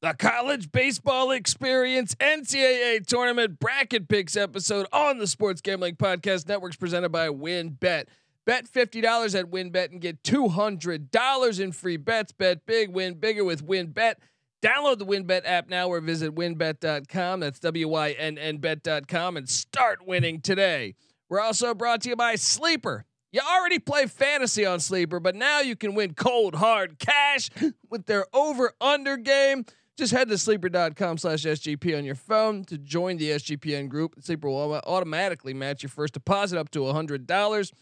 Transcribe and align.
the 0.00 0.14
college 0.14 0.70
baseball 0.70 1.32
experience 1.32 2.14
NCAA 2.16 3.04
tournament 3.04 3.58
bracket 3.58 4.08
picks 4.08 4.36
episode 4.36 4.86
on 4.92 5.18
the 5.18 5.26
Sports 5.26 5.60
Gambling 5.60 5.96
Podcast 5.96 6.46
Networks 6.48 6.76
presented 6.76 7.10
by 7.10 7.28
WynnBET. 7.28 7.78
Bet 7.80 8.08
Bet 8.46 8.64
$50 8.66 9.38
at 9.38 9.50
WynnBET 9.50 9.90
and 9.90 10.00
get 10.00 10.22
$200 10.22 11.60
in 11.60 11.72
free 11.72 11.96
bets. 11.96 12.32
Bet 12.32 12.64
big, 12.64 12.90
win 12.90 13.14
bigger 13.14 13.44
with 13.44 13.66
WynnBET. 13.66 14.14
Download 14.62 14.98
the 14.98 15.04
WynnBET 15.04 15.42
app 15.44 15.68
now 15.68 15.88
or 15.88 16.00
visit 16.00 16.34
wynnbet.com. 16.34 17.40
That's 17.40 17.60
W 17.60 17.88
Y 17.88 18.10
N 18.12 18.38
N 18.38 18.56
bet.com 18.56 19.36
and 19.36 19.48
start 19.48 20.06
winning 20.06 20.40
today. 20.40 20.94
We're 21.28 21.40
also 21.40 21.74
brought 21.74 22.02
to 22.02 22.08
you 22.08 22.16
by 22.16 22.36
Sleeper. 22.36 23.04
You 23.30 23.40
already 23.40 23.78
play 23.78 24.06
fantasy 24.06 24.64
on 24.64 24.80
Sleeper, 24.80 25.20
but 25.20 25.36
now 25.36 25.60
you 25.60 25.76
can 25.76 25.94
win 25.94 26.14
cold 26.14 26.54
hard 26.54 26.98
cash 26.98 27.50
with 27.90 28.06
their 28.06 28.24
over 28.32 28.72
under 28.80 29.16
game. 29.16 29.66
Just 29.98 30.12
head 30.12 30.28
to 30.28 30.38
sleeper.com 30.38 31.18
slash 31.18 31.42
SGP 31.42 31.98
on 31.98 32.04
your 32.04 32.14
phone 32.14 32.62
to 32.66 32.78
join 32.78 33.16
the 33.16 33.30
SGPN 33.30 33.88
group. 33.88 34.14
Sleeper 34.20 34.48
will 34.48 34.80
automatically 34.86 35.52
match 35.52 35.82
your 35.82 35.90
first 35.90 36.14
deposit 36.14 36.56
up 36.56 36.70
to 36.70 36.78
$100. 36.80 37.72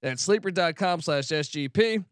That's 0.00 0.22
sleeper.com 0.22 1.02
slash 1.02 1.24
SGP. 1.24 2.06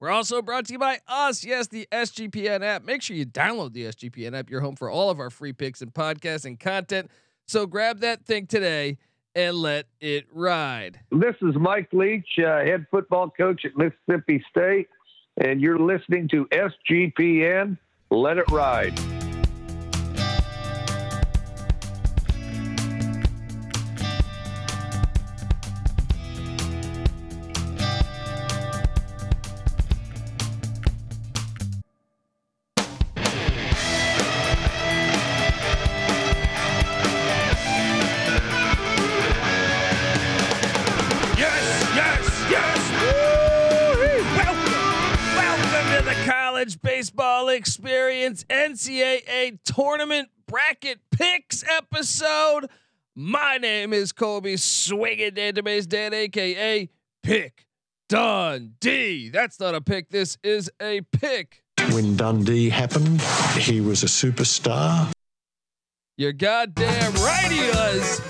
We're 0.00 0.10
also 0.10 0.42
brought 0.42 0.66
to 0.66 0.72
you 0.72 0.80
by 0.80 0.98
us. 1.06 1.44
Yes, 1.44 1.68
the 1.68 1.86
SGPN 1.92 2.64
app. 2.64 2.84
Make 2.84 3.02
sure 3.02 3.14
you 3.14 3.26
download 3.26 3.74
the 3.74 3.84
SGPN 3.84 4.36
app. 4.36 4.50
You're 4.50 4.60
home 4.60 4.74
for 4.74 4.90
all 4.90 5.08
of 5.08 5.20
our 5.20 5.30
free 5.30 5.52
picks 5.52 5.82
and 5.82 5.94
podcasts 5.94 6.44
and 6.44 6.58
content. 6.58 7.12
So 7.46 7.66
grab 7.66 8.00
that 8.00 8.24
thing 8.24 8.46
today 8.46 8.98
and 9.36 9.54
let 9.54 9.86
it 10.00 10.26
ride. 10.32 10.98
This 11.12 11.36
is 11.42 11.54
Mike 11.54 11.90
Leach, 11.92 12.26
uh, 12.38 12.64
head 12.64 12.86
football 12.90 13.30
coach 13.30 13.64
at 13.64 13.76
Mississippi 13.76 14.44
State, 14.50 14.88
and 15.36 15.60
you're 15.60 15.78
listening 15.78 16.28
to 16.30 16.46
SGPN 16.46 17.78
let 18.10 18.38
it 18.38 18.50
ride. 18.50 19.19
Experience 47.50 48.44
NCAA 48.44 49.58
tournament 49.64 50.30
bracket 50.46 51.00
picks 51.10 51.64
episode. 51.68 52.68
My 53.14 53.58
name 53.58 53.92
is 53.92 54.12
Colby 54.12 54.56
Swinging 54.56 55.32
Database 55.32 55.88
Dant, 55.88 56.14
aka 56.14 56.88
Pick 57.22 57.66
Dundee. 58.08 59.28
That's 59.28 59.60
not 59.60 59.74
a 59.74 59.80
pick. 59.80 60.10
This 60.10 60.38
is 60.42 60.70
a 60.80 61.02
pick. 61.12 61.62
When 61.92 62.16
Dundee 62.16 62.68
happened, 62.68 63.20
he 63.58 63.80
was 63.80 64.02
a 64.02 64.06
superstar. 64.06 65.10
You're 66.16 66.32
goddamn 66.32 67.12
right 67.14 67.50
he 67.50 67.68
was. 67.68 68.20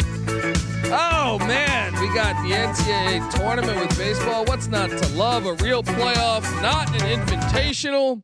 Oh 0.92 1.38
man, 1.41 1.92
we 2.00 2.12
got 2.14 2.34
the 2.42 2.54
NCAA 2.54 3.30
tournament 3.30 3.78
with 3.80 3.96
baseball. 3.96 4.44
What's 4.44 4.66
not 4.66 4.91
to 4.91 5.08
love? 5.14 5.46
A 5.46 5.54
real 5.54 5.82
playoff, 5.82 6.42
not 6.62 6.88
an 7.00 7.20
invitational. 7.20 8.22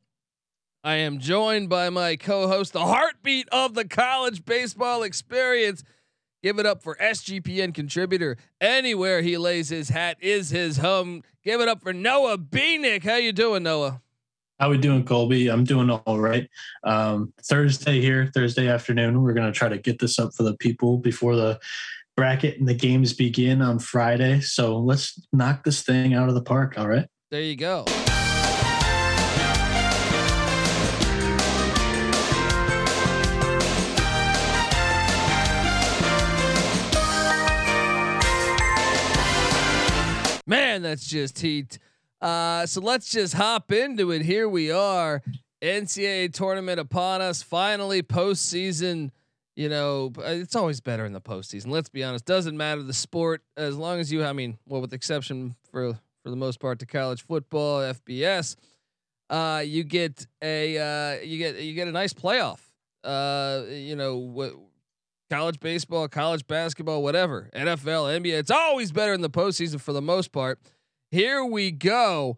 I 0.84 0.96
am 0.96 1.18
joined 1.18 1.68
by 1.68 1.90
my 1.90 2.16
co-host, 2.16 2.72
the 2.72 2.86
heartbeat 2.86 3.48
of 3.50 3.74
the 3.74 3.86
college 3.86 4.44
baseball 4.44 5.02
experience. 5.02 5.82
Give 6.42 6.58
it 6.58 6.66
up 6.66 6.82
for 6.82 6.96
SGPN 6.96 7.74
contributor. 7.74 8.36
Anywhere 8.60 9.20
he 9.22 9.36
lays 9.36 9.68
his 9.68 9.88
hat 9.88 10.16
is 10.20 10.50
his 10.50 10.76
home. 10.76 11.22
Give 11.44 11.60
it 11.60 11.68
up 11.68 11.82
for 11.82 11.92
Noah 11.92 12.38
Bieniek. 12.38 13.02
How 13.02 13.16
you 13.16 13.32
doing, 13.32 13.64
Noah? 13.64 14.00
How 14.60 14.70
we 14.70 14.78
doing, 14.78 15.04
Colby? 15.04 15.48
I'm 15.48 15.64
doing 15.64 15.90
all 15.90 16.18
right. 16.18 16.48
Um, 16.84 17.32
Thursday 17.42 18.00
here, 18.00 18.30
Thursday 18.32 18.68
afternoon. 18.68 19.22
We're 19.22 19.34
gonna 19.34 19.52
try 19.52 19.68
to 19.68 19.78
get 19.78 19.98
this 19.98 20.18
up 20.18 20.34
for 20.34 20.44
the 20.44 20.56
people 20.56 20.98
before 20.98 21.36
the 21.36 21.58
bracket 22.16 22.58
and 22.58 22.66
the 22.66 22.74
games 22.74 23.12
begin 23.12 23.60
on 23.60 23.78
Friday. 23.78 24.40
So 24.40 24.78
let's 24.78 25.20
knock 25.32 25.64
this 25.64 25.82
thing 25.82 26.14
out 26.14 26.28
of 26.28 26.34
the 26.34 26.42
park. 26.42 26.78
All 26.78 26.88
right. 26.88 27.06
There 27.30 27.42
you 27.42 27.56
go. 27.56 27.84
Man, 40.46 40.82
that's 40.82 41.06
just 41.06 41.40
heat. 41.40 41.78
Uh, 42.20 42.66
so 42.66 42.80
let's 42.80 43.10
just 43.10 43.34
hop 43.34 43.72
into 43.72 44.12
it. 44.12 44.22
Here 44.22 44.48
we 44.48 44.70
are, 44.70 45.20
NCAA 45.60 46.32
tournament 46.32 46.78
upon 46.78 47.20
us. 47.20 47.42
Finally, 47.42 48.02
postseason. 48.02 49.10
You 49.56 49.68
know, 49.70 50.12
it's 50.18 50.54
always 50.54 50.80
better 50.80 51.04
in 51.04 51.14
the 51.14 51.20
postseason. 51.20 51.68
Let's 51.68 51.88
be 51.88 52.04
honest. 52.04 52.26
Doesn't 52.26 52.56
matter 52.56 52.82
the 52.82 52.92
sport 52.92 53.42
as 53.56 53.76
long 53.76 53.98
as 54.00 54.12
you. 54.12 54.22
I 54.22 54.32
mean, 54.32 54.58
well, 54.68 54.80
with 54.80 54.92
exception 54.92 55.56
for 55.70 55.98
for 56.22 56.30
the 56.30 56.36
most 56.36 56.60
part 56.60 56.78
to 56.80 56.86
college 56.86 57.24
football, 57.24 57.80
FBS. 57.80 58.56
Uh, 59.28 59.62
you 59.64 59.82
get 59.82 60.26
a 60.42 60.78
uh, 60.78 61.22
you 61.22 61.38
get 61.38 61.56
you 61.60 61.74
get 61.74 61.88
a 61.88 61.92
nice 61.92 62.12
playoff. 62.12 62.60
Uh, 63.02 63.62
you 63.68 63.96
know 63.96 64.16
what 64.16 64.52
college 65.30 65.60
baseball, 65.60 66.08
college 66.08 66.46
basketball, 66.46 67.02
whatever, 67.02 67.50
NFL, 67.54 68.20
NBA. 68.20 68.38
It's 68.38 68.50
always 68.50 68.92
better 68.92 69.12
in 69.12 69.20
the 69.20 69.30
postseason 69.30 69.80
for 69.80 69.92
the 69.92 70.02
most 70.02 70.32
part. 70.32 70.60
Here 71.10 71.44
we 71.44 71.70
go. 71.70 72.36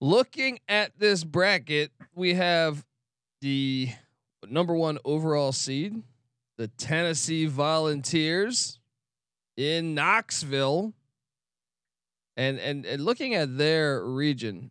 Looking 0.00 0.60
at 0.68 0.98
this 0.98 1.24
bracket, 1.24 1.90
we 2.14 2.34
have 2.34 2.84
the 3.40 3.90
number 4.48 4.74
one 4.74 4.98
overall 5.04 5.52
seed, 5.52 6.02
the 6.56 6.68
Tennessee 6.68 7.46
Volunteers 7.46 8.78
in 9.56 9.94
Knoxville. 9.94 10.92
And, 12.36 12.60
and 12.60 12.86
and 12.86 13.04
looking 13.04 13.34
at 13.34 13.58
their 13.58 14.04
region, 14.04 14.70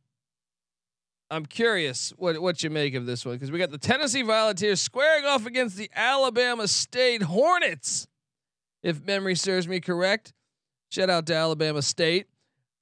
I'm 1.29 1.45
curious 1.45 2.13
what 2.17 2.39
what 2.41 2.63
you 2.63 2.69
make 2.69 2.93
of 2.93 3.05
this 3.05 3.25
one 3.25 3.35
because 3.35 3.51
we 3.51 3.59
got 3.59 3.71
the 3.71 3.77
Tennessee 3.77 4.21
Volunteers 4.21 4.79
squaring 4.79 5.25
off 5.25 5.45
against 5.45 5.75
the 5.75 5.89
Alabama 5.93 6.67
State 6.67 7.21
Hornets, 7.23 8.07
if 8.81 9.03
memory 9.03 9.35
serves 9.35 9.67
me 9.67 9.79
correct. 9.79 10.33
Shout 10.89 11.09
out 11.09 11.25
to 11.27 11.35
Alabama 11.35 11.81
State. 11.81 12.27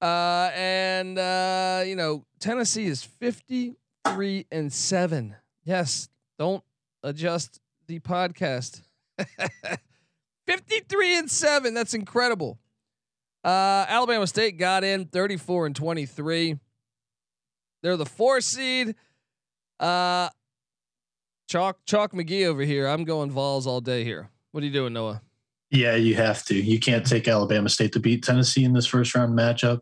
Uh, 0.02 0.52
and 0.54 1.18
uh, 1.18 1.84
you 1.86 1.96
know 1.96 2.24
Tennessee 2.40 2.86
is 2.86 3.04
53 3.04 4.46
and 4.52 4.72
seven. 4.72 5.36
Yes, 5.64 6.10
don't 6.38 6.64
adjust 7.02 7.60
the 7.88 8.00
podcast. 8.00 8.84
53 10.46 11.18
and 11.18 11.32
seven. 11.32 11.74
That's 11.74 11.96
incredible. 11.96 12.60
Uh, 13.44 13.86
Alabama 13.88 14.28
State 14.28 14.58
got 14.58 14.84
in 14.84 15.06
34 15.06 15.68
and 15.68 15.76
23. 15.76 16.60
They're 17.82 17.98
the 17.98 18.06
four 18.06 18.42
seed. 18.42 18.96
Uh, 19.80 20.30
Chalk 21.48 21.78
Chalk 21.86 22.14
McGee 22.14 22.46
over 22.46 22.64
here. 22.64 22.88
I'm 22.88 23.04
going 23.04 23.30
Vols 23.30 23.68
all 23.68 23.82
day 23.82 24.04
here. 24.04 24.30
What 24.52 24.64
are 24.64 24.68
you 24.68 24.74
doing, 24.74 24.94
Noah? 24.94 25.22
Yeah, 25.70 25.96
you 25.96 26.16
have 26.16 26.44
to. 26.46 26.56
You 26.56 26.80
can't 26.80 27.06
take 27.06 27.28
Alabama 27.28 27.70
State 27.70 27.92
to 27.94 28.00
beat 28.00 28.24
Tennessee 28.24 28.64
in 28.64 28.74
this 28.74 28.86
first 28.86 29.14
round 29.16 29.38
matchup. 29.38 29.80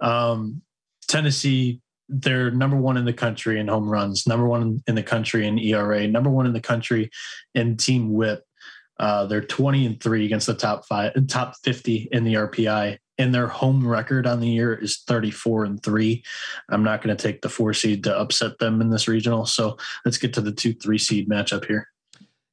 Um, 0.00 0.62
Tennessee, 1.06 1.80
they're 2.08 2.50
number 2.50 2.76
one 2.76 2.96
in 2.96 3.04
the 3.04 3.12
country 3.12 3.60
in 3.60 3.68
home 3.68 3.88
runs, 3.88 4.26
number 4.26 4.46
one 4.46 4.82
in 4.86 4.94
the 4.94 5.02
country 5.02 5.46
in 5.46 5.58
ERA, 5.58 6.06
number 6.06 6.30
one 6.30 6.46
in 6.46 6.52
the 6.52 6.60
country 6.60 7.10
in 7.54 7.76
team 7.76 8.12
whip. 8.12 8.44
Uh, 8.98 9.26
they're 9.26 9.40
20 9.40 9.86
and 9.86 10.00
three 10.00 10.24
against 10.24 10.46
the 10.46 10.54
top 10.54 10.86
five, 10.86 11.12
top 11.26 11.54
50 11.64 12.08
in 12.12 12.24
the 12.24 12.34
RPI 12.34 12.98
and 13.18 13.34
their 13.34 13.46
home 13.46 13.86
record 13.86 14.26
on 14.26 14.40
the 14.40 14.48
year 14.48 14.74
is 14.74 15.02
34 15.06 15.64
and 15.64 15.82
3 15.82 16.22
i'm 16.70 16.82
not 16.82 17.02
going 17.02 17.16
to 17.16 17.22
take 17.22 17.42
the 17.42 17.48
four 17.48 17.72
seed 17.72 18.04
to 18.04 18.16
upset 18.16 18.58
them 18.58 18.80
in 18.80 18.90
this 18.90 19.08
regional 19.08 19.46
so 19.46 19.76
let's 20.04 20.18
get 20.18 20.32
to 20.34 20.40
the 20.40 20.52
two 20.52 20.74
three 20.74 20.98
seed 20.98 21.28
matchup 21.28 21.66
here. 21.66 21.88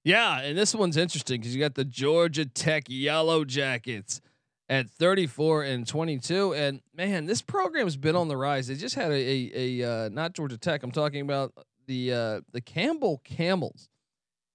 Yeah 0.04 0.40
and 0.42 0.58
this 0.58 0.74
one's 0.74 0.98
interesting 0.98 1.42
because 1.42 1.56
you 1.56 1.62
got 1.62 1.76
the 1.76 1.86
georgia 1.86 2.46
tech 2.46 2.84
yellow 2.88 3.46
jackets 3.46 4.22
at 4.70 4.90
34 4.90 5.64
and 5.64 5.88
22 5.88 6.54
and 6.54 6.82
man 6.96 7.26
this 7.26 7.42
program's 7.42 7.98
been 7.98 8.16
on 8.16 8.28
the 8.28 8.38
rise. 8.38 8.68
They 8.68 8.76
just 8.76 8.96
had 8.96 9.12
a 9.12 9.16
a, 9.16 9.82
a 9.82 10.06
uh, 10.06 10.10
not 10.10 10.34
georgia 10.34 10.58
tech 10.58 10.84
i'm 10.84 10.92
talking 10.92 11.22
about 11.22 11.54
the 11.88 12.14
uh, 12.14 12.42
the 12.52 12.62
campbell 12.62 13.22
camels. 13.24 13.90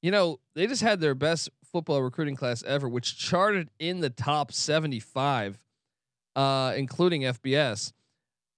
You 0.02 0.10
know 0.10 0.40
they 0.54 0.66
just 0.66 0.82
had 0.82 1.00
their 1.00 1.14
best 1.14 1.50
football 1.64 2.02
recruiting 2.02 2.36
class 2.36 2.62
ever 2.62 2.88
which 2.88 3.18
charted 3.18 3.70
in 3.78 4.00
the 4.00 4.10
top 4.10 4.52
75 4.52 5.65
uh, 6.36 6.74
including 6.76 7.22
FBS. 7.22 7.92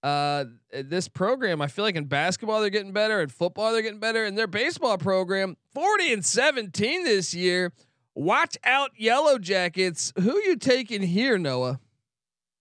uh, 0.02 0.44
this 0.72 1.08
program, 1.08 1.62
I 1.62 1.68
feel 1.68 1.84
like 1.84 1.96
in 1.96 2.04
basketball 2.04 2.60
they're 2.60 2.70
getting 2.70 2.92
better, 2.92 3.22
in 3.22 3.28
football 3.30 3.72
they're 3.72 3.82
getting 3.82 4.00
better, 4.00 4.24
and 4.24 4.36
their 4.36 4.46
baseball 4.46 4.98
program, 4.98 5.56
40 5.72 6.12
and 6.12 6.24
17 6.24 7.04
this 7.04 7.32
year. 7.32 7.72
Watch 8.14 8.56
out, 8.64 8.90
Yellow 8.96 9.38
Jackets. 9.38 10.12
Who 10.16 10.36
you 10.38 10.56
taking 10.56 11.02
here, 11.02 11.38
Noah? 11.38 11.80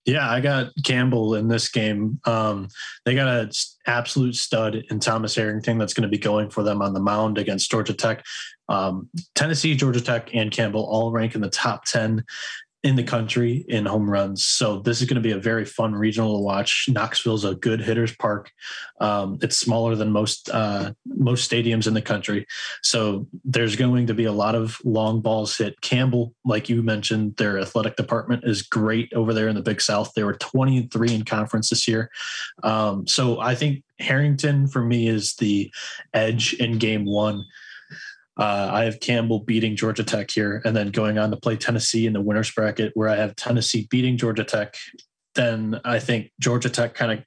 Yeah, 0.06 0.30
I 0.32 0.40
got 0.40 0.72
Campbell 0.86 1.36
in 1.36 1.50
this 1.50 1.68
game. 1.68 2.18
Um, 2.24 2.70
they 3.04 3.14
got 3.14 3.28
an 3.28 3.52
absolute 3.88 4.36
stud 4.38 4.76
in 4.90 5.02
Thomas 5.02 5.36
Harrington 5.36 5.78
that's 5.78 5.94
going 5.94 6.10
to 6.10 6.16
be 6.16 6.18
going 6.18 6.50
for 6.50 6.64
them 6.64 6.82
on 6.82 6.94
the 6.94 7.02
mound 7.02 7.38
against 7.38 7.70
Georgia 7.70 7.94
Tech. 7.94 8.24
Um, 8.70 9.10
Tennessee, 9.36 9.76
Georgia 9.76 10.00
Tech, 10.00 10.30
and 10.34 10.50
Campbell 10.50 10.86
all 10.86 11.12
rank 11.12 11.36
in 11.36 11.42
the 11.42 11.50
top 11.50 11.84
10 11.86 12.24
in 12.84 12.96
the 12.96 13.04
country 13.04 13.66
in 13.68 13.86
home 13.86 14.10
runs. 14.10 14.46
So 14.46 14.80
this 14.80 15.02
is 15.02 15.08
going 15.08 15.22
to 15.22 15.28
be 15.28 15.32
a 15.32 15.40
very 15.40 15.66
fun 15.66 15.94
regional 15.94 16.38
to 16.38 16.44
watch. 16.44 16.86
Knoxville's 16.88 17.44
a 17.44 17.56
good 17.56 17.82
hitters 17.82 18.16
park. 18.16 18.52
Um, 19.02 19.40
it's 19.42 19.58
smaller 19.58 19.96
than 19.96 20.12
most 20.12 20.50
uh, 20.50 20.94
most 21.06 21.50
stadiums 21.50 21.88
in 21.88 21.96
the 21.96 22.02
country, 22.02 22.46
so 22.84 23.28
there's 23.44 23.76
going 23.76 24.08
to 24.08 24.14
be 24.14 24.26
a 24.26 24.32
lot 24.32 24.56
of 24.56 24.78
long 24.84 25.22
balls 25.22 25.58
hit. 25.58 25.80
Campbell, 25.82 26.34
like 26.46 26.70
you 26.70 26.84
mentioned, 26.84 27.36
their 27.38 27.60
athletic 27.60 27.96
department 27.96 28.44
is 28.46 28.62
great 28.62 29.12
over 29.14 29.34
there 29.34 29.48
in 29.48 29.56
the 29.56 29.62
Big 29.62 29.82
South. 29.82 30.14
They 30.16 30.24
were 30.24 30.36
23 30.36 31.14
in 31.14 31.26
conference 31.26 31.70
this 31.70 31.88
year, 31.88 32.10
um, 32.64 33.08
so 33.08 33.40
I 33.40 33.56
think 33.56 33.84
Harrington 34.00 34.68
for 34.68 34.84
me 34.84 35.08
is 35.08 35.36
the 35.36 35.72
edge 36.14 36.54
in 36.54 36.78
Game 36.78 37.06
One. 37.06 37.44
Uh, 38.38 38.70
I 38.72 38.84
have 38.84 39.00
Campbell 39.00 39.40
beating 39.40 39.76
Georgia 39.76 40.04
Tech 40.04 40.30
here, 40.30 40.62
and 40.66 40.76
then 40.76 40.92
going 40.92 41.18
on 41.18 41.32
to 41.32 41.38
play 41.38 41.56
Tennessee 41.56 42.06
in 42.06 42.14
the 42.14 42.22
winners 42.22 42.52
bracket, 42.52 42.92
where 42.96 43.10
I 43.10 43.16
have 43.16 43.36
Tennessee 43.36 43.88
beating 43.90 44.18
Georgia 44.18 44.44
Tech. 44.44 44.76
Then 45.36 45.80
I 45.84 46.00
think 46.00 46.32
Georgia 46.40 46.70
Tech 46.70 46.94
kind 46.94 47.12
of 47.14 47.26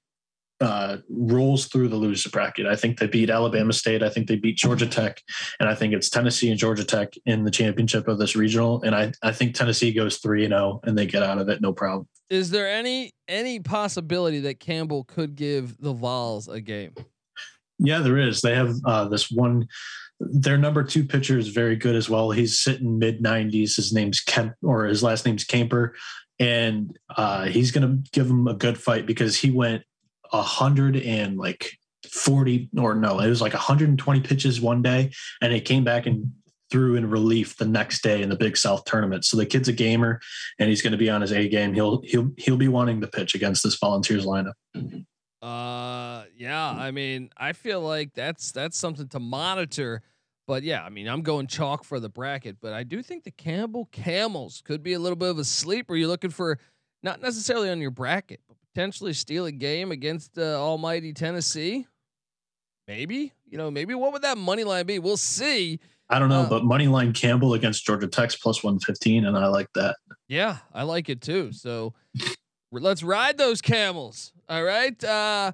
uh, 0.60 0.98
rolls 1.08 1.66
through 1.66 1.88
the 1.88 1.96
loser 1.96 2.28
bracket. 2.28 2.66
I 2.66 2.76
think 2.76 2.98
they 2.98 3.06
beat 3.06 3.30
Alabama 3.30 3.72
State. 3.72 4.02
I 4.02 4.10
think 4.10 4.28
they 4.28 4.36
beat 4.36 4.56
Georgia 4.56 4.86
Tech, 4.86 5.20
and 5.58 5.68
I 5.68 5.74
think 5.74 5.94
it's 5.94 6.10
Tennessee 6.10 6.50
and 6.50 6.58
Georgia 6.58 6.84
Tech 6.84 7.14
in 7.26 7.44
the 7.44 7.50
championship 7.50 8.08
of 8.08 8.18
this 8.18 8.36
regional. 8.36 8.82
And 8.82 8.94
I 8.94 9.12
I 9.22 9.32
think 9.32 9.54
Tennessee 9.54 9.92
goes 9.92 10.18
three 10.18 10.44
and 10.44 10.52
zero, 10.52 10.62
oh, 10.62 10.80
and 10.84 10.96
they 10.96 11.06
get 11.06 11.22
out 11.22 11.38
of 11.38 11.48
it 11.48 11.60
no 11.60 11.72
problem. 11.72 12.08
Is 12.28 12.50
there 12.50 12.68
any 12.68 13.12
any 13.26 13.58
possibility 13.58 14.40
that 14.40 14.60
Campbell 14.60 15.04
could 15.04 15.34
give 15.34 15.78
the 15.80 15.92
Vols 15.92 16.46
a 16.46 16.60
game? 16.60 16.94
Yeah, 17.78 18.00
there 18.00 18.18
is. 18.18 18.42
They 18.42 18.54
have 18.54 18.74
uh, 18.84 19.08
this 19.08 19.30
one 19.30 19.66
their 20.20 20.58
number 20.58 20.84
two 20.84 21.04
pitcher 21.04 21.38
is 21.38 21.48
very 21.48 21.76
good 21.76 21.96
as 21.96 22.10
well. 22.10 22.30
He's 22.30 22.58
sitting 22.58 22.98
mid 22.98 23.22
90s. 23.22 23.76
His 23.76 23.92
name's 23.92 24.20
Kemp, 24.20 24.54
or 24.62 24.84
his 24.84 25.02
last 25.02 25.24
name's 25.24 25.44
Camper, 25.44 25.94
and 26.38 26.96
uh, 27.16 27.46
he's 27.46 27.70
going 27.70 27.88
to 27.88 28.10
give 28.12 28.28
him 28.28 28.46
a 28.46 28.54
good 28.54 28.78
fight 28.78 29.06
because 29.06 29.36
he 29.36 29.50
went 29.50 29.82
a 30.32 30.42
hundred 30.42 30.96
and 30.96 31.36
like 31.36 31.72
40 32.08 32.70
or 32.78 32.94
no, 32.94 33.18
it 33.20 33.28
was 33.28 33.40
like 33.40 33.52
120 33.52 34.20
pitches 34.20 34.60
one 34.60 34.82
day, 34.82 35.10
and 35.40 35.52
he 35.52 35.60
came 35.60 35.84
back 35.84 36.06
and 36.06 36.32
threw 36.70 36.94
in 36.94 37.08
relief 37.10 37.56
the 37.56 37.66
next 37.66 38.02
day 38.02 38.22
in 38.22 38.28
the 38.28 38.36
Big 38.36 38.56
South 38.56 38.84
tournament. 38.84 39.24
So 39.24 39.36
the 39.36 39.46
kid's 39.46 39.68
a 39.68 39.72
gamer, 39.72 40.20
and 40.58 40.68
he's 40.68 40.82
going 40.82 40.92
to 40.92 40.98
be 40.98 41.10
on 41.10 41.20
his 41.20 41.32
A 41.32 41.48
game. 41.48 41.74
He'll 41.74 42.02
he'll 42.04 42.30
he'll 42.36 42.56
be 42.56 42.68
wanting 42.68 43.00
to 43.00 43.06
pitch 43.06 43.34
against 43.34 43.62
this 43.62 43.76
Volunteers 43.76 44.24
lineup. 44.24 44.52
Uh, 45.42 46.24
yeah. 46.36 46.70
I 46.70 46.90
mean, 46.90 47.30
I 47.36 47.52
feel 47.52 47.80
like 47.80 48.12
that's 48.14 48.52
that's 48.52 48.78
something 48.78 49.08
to 49.08 49.18
monitor. 49.18 50.02
But 50.50 50.64
yeah, 50.64 50.82
I 50.82 50.88
mean, 50.88 51.06
I'm 51.06 51.22
going 51.22 51.46
chalk 51.46 51.84
for 51.84 52.00
the 52.00 52.08
bracket, 52.08 52.56
but 52.60 52.72
I 52.72 52.82
do 52.82 53.04
think 53.04 53.22
the 53.22 53.30
Campbell 53.30 53.88
Camels 53.92 54.64
could 54.64 54.82
be 54.82 54.94
a 54.94 54.98
little 54.98 55.14
bit 55.14 55.28
of 55.28 55.38
a 55.38 55.44
sleeper. 55.44 55.94
You're 55.94 56.08
looking 56.08 56.32
for 56.32 56.58
not 57.04 57.22
necessarily 57.22 57.70
on 57.70 57.80
your 57.80 57.92
bracket, 57.92 58.40
but 58.48 58.56
potentially 58.74 59.12
steal 59.12 59.46
a 59.46 59.52
game 59.52 59.92
against 59.92 60.36
uh, 60.36 60.60
Almighty 60.60 61.12
Tennessee. 61.12 61.86
Maybe 62.88 63.32
you 63.48 63.58
know, 63.58 63.70
maybe 63.70 63.94
what 63.94 64.12
would 64.12 64.22
that 64.22 64.38
money 64.38 64.64
line 64.64 64.86
be? 64.86 64.98
We'll 64.98 65.16
see. 65.16 65.78
I 66.08 66.18
don't 66.18 66.28
know, 66.28 66.40
uh, 66.40 66.48
but 66.48 66.64
money 66.64 66.88
line 66.88 67.12
Campbell 67.12 67.54
against 67.54 67.86
Georgia 67.86 68.08
Tech's 68.08 68.34
plus 68.34 68.64
one 68.64 68.80
fifteen, 68.80 69.26
and 69.26 69.38
I 69.38 69.46
like 69.46 69.68
that. 69.76 69.98
Yeah, 70.26 70.56
I 70.74 70.82
like 70.82 71.08
it 71.08 71.20
too. 71.20 71.52
So 71.52 71.94
let's 72.72 73.04
ride 73.04 73.38
those 73.38 73.62
camels. 73.62 74.32
All 74.48 74.64
right. 74.64 75.04
Uh, 75.04 75.52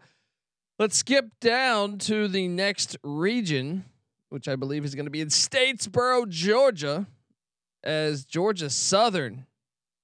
let's 0.79 0.97
skip 0.97 1.27
down 1.39 1.99
to 1.99 2.29
the 2.29 2.49
next 2.49 2.97
region, 3.03 3.85
which 4.31 4.49
I 4.49 4.57
believe 4.57 4.85
is 4.85 4.95
going 4.95 5.07
to 5.07 5.11
be 5.11 5.21
in 5.21 5.29
Statesboro, 5.29 6.29
Georgia, 6.29 7.07
as 7.85 8.25
Georgia 8.25 8.71
Southern. 8.71 9.47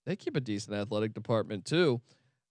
They 0.07 0.17
keep 0.17 0.37
a 0.37 0.41
decent 0.41 0.77
athletic 0.77 1.15
department 1.15 1.65
too. 1.65 2.01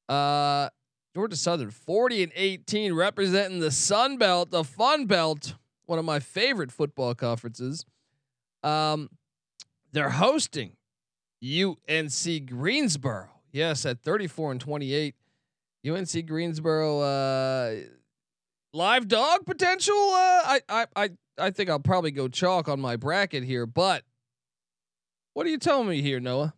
Uh, 0.08 0.70
Georgia 1.14 1.36
Southern 1.36 1.72
40 1.72 2.24
and 2.24 2.32
18 2.36 2.94
representing 2.94 3.60
the 3.60 3.72
Sun 3.72 4.18
Belt, 4.18 4.52
the 4.52 4.64
Fun 4.64 5.06
Belt, 5.06 5.56
one 5.86 6.00
of 6.00 6.06
my 6.06 6.20
favorite 6.20 6.72
football 6.72 7.14
conferences. 7.14 7.86
Um, 8.64 9.10
they're 9.92 10.10
hosting 10.10 10.78
UNC 11.44 12.46
Greensboro. 12.46 13.30
Yes, 13.52 13.86
at 13.86 14.02
34 14.02 14.52
and 14.54 14.62
28. 14.62 15.16
UNC 15.86 16.26
Greensboro 16.28 17.00
uh, 17.02 17.76
live 18.74 19.08
dog 19.08 19.46
potential. 19.46 19.96
Uh, 19.96 20.42
I 20.46 20.62
I 20.70 20.86
I 20.96 21.10
I 21.38 21.52
think 21.52 21.70
I'll 21.70 21.80
probably 21.80 22.12
go 22.12 22.28
chalk 22.28 22.68
on 22.68 22.80
my 22.80 22.96
bracket 22.96 23.44
here, 23.44 23.66
but 23.66 24.04
what 25.34 25.46
are 25.46 25.50
you 25.50 25.58
telling 25.58 25.88
me 25.88 26.02
here, 26.02 26.20
Noah? 26.20 26.54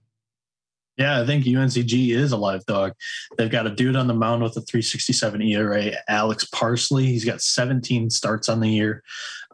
Yeah, 0.98 1.22
I 1.22 1.26
think 1.26 1.46
UNCG 1.46 2.10
is 2.10 2.32
a 2.32 2.38
live 2.38 2.66
dog. 2.66 2.94
They've 3.38 3.50
got 3.50 3.66
a 3.66 3.72
dude 3.72 3.96
on 3.96 4.08
the 4.08 4.14
mound 4.14 4.44
with 4.44 4.56
a 4.58 4.62
367 4.62 5.42
ERA, 5.42 5.92
Alex 6.08 6.46
Parsley. 6.46 7.08
He's 7.08 7.26
got 7.26 7.42
17 7.42 8.12
starts 8.12 8.48
on 8.48 8.60
the 8.60 8.70
year, 8.70 9.04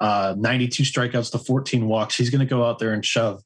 uh, 0.02 0.36
92 0.38 0.84
strikeouts 0.84 1.32
to 1.32 1.40
14 1.40 1.88
walks. 1.88 2.18
He's 2.18 2.30
going 2.30 2.40
to 2.40 2.46
go 2.46 2.66
out 2.66 2.80
there 2.80 2.92
and 2.92 3.06
shove. 3.06 3.42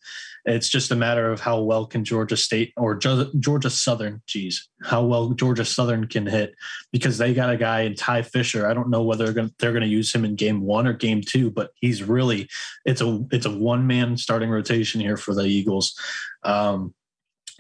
It's 0.46 0.68
just 0.68 0.92
a 0.92 0.96
matter 0.96 1.32
of 1.32 1.40
how 1.40 1.62
well 1.62 1.86
can 1.86 2.04
Georgia 2.04 2.36
State 2.36 2.74
or 2.76 2.96
Georgia 2.96 3.70
Southern, 3.70 4.22
geez, 4.28 4.68
how 4.82 5.06
well 5.06 5.30
Georgia 5.30 5.64
Southern 5.64 6.08
can 6.08 6.26
hit 6.26 6.54
because 6.92 7.18
they 7.18 7.34
got 7.34 7.54
a 7.54 7.56
guy 7.56 7.82
in 7.82 7.96
Ty 7.96 8.24
Fisher. 8.24 8.68
I 8.68 8.74
don't 8.74 8.90
know 8.90 9.04
whether 9.04 9.24
they're 9.24 9.34
going 9.34 9.54
they're 9.60 9.72
going 9.72 9.84
to 9.84 9.88
use 9.88 10.14
him 10.14 10.26
in 10.26 10.36
game 10.36 10.62
one 10.62 10.86
or 10.86 10.92
game 10.92 11.22
two, 11.22 11.50
but 11.50 11.70
he's 11.76 12.04
really 12.04 12.50
it's 12.84 13.00
a 13.00 13.24
it's 13.32 13.46
a 13.46 13.58
one 13.58 13.88
man 13.88 14.18
starting 14.18 14.50
rotation 14.50 15.00
here 15.00 15.16
for 15.16 15.34
the 15.34 15.46
Eagles. 15.46 15.98
Um, 16.44 16.94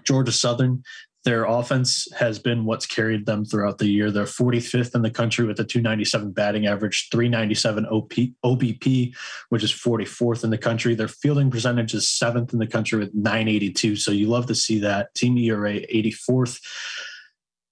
Georgia 0.06 0.32
Southern 0.32 0.84
their 1.24 1.46
offense 1.46 2.08
has 2.18 2.38
been 2.38 2.66
what's 2.66 2.86
carried 2.86 3.26
them 3.26 3.46
throughout 3.46 3.78
the 3.78 3.88
year. 3.88 4.12
They're 4.12 4.26
45th 4.26 4.94
in 4.94 5.04
the 5.04 5.10
country 5.10 5.46
with 5.46 5.60
a 5.60 5.64
297 5.64 6.32
batting 6.32 6.68
average, 6.68 7.08
397 7.12 7.86
OP, 7.86 8.14
OBP, 8.44 9.16
which 9.50 9.64
is 9.64 9.72
44th 9.72 10.44
in 10.44 10.50
the 10.50 10.58
country. 10.58 10.96
Their 10.96 11.08
fielding 11.08 11.50
percentage 11.50 11.94
is 11.94 12.10
seventh 12.10 12.52
in 12.52 12.60
the 12.60 12.68
country 12.68 13.00
with 13.00 13.14
982. 13.14 13.96
So 13.96 14.12
you 14.12 14.28
love 14.28 14.48
to 14.48 14.56
see 14.56 14.80
that. 14.80 15.16
Team 15.16 15.38
ERA 15.38 15.80
84th 15.80 16.60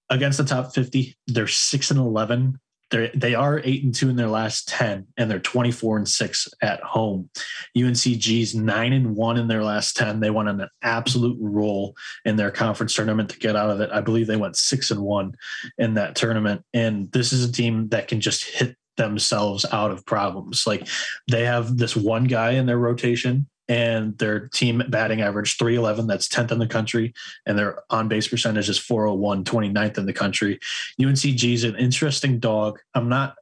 against 0.08 0.38
the 0.38 0.44
top 0.44 0.74
50. 0.74 1.14
They're 1.26 1.46
6 1.46 1.90
and 1.90 2.00
11 2.00 2.58
they're, 2.92 3.10
they 3.14 3.34
are 3.34 3.60
eight 3.64 3.82
and 3.82 3.94
two 3.94 4.10
in 4.10 4.16
their 4.16 4.28
last 4.28 4.68
10, 4.68 5.06
and 5.16 5.30
they're 5.30 5.40
24 5.40 5.96
and 5.96 6.08
six 6.08 6.46
at 6.60 6.80
home. 6.82 7.30
UNCG's 7.76 8.54
nine 8.54 8.92
and 8.92 9.16
one 9.16 9.38
in 9.38 9.48
their 9.48 9.64
last 9.64 9.96
10. 9.96 10.20
They 10.20 10.30
went 10.30 10.50
on 10.50 10.60
an 10.60 10.68
absolute 10.82 11.38
roll 11.40 11.96
in 12.26 12.36
their 12.36 12.50
conference 12.50 12.94
tournament 12.94 13.30
to 13.30 13.38
get 13.38 13.56
out 13.56 13.70
of 13.70 13.80
it. 13.80 13.90
I 13.90 14.02
believe 14.02 14.26
they 14.26 14.36
went 14.36 14.56
six 14.56 14.90
and 14.90 15.00
one 15.00 15.34
in 15.78 15.94
that 15.94 16.14
tournament. 16.14 16.64
And 16.74 17.10
this 17.12 17.32
is 17.32 17.48
a 17.48 17.52
team 17.52 17.88
that 17.88 18.08
can 18.08 18.20
just 18.20 18.44
hit 18.44 18.76
themselves 18.98 19.64
out 19.72 19.90
of 19.90 20.04
problems. 20.04 20.66
Like 20.66 20.86
they 21.30 21.46
have 21.46 21.78
this 21.78 21.96
one 21.96 22.24
guy 22.24 22.52
in 22.52 22.66
their 22.66 22.78
rotation 22.78 23.48
and 23.72 24.18
their 24.18 24.48
team 24.48 24.82
batting 24.90 25.22
average 25.22 25.56
311 25.56 26.06
that's 26.06 26.28
10th 26.28 26.52
in 26.52 26.58
the 26.58 26.66
country 26.66 27.14
and 27.46 27.58
their 27.58 27.82
on 27.88 28.06
base 28.06 28.28
percentage 28.28 28.68
is 28.68 28.78
401 28.78 29.44
29th 29.44 29.96
in 29.96 30.04
the 30.04 30.12
country. 30.12 30.60
Uncg 31.00 31.54
is 31.54 31.64
an 31.64 31.76
interesting 31.76 32.38
dog. 32.38 32.80
I'm 32.94 33.08
not 33.08 33.36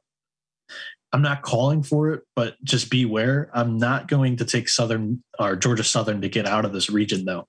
i'm 1.11 1.21
not 1.21 1.41
calling 1.41 1.83
for 1.83 2.13
it 2.13 2.23
but 2.33 2.55
just 2.63 2.89
beware. 2.89 3.49
I'm 3.53 3.77
not 3.77 4.07
going 4.07 4.37
to 4.37 4.45
take 4.45 4.69
southern 4.69 5.21
or 5.37 5.57
georgia 5.57 5.83
southern 5.83 6.21
to 6.21 6.29
get 6.29 6.45
out 6.45 6.63
of 6.63 6.71
this 6.71 6.89
region 6.89 7.25
though. 7.25 7.47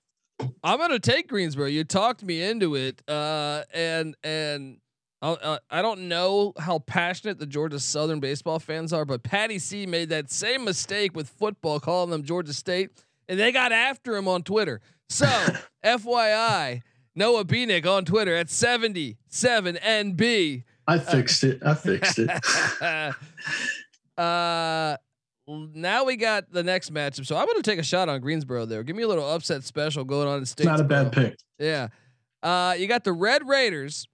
I'm 0.61 0.77
going 0.77 0.89
to 0.89 0.99
take 0.99 1.29
greensboro. 1.29 1.67
You 1.67 1.85
talked 1.85 2.21
me 2.21 2.41
into 2.41 2.75
it 2.75 3.01
uh, 3.07 3.63
and 3.73 4.17
and 4.23 4.79
uh, 5.23 5.57
I 5.69 5.81
don't 5.81 6.09
know 6.09 6.51
how 6.59 6.79
passionate 6.79 7.39
the 7.39 7.45
Georgia 7.45 7.79
Southern 7.79 8.19
baseball 8.19 8.59
fans 8.59 8.91
are, 8.91 9.05
but 9.05 9.23
Patty 9.23 9.57
C 9.57 9.85
made 9.85 10.09
that 10.09 10.29
same 10.29 10.65
mistake 10.65 11.15
with 11.15 11.29
football, 11.29 11.79
calling 11.79 12.09
them 12.09 12.23
Georgia 12.23 12.53
State, 12.53 12.89
and 13.29 13.39
they 13.39 13.53
got 13.53 13.71
after 13.71 14.17
him 14.17 14.27
on 14.27 14.43
Twitter. 14.43 14.81
So, 15.07 15.25
FYI, 15.85 16.81
Noah 17.15 17.45
Bieniek 17.45 17.85
on 17.85 18.03
Twitter 18.03 18.35
at 18.35 18.47
77NB. 18.47 20.63
I 20.85 20.99
fixed 20.99 21.45
it. 21.45 21.61
I 21.65 21.75
fixed 21.75 22.19
it. 22.19 22.27
uh, 24.17 24.97
now 25.47 26.03
we 26.03 26.17
got 26.17 26.51
the 26.51 26.63
next 26.63 26.93
matchup. 26.93 27.25
So 27.25 27.37
I'm 27.37 27.45
going 27.45 27.61
to 27.61 27.63
take 27.63 27.79
a 27.79 27.83
shot 27.83 28.09
on 28.09 28.19
Greensboro 28.19 28.65
there. 28.65 28.83
Give 28.83 28.95
me 28.95 29.03
a 29.03 29.07
little 29.07 29.29
upset 29.29 29.63
special 29.63 30.03
going 30.03 30.27
on 30.27 30.39
in 30.39 30.45
state. 30.45 30.63
It's 30.63 30.71
not 30.71 30.81
a 30.81 30.83
bad 30.83 31.13
pick. 31.13 31.37
Yeah. 31.59 31.87
Uh, 32.41 32.75
you 32.77 32.87
got 32.87 33.05
the 33.05 33.13
Red 33.13 33.47
Raiders 33.47 34.07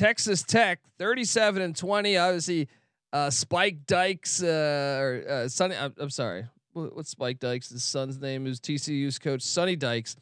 Texas 0.00 0.42
Tech, 0.42 0.80
37 0.98 1.60
and 1.60 1.76
20. 1.76 2.16
Obviously, 2.16 2.68
uh, 3.12 3.28
Spike 3.28 3.84
Dykes, 3.86 4.42
uh, 4.42 4.98
or 4.98 5.24
uh, 5.28 5.48
Sonny, 5.48 5.76
I'm, 5.76 5.92
I'm 5.98 6.08
sorry, 6.08 6.46
what's 6.72 7.10
Spike 7.10 7.38
Dykes' 7.38 7.68
his 7.68 7.84
son's 7.84 8.18
name? 8.18 8.46
Is 8.46 8.60
TCU's 8.60 9.18
coach 9.18 9.42
Sonny 9.42 9.76
Dykes 9.76 10.16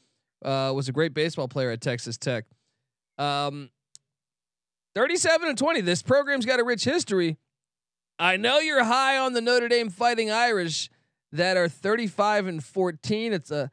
uh, 0.45 0.73
was 0.75 0.89
a 0.89 0.93
great 0.93 1.15
baseball 1.15 1.47
player 1.47 1.71
at 1.71 1.81
Texas 1.81 2.19
Tech. 2.19 2.47
Um, 3.19 3.71
37 4.97 5.47
and 5.47 5.57
20. 5.57 5.83
This 5.83 6.03
program's 6.03 6.45
got 6.45 6.59
a 6.59 6.65
rich 6.65 6.83
history. 6.83 7.37
I 8.19 8.37
know 8.37 8.59
you're 8.59 8.83
high 8.83 9.17
on 9.17 9.33
the 9.33 9.41
Notre 9.41 9.69
Dame 9.69 9.91
Fighting 9.91 10.29
Irish 10.29 10.91
that 11.31 11.57
are 11.57 11.69
35 11.69 12.49
and 12.49 12.65
14. 12.65 13.33
It's 13.33 13.53
a, 13.53 13.71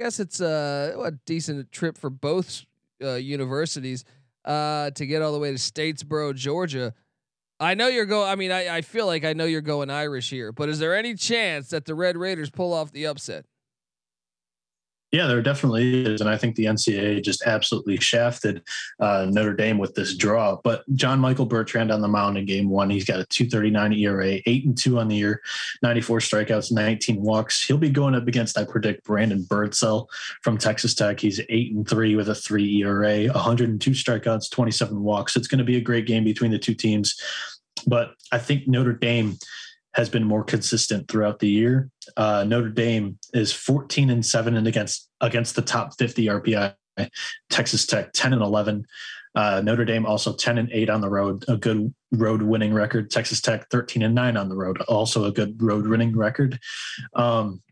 I 0.00 0.02
guess 0.02 0.18
it's 0.18 0.40
a, 0.40 0.96
a 0.98 1.10
decent 1.10 1.70
trip 1.72 1.98
for 1.98 2.08
both 2.08 2.64
uh, 3.04 3.16
universities 3.16 4.06
uh, 4.44 4.90
to 4.90 5.06
get 5.06 5.22
all 5.22 5.32
the 5.32 5.38
way 5.38 5.50
to 5.50 5.58
Statesboro, 5.58 6.34
Georgia. 6.34 6.94
I 7.60 7.74
know 7.74 7.88
you're 7.88 8.06
going. 8.06 8.28
I 8.28 8.34
mean, 8.34 8.50
I, 8.50 8.76
I 8.76 8.80
feel 8.80 9.06
like 9.06 9.24
I 9.24 9.34
know 9.34 9.44
you're 9.44 9.60
going 9.60 9.88
Irish 9.90 10.30
here, 10.30 10.52
but 10.52 10.68
is 10.68 10.78
there 10.78 10.96
any 10.96 11.14
chance 11.14 11.68
that 11.68 11.84
the 11.84 11.94
Red 11.94 12.16
Raiders 12.16 12.50
pull 12.50 12.72
off 12.72 12.90
the 12.90 13.06
upset? 13.06 13.44
Yeah, 15.12 15.26
there 15.26 15.42
definitely 15.42 16.06
is, 16.06 16.22
and 16.22 16.30
I 16.30 16.38
think 16.38 16.56
the 16.56 16.64
NCAA 16.64 17.22
just 17.22 17.42
absolutely 17.44 17.98
shafted 17.98 18.62
uh, 18.98 19.26
Notre 19.28 19.52
Dame 19.52 19.76
with 19.76 19.94
this 19.94 20.16
draw. 20.16 20.56
But 20.64 20.84
John 20.94 21.20
Michael 21.20 21.44
Bertrand 21.44 21.92
on 21.92 22.00
the 22.00 22.08
mound 22.08 22.38
in 22.38 22.46
Game 22.46 22.70
One, 22.70 22.88
he's 22.88 23.04
got 23.04 23.20
a 23.20 23.24
2.39 23.24 23.98
ERA, 23.98 24.40
eight 24.46 24.64
and 24.64 24.76
two 24.76 24.98
on 24.98 25.08
the 25.08 25.16
year, 25.16 25.42
94 25.82 26.20
strikeouts, 26.20 26.72
19 26.72 27.20
walks. 27.20 27.62
He'll 27.62 27.76
be 27.76 27.90
going 27.90 28.14
up 28.14 28.26
against, 28.26 28.56
I 28.56 28.64
predict, 28.64 29.04
Brandon 29.04 29.42
Birdsell 29.42 30.06
from 30.40 30.56
Texas 30.56 30.94
Tech. 30.94 31.20
He's 31.20 31.42
eight 31.50 31.74
and 31.74 31.86
three 31.86 32.16
with 32.16 32.30
a 32.30 32.34
three 32.34 32.78
ERA, 32.80 33.26
102 33.26 33.90
strikeouts, 33.90 34.50
27 34.50 34.98
walks. 34.98 35.36
It's 35.36 35.46
going 35.46 35.58
to 35.58 35.64
be 35.64 35.76
a 35.76 35.82
great 35.82 36.06
game 36.06 36.24
between 36.24 36.52
the 36.52 36.58
two 36.58 36.74
teams. 36.74 37.20
But 37.86 38.14
I 38.32 38.38
think 38.38 38.66
Notre 38.66 38.94
Dame 38.94 39.36
has 39.94 40.08
been 40.08 40.24
more 40.24 40.44
consistent 40.44 41.08
throughout 41.08 41.38
the 41.38 41.48
year. 41.48 41.90
Uh, 42.16 42.44
Notre 42.44 42.70
Dame 42.70 43.18
is 43.34 43.52
14 43.52 44.10
and 44.10 44.24
7 44.24 44.56
and 44.56 44.66
against 44.66 45.08
against 45.20 45.54
the 45.54 45.62
top 45.62 45.96
50 45.98 46.26
RPI. 46.26 46.74
Texas 47.50 47.86
Tech 47.86 48.12
10 48.12 48.34
and 48.34 48.42
11. 48.42 48.84
Uh, 49.34 49.62
Notre 49.64 49.84
Dame 49.84 50.04
also 50.04 50.32
10 50.32 50.58
and 50.58 50.70
8 50.70 50.90
on 50.90 51.00
the 51.00 51.08
road, 51.08 51.44
a 51.48 51.56
good 51.56 51.94
road 52.12 52.42
winning 52.42 52.74
record. 52.74 53.10
Texas 53.10 53.40
Tech 53.40 53.68
13 53.70 54.02
and 54.02 54.14
9 54.14 54.36
on 54.36 54.48
the 54.48 54.56
road, 54.56 54.80
also 54.82 55.24
a 55.24 55.32
good 55.32 55.60
road 55.62 55.86
winning 55.86 56.16
record. 56.16 56.58
Um, 57.14 57.62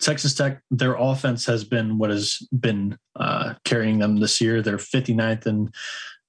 Texas 0.00 0.34
Tech, 0.34 0.60
their 0.70 0.94
offense 0.94 1.46
has 1.46 1.64
been 1.64 1.96
what 1.96 2.10
has 2.10 2.46
been 2.60 2.98
uh, 3.16 3.54
carrying 3.64 3.98
them 3.98 4.20
this 4.20 4.38
year. 4.38 4.60
They're 4.60 4.76
59th 4.76 5.46
in 5.46 5.72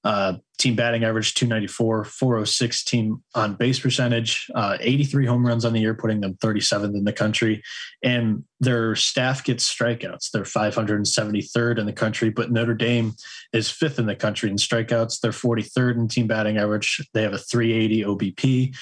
uh, 0.02 0.34
team 0.58 0.74
batting 0.74 1.04
average 1.04 1.34
294, 1.34 2.04
406 2.04 2.84
team 2.84 3.22
on 3.34 3.54
base 3.54 3.78
percentage, 3.78 4.50
uh, 4.54 4.76
83 4.80 5.26
home 5.26 5.46
runs 5.46 5.64
on 5.64 5.72
the 5.72 5.80
year, 5.80 5.94
putting 5.94 6.20
them 6.20 6.34
37th 6.34 6.94
in 6.94 7.04
the 7.04 7.12
country. 7.12 7.62
And 8.02 8.44
their 8.60 8.94
staff 8.94 9.44
gets 9.44 9.72
strikeouts. 9.72 10.30
They're 10.30 10.42
573rd 10.42 11.78
in 11.78 11.86
the 11.86 11.92
country, 11.92 12.30
but 12.30 12.50
Notre 12.50 12.74
Dame 12.74 13.14
is 13.52 13.70
fifth 13.70 13.98
in 13.98 14.06
the 14.06 14.16
country 14.16 14.50
in 14.50 14.56
strikeouts. 14.56 15.20
They're 15.20 15.32
43rd 15.32 15.96
in 15.96 16.08
team 16.08 16.26
batting 16.26 16.58
average. 16.58 17.06
They 17.14 17.22
have 17.22 17.34
a 17.34 17.38
380 17.38 18.04
OBP 18.04 18.76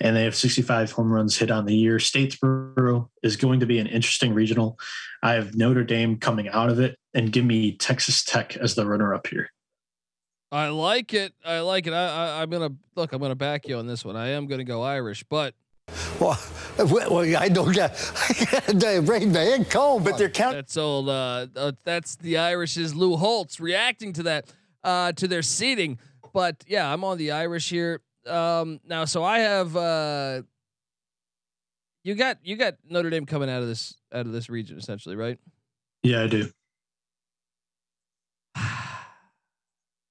and 0.00 0.16
they 0.16 0.24
have 0.24 0.34
65 0.34 0.92
home 0.92 1.12
runs 1.12 1.36
hit 1.36 1.50
on 1.50 1.66
the 1.66 1.74
year. 1.74 1.98
Statesboro 1.98 3.08
is 3.22 3.36
going 3.36 3.60
to 3.60 3.66
be 3.66 3.78
an 3.78 3.86
interesting 3.86 4.34
regional. 4.34 4.78
I 5.22 5.34
have 5.34 5.54
Notre 5.54 5.84
Dame 5.84 6.18
coming 6.18 6.48
out 6.48 6.70
of 6.70 6.80
it 6.80 6.98
and 7.14 7.32
give 7.32 7.44
me 7.44 7.76
Texas 7.76 8.24
Tech 8.24 8.56
as 8.56 8.74
the 8.74 8.86
runner 8.86 9.14
up 9.14 9.28
here. 9.28 9.50
I 10.54 10.68
like 10.68 11.14
it. 11.14 11.34
I 11.44 11.60
like 11.60 11.88
it. 11.88 11.92
I, 11.92 12.38
I 12.38 12.42
am 12.42 12.50
gonna 12.50 12.70
look. 12.94 13.12
I'm 13.12 13.20
gonna 13.20 13.34
back 13.34 13.66
you 13.66 13.76
on 13.76 13.88
this 13.88 14.04
one. 14.04 14.14
I 14.14 14.28
am 14.28 14.46
gonna 14.46 14.62
go 14.62 14.82
Irish, 14.82 15.24
but. 15.24 15.52
Well, 16.20 16.40
well 16.78 17.36
I 17.36 17.48
don't 17.48 17.72
get. 17.72 17.96
they 18.68 19.00
bring 19.00 19.32
the 19.32 19.40
head 19.40 19.68
cold, 19.68 20.04
but 20.04 20.16
they're 20.16 20.30
counting. 20.30 20.58
That's 20.58 20.76
old. 20.76 21.08
Uh, 21.08 21.48
uh, 21.56 21.72
that's 21.82 22.14
the 22.14 22.38
Irish's 22.38 22.94
Lou 22.94 23.16
Holtz 23.16 23.58
reacting 23.58 24.12
to 24.12 24.22
that, 24.22 24.54
uh, 24.84 25.10
to 25.12 25.26
their 25.26 25.42
seating. 25.42 25.98
But 26.32 26.62
yeah, 26.68 26.90
I'm 26.90 27.02
on 27.02 27.18
the 27.18 27.32
Irish 27.32 27.68
here. 27.68 28.00
Um, 28.24 28.78
now, 28.86 29.06
so 29.06 29.24
I 29.24 29.40
have. 29.40 29.76
Uh, 29.76 30.42
you 32.04 32.14
got 32.14 32.38
you 32.44 32.54
got 32.54 32.74
Notre 32.88 33.10
Dame 33.10 33.26
coming 33.26 33.50
out 33.50 33.62
of 33.62 33.66
this 33.66 33.96
out 34.12 34.26
of 34.26 34.30
this 34.30 34.48
region 34.48 34.78
essentially, 34.78 35.16
right? 35.16 35.38
Yeah, 36.04 36.22
I 36.22 36.26
do. 36.28 36.48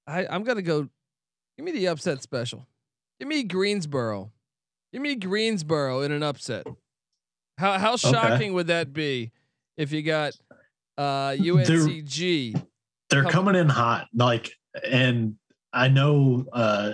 I, 0.08 0.26
I'm 0.28 0.44
gonna 0.44 0.62
go. 0.62 0.90
Give 1.58 1.66
me 1.66 1.72
the 1.72 1.88
upset 1.88 2.22
special. 2.22 2.68
Give 3.20 3.28
me 3.28 3.44
Greensboro. 3.44 4.32
Give 4.92 5.02
me 5.02 5.16
Greensboro 5.16 6.02
in 6.02 6.12
an 6.12 6.24
upset. 6.24 6.66
How 7.58 7.78
how 7.78 7.96
shocking 7.96 8.34
okay. 8.34 8.50
would 8.52 8.68
that 8.68 8.94
be 8.94 9.32
if 9.78 9.92
you 9.92 10.02
got 10.02 10.34
uh 10.98 11.32
UNCG? 11.32 12.54
They're, 13.10 13.22
they're 13.22 13.32
coming 13.32 13.54
in 13.54 13.70
hot, 13.70 14.08
like, 14.16 14.50
and 14.90 15.36
I 15.72 15.88
know 15.88 16.46
uh 16.52 16.94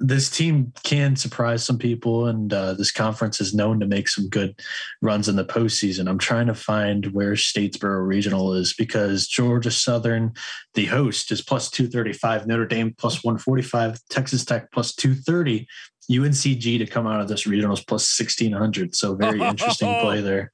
this 0.00 0.30
team 0.30 0.72
can 0.84 1.16
surprise 1.16 1.64
some 1.64 1.78
people, 1.78 2.26
and 2.26 2.52
uh, 2.52 2.74
this 2.74 2.92
conference 2.92 3.40
is 3.40 3.54
known 3.54 3.80
to 3.80 3.86
make 3.86 4.08
some 4.08 4.28
good 4.28 4.60
runs 5.02 5.28
in 5.28 5.36
the 5.36 5.44
postseason. 5.44 6.08
I'm 6.08 6.18
trying 6.18 6.46
to 6.46 6.54
find 6.54 7.06
where 7.06 7.32
Statesboro 7.32 8.06
Regional 8.06 8.54
is 8.54 8.72
because 8.74 9.26
Georgia 9.26 9.72
Southern, 9.72 10.32
the 10.74 10.86
host, 10.86 11.32
is 11.32 11.42
plus 11.42 11.68
235, 11.70 12.46
Notre 12.46 12.66
Dame 12.66 12.94
plus 12.96 13.24
145, 13.24 13.98
Texas 14.08 14.44
Tech 14.44 14.70
plus 14.70 14.94
230, 14.94 15.66
UNCG 16.10 16.78
to 16.78 16.86
come 16.86 17.06
out 17.06 17.20
of 17.20 17.28
this 17.28 17.46
regional 17.46 17.74
is 17.74 17.84
plus 17.84 18.18
1600. 18.18 18.94
So, 18.94 19.16
very 19.16 19.40
interesting 19.40 19.88
play 20.00 20.20
there. 20.20 20.52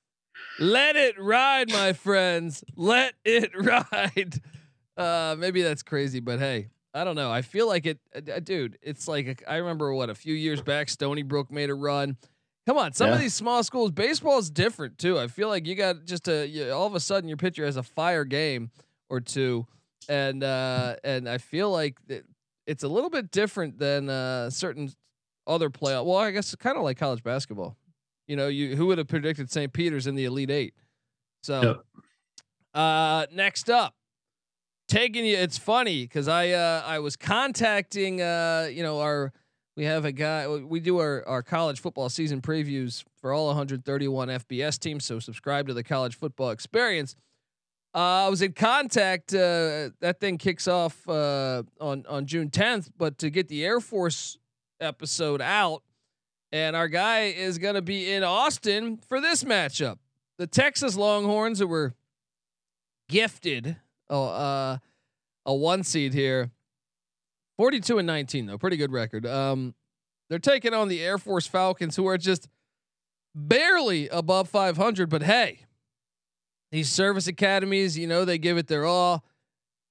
Let 0.58 0.96
it 0.96 1.20
ride, 1.20 1.70
my 1.70 1.92
friends. 1.92 2.64
Let 2.76 3.14
it 3.24 3.50
ride. 3.56 4.40
Uh, 4.96 5.36
maybe 5.38 5.62
that's 5.62 5.82
crazy, 5.82 6.20
but 6.20 6.38
hey, 6.38 6.68
I 6.94 7.02
don't 7.02 7.16
know. 7.16 7.30
I 7.30 7.42
feel 7.42 7.66
like 7.66 7.86
it, 7.86 7.98
uh, 8.14 8.38
dude. 8.38 8.78
It's 8.80 9.08
like 9.08 9.42
I 9.48 9.56
remember 9.56 9.92
what 9.92 10.10
a 10.10 10.14
few 10.14 10.32
years 10.32 10.62
back, 10.62 10.88
Stony 10.88 11.22
Brook 11.22 11.50
made 11.50 11.68
a 11.68 11.74
run. 11.74 12.16
Come 12.66 12.78
on, 12.78 12.92
some 12.92 13.08
yeah. 13.08 13.14
of 13.14 13.20
these 13.20 13.34
small 13.34 13.62
schools, 13.62 13.90
baseball 13.90 14.38
is 14.38 14.48
different 14.48 14.96
too. 14.96 15.18
I 15.18 15.26
feel 15.26 15.48
like 15.48 15.66
you 15.66 15.74
got 15.74 16.06
just 16.06 16.28
a 16.28 16.46
you, 16.46 16.70
all 16.70 16.86
of 16.86 16.94
a 16.94 17.00
sudden 17.00 17.28
your 17.28 17.36
pitcher 17.36 17.64
has 17.64 17.76
a 17.76 17.82
fire 17.82 18.24
game 18.24 18.70
or 19.10 19.20
two, 19.20 19.66
and 20.08 20.42
uh, 20.42 20.96
and 21.02 21.28
I 21.28 21.38
feel 21.38 21.70
like 21.70 21.98
it, 22.08 22.24
it's 22.66 22.84
a 22.84 22.88
little 22.88 23.10
bit 23.10 23.30
different 23.30 23.78
than 23.78 24.08
uh, 24.08 24.48
certain 24.50 24.90
other 25.46 25.68
playoff. 25.68 26.06
Well, 26.06 26.16
I 26.16 26.30
guess 26.30 26.54
kind 26.54 26.76
of 26.76 26.84
like 26.84 26.96
college 26.96 27.22
basketball. 27.22 27.76
You 28.26 28.36
know, 28.36 28.48
you 28.48 28.76
who 28.76 28.86
would 28.86 28.98
have 28.98 29.08
predicted 29.08 29.50
St. 29.50 29.72
Peter's 29.72 30.06
in 30.06 30.14
the 30.14 30.24
Elite 30.24 30.50
Eight? 30.50 30.74
So, 31.42 31.60
yep. 31.60 32.02
uh, 32.72 33.26
next 33.32 33.68
up, 33.68 33.94
taking 34.94 35.26
you. 35.26 35.36
It's 35.36 35.58
funny 35.58 36.02
because 36.02 36.28
I 36.28 36.50
uh, 36.50 36.82
I 36.86 37.00
was 37.00 37.16
contacting 37.16 38.22
uh, 38.22 38.68
you 38.70 38.82
know 38.82 39.00
our 39.00 39.32
we 39.76 39.84
have 39.84 40.04
a 40.04 40.12
guy 40.12 40.46
we 40.46 40.78
do 40.78 40.98
our 40.98 41.26
our 41.26 41.42
college 41.42 41.80
football 41.80 42.08
season 42.08 42.40
previews 42.40 43.04
for 43.20 43.32
all 43.32 43.48
131 43.48 44.28
FBS 44.28 44.78
teams. 44.78 45.04
So 45.04 45.18
subscribe 45.18 45.66
to 45.66 45.74
the 45.74 45.82
college 45.82 46.14
football 46.14 46.50
experience. 46.50 47.16
Uh, 47.92 48.26
I 48.26 48.28
was 48.28 48.42
in 48.42 48.52
contact. 48.52 49.34
Uh, 49.34 49.90
that 50.00 50.18
thing 50.20 50.38
kicks 50.38 50.68
off 50.68 51.08
uh, 51.08 51.64
on 51.80 52.04
on 52.08 52.26
June 52.26 52.50
10th, 52.50 52.90
but 52.96 53.18
to 53.18 53.30
get 53.30 53.48
the 53.48 53.64
Air 53.64 53.80
Force 53.80 54.38
episode 54.80 55.40
out, 55.40 55.82
and 56.52 56.76
our 56.76 56.88
guy 56.88 57.24
is 57.24 57.58
going 57.58 57.74
to 57.74 57.82
be 57.82 58.12
in 58.12 58.22
Austin 58.22 58.98
for 58.98 59.20
this 59.20 59.42
matchup. 59.42 59.98
The 60.38 60.46
Texas 60.46 60.96
Longhorns, 60.96 61.58
who 61.58 61.66
were 61.66 61.94
gifted 63.08 63.76
Oh, 64.10 64.24
uh, 64.24 64.78
a 65.46 65.54
one 65.54 65.82
seed 65.82 66.14
here. 66.14 66.50
42 67.56 67.98
and 67.98 68.06
19 68.06 68.46
though, 68.46 68.58
pretty 68.58 68.76
good 68.76 68.92
record. 68.92 69.26
Um, 69.26 69.74
they're 70.28 70.38
taking 70.38 70.74
on 70.74 70.88
the 70.88 71.02
Air 71.02 71.18
Force 71.18 71.46
Falcons, 71.46 71.96
who 71.96 72.06
are 72.06 72.18
just 72.18 72.48
barely 73.34 74.08
above 74.08 74.48
500. 74.48 75.08
But 75.08 75.22
hey, 75.22 75.60
these 76.72 76.88
service 76.88 77.26
academies, 77.26 77.96
you 77.96 78.06
know, 78.06 78.24
they 78.24 78.38
give 78.38 78.56
it 78.56 78.66
their 78.66 78.84
all. 78.84 79.24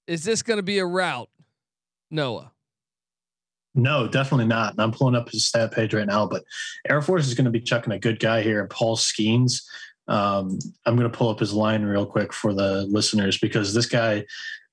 Is 0.08 0.24
this 0.26 0.44
going 0.44 0.58
to 0.58 0.64
be 0.64 0.80
a 0.80 0.86
route, 0.86 1.30
Noah? 2.12 2.52
No, 3.76 4.08
definitely 4.08 4.46
not. 4.46 4.74
And 4.74 4.82
I'm 4.82 4.92
pulling 4.92 5.16
up 5.16 5.30
his 5.30 5.48
stat 5.48 5.72
page 5.72 5.94
right 5.94 6.06
now, 6.06 6.28
but 6.28 6.44
Air 6.88 7.02
Force 7.02 7.28
is 7.28 7.34
going 7.34 7.46
to 7.46 7.52
be 7.52 7.62
chucking 7.62 7.94
a 7.94 8.00
good 8.00 8.20
guy 8.20 8.42
here, 8.42 8.68
Paul 8.68 8.98
Skenes. 8.98 9.64
Um, 10.08 10.60
I'm 10.86 10.96
going 10.96 11.10
to 11.10 11.18
pull 11.18 11.30
up 11.30 11.40
his 11.40 11.54
line 11.54 11.84
real 11.84 12.06
quick 12.06 12.34
for 12.34 12.54
the 12.54 12.84
listeners 12.84 13.38
because 13.38 13.74
this 13.74 13.86
guy 13.86 14.26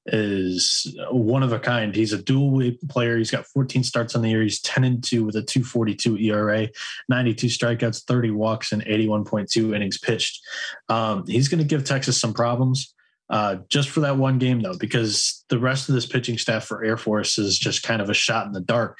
is 0.07 0.97
one 1.11 1.43
of 1.43 1.53
a 1.53 1.59
kind. 1.59 1.95
He's 1.95 2.13
a 2.13 2.23
dual 2.23 2.73
player. 2.89 3.19
He's 3.19 3.31
got 3.31 3.47
14 3.47 3.85
starts 3.85 4.17
on 4.17 4.23
the 4.23 4.31
year. 4.31 4.43
He's 4.43 4.61
10 4.63 4.83
and 4.83 5.05
2 5.05 5.25
with 5.25 5.37
a 5.37 5.43
242 5.43 6.17
ERA, 6.19 6.69
92 7.09 7.47
strikeouts, 7.47 8.05
30 8.05 8.31
walks, 8.31 8.73
and 8.73 8.85
81.2 8.85 9.77
innings 9.77 9.99
pitched. 9.99 10.41
Um, 10.89 11.25
he's 11.27 11.49
going 11.49 11.59
to 11.59 11.65
give 11.65 11.85
Texas 11.85 12.21
some 12.21 12.35
problems. 12.35 12.93
uh, 13.31 13.59
just 13.69 13.89
for 13.89 14.01
that 14.01 14.17
one 14.17 14.39
game 14.39 14.61
though, 14.61 14.77
because 14.77 15.45
the 15.49 15.59
rest 15.59 15.89
of 15.89 15.95
this 15.95 16.07
pitching 16.07 16.37
staff 16.37 16.65
for 16.65 16.85
Air 16.85 16.97
Force 16.97 17.39
is 17.39 17.57
just 17.57 17.85
kind 17.85 18.03
of 18.03 18.11
a 18.11 18.15
shot 18.15 18.47
in 18.47 18.53
the 18.53 18.61
dark. 18.61 18.99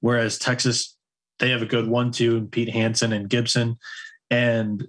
Whereas 0.00 0.38
Texas, 0.38 0.96
they 1.38 1.50
have 1.50 1.60
a 1.60 1.66
good 1.66 1.86
one-two, 1.86 2.38
and 2.38 2.50
Pete 2.50 2.70
Hansen 2.70 3.12
and 3.12 3.28
Gibson, 3.28 3.76
and 4.30 4.86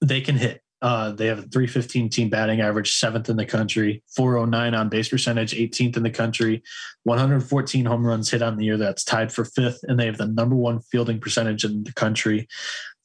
they 0.00 0.20
can 0.20 0.36
hit. 0.36 0.62
Uh, 0.82 1.12
they 1.12 1.26
have 1.26 1.38
a 1.38 1.42
315 1.42 2.08
team 2.08 2.30
batting 2.30 2.62
average, 2.62 2.94
seventh 2.94 3.28
in 3.28 3.36
the 3.36 3.44
country, 3.44 4.02
409 4.16 4.74
on 4.74 4.88
base 4.88 5.10
percentage, 5.10 5.52
18th 5.52 5.98
in 5.98 6.02
the 6.02 6.10
country, 6.10 6.62
114 7.02 7.84
home 7.84 8.06
runs 8.06 8.30
hit 8.30 8.40
on 8.40 8.56
the 8.56 8.64
year. 8.64 8.78
That's 8.78 9.04
tied 9.04 9.30
for 9.30 9.44
fifth. 9.44 9.80
And 9.82 10.00
they 10.00 10.06
have 10.06 10.16
the 10.16 10.26
number 10.26 10.56
one 10.56 10.80
fielding 10.80 11.20
percentage 11.20 11.64
in 11.64 11.84
the 11.84 11.92
country, 11.92 12.48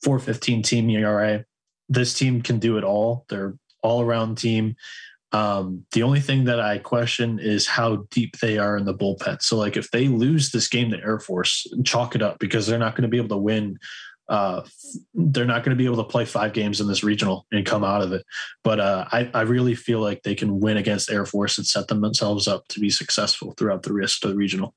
415 0.03 0.63
team 0.63 0.89
ERA. 0.89 1.43
This 1.89 2.13
team 2.13 2.41
can 2.41 2.59
do 2.59 2.77
it 2.77 2.85
all. 2.85 3.25
They're 3.27 3.55
all 3.83 4.01
around 4.01 4.37
team. 4.37 4.75
Um, 5.33 5.85
the 5.91 6.03
only 6.03 6.21
thing 6.21 6.45
that 6.45 6.61
I 6.61 6.77
question 6.77 7.39
is 7.39 7.67
how 7.67 8.05
deep 8.09 8.39
they 8.39 8.57
are 8.57 8.77
in 8.77 8.85
the 8.85 8.93
bullpen. 8.93 9.41
So, 9.41 9.57
like, 9.57 9.75
if 9.75 9.91
they 9.91 10.07
lose 10.07 10.51
this 10.51 10.69
game 10.69 10.91
to 10.91 10.97
Air 10.97 11.19
Force, 11.19 11.67
chalk 11.83 12.15
it 12.15 12.21
up 12.21 12.39
because 12.39 12.67
they're 12.67 12.79
not 12.79 12.95
going 12.95 13.01
to 13.01 13.09
be 13.09 13.17
able 13.17 13.35
to 13.35 13.37
win 13.37 13.77
uh, 14.27 14.61
they're 15.13 15.45
not 15.45 15.63
going 15.63 15.75
to 15.75 15.81
be 15.81 15.85
able 15.85 16.03
to 16.03 16.09
play 16.09 16.25
five 16.25 16.53
games 16.53 16.81
in 16.81 16.87
this 16.87 17.03
regional 17.03 17.45
and 17.51 17.65
come 17.65 17.83
out 17.83 18.01
of 18.01 18.11
it. 18.11 18.25
But 18.63 18.79
uh, 18.79 19.05
I, 19.11 19.29
I 19.33 19.41
really 19.41 19.75
feel 19.75 19.99
like 19.99 20.23
they 20.23 20.35
can 20.35 20.59
win 20.59 20.77
against 20.77 21.11
Air 21.11 21.25
Force 21.25 21.57
and 21.57 21.67
set 21.67 21.87
themselves 21.87 22.47
up 22.47 22.67
to 22.69 22.79
be 22.79 22.89
successful 22.89 23.53
throughout 23.57 23.83
the 23.83 23.93
rest 23.93 24.23
of 24.23 24.31
the 24.31 24.35
regional. 24.35 24.73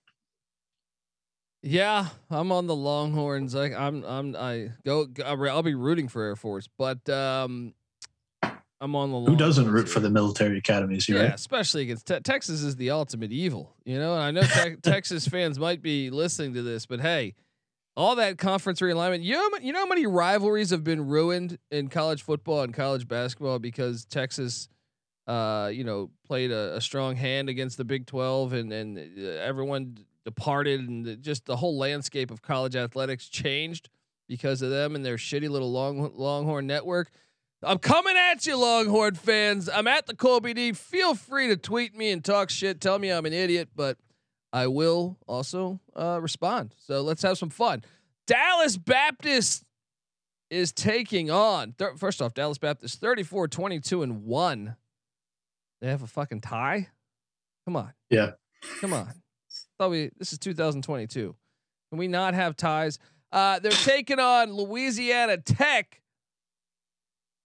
Yeah, 1.63 2.07
I'm 2.31 2.53
on 2.53 2.67
the 2.67 2.77
Longhorns. 2.77 3.55
I, 3.57 3.67
I'm 3.75 4.05
I'm 4.05 4.37
I 4.37 4.71
go. 4.87 5.09
I'll 5.25 5.63
be 5.63 5.75
rooting 5.75 6.07
for 6.07 6.23
Air 6.23 6.37
Force, 6.37 6.69
but 6.79 7.09
um, 7.09 7.75
I'm 8.81 8.95
on 8.95 9.11
the. 9.11 9.31
Who 9.31 9.37
doesn't 9.37 9.69
root 9.69 9.87
here. 9.87 9.95
for 9.95 10.01
the 10.01 10.11
military 10.11 10.59
academies 10.59 11.07
here? 11.07 11.17
Yeah, 11.17 11.23
right? 11.25 11.35
especially 11.35 11.83
against 11.83 12.07
te- 12.07 12.21
Texas 12.21 12.63
is 12.63 12.77
the 12.77 12.91
ultimate 12.91 13.33
evil. 13.33 13.75
You 13.85 13.99
know, 13.99 14.15
and 14.15 14.23
I 14.23 14.31
know 14.31 14.43
te- 14.43 14.77
Texas 14.83 15.27
fans 15.27 15.59
might 15.59 15.83
be 15.83 16.11
listening 16.11 16.55
to 16.55 16.63
this, 16.63 16.87
but 16.87 17.01
hey, 17.01 17.35
all 17.99 18.15
that 18.15 18.39
conference 18.39 18.79
realignment. 18.81 19.25
You 19.25 19.35
know, 19.35 19.59
you 19.61 19.73
know 19.73 19.81
how 19.81 19.87
many 19.87 20.07
rivalries 20.07 20.71
have 20.71 20.85
been 20.85 21.09
ruined 21.09 21.59
in 21.73 21.89
college 21.89 22.23
football 22.23 22.63
and 22.63 22.73
college 22.73 23.09
basketball 23.09 23.59
because 23.59 24.05
Texas, 24.05 24.69
uh, 25.27 25.69
you 25.75 25.83
know, 25.83 26.11
played 26.25 26.53
a, 26.53 26.77
a 26.77 26.81
strong 26.81 27.17
hand 27.17 27.49
against 27.49 27.77
the 27.77 27.85
Big 27.85 28.07
Twelve, 28.07 28.53
and 28.53 28.73
and 28.73 28.97
uh, 28.99 29.23
everyone 29.43 29.99
departed, 30.25 30.89
and 30.89 31.21
just 31.21 31.45
the 31.45 31.57
whole 31.57 31.77
landscape 31.77 32.31
of 32.31 32.41
college 32.41 32.77
athletics 32.77 33.29
changed 33.29 33.89
because 34.29 34.63
of 34.63 34.71
them 34.71 34.95
and 34.95 35.05
their 35.05 35.17
shitty 35.17 35.51
little 35.51 35.73
long 35.73 36.13
Longhorn 36.15 36.69
network. 36.69 37.11
I'm 37.65 37.79
coming 37.79 38.17
at 38.17 38.47
you, 38.47 38.57
Longhorn 38.57 39.17
fans. 39.17 39.69
I'm 39.69 39.89
at 39.89 40.07
the 40.07 40.15
Colby 40.15 40.55
D. 40.55 40.73
Feel 40.73 41.17
free 41.17 41.49
to 41.49 41.57
tweet 41.57 41.97
me 41.97 42.13
and 42.13 42.25
talk 42.25 42.51
shit. 42.51 42.81
Tell 42.81 43.01
me 43.01 43.11
I'm 43.11 43.27
an 43.27 43.33
idiot, 43.33 43.71
but 43.75 43.99
I 44.53 44.67
will 44.67 45.19
also 45.27 45.81
uh, 45.95 46.19
respond. 46.21 46.75
So 46.79 47.03
let's 47.03 47.23
have 47.23 47.39
some 47.39 47.51
fun. 47.51 47.85
Dallas 48.27 48.77
Baptist 48.77 49.65
is 50.51 50.73
taking 50.73 51.31
on. 51.31 51.75
Th- 51.79 51.97
first 51.97 52.23
off, 52.23 52.35
Dallas 52.35 52.59
Baptist 52.59 53.01
34 53.01 53.49
22 53.49 54.03
and 54.03 54.25
1. 54.25 54.77
They 55.81 55.89
have 55.89 56.03
a 56.03 56.07
fucking 56.07 56.41
tie? 56.41 56.89
Come 57.67 57.77
on. 57.77 57.93
Yeah. 58.11 58.33
Come 58.81 58.93
on. 58.93 59.13
Thought 59.79 59.91
we 59.91 60.11
this 60.19 60.33
is 60.33 60.39
2022. 60.39 61.35
Can 61.91 61.99
we 61.99 62.09
not 62.09 62.35
have 62.35 62.57
ties? 62.57 62.99
Uh, 63.31 63.59
they're 63.59 63.71
taking 63.71 64.19
on 64.19 64.53
Louisiana 64.53 65.37
Tech. 65.37 66.01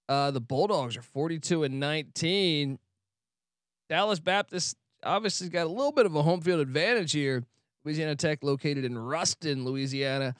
Uh, 0.10 0.31
the 0.31 0.41
Bulldogs 0.41 0.98
are 0.98 1.01
42 1.01 1.63
and 1.63 1.79
19. 1.79 2.79
Dallas 3.89 4.19
Baptist 4.19 4.77
obviously 5.03 5.50
got 5.50 5.65
a 5.67 5.69
little 5.69 5.91
bit 5.91 6.05
of 6.05 6.15
a 6.15 6.22
home 6.22 6.41
field 6.41 6.60
advantage 6.60 7.12
here. 7.12 7.43
Louisiana 7.86 8.15
Tech, 8.15 8.43
located 8.43 8.86
in 8.86 8.98
Ruston, 8.98 9.65
Louisiana. 9.65 10.36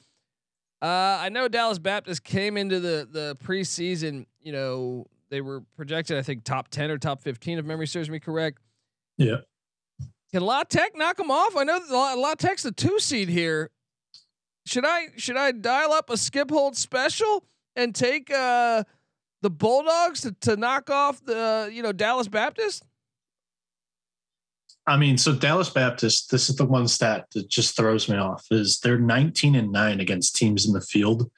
Uh, 0.80 1.18
I 1.20 1.28
know 1.28 1.48
Dallas 1.48 1.78
Baptist 1.78 2.24
came 2.24 2.56
into 2.56 2.80
the 2.80 3.08
the 3.10 3.36
preseason. 3.42 4.26
You 4.42 4.52
know, 4.52 5.06
they 5.30 5.40
were 5.40 5.62
projected, 5.76 6.18
I 6.18 6.22
think, 6.22 6.44
top 6.44 6.68
ten 6.68 6.90
or 6.90 6.98
top 6.98 7.20
fifteen, 7.20 7.58
if 7.58 7.64
memory 7.64 7.86
serves 7.86 8.10
me 8.10 8.18
correct. 8.18 8.58
Yeah. 9.16 9.38
Can 10.32 10.42
La 10.42 10.64
Tech 10.64 10.96
knock 10.96 11.16
them 11.16 11.30
off? 11.30 11.56
I 11.56 11.64
know 11.64 11.78
La 11.90 12.34
Tech's 12.34 12.64
the 12.64 12.72
two 12.72 12.98
seed 12.98 13.28
here. 13.28 13.70
Should 14.66 14.84
I 14.84 15.08
should 15.16 15.36
I 15.36 15.52
dial 15.52 15.92
up 15.92 16.10
a 16.10 16.16
Skip 16.16 16.50
Holtz 16.50 16.80
special 16.80 17.44
and 17.76 17.94
take 17.94 18.30
uh, 18.30 18.84
the 19.42 19.50
Bulldogs 19.50 20.22
to, 20.22 20.32
to 20.40 20.56
knock 20.56 20.90
off 20.90 21.24
the 21.24 21.70
you 21.72 21.82
know 21.82 21.92
Dallas 21.92 22.28
Baptist? 22.28 22.84
I 24.86 24.98
mean, 24.98 25.16
so 25.16 25.34
Dallas 25.34 25.70
Baptist, 25.70 26.30
this 26.30 26.50
is 26.50 26.56
the 26.56 26.64
one 26.66 26.88
stat 26.88 27.26
that 27.32 27.48
just 27.48 27.74
throws 27.74 28.08
me 28.08 28.16
off 28.16 28.44
is 28.50 28.80
they're 28.80 28.98
19 28.98 29.54
and 29.54 29.72
9 29.72 30.00
against 30.00 30.36
teams 30.36 30.66
in 30.66 30.74
the 30.74 30.80
field 30.80 31.30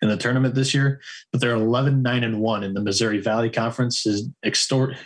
in 0.00 0.08
the 0.08 0.16
tournament 0.16 0.54
this 0.54 0.72
year, 0.72 1.00
but 1.30 1.40
they're 1.40 1.54
11 1.54 2.00
9 2.00 2.24
and 2.24 2.40
1 2.40 2.64
in 2.64 2.72
the 2.72 2.80
Missouri 2.80 3.20
Valley 3.20 3.50
Conference 3.50 4.06
is 4.06 4.28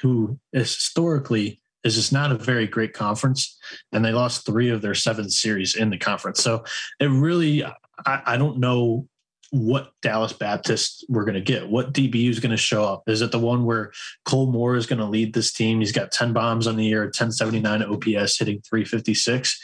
who 0.00 0.38
historically 0.52 1.60
is 1.82 1.96
just 1.96 2.12
not 2.12 2.30
a 2.30 2.36
very 2.36 2.66
great 2.66 2.92
conference 2.92 3.58
and 3.92 4.04
they 4.04 4.12
lost 4.12 4.46
3 4.46 4.70
of 4.70 4.80
their 4.80 4.94
7 4.94 5.28
series 5.28 5.74
in 5.74 5.90
the 5.90 5.98
conference. 5.98 6.42
So 6.42 6.64
it 7.00 7.06
really 7.06 7.64
I, 7.64 8.22
I 8.26 8.36
don't 8.36 8.58
know 8.58 9.08
what 9.50 9.92
Dallas 10.02 10.32
Baptist 10.32 11.04
we're 11.08 11.24
going 11.24 11.34
to 11.34 11.40
get. 11.40 11.68
What 11.68 11.92
DBU 11.92 12.28
is 12.28 12.40
going 12.40 12.50
to 12.50 12.56
show 12.56 12.84
up? 12.84 13.04
Is 13.06 13.22
it 13.22 13.32
the 13.32 13.38
one 13.38 13.64
where 13.64 13.92
Cole 14.24 14.50
Moore 14.50 14.76
is 14.76 14.86
going 14.86 14.98
to 14.98 15.06
lead 15.06 15.32
this 15.32 15.52
team? 15.52 15.80
He's 15.80 15.92
got 15.92 16.12
10 16.12 16.32
bombs 16.32 16.66
on 16.66 16.76
the 16.76 16.84
year, 16.84 17.04
1079 17.04 17.82
OPS, 17.82 18.38
hitting 18.38 18.60
356. 18.60 19.60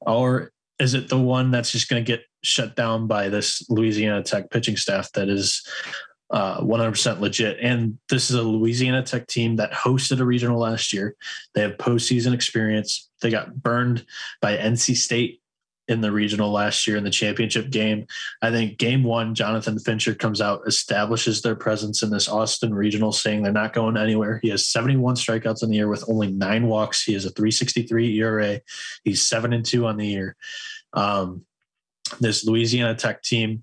Or 0.00 0.52
is 0.78 0.94
it 0.94 1.08
the 1.08 1.18
one 1.18 1.50
that's 1.50 1.70
just 1.70 1.88
going 1.88 2.02
to 2.02 2.06
get 2.06 2.24
shut 2.42 2.76
down 2.76 3.06
by 3.06 3.28
this 3.28 3.68
Louisiana 3.68 4.22
Tech 4.22 4.50
pitching 4.50 4.76
staff 4.76 5.12
that 5.12 5.28
is 5.28 5.66
uh, 6.30 6.60
100% 6.60 7.20
legit? 7.20 7.58
And 7.60 7.98
this 8.08 8.30
is 8.30 8.36
a 8.36 8.42
Louisiana 8.42 9.02
Tech 9.02 9.26
team 9.26 9.56
that 9.56 9.72
hosted 9.72 10.20
a 10.20 10.24
regional 10.24 10.58
last 10.58 10.92
year. 10.92 11.14
They 11.54 11.60
have 11.60 11.72
postseason 11.72 12.32
experience. 12.32 13.10
They 13.20 13.30
got 13.30 13.62
burned 13.62 14.06
by 14.40 14.56
NC 14.56 14.96
State 14.96 15.40
in 15.88 16.00
the 16.00 16.10
regional 16.10 16.50
last 16.50 16.86
year 16.86 16.96
in 16.96 17.04
the 17.04 17.10
championship 17.10 17.70
game. 17.70 18.06
I 18.42 18.50
think 18.50 18.78
game 18.78 19.04
one, 19.04 19.34
Jonathan 19.34 19.78
Fincher 19.78 20.14
comes 20.14 20.40
out, 20.40 20.62
establishes 20.66 21.42
their 21.42 21.54
presence 21.54 22.02
in 22.02 22.10
this 22.10 22.28
Austin 22.28 22.74
regional, 22.74 23.12
saying 23.12 23.42
they're 23.42 23.52
not 23.52 23.72
going 23.72 23.96
anywhere. 23.96 24.40
He 24.42 24.48
has 24.50 24.66
71 24.66 25.14
strikeouts 25.14 25.62
in 25.62 25.70
the 25.70 25.76
year 25.76 25.88
with 25.88 26.08
only 26.08 26.30
nine 26.30 26.66
walks. 26.66 27.04
He 27.04 27.12
has 27.12 27.24
a 27.24 27.30
363 27.30 28.18
ERA. 28.18 28.60
He's 29.04 29.28
seven 29.28 29.52
and 29.52 29.64
two 29.64 29.86
on 29.86 29.96
the 29.96 30.06
year. 30.06 30.36
Um, 30.92 31.44
this 32.20 32.44
Louisiana 32.44 32.94
Tech 32.94 33.22
team, 33.22 33.62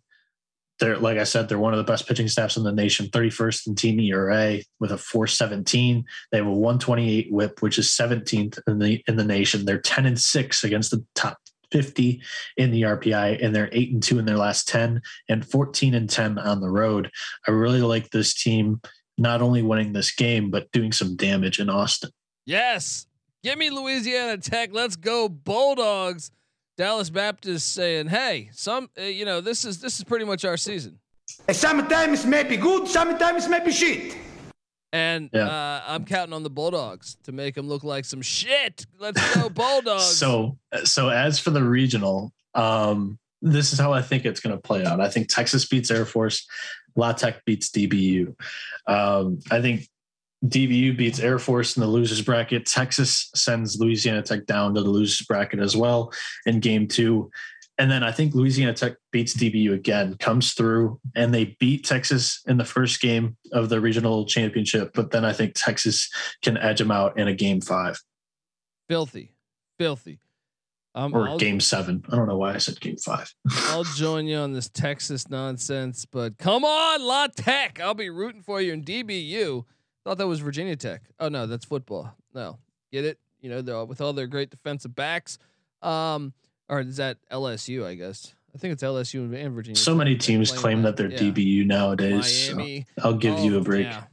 they're 0.79 0.97
like 0.97 1.17
I 1.17 1.23
said, 1.23 1.47
they're 1.47 1.59
one 1.59 1.73
of 1.73 1.77
the 1.77 1.91
best 1.91 2.07
pitching 2.07 2.27
staffs 2.27 2.57
in 2.57 2.63
the 2.63 2.71
nation. 2.71 3.07
31st 3.07 3.67
in 3.67 3.75
team 3.75 3.99
ERA 3.99 4.59
with 4.79 4.91
a 4.91 4.97
417. 4.97 6.03
They 6.31 6.37
have 6.37 6.47
a 6.47 6.51
128 6.51 7.31
WHIP, 7.31 7.61
which 7.61 7.77
is 7.77 7.89
17th 7.89 8.59
in 8.67 8.79
the 8.79 9.03
in 9.07 9.15
the 9.15 9.23
nation. 9.23 9.65
They're 9.65 9.79
10 9.79 10.05
and 10.05 10.19
six 10.19 10.63
against 10.63 10.91
the 10.91 11.05
top 11.15 11.37
50 11.73 12.21
in 12.57 12.71
the 12.71 12.83
RPI, 12.83 13.43
and 13.43 13.53
they're 13.53 13.69
eight 13.71 13.91
and 13.91 14.01
two 14.01 14.19
in 14.19 14.25
their 14.25 14.37
last 14.37 14.67
10 14.67 15.01
and 15.27 15.45
14 15.45 15.95
and 15.95 16.09
10 16.09 16.37
on 16.37 16.61
the 16.61 16.69
road. 16.69 17.09
I 17.47 17.51
really 17.51 17.81
like 17.81 18.11
this 18.11 18.35
team 18.35 18.79
not 19.17 19.41
only 19.41 19.63
winning 19.63 19.91
this 19.91 20.13
game, 20.15 20.51
but 20.51 20.71
doing 20.71 20.91
some 20.91 21.15
damage 21.15 21.59
in 21.59 21.69
Austin. 21.69 22.11
Yes. 22.45 23.07
Give 23.43 23.57
me 23.57 23.71
Louisiana 23.71 24.37
Tech. 24.37 24.69
Let's 24.71 24.95
go 24.95 25.27
Bulldogs. 25.27 26.31
Dallas 26.77 27.09
Baptist 27.09 27.73
saying, 27.73 28.07
"Hey, 28.07 28.49
some 28.51 28.89
uh, 28.97 29.03
you 29.03 29.25
know, 29.25 29.41
this 29.41 29.63
is 29.63 29.79
this 29.79 29.99
is 29.99 30.03
pretty 30.03 30.25
much 30.25 30.43
our 30.43 30.57
season." 30.57 30.99
Sometimes 31.51 32.25
it 32.25 32.27
may 32.27 32.43
be 32.43 32.57
good, 32.57 32.87
sometimes 32.87 33.45
it 33.45 33.49
may 33.49 33.63
be 33.63 33.71
shit. 33.71 34.15
And 34.93 35.31
yeah. 35.33 35.47
uh, 35.47 35.83
I'm 35.87 36.05
counting 36.05 36.33
on 36.33 36.43
the 36.43 36.51
Bulldogs 36.51 37.17
to 37.23 37.31
make 37.31 37.55
them 37.55 37.67
look 37.67 37.83
like 37.83 38.05
some 38.05 38.21
shit. 38.21 38.85
Let's 38.99 39.35
go 39.35 39.49
Bulldogs. 39.49 40.05
so, 40.05 40.59
so 40.83 41.09
as 41.09 41.39
for 41.39 41.49
the 41.49 41.63
regional, 41.63 42.31
um, 42.53 43.17
this 43.41 43.73
is 43.73 43.79
how 43.79 43.91
I 43.91 44.03
think 44.03 44.23
it's 44.23 44.39
going 44.39 44.55
to 44.55 44.61
play 44.61 44.85
out. 44.85 45.01
I 45.01 45.09
think 45.09 45.29
Texas 45.29 45.65
beats 45.65 45.89
Air 45.89 46.05
Force, 46.05 46.47
La 46.95 47.11
Tech 47.11 47.43
beats 47.43 47.71
DBU. 47.71 48.35
Um, 48.87 49.39
I 49.49 49.61
think 49.61 49.89
DBU 50.45 50.95
beats 50.95 51.19
Air 51.19 51.39
Force 51.39 51.75
in 51.75 51.81
the 51.81 51.87
losers 51.87 52.21
bracket. 52.21 52.67
Texas 52.67 53.31
sends 53.33 53.79
Louisiana 53.79 54.21
Tech 54.21 54.45
down 54.45 54.75
to 54.75 54.83
the 54.83 54.89
losers 54.89 55.25
bracket 55.25 55.59
as 55.59 55.75
well 55.75 56.13
in 56.45 56.59
game 56.59 56.87
two. 56.87 57.31
And 57.79 57.89
then 57.89 58.03
I 58.03 58.11
think 58.11 58.35
Louisiana 58.35 58.73
Tech 58.73 58.93
beats 59.11 59.35
DBU 59.35 59.73
again, 59.73 60.15
comes 60.17 60.53
through, 60.53 60.99
and 61.15 61.33
they 61.33 61.57
beat 61.59 61.83
Texas 61.83 62.41
in 62.45 62.57
the 62.57 62.65
first 62.65 63.01
game 63.01 63.35
of 63.51 63.69
the 63.69 63.81
regional 63.81 64.25
championship. 64.25 64.91
But 64.93 65.11
then 65.11 65.25
I 65.25 65.33
think 65.33 65.53
Texas 65.55 66.09
can 66.43 66.57
edge 66.57 66.77
them 66.77 66.91
out 66.91 67.17
in 67.17 67.27
a 67.27 67.33
game 67.33 67.61
five. 67.61 67.99
Filthy, 68.87 69.33
filthy. 69.79 70.19
Um, 70.95 71.15
or 71.15 71.27
I'll, 71.27 71.39
game 71.39 71.59
seven. 71.59 72.05
I 72.11 72.15
don't 72.15 72.27
know 72.27 72.37
why 72.37 72.53
I 72.53 72.59
said 72.59 72.79
game 72.79 72.97
five. 72.97 73.33
I'll 73.69 73.83
join 73.83 74.27
you 74.27 74.37
on 74.37 74.53
this 74.53 74.69
Texas 74.69 75.27
nonsense, 75.27 76.05
but 76.05 76.37
come 76.37 76.63
on, 76.63 77.01
La 77.01 77.27
Tech. 77.27 77.79
I'll 77.79 77.95
be 77.95 78.11
rooting 78.11 78.43
for 78.43 78.61
you 78.61 78.73
in 78.73 78.83
DBU. 78.83 79.65
Thought 80.03 80.19
that 80.19 80.27
was 80.27 80.41
Virginia 80.41 80.75
Tech. 80.75 81.01
Oh 81.19 81.29
no, 81.29 81.47
that's 81.47 81.65
football. 81.65 82.13
No, 82.35 82.59
get 82.91 83.05
it? 83.05 83.17
You 83.41 83.49
know, 83.49 83.85
with 83.85 84.01
all 84.01 84.13
their 84.13 84.27
great 84.27 84.51
defensive 84.51 84.93
backs. 84.93 85.39
Um, 85.81 86.33
or 86.69 86.81
is 86.81 86.97
that 86.97 87.17
LSU? 87.31 87.85
I 87.85 87.95
guess. 87.95 88.33
I 88.53 88.59
think 88.59 88.73
it's 88.73 88.83
LSU 88.83 89.33
and 89.33 89.55
Virginia. 89.55 89.75
So 89.75 89.95
many 89.95 90.15
teams 90.15 90.51
claim 90.51 90.83
that 90.83 90.95
they're 90.95 91.11
yeah. 91.11 91.17
DBU 91.17 91.65
nowadays. 91.65 92.51
Miami. 92.53 92.85
So 92.99 93.05
I'll 93.05 93.13
give 93.15 93.39
oh, 93.39 93.43
you 93.43 93.55
a 93.55 93.59
oh, 93.59 93.63
break. 93.63 93.87
Yeah. 93.87 94.03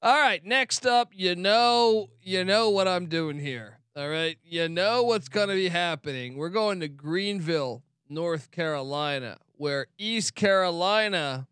All 0.00 0.16
right, 0.16 0.44
next 0.44 0.86
up, 0.86 1.10
you 1.12 1.34
know, 1.34 2.10
you 2.22 2.44
know 2.44 2.70
what 2.70 2.86
I'm 2.86 3.06
doing 3.06 3.38
here. 3.38 3.78
All 3.96 4.08
right, 4.08 4.38
you 4.44 4.68
know 4.68 5.02
what's 5.02 5.28
going 5.28 5.48
to 5.48 5.54
be 5.54 5.68
happening. 5.68 6.36
We're 6.36 6.50
going 6.50 6.78
to 6.80 6.88
Greenville, 6.88 7.82
North 8.08 8.52
Carolina, 8.52 9.38
where 9.56 9.86
East 9.98 10.36
Carolina. 10.36 11.48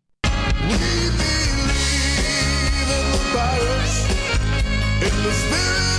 There 4.99 5.96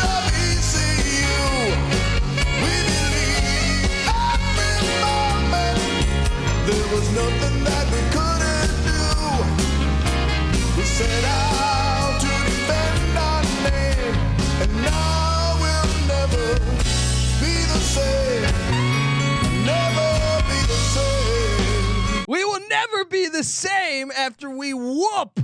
was 6.92 7.10
nothing 7.12 7.64
that 7.64 7.86
we 7.92 8.00
couldn't 8.16 8.72
do. 8.88 9.04
We 10.78 10.84
set 10.84 11.24
out 11.24 12.20
to 12.20 12.28
defend 12.48 13.18
our 13.18 13.42
name, 13.68 14.14
and 14.62 14.72
now 14.82 15.56
we'll 15.60 15.92
never 16.08 16.58
be 17.40 17.54
the 17.68 17.80
same. 17.80 18.42
Never 19.66 20.42
be 20.48 20.60
the 20.66 20.80
same. 20.94 22.24
We 22.26 22.44
will 22.44 22.66
never 22.70 23.04
be 23.04 23.28
the 23.28 23.44
same 23.44 24.10
after 24.10 24.48
we 24.48 24.72
whoop 24.72 25.40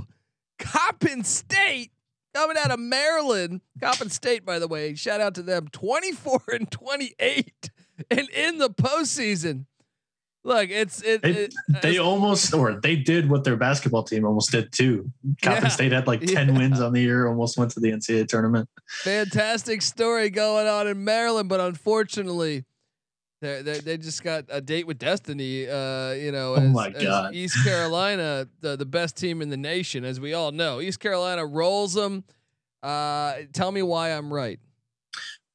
Coppin 0.57 1.23
State 1.23 1.91
coming 2.33 2.57
out 2.57 2.71
of 2.71 2.79
Maryland. 2.79 3.61
Coppin 3.79 4.09
State, 4.09 4.45
by 4.45 4.57
the 4.57 4.67
way, 4.67 4.95
shout 4.95 5.21
out 5.21 5.35
to 5.35 5.43
them 5.43 5.67
24 5.67 6.41
and 6.53 6.71
28 6.71 7.69
and 8.09 8.29
in 8.29 8.57
the 8.57 8.69
postseason. 8.69 9.65
Look, 10.45 10.69
it's 10.69 11.01
it. 11.01 11.23
They, 11.23 11.31
it, 11.31 11.53
they 11.81 11.97
almost 11.97 12.53
or 12.53 12.79
they 12.79 12.95
did 12.95 13.27
what 13.27 13.43
their 13.43 13.57
basketball 13.57 14.03
team 14.03 14.25
almost 14.25 14.51
did 14.51 14.71
too. 14.71 15.11
Coppin 15.41 15.63
yeah, 15.63 15.69
State 15.69 15.91
had 15.91 16.05
like 16.05 16.21
ten 16.27 16.49
yeah. 16.49 16.57
wins 16.57 16.79
on 16.79 16.93
the 16.93 17.01
year, 17.01 17.27
almost 17.27 17.57
went 17.57 17.71
to 17.71 17.79
the 17.79 17.91
NCAA 17.91 18.27
tournament. 18.27 18.69
Fantastic 18.87 19.81
story 19.81 20.29
going 20.29 20.67
on 20.67 20.87
in 20.87 21.03
Maryland, 21.03 21.49
but 21.49 21.59
unfortunately, 21.59 22.63
they 23.41 23.61
they 23.63 23.97
just 23.97 24.21
got 24.23 24.45
a 24.49 24.61
date 24.61 24.85
with 24.85 24.99
destiny. 24.99 25.67
Uh, 25.67 26.11
you 26.11 26.31
know, 26.31 26.51
oh 26.51 26.57
as, 26.57 26.63
oh 26.63 26.69
my 26.69 26.91
god, 26.91 27.33
East 27.33 27.57
Carolina, 27.65 28.47
the 28.61 28.75
the 28.77 28.85
best 28.85 29.17
team 29.17 29.41
in 29.41 29.49
the 29.49 29.57
nation, 29.57 30.05
as 30.05 30.19
we 30.19 30.35
all 30.35 30.51
know. 30.51 30.79
East 30.79 30.99
Carolina 30.99 31.43
rolls 31.43 31.95
them. 31.95 32.23
Uh, 32.83 33.33
tell 33.51 33.71
me 33.71 33.81
why 33.81 34.11
I'm 34.11 34.31
right. 34.31 34.59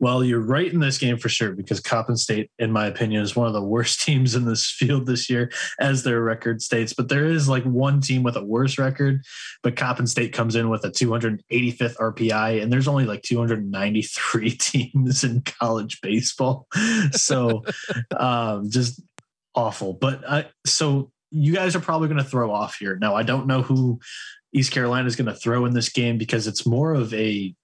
Well, 0.00 0.24
you're 0.24 0.40
right 0.40 0.72
in 0.72 0.80
this 0.80 0.96
game 0.96 1.18
for 1.18 1.28
sure 1.28 1.52
because 1.52 1.78
Coppin 1.78 2.16
State, 2.16 2.50
in 2.58 2.72
my 2.72 2.86
opinion, 2.86 3.22
is 3.22 3.36
one 3.36 3.46
of 3.46 3.52
the 3.52 3.62
worst 3.62 4.00
teams 4.04 4.34
in 4.34 4.46
this 4.46 4.70
field 4.70 5.06
this 5.06 5.28
year, 5.28 5.52
as 5.78 6.02
their 6.02 6.22
record 6.22 6.62
states. 6.62 6.94
But 6.94 7.10
there 7.10 7.26
is 7.26 7.48
like 7.48 7.64
one 7.64 8.00
team 8.00 8.22
with 8.22 8.36
a 8.36 8.44
worse 8.44 8.78
record, 8.78 9.22
but 9.62 9.76
Coppin 9.76 10.06
State 10.06 10.32
comes 10.32 10.56
in 10.56 10.70
with 10.70 10.84
a 10.84 10.90
285th 10.90 11.96
RPI, 11.96 12.62
and 12.62 12.72
there's 12.72 12.88
only 12.88 13.04
like 13.04 13.22
293 13.22 14.50
teams 14.56 15.22
in 15.22 15.42
college 15.42 16.00
baseball. 16.00 16.66
So 17.12 17.64
um, 18.16 18.70
just 18.70 19.02
awful. 19.54 19.94
But 19.94 20.28
I, 20.28 20.46
so 20.66 21.10
you 21.30 21.54
guys 21.54 21.76
are 21.76 21.80
probably 21.80 22.08
going 22.08 22.22
to 22.22 22.28
throw 22.28 22.52
off 22.52 22.76
here. 22.76 22.96
Now, 22.96 23.14
I 23.14 23.22
don't 23.22 23.46
know 23.46 23.62
who 23.62 24.00
East 24.52 24.72
Carolina 24.72 25.06
is 25.06 25.16
going 25.16 25.26
to 25.26 25.34
throw 25.34 25.64
in 25.66 25.74
this 25.74 25.88
game 25.88 26.18
because 26.18 26.46
it's 26.46 26.66
more 26.66 26.94
of 26.94 27.12
a 27.14 27.54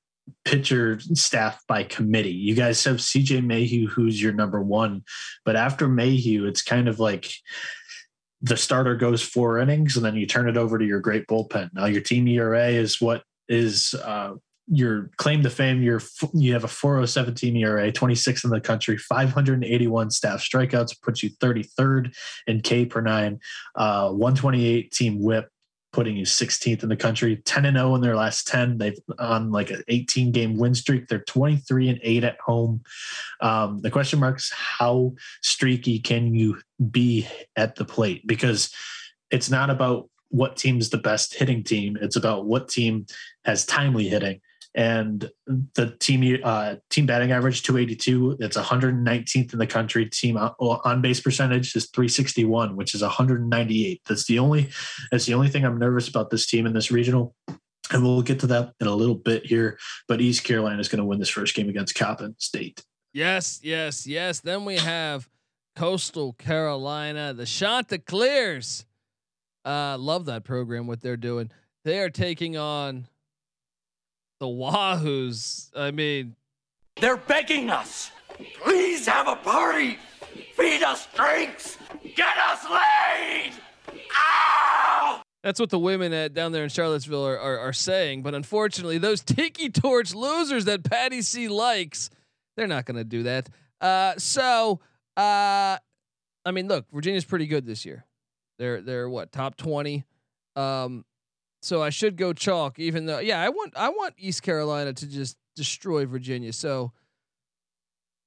pitcher 0.45 0.99
staff 1.15 1.62
by 1.67 1.83
committee. 1.83 2.31
You 2.31 2.55
guys 2.55 2.83
have 2.85 2.97
CJ 2.97 3.45
Mayhew, 3.45 3.89
who's 3.89 4.21
your 4.23 4.33
number 4.33 4.62
one, 4.62 5.03
but 5.45 5.57
after 5.57 5.89
Mayhew, 5.89 6.47
it's 6.47 6.62
kind 6.62 6.89
of 6.89 6.99
like 6.99 7.33
the 8.43 8.57
starter 8.57 8.95
goes 8.95 9.23
four 9.23 9.59
innings 9.59 9.97
and 9.97 10.05
then 10.05 10.17
you 10.17 10.27
turn 10.27 10.49
it 10.49 10.57
over 10.57 10.79
to 10.79 10.85
your 10.85 11.01
great 11.01 11.27
bullpen. 11.27 11.71
Now 11.75 11.87
your 11.87 12.03
team 12.03 12.29
ERA 12.29 12.69
is 12.69 13.01
what 13.01 13.23
is 13.49 13.95
uh, 14.05 14.35
your 14.69 15.11
claim 15.17 15.43
to 15.43 15.51
fame. 15.51 15.83
Your 15.83 16.01
you 16.35 16.53
have 16.53 16.65
a 16.65 16.69
407 16.69 17.57
ERA, 17.57 17.91
26 17.91 18.45
in 18.45 18.51
the 18.51 18.61
country, 18.61 18.99
581 18.99 20.11
staff 20.11 20.41
strikeouts 20.41 21.01
puts 21.03 21.23
you 21.23 21.31
33rd 21.31 22.15
in 22.47 22.61
K 22.61 22.85
per 22.85 23.01
nine, 23.01 23.39
uh, 23.75 24.11
128 24.11 24.91
team 24.91 25.21
WHIP, 25.21 25.49
putting 25.97 26.15
you 26.15 26.27
16th 26.27 26.83
in 26.83 26.91
the 26.91 26.97
country, 26.97 27.37
10 27.37 27.65
and 27.65 27.79
0 27.79 27.95
in 27.95 28.03
their 28.03 28.15
last 28.15 28.47
10. 28.49 28.77
They've 28.77 28.99
on 29.19 29.51
like 29.51 29.71
an 29.71 29.83
18 29.89 30.31
game 30.31 30.59
win 30.59 30.75
streak. 30.75 31.09
They're 31.09 31.21
23 31.21 31.89
and 31.89 31.99
8 32.03 32.23
at 32.23 32.39
home. 32.39 32.83
Um, 33.41 33.81
the 33.81 33.91
question 33.91 34.21
mark 34.21 34.37
is 34.37 34.53
how 34.55 35.15
streaky 35.41 35.99
can 35.99 36.35
you 36.35 36.61
be 36.91 37.27
at 37.57 37.77
the 37.77 37.87
plate? 37.87 38.27
Because 38.27 38.71
it's 39.31 39.49
not 39.49 39.71
about 39.71 40.11
what 40.29 40.59
team's 40.59 40.91
the 40.91 40.99
best 40.99 41.35
hitting 41.35 41.65
team. 41.65 41.97
It's 41.99 42.17
about 42.17 42.45
what 42.45 42.69
team 42.69 43.07
has 43.47 43.65
timely 43.65 44.07
hitting 44.07 44.43
and 44.77 45.31
the 45.75 45.97
team 45.99 46.39
uh, 46.45 46.77
team 46.91 47.07
batting 47.07 47.33
average 47.33 47.62
282 47.62 48.37
it's 48.41 48.59
119th 48.59 49.53
in 49.55 49.59
the 49.59 49.67
country. 49.67 50.07
Team 50.07 50.37
on 50.37 51.01
base 51.01 51.21
percentage 51.21 51.75
is 51.75 51.87
361 51.87 52.77
which 52.77 52.95
is 52.95 53.01
198 53.01 54.03
that's 54.07 54.27
the 54.27 54.39
only 54.39 54.69
that's 55.11 55.25
the 55.25 55.35
only 55.35 55.49
thing 55.49 55.65
i'm 55.65 55.79
nervous 55.79 56.09
about 56.09 56.31
this 56.31 56.47
team 56.47 56.67
in 56.67 56.75
this 56.75 56.91
regional. 56.91 57.35
And 57.93 58.03
we'll 58.03 58.23
get 58.23 58.41
to 58.41 58.49
that 58.49 58.73
in 58.81 58.87
a 58.87 58.95
little 58.95 59.15
bit 59.15 59.47
here 59.47 59.79
but 60.07 60.21
east 60.21 60.45
carolina 60.45 60.79
is 60.79 60.89
going 60.89 60.99
to 60.99 61.05
win 61.05 61.19
this 61.19 61.31
first 61.31 61.55
game 61.55 61.71
against 61.71 61.95
coppin 61.95 62.37
state. 62.39 62.85
Yes 63.15 63.61
yes 63.62 64.07
yes. 64.07 64.41
Then 64.41 64.67
we 64.67 64.77
have 64.77 65.27
coastal 65.75 66.35
carolina. 66.35 67.33
The 67.33 67.47
chanticleers 67.47 68.85
uh 69.65 69.97
love 69.99 70.27
that 70.27 70.45
program 70.45 70.87
what 70.87 71.01
they're 71.01 71.17
doing. 71.17 71.51
They 71.85 72.01
are 72.01 72.11
taking 72.11 72.59
on 72.59 73.07
the 74.40 74.46
Wahoos. 74.46 75.70
I 75.77 75.90
mean, 75.90 76.37
they're 77.01 77.16
begging 77.16 77.70
us. 77.70 78.11
Please 78.62 79.07
have 79.07 79.29
a 79.29 79.37
party. 79.37 79.99
Feed 80.55 80.83
us 80.83 81.09
drinks. 81.14 81.79
Get 82.14 82.37
us 82.51 82.64
laid. 82.70 83.53
Ow! 84.14 85.22
That's 85.42 85.61
what 85.61 85.70
the 85.70 85.79
women 85.79 86.12
at 86.12 86.35
down 86.35 86.53
there 86.53 86.64
in 86.64 86.68
Charlottesville 86.68 87.27
are, 87.27 87.38
are, 87.38 87.59
are 87.59 87.72
saying. 87.72 88.22
But 88.22 88.35
unfortunately, 88.35 88.99
those 88.99 89.22
Tiki 89.22 89.70
Torch 89.70 90.14
losers 90.14 90.64
that 90.64 90.85
Patty 90.85 91.22
C 91.22 91.49
likes, 91.49 92.11
they're 92.57 92.66
not 92.66 92.85
going 92.85 92.96
to 92.96 93.05
do 93.05 93.22
that. 93.25 93.49
Uh, 93.81 94.14
so, 94.16 94.81
uh, 95.16 95.77
I 96.44 96.51
mean, 96.53 96.68
look, 96.68 96.87
Virginia's 96.90 97.25
pretty 97.25 97.46
good 97.46 97.66
this 97.66 97.85
year. 97.85 98.05
They're 98.59 98.81
they're 98.81 99.09
what 99.09 99.33
top 99.33 99.57
twenty. 99.57 100.05
Um, 100.57 101.05
so 101.62 101.83
I 101.83 101.90
should 101.90 102.16
go 102.16 102.33
chalk, 102.33 102.79
even 102.79 103.07
though 103.07 103.19
yeah, 103.19 103.40
I 103.40 103.49
want 103.49 103.75
I 103.77 103.88
want 103.88 104.14
East 104.19 104.42
Carolina 104.42 104.92
to 104.92 105.07
just 105.07 105.37
destroy 105.55 106.07
Virginia. 106.07 106.53
So 106.53 106.92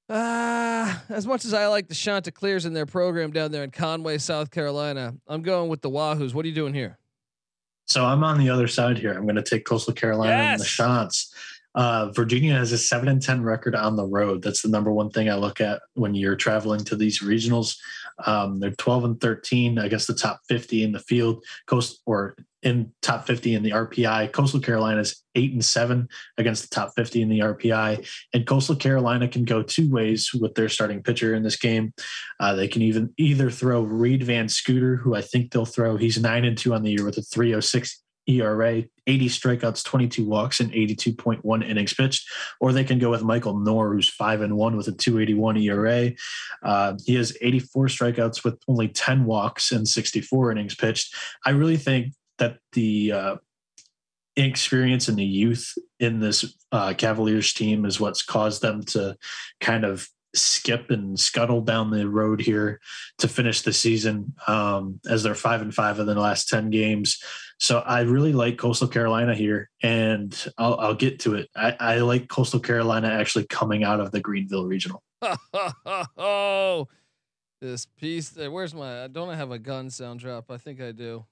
uh, 0.09 0.97
as 1.09 1.27
much 1.27 1.45
as 1.45 1.53
I 1.53 1.67
like 1.67 1.87
the 1.87 1.95
Chanticleers 1.95 2.65
in 2.65 2.73
their 2.73 2.87
program 2.87 3.31
down 3.31 3.51
there 3.51 3.63
in 3.63 3.71
Conway, 3.71 4.17
South 4.17 4.49
Carolina, 4.49 5.13
I'm 5.27 5.43
going 5.43 5.69
with 5.69 5.81
the 5.81 5.89
Wahoos. 5.89 6.33
What 6.33 6.45
are 6.45 6.47
you 6.47 6.55
doing 6.55 6.73
here? 6.73 6.97
So 7.85 8.05
I'm 8.05 8.23
on 8.23 8.39
the 8.39 8.49
other 8.49 8.67
side 8.67 8.97
here. 8.97 9.13
I'm 9.13 9.23
going 9.23 9.35
to 9.35 9.43
take 9.43 9.65
Coastal 9.65 9.93
Carolina 9.93 10.35
yes! 10.35 10.51
and 10.51 10.61
the 10.61 10.65
Chants. 10.65 11.33
Uh, 11.75 12.11
Virginia 12.11 12.55
has 12.55 12.71
a 12.71 12.77
seven 12.77 13.07
and 13.07 13.21
ten 13.21 13.43
record 13.43 13.75
on 13.75 13.95
the 13.95 14.05
road. 14.05 14.41
That's 14.41 14.61
the 14.63 14.69
number 14.69 14.91
one 14.91 15.11
thing 15.11 15.29
I 15.29 15.35
look 15.35 15.61
at 15.61 15.81
when 15.93 16.15
you're 16.15 16.35
traveling 16.35 16.83
to 16.85 16.95
these 16.95 17.21
regionals. 17.21 17.77
Um, 18.25 18.59
they're 18.59 18.71
12 18.71 19.03
and 19.05 19.21
13 19.21 19.77
against 19.77 20.07
the 20.07 20.13
top 20.13 20.41
50 20.49 20.83
in 20.83 20.91
the 20.91 20.99
field. 20.99 21.43
Coast 21.67 22.01
or 22.05 22.35
in 22.61 22.91
top 23.01 23.25
50 23.25 23.55
in 23.55 23.63
the 23.63 23.71
RPI. 23.71 24.31
Coastal 24.33 24.59
Carolina 24.59 25.01
is 25.01 25.23
eight 25.35 25.53
and 25.53 25.63
seven 25.63 26.07
against 26.37 26.69
the 26.69 26.75
top 26.75 26.91
50 26.95 27.21
in 27.21 27.29
the 27.29 27.39
RPI. 27.39 28.07
And 28.33 28.45
Coastal 28.45 28.75
Carolina 28.75 29.27
can 29.27 29.45
go 29.45 29.63
two 29.63 29.89
ways 29.89 30.31
with 30.33 30.55
their 30.55 30.69
starting 30.69 31.01
pitcher 31.01 31.33
in 31.33 31.43
this 31.43 31.55
game. 31.55 31.93
Uh, 32.39 32.55
they 32.55 32.67
can 32.67 32.81
even 32.81 33.13
either 33.17 33.49
throw 33.49 33.81
Reid 33.81 34.21
VanScoter, 34.21 34.99
who 34.99 35.15
I 35.15 35.21
think 35.21 35.51
they'll 35.51 35.65
throw. 35.65 35.97
He's 35.97 36.19
nine 36.19 36.45
and 36.45 36.57
two 36.57 36.73
on 36.73 36.83
the 36.83 36.91
year 36.91 37.05
with 37.05 37.17
a 37.17 37.21
306 37.21 38.03
ERA, 38.29 38.83
80 39.07 39.29
strikeouts, 39.29 39.83
22 39.83 40.25
walks, 40.25 40.59
and 40.59 40.71
82.1 40.71 41.67
innings 41.67 41.93
pitched. 41.93 42.29
Or 42.59 42.71
they 42.71 42.83
can 42.83 42.99
go 42.99 43.09
with 43.09 43.23
Michael 43.23 43.57
Knorr, 43.57 43.93
who's 43.93 44.09
five 44.09 44.41
and 44.41 44.55
one 44.55 44.77
with 44.77 44.87
a 44.87 44.91
281 44.91 45.57
ERA. 45.57 46.11
Uh, 46.61 46.93
he 47.05 47.15
has 47.15 47.35
84 47.41 47.87
strikeouts 47.87 48.43
with 48.43 48.61
only 48.67 48.87
10 48.87 49.25
walks 49.25 49.71
and 49.71 49.87
64 49.87 50.51
innings 50.51 50.75
pitched. 50.75 51.15
I 51.45 51.51
really 51.51 51.77
think 51.77 52.13
that 52.39 52.58
the 52.73 53.12
uh, 53.12 53.36
and 54.36 55.17
the 55.17 55.23
youth 55.23 55.73
in 55.99 56.19
this 56.19 56.58
uh, 56.71 56.93
Cavaliers 56.97 57.54
team 57.54 57.86
is 57.86 57.99
what's 57.99 58.21
caused 58.21 58.62
them 58.62 58.84
to 58.84 59.17
kind 59.60 59.84
of 59.84 60.08
skip 60.36 60.91
and 60.91 61.19
scuttle 61.19 61.62
down 61.62 61.89
the 61.89 62.08
road 62.08 62.39
here 62.39 62.80
to 63.17 63.28
finish 63.28 63.62
the 63.62 63.73
season 63.73 64.34
um, 64.47 64.99
as 65.10 65.23
they're 65.23 65.36
five 65.36 65.62
and 65.62 65.73
five 65.73 65.99
in 65.99 66.06
the 66.06 66.15
last 66.15 66.47
10 66.49 66.69
games. 66.69 67.21
So 67.60 67.80
I 67.80 68.02
really 68.02 68.32
like 68.32 68.58
Coastal 68.58 68.88
Carolina 68.88 69.36
here, 69.36 69.69
and 69.84 70.34
I'll, 70.58 70.80
I'll 70.80 70.95
get 70.95 71.19
to 71.21 71.36
it. 71.36 71.49
I, 71.56 71.75
I, 71.80 71.97
like 71.97 72.30
Coastal 72.30 72.62
Carolina 72.62 73.10
actually 73.10 73.47
coming 73.47 73.84
out 73.84 73.99
of 73.99 74.12
the 74.12 74.21
Greenville 74.21 74.65
Regional. 74.65 75.04
oh, 76.17 76.88
this 77.62 77.86
piece. 77.86 78.38
Where's 78.38 78.73
my? 78.73 79.08
Don't 79.08 79.30
I 79.30 79.36
have 79.36 79.52
a 79.52 79.60
gun 79.60 79.89
sound 79.89 80.21
drop? 80.21 80.49
I 80.49 80.58
think 80.58 80.80
I 80.80 80.93
do. 80.93 81.25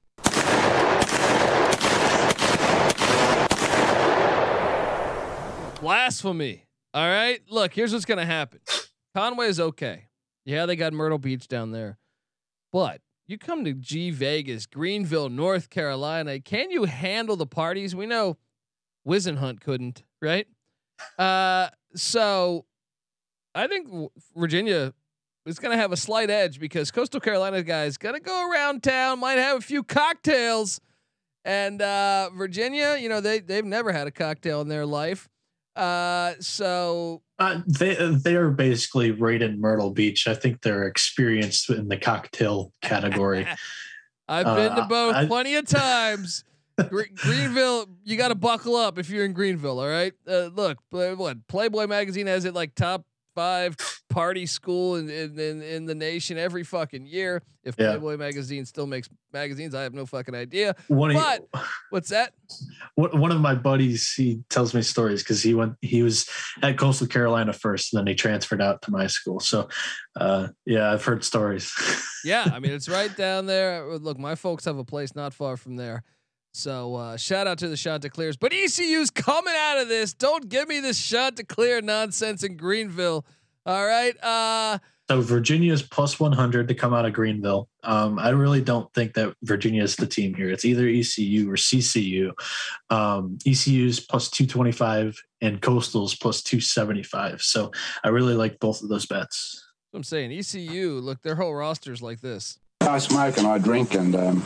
Blasphemy. 5.81 6.65
All 6.93 7.07
right. 7.07 7.39
Look, 7.49 7.73
here's 7.73 7.93
what's 7.93 8.05
gonna 8.05 8.25
happen. 8.25 8.59
Conway 9.15 9.47
is 9.47 9.59
okay. 9.59 10.09
Yeah, 10.45 10.65
they 10.65 10.75
got 10.75 10.93
Myrtle 10.93 11.17
Beach 11.17 11.47
down 11.47 11.71
there, 11.71 11.97
but 12.71 13.01
you 13.27 13.37
come 13.37 13.65
to 13.65 13.73
G 13.73 14.11
Vegas, 14.11 14.65
Greenville, 14.65 15.29
North 15.29 15.69
Carolina. 15.69 16.39
Can 16.39 16.71
you 16.71 16.85
handle 16.85 17.35
the 17.35 17.45
parties? 17.45 17.95
We 17.95 18.05
know 18.05 18.37
Whisenhunt 19.07 19.61
couldn't, 19.61 20.03
right? 20.21 20.47
Uh, 21.19 21.69
so 21.95 22.65
I 23.53 23.67
think 23.67 23.89
Virginia 24.35 24.93
is 25.47 25.59
going 25.59 25.75
to 25.75 25.81
have 25.81 25.91
a 25.91 25.97
slight 25.97 26.29
edge 26.29 26.59
because 26.59 26.91
Coastal 26.91 27.19
Carolina 27.19 27.63
guys 27.63 27.97
going 27.97 28.15
to 28.15 28.21
go 28.21 28.49
around 28.49 28.83
town, 28.83 29.19
might 29.19 29.37
have 29.37 29.57
a 29.57 29.61
few 29.61 29.83
cocktails, 29.83 30.79
and 31.45 31.81
uh, 31.81 32.29
Virginia, 32.35 32.97
you 32.99 33.09
know, 33.09 33.21
they 33.21 33.39
they've 33.39 33.65
never 33.65 33.91
had 33.91 34.07
a 34.07 34.11
cocktail 34.11 34.61
in 34.61 34.67
their 34.67 34.85
life. 34.85 35.29
Uh, 35.75 36.33
so 36.39 37.21
uh, 37.39 37.61
they 37.67 37.95
they 37.95 38.35
are 38.35 38.49
basically 38.49 39.11
right 39.11 39.41
in 39.41 39.61
Myrtle 39.61 39.91
Beach. 39.91 40.27
I 40.27 40.33
think 40.33 40.61
they're 40.61 40.87
experienced 40.87 41.69
in 41.69 41.87
the 41.87 41.97
cocktail 41.97 42.73
category. 42.81 43.47
I've 44.27 44.45
been 44.45 44.75
to 44.75 44.83
uh, 44.83 44.87
both 44.87 45.15
I, 45.15 45.25
plenty 45.25 45.55
of 45.55 45.65
times. 45.65 46.43
Greenville, 46.89 47.87
you 48.03 48.17
got 48.17 48.27
to 48.27 48.35
buckle 48.35 48.75
up 48.75 48.99
if 48.99 49.09
you're 49.09 49.25
in 49.25 49.33
Greenville. 49.33 49.79
All 49.79 49.87
right, 49.87 50.13
uh, 50.27 50.49
look, 50.53 50.77
what 50.91 51.47
Playboy 51.47 51.87
magazine 51.87 52.27
has 52.27 52.45
it 52.45 52.53
like 52.53 52.75
top 52.75 53.05
five 53.37 53.77
party 54.09 54.47
school 54.47 54.95
in, 54.95 55.09
in, 55.09 55.39
in, 55.39 55.61
in 55.61 55.85
the 55.85 55.93
nation 55.93 56.39
every 56.39 56.63
fucking 56.63 57.05
year. 57.05 57.43
If 57.63 57.75
yeah. 57.77 57.91
Playboy 57.91 58.17
magazine 58.17 58.65
still 58.65 58.87
makes 58.87 59.09
magazines, 59.31 59.75
I 59.75 59.83
have 59.83 59.93
no 59.93 60.05
fucking 60.05 60.33
idea. 60.33 60.75
One 60.87 61.13
but 61.13 61.41
you, 61.53 61.61
what's 61.91 62.09
that? 62.09 62.33
One 62.95 63.31
of 63.31 63.39
my 63.39 63.53
buddies, 63.53 64.11
he 64.13 64.41
tells 64.49 64.73
me 64.73 64.81
stories 64.81 65.21
because 65.21 65.43
he 65.43 65.53
went, 65.53 65.75
he 65.81 66.01
was 66.01 66.27
at 66.63 66.77
Coastal 66.77 67.07
Carolina 67.07 67.53
first, 67.53 67.93
and 67.93 67.99
then 67.99 68.07
he 68.07 68.15
transferred 68.15 68.61
out 68.61 68.81
to 68.83 68.91
my 68.91 69.05
school. 69.05 69.39
So, 69.39 69.69
uh, 70.15 70.47
yeah, 70.65 70.91
I've 70.91 71.03
heard 71.05 71.23
stories. 71.23 71.71
yeah, 72.25 72.49
I 72.51 72.59
mean 72.59 72.71
it's 72.71 72.89
right 72.89 73.15
down 73.15 73.45
there. 73.45 73.85
Look, 73.97 74.17
my 74.17 74.35
folks 74.35 74.65
have 74.65 74.77
a 74.77 74.85
place 74.85 75.13
not 75.15 75.33
far 75.33 75.57
from 75.57 75.75
there. 75.75 76.03
So 76.57 76.95
uh, 76.95 77.17
shout 77.17 77.45
out 77.45 77.59
to 77.59 77.67
the 77.67 77.77
shot 77.77 78.01
to 78.01 78.09
clears. 78.09 78.35
But 78.35 78.51
ECU's 78.51 79.11
coming 79.11 79.53
out 79.55 79.77
of 79.77 79.89
this. 79.89 80.13
Don't 80.13 80.49
give 80.49 80.67
me 80.67 80.79
this 80.79 80.97
shot 80.97 81.35
to 81.37 81.43
clear 81.43 81.81
nonsense 81.81 82.43
in 82.43 82.57
Greenville. 82.57 83.25
All 83.67 83.85
right. 83.85 84.15
Uh, 84.23 84.79
so 85.07 85.21
Virginia's 85.21 85.83
plus 85.83 86.19
100 86.19 86.67
to 86.67 86.73
come 86.73 86.95
out 86.95 87.05
of 87.05 87.13
Greenville. 87.13 87.69
Um, 87.83 88.17
I 88.17 88.29
really 88.29 88.61
don't 88.61 88.91
think 88.93 89.13
that 89.13 89.35
Virginia 89.43 89.83
is 89.83 89.95
the 89.95 90.07
team 90.07 90.33
here. 90.33 90.49
It's 90.49 90.65
either 90.65 90.87
ECU 90.87 91.49
or 91.49 91.55
CCU. 91.55 92.31
Um, 92.89 93.37
ECU's 93.45 93.99
plus 93.99 94.29
225 94.31 95.21
and 95.41 95.61
Coastal's 95.61 96.15
plus 96.15 96.41
275. 96.41 97.41
So 97.41 97.71
I 98.03 98.07
really 98.09 98.33
like 98.33 98.59
both 98.59 98.81
of 98.81 98.89
those 98.89 99.05
bets. 99.05 99.63
I'm 99.93 100.03
saying 100.03 100.31
ECU, 100.31 100.99
look, 101.01 101.21
their 101.21 101.35
whole 101.35 101.53
roster's 101.53 102.01
like 102.01 102.19
this. 102.19 102.59
I 102.81 102.99
smoke 102.99 103.37
and 103.37 103.45
I 103.45 103.57
drink 103.57 103.93
and 103.93 104.15
um, 104.15 104.43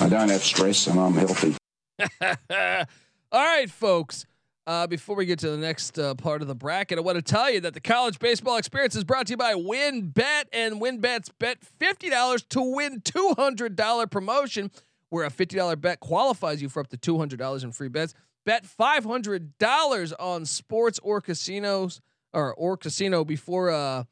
I 0.00 0.08
don't 0.08 0.28
have 0.28 0.42
stress 0.42 0.86
and 0.86 0.98
I'm 0.98 1.14
healthy. 1.14 1.54
All 2.20 3.44
right, 3.44 3.70
folks. 3.70 4.26
Uh, 4.66 4.86
before 4.86 5.14
we 5.14 5.26
get 5.26 5.38
to 5.38 5.50
the 5.50 5.58
next 5.58 5.98
uh, 5.98 6.14
part 6.14 6.40
of 6.40 6.48
the 6.48 6.54
bracket, 6.54 6.98
I 6.98 7.02
want 7.02 7.16
to 7.16 7.22
tell 7.22 7.50
you 7.50 7.60
that 7.60 7.74
the 7.74 7.80
college 7.80 8.18
baseball 8.18 8.56
experience 8.56 8.96
is 8.96 9.04
brought 9.04 9.26
to 9.26 9.32
you 9.34 9.36
by 9.36 9.52
WynnBET 9.52 10.44
and 10.54 10.80
WynnBET's 10.80 11.28
bet 11.38 11.58
$50 11.78 12.48
to 12.48 12.62
win 12.62 13.02
$200 13.02 14.10
promotion, 14.10 14.70
where 15.10 15.26
a 15.26 15.30
$50 15.30 15.78
bet 15.80 16.00
qualifies 16.00 16.62
you 16.62 16.70
for 16.70 16.80
up 16.80 16.88
to 16.88 16.96
$200 16.96 17.62
in 17.62 17.72
free 17.72 17.88
bets. 17.88 18.14
Bet 18.46 18.64
$500 18.64 20.12
on 20.18 20.46
sports 20.46 20.98
or 21.02 21.20
casinos 21.20 22.00
or 22.32 22.54
or 22.54 22.76
casino 22.76 23.24
before 23.24 23.70
uh, 23.70 24.04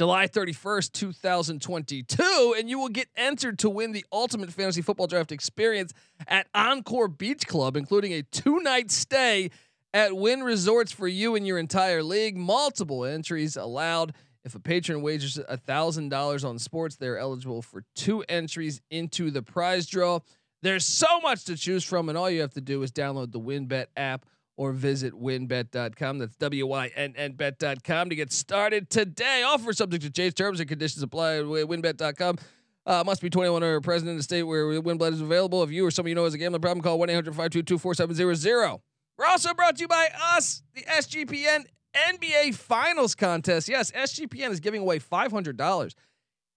July 0.00 0.26
31st, 0.26 0.92
2022, 0.92 2.54
and 2.56 2.70
you 2.70 2.78
will 2.78 2.88
get 2.88 3.06
entered 3.18 3.58
to 3.58 3.68
win 3.68 3.92
the 3.92 4.02
ultimate 4.10 4.50
fantasy 4.50 4.80
football 4.80 5.06
draft 5.06 5.30
experience 5.30 5.92
at 6.26 6.46
Encore 6.54 7.06
Beach 7.06 7.46
Club, 7.46 7.76
including 7.76 8.14
a 8.14 8.22
two 8.22 8.60
night 8.60 8.90
stay 8.90 9.50
at 9.92 10.16
Wynn 10.16 10.42
Resorts 10.42 10.90
for 10.90 11.06
you 11.06 11.34
and 11.34 11.46
your 11.46 11.58
entire 11.58 12.02
league. 12.02 12.34
Multiple 12.34 13.04
entries 13.04 13.58
allowed. 13.58 14.14
If 14.42 14.54
a 14.54 14.58
patron 14.58 15.02
wagers 15.02 15.36
$1,000 15.36 16.48
on 16.48 16.58
sports, 16.58 16.96
they're 16.96 17.18
eligible 17.18 17.60
for 17.60 17.84
two 17.94 18.24
entries 18.26 18.80
into 18.90 19.30
the 19.30 19.42
prize 19.42 19.86
draw. 19.86 20.20
There's 20.62 20.86
so 20.86 21.20
much 21.20 21.44
to 21.44 21.56
choose 21.58 21.84
from, 21.84 22.08
and 22.08 22.16
all 22.16 22.30
you 22.30 22.40
have 22.40 22.54
to 22.54 22.62
do 22.62 22.82
is 22.82 22.90
download 22.90 23.32
the 23.32 23.40
WynnBET 23.40 23.88
app 23.98 24.24
or 24.60 24.72
visit 24.72 25.14
wynnbet.com. 25.14 26.18
That's 26.18 26.36
W 26.36 26.66
Y 26.66 26.90
N 26.94 27.14
N 27.16 27.32
bet.com 27.32 28.10
to 28.10 28.14
get 28.14 28.30
started 28.30 28.90
today. 28.90 29.42
Offer 29.42 29.72
subject 29.72 30.04
to 30.04 30.10
change 30.10 30.34
terms 30.34 30.60
and 30.60 30.68
conditions 30.68 31.02
apply 31.02 31.38
at 31.38 31.44
wynnbet.com. 31.46 32.36
Uh, 32.84 33.02
must 33.06 33.22
be 33.22 33.30
21 33.30 33.62
or 33.62 33.80
present 33.80 34.10
in 34.10 34.18
the 34.18 34.22
state 34.22 34.42
where 34.42 34.64
WynnBET 34.66 35.12
is 35.12 35.22
available. 35.22 35.62
If 35.62 35.70
you 35.70 35.86
or 35.86 35.90
someone 35.90 36.10
you 36.10 36.14
know 36.14 36.24
has 36.24 36.34
a 36.34 36.38
gambling 36.38 36.60
problem, 36.60 36.82
call 36.82 36.98
1 36.98 37.08
800 37.08 37.32
522 37.32 37.78
4700. 37.78 38.80
We're 39.16 39.26
also 39.26 39.54
brought 39.54 39.76
to 39.76 39.82
you 39.82 39.88
by 39.88 40.08
us, 40.34 40.62
the 40.74 40.82
SGPN 40.82 41.64
NBA 41.94 42.54
Finals 42.54 43.14
contest. 43.14 43.66
Yes, 43.66 43.90
SGPN 43.92 44.50
is 44.50 44.60
giving 44.60 44.82
away 44.82 44.98
$500 44.98 45.94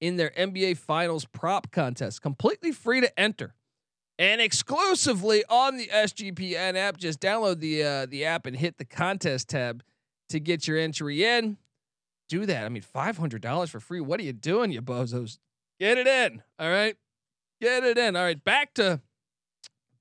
in 0.01 0.17
their 0.17 0.31
NBA 0.31 0.75
Finals 0.77 1.25
prop 1.25 1.71
contest, 1.71 2.21
completely 2.21 2.73
free 2.73 2.99
to 2.99 3.19
enter 3.19 3.53
and 4.19 4.41
exclusively 4.41 5.43
on 5.49 5.77
the 5.77 5.87
SGPN 5.87 6.75
app. 6.75 6.97
Just 6.97 7.19
download 7.19 7.59
the 7.59 7.83
uh, 7.83 8.05
the 8.05 8.25
app 8.25 8.45
and 8.45 8.55
hit 8.55 8.77
the 8.77 8.85
contest 8.85 9.49
tab 9.49 9.83
to 10.29 10.39
get 10.39 10.67
your 10.67 10.77
entry 10.77 11.23
in. 11.23 11.57
Do 12.29 12.45
that. 12.45 12.65
I 12.65 12.69
mean, 12.69 12.81
five 12.81 13.17
hundred 13.17 13.41
dollars 13.41 13.69
for 13.69 13.79
free. 13.79 14.01
What 14.01 14.19
are 14.19 14.23
you 14.23 14.33
doing, 14.33 14.71
you 14.71 14.81
bozos? 14.81 15.37
Get 15.79 15.97
it 15.97 16.07
in. 16.07 16.41
All 16.59 16.69
right, 16.69 16.95
get 17.61 17.83
it 17.83 17.97
in. 17.97 18.15
All 18.15 18.23
right, 18.23 18.41
back 18.43 18.73
to 18.75 19.01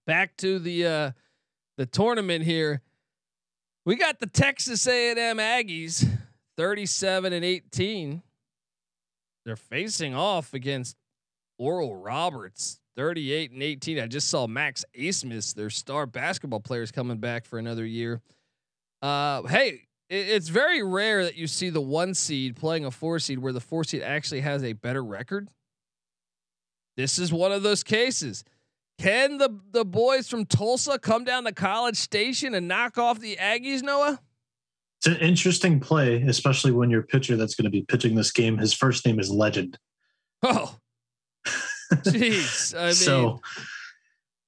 back 0.07 0.37
to 0.38 0.59
the 0.59 0.87
uh, 0.87 1.11
the 1.77 1.87
tournament 1.87 2.44
here. 2.44 2.83
We 3.85 3.96
got 3.96 4.20
the 4.20 4.27
Texas 4.27 4.87
A&M 4.87 5.38
Aggies, 5.38 6.09
thirty-seven 6.57 7.33
and 7.33 7.44
eighteen. 7.44 8.22
They're 9.44 9.57
facing 9.57 10.14
off 10.14 10.55
against 10.55 10.96
Oral 11.59 11.96
Roberts, 11.96 12.81
38 12.96 13.52
and 13.52 13.62
18. 13.62 13.98
I 13.98 14.07
just 14.07 14.28
saw 14.28 14.46
Max 14.46 14.85
Abmas, 14.98 15.55
their 15.55 15.70
star 15.70 16.07
basketball 16.07 16.61
players, 16.61 16.90
coming 16.90 17.18
back 17.18 17.44
for 17.44 17.59
another 17.59 17.85
year. 17.85 18.20
Uh, 19.00 19.42
hey, 19.44 19.88
it, 20.09 20.28
it's 20.28 20.48
very 20.48 20.83
rare 20.83 21.24
that 21.24 21.37
you 21.37 21.46
see 21.46 21.70
the 21.70 21.81
one 21.81 22.14
seed 22.14 22.57
playing 22.57 22.85
a 22.85 22.90
four 22.90 23.18
seed 23.18 23.38
where 23.38 23.52
the 23.52 23.61
four 23.61 23.85
seed 23.85 24.02
actually 24.02 24.40
has 24.40 24.62
a 24.62 24.72
better 24.74 25.02
record. 25.02 25.48
This 26.96 27.18
is 27.18 27.33
one 27.33 27.52
of 27.52 27.62
those 27.62 27.83
cases. 27.83 28.44
Can 28.98 29.38
the 29.38 29.59
the 29.70 29.85
boys 29.85 30.28
from 30.28 30.44
Tulsa 30.44 30.98
come 30.98 31.24
down 31.24 31.44
to 31.44 31.52
College 31.52 31.96
Station 31.96 32.55
and 32.55 32.68
knock 32.68 32.98
off 32.98 33.18
the 33.18 33.37
Aggies, 33.37 33.83
Noah? 33.83 34.20
It's 34.98 35.07
an 35.09 35.16
interesting 35.16 35.81
play, 35.81 36.22
especially 36.22 36.70
when 36.70 36.88
your 36.88 37.02
pitcher 37.02 37.37
that's 37.37 37.57
going 37.57 37.64
to 37.64 37.70
be 37.70 37.83
pitching 37.83 38.14
this 38.14 38.31
game, 38.31 38.59
his 38.59 38.72
first 38.72 39.05
name 39.05 39.18
is 39.18 39.31
Legend. 39.31 39.76
Oh, 40.44 40.76
Jeez, 42.05 42.78
I 42.78 42.87
mean, 42.87 42.94
so 42.94 43.40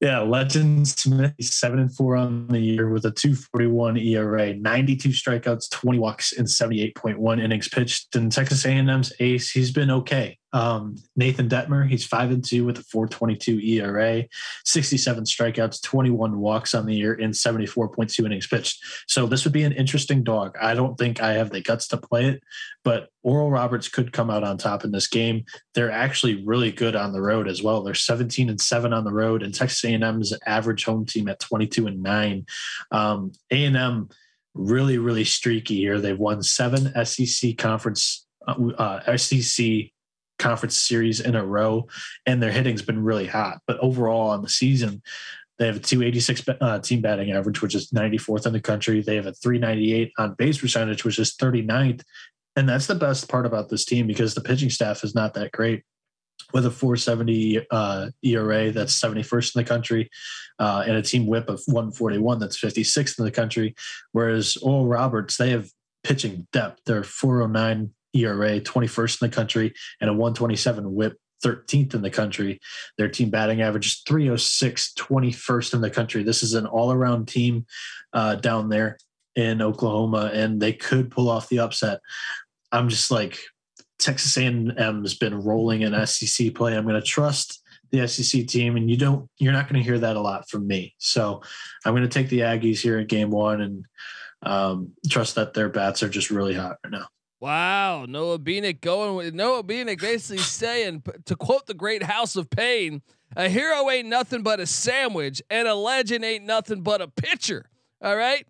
yeah, 0.00 0.20
Legend 0.20 0.87
Smith, 0.87 1.33
seven 1.40 1.78
and 1.78 1.94
four 1.94 2.14
on 2.16 2.46
the 2.48 2.59
year 2.59 2.90
with 2.90 3.07
a 3.07 3.11
241 3.11 3.96
ERA, 3.96 4.54
92 4.54 5.09
strikeouts, 5.09 5.70
20 5.70 5.98
walks, 5.98 6.33
and 6.33 6.46
78.1 6.46 7.42
innings 7.42 7.68
pitched. 7.68 8.14
And 8.14 8.30
Texas 8.30 8.66
A&M's 8.66 9.12
ace, 9.20 9.50
he's 9.50 9.70
been 9.70 9.90
okay. 9.90 10.38
Um, 10.55 10.95
Nathan 11.17 11.49
Dettmer, 11.49 11.87
he's 11.87 12.07
five 12.07 12.31
and 12.31 12.45
two 12.45 12.64
with 12.64 12.79
a 12.79 12.85
422 12.85 13.59
ERA, 13.59 14.25
67 14.64 15.25
strikeouts, 15.25 15.83
21 15.83 16.38
walks 16.38 16.75
on 16.75 16.87
the 16.87 16.95
year, 16.95 17.12
and 17.12 17.35
74.2 17.35 18.25
innings 18.25 18.47
pitched. 18.47 18.81
So 19.09 19.27
this 19.27 19.45
would 19.45 19.53
be 19.53 19.64
an 19.64 19.73
interesting 19.73 20.23
dog. 20.23 20.57
I 20.61 20.75
don't 20.75 20.97
think 20.97 21.21
I 21.21 21.33
have 21.33 21.51
the 21.51 21.61
guts 21.61 21.88
to 21.88 21.97
play 21.97 22.27
it, 22.27 22.43
but 22.85 23.09
Oral 23.25 23.51
Roberts 23.51 23.88
could 23.88 24.12
come 24.12 24.31
out 24.31 24.45
on 24.45 24.57
top 24.57 24.85
in 24.85 24.93
this 24.93 25.09
game. 25.09 25.45
They're 25.75 25.90
actually 25.90 26.45
really 26.45 26.71
good 26.71 26.95
on 26.95 27.12
the 27.12 27.21
road 27.21 27.49
as 27.49 27.61
well. 27.61 27.83
They're 27.83 27.95
17 27.95 28.49
and 28.49 28.61
seven 28.61 28.93
on 28.93 29.03
the 29.03 29.12
road, 29.12 29.43
and 29.43 29.53
Texas 29.53 29.85
A&M's 29.85 30.33
average 30.47 30.85
home 30.85 31.05
team 31.05 31.27
at 31.29 31.40
22 31.40 31.88
and 31.88 32.01
nine. 32.01 32.47
Um, 32.93 33.33
A&M 33.51 34.09
really, 34.55 34.99
really 34.99 35.25
streaky 35.25 35.79
here. 35.79 36.01
They've 36.01 36.17
won 36.17 36.45
seven 36.45 36.93
SEC 37.05 37.59
conference 37.59 38.25
uh, 38.47 38.55
uh 38.79 39.17
SEC 39.17 39.90
conference 40.44 40.76
series 40.76 41.20
in 41.20 41.35
a 41.35 41.44
row, 41.44 41.88
and 42.26 42.42
their 42.42 42.52
hitting's 42.52 42.83
been 42.83 43.02
really 43.02 43.26
hot. 43.26 43.61
But 43.66 43.78
overall 43.78 44.28
on 44.28 44.42
the 44.42 44.48
season, 44.50 45.02
they 45.59 45.66
have 45.66 45.76
a 45.76 45.80
286 45.80 46.42
uh, 46.61 46.80
team 46.80 47.00
batting 47.00 47.33
average, 47.33 47.62
which 47.62 47.74
is 47.74 47.90
94th 47.92 48.46
in 48.46 48.52
the 48.52 48.61
country. 48.61 49.00
They 49.00 49.16
have 49.16 49.26
a 49.26 49.33
398 49.33 50.12
on 50.18 50.35
base 50.35 50.59
percentage, 50.59 51.02
which 51.02 51.18
is 51.18 51.35
39th. 51.37 52.02
And 52.57 52.68
that's 52.68 52.87
the 52.87 52.94
best 52.94 53.28
part 53.28 53.46
about 53.46 53.70
this 53.70 53.87
team 53.87 54.07
because 54.07 54.35
the 54.35 54.42
pitching 54.42 54.68
staff 54.68 55.02
is 55.02 55.14
not 55.14 55.33
that 55.35 55.52
great. 55.52 55.83
With 56.52 56.66
a 56.66 56.70
470 56.70 57.66
uh, 57.70 58.11
ERA, 58.22 58.70
that's 58.70 59.00
71st 59.00 59.57
in 59.57 59.62
the 59.62 59.68
country, 59.68 60.11
uh, 60.59 60.85
and 60.87 60.96
a 60.96 61.02
team 61.02 61.26
whip 61.26 61.48
of 61.48 61.62
141, 61.66 62.38
that's 62.38 62.61
56th 62.61 63.18
in 63.18 63.24
the 63.24 63.30
country. 63.30 63.74
Whereas 64.12 64.57
Oral 64.59 64.87
Roberts, 64.87 65.37
they 65.37 65.50
have 65.50 65.70
pitching 66.02 66.46
depth. 66.52 66.83
They're 66.85 67.02
409 67.02 67.94
ERA, 68.14 68.61
21st 68.61 69.22
in 69.22 69.31
the 69.31 69.35
country, 69.35 69.74
and 70.00 70.11
a 70.11 70.12
127 70.12 70.94
whip, 70.94 71.18
13th 71.44 71.94
in 71.94 72.03
the 72.03 72.11
country. 72.11 72.61
Their 72.98 73.09
team 73.09 73.31
batting 73.31 73.62
average 73.62 73.87
is 73.87 74.03
306, 74.07 74.94
21st 74.98 75.74
in 75.74 75.81
the 75.81 75.90
country. 75.90 76.22
This 76.22 76.42
is 76.42 76.55
an 76.55 76.66
all 76.66 76.92
around 76.92 77.29
team 77.29 77.66
uh, 78.12 78.37
down 78.37 78.68
there 78.68 78.98
in 79.37 79.61
Oklahoma, 79.61 80.31
and 80.33 80.61
they 80.61 80.72
could 80.72 81.11
pull 81.11 81.29
off 81.29 81.48
the 81.48 81.59
upset. 81.59 82.00
I'm 82.72 82.88
just 82.88 83.11
like, 83.11 83.38
Texas 83.98 84.37
A&M's 84.37 85.14
been 85.14 85.42
rolling 85.42 85.83
in 85.83 86.07
SEC 86.07 86.55
play. 86.55 86.77
I'm 86.77 86.85
going 86.85 87.00
to 87.00 87.07
trust 87.07 87.62
the 87.90 88.07
SEC 88.09 88.46
team, 88.46 88.77
and 88.77 88.90
you 88.90 88.96
don't, 88.96 89.29
you're 89.38 89.53
not 89.53 89.68
going 89.68 89.81
to 89.81 89.88
hear 89.88 89.98
that 89.98 90.16
a 90.16 90.20
lot 90.20 90.48
from 90.48 90.66
me. 90.66 90.94
So 90.98 91.42
I'm 91.85 91.92
going 91.92 92.03
to 92.03 92.09
take 92.09 92.29
the 92.29 92.40
Aggies 92.40 92.81
here 92.81 92.98
in 92.98 93.07
game 93.07 93.31
one 93.31 93.61
and 93.61 93.85
um, 94.42 94.92
trust 95.09 95.37
that 95.37 95.55
their 95.55 95.68
bats 95.68 96.03
are 96.03 96.09
just 96.09 96.31
really 96.31 96.55
hot 96.55 96.77
right 96.85 96.92
now. 96.92 97.07
Wow, 97.40 98.07
Noah 98.07 98.38
Bieniek 98.38 98.81
going 98.81 99.16
with 99.16 99.35
Noah 99.35 99.62
Bieniek 99.62 100.01
basically 100.01 100.38
saying 100.38 101.03
to 101.27 101.37
quote 101.37 101.66
the 101.66 101.75
great 101.75 102.03
House 102.03 102.37
of 102.37 102.49
Pain, 102.49 103.03
a 103.37 103.49
hero 103.49 103.90
ain't 103.90 104.09
nothing 104.09 104.42
but 104.42 104.61
a 104.61 104.66
sandwich, 104.66 105.42
and 105.51 105.68
a 105.68 105.75
legend 105.75 106.25
ain't 106.25 106.44
nothing 106.44 106.83
but 106.83 107.03
a 107.03 107.09
pitcher. 107.09 107.66
All 108.01 108.16
right, 108.16 108.47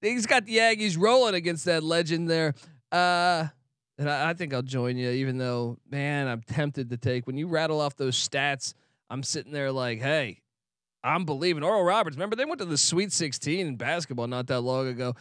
he's 0.00 0.26
got 0.26 0.46
the 0.46 0.58
Aggies 0.58 0.98
rolling 0.98 1.34
against 1.34 1.64
that 1.64 1.82
legend 1.82 2.30
there. 2.30 2.54
Uh, 2.92 3.48
and 3.98 4.08
I, 4.08 4.30
I 4.30 4.34
think 4.34 4.54
I'll 4.54 4.62
join 4.62 4.96
you, 4.96 5.10
even 5.10 5.38
though 5.38 5.78
man, 5.90 6.28
I'm 6.28 6.42
tempted 6.42 6.90
to 6.90 6.96
take 6.96 7.26
when 7.26 7.36
you 7.36 7.48
rattle 7.48 7.80
off 7.80 7.96
those 7.96 8.16
stats. 8.16 8.74
I'm 9.10 9.22
sitting 9.22 9.52
there 9.52 9.72
like, 9.72 10.00
hey, 10.00 10.42
I'm 11.02 11.24
believing 11.24 11.62
Oral 11.62 11.82
Roberts. 11.82 12.16
Remember 12.16 12.36
they 12.36 12.44
went 12.44 12.58
to 12.58 12.66
the 12.66 12.78
Sweet 12.78 13.12
16 13.12 13.66
in 13.66 13.76
basketball 13.76 14.26
not 14.26 14.46
that 14.48 14.60
long 14.60 14.86
ago. 14.88 15.14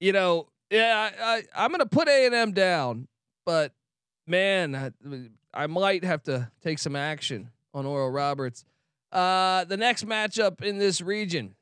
You 0.00 0.12
know, 0.12 0.48
yeah, 0.70 1.10
I, 1.20 1.42
I 1.54 1.64
am 1.64 1.70
gonna 1.70 1.86
put 1.86 2.08
A 2.08 2.26
and 2.26 2.34
M 2.34 2.52
down, 2.52 3.08
but 3.44 3.72
man, 4.26 4.74
I, 4.74 5.62
I, 5.64 5.66
might 5.66 6.04
have 6.04 6.22
to 6.24 6.50
take 6.62 6.78
some 6.78 6.96
action 6.96 7.50
on 7.72 7.86
Oral 7.86 8.10
Roberts. 8.10 8.64
Uh, 9.12 9.64
the 9.64 9.76
next 9.76 10.06
matchup 10.06 10.62
in 10.62 10.78
this 10.78 11.00
region, 11.00 11.54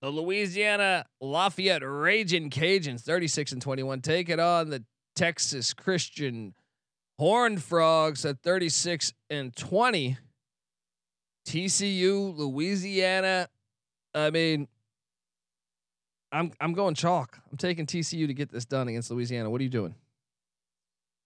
the 0.00 0.10
Louisiana 0.10 1.06
Lafayette 1.20 1.82
Raging 1.84 2.50
Cajuns, 2.50 3.00
36 3.00 3.52
and 3.52 3.62
21, 3.62 4.00
take 4.00 4.28
it 4.28 4.40
on 4.40 4.70
the 4.70 4.84
Texas 5.16 5.74
Christian 5.74 6.54
Horned 7.18 7.62
Frogs 7.62 8.24
at 8.24 8.40
36 8.42 9.12
and 9.28 9.54
20. 9.54 10.16
TCU, 11.46 12.36
Louisiana. 12.36 13.48
I 14.14 14.30
mean, 14.30 14.68
I'm 16.32 16.52
I'm 16.60 16.72
going 16.72 16.94
chalk. 16.94 17.38
I'm 17.50 17.56
taking 17.56 17.86
TCU 17.86 18.26
to 18.26 18.34
get 18.34 18.50
this 18.50 18.64
done 18.64 18.88
against 18.88 19.10
Louisiana. 19.10 19.50
What 19.50 19.60
are 19.60 19.64
you 19.64 19.70
doing? 19.70 19.94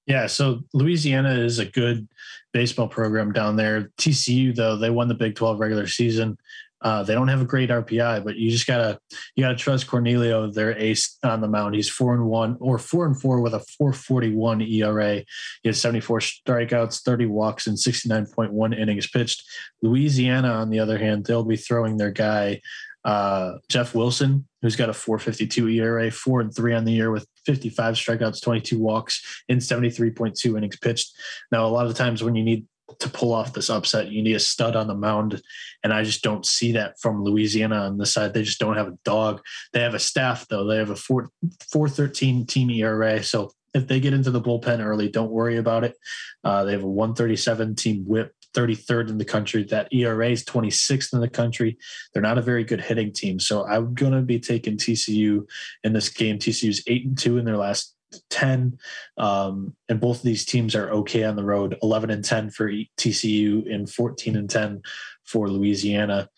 Yeah, 0.07 0.27
so 0.27 0.61
Louisiana 0.75 1.33
is 1.33 1.59
a 1.59 1.65
good 1.65 2.07
baseball 2.53 2.89
program 2.89 3.33
down 3.33 3.57
there. 3.57 3.91
TCU 3.99 4.55
though, 4.55 4.77
they 4.77 4.91
won 4.91 5.09
the 5.09 5.15
Big 5.15 5.35
12 5.35 5.59
regular 5.59 5.87
season. 5.87 6.37
Uh, 6.83 7.03
they 7.03 7.15
don't 7.15 7.29
have 7.29 7.41
a 7.41 7.47
great 7.47 7.71
RPI, 7.71 8.23
but 8.23 8.37
you 8.37 8.51
just 8.51 8.67
gotta 8.67 8.99
you 9.35 9.43
gotta 9.43 9.57
trust 9.57 9.87
Cornelio, 9.87 10.53
their 10.53 10.77
ace 10.77 11.19
on 11.23 11.41
the 11.41 11.49
mound. 11.49 11.75
He's 11.75 11.89
four 11.89 12.13
and 12.15 12.27
one 12.27 12.59
or 12.61 12.79
four 12.79 13.07
and 13.07 13.19
four 13.19 13.41
with 13.41 13.55
a 13.55 13.61
441 13.79 14.61
ERA. 14.61 15.25
He 15.63 15.69
has 15.69 15.81
74 15.81 16.19
strikeouts, 16.21 17.03
30 17.03 17.25
walks, 17.27 17.67
and 17.67 17.79
69.1 17.79 18.79
innings 18.79 19.09
pitched. 19.09 19.45
Louisiana, 19.81 20.49
on 20.49 20.69
the 20.69 20.79
other 20.79 20.99
hand, 20.99 21.25
they'll 21.25 21.43
be 21.43 21.57
throwing 21.57 21.97
their 21.97 22.11
guy 22.11 22.61
uh, 23.05 23.55
Jeff 23.69 23.95
Wilson, 23.95 24.47
who's 24.63 24.77
got 24.77 24.89
a 24.89 24.95
452 24.95 25.69
ERA, 25.69 26.11
four 26.11 26.41
and 26.41 26.55
three 26.55 26.75
on 26.75 26.85
the 26.85 26.93
year 26.93 27.11
with 27.11 27.27
55 27.45 27.95
strikeouts, 27.95 28.43
22 28.43 28.79
walks, 28.79 29.43
in 29.49 29.59
73.2 29.59 30.57
innings 30.57 30.79
pitched. 30.79 31.13
Now, 31.53 31.67
a 31.67 31.69
lot 31.69 31.87
of 31.87 31.95
times 31.95 32.23
when 32.23 32.35
you 32.35 32.43
need 32.43 32.67
to 32.99 33.09
pull 33.09 33.33
off 33.33 33.53
this 33.53 33.71
upset, 33.71 34.09
you 34.09 34.23
need 34.23 34.37
a 34.37 34.41
stud 34.41 34.77
on 34.77 34.87
the 34.87 34.95
mound. 34.95 35.43
And 35.83 35.93
I 35.93 36.05
just 36.05 36.23
don't 36.23 36.47
see 36.47 36.73
that 36.73 36.99
from 37.01 37.23
Louisiana 37.23 37.77
on 37.77 37.99
the 37.99 38.07
side. 38.07 38.35
They 38.35 38.43
just 38.43 38.61
don't 38.61 38.77
have 38.77 38.89
a 38.89 38.99
dog. 39.05 39.43
They 39.73 39.81
have 39.81 39.95
a 39.95 39.99
staff, 39.99 40.47
though. 40.49 40.67
They 40.67 40.77
have 40.77 40.91
a 40.91 40.97
4, 40.97 41.29
413 41.71 42.47
team 42.47 42.71
ERA. 42.71 43.23
So 43.23 43.51
if 43.75 43.89
they 43.89 44.01
get 44.01 44.15
into 44.15 44.31
the 44.31 44.41
bullpen 44.41 44.85
early, 44.85 45.09
don't 45.09 45.31
worry 45.31 45.57
about 45.57 45.85
it. 45.85 45.97
Uh, 46.45 46.65
they 46.65 46.73
have 46.73 46.85
a 46.85 46.89
137 46.89 47.75
team 47.75 48.05
whip, 48.07 48.33
33rd 48.55 49.11
in 49.11 49.19
the 49.19 49.25
country. 49.25 49.65
That 49.65 49.93
ERA 49.93 50.31
is 50.31 50.45
26th 50.45 51.13
in 51.13 51.21
the 51.21 51.29
country. 51.29 51.77
They're 52.13 52.23
not 52.23 52.39
a 52.39 52.43
very 52.43 52.65
good 52.65 52.81
hitting 52.81 53.13
team. 53.13 53.39
So 53.39 53.67
I'm 53.67 53.95
going 53.95 54.13
to 54.13 54.23
be 54.23 54.39
taking 54.39 54.77
TCU 54.77 55.47
in 55.83 55.93
this 55.93 56.09
game. 56.09 56.39
TCU's 56.39 56.83
8 56.87 57.07
and 57.07 57.19
2 57.19 57.39
in 57.39 57.45
their 57.45 57.57
last 57.57 57.95
10. 58.31 58.79
Um, 59.19 59.75
and 59.89 60.01
both 60.01 60.19
of 60.19 60.23
these 60.23 60.45
teams 60.45 60.75
are 60.75 60.91
okay 60.91 61.25
on 61.25 61.37
the 61.37 61.45
road 61.45 61.77
11 61.83 62.11
and 62.11 62.25
10 62.25 62.51
for 62.51 62.71
TCU 62.99 63.73
and 63.73 63.91
14 63.91 64.37
and 64.37 64.49
10 64.49 64.83
for 65.25 65.49
Louisiana. 65.49 66.29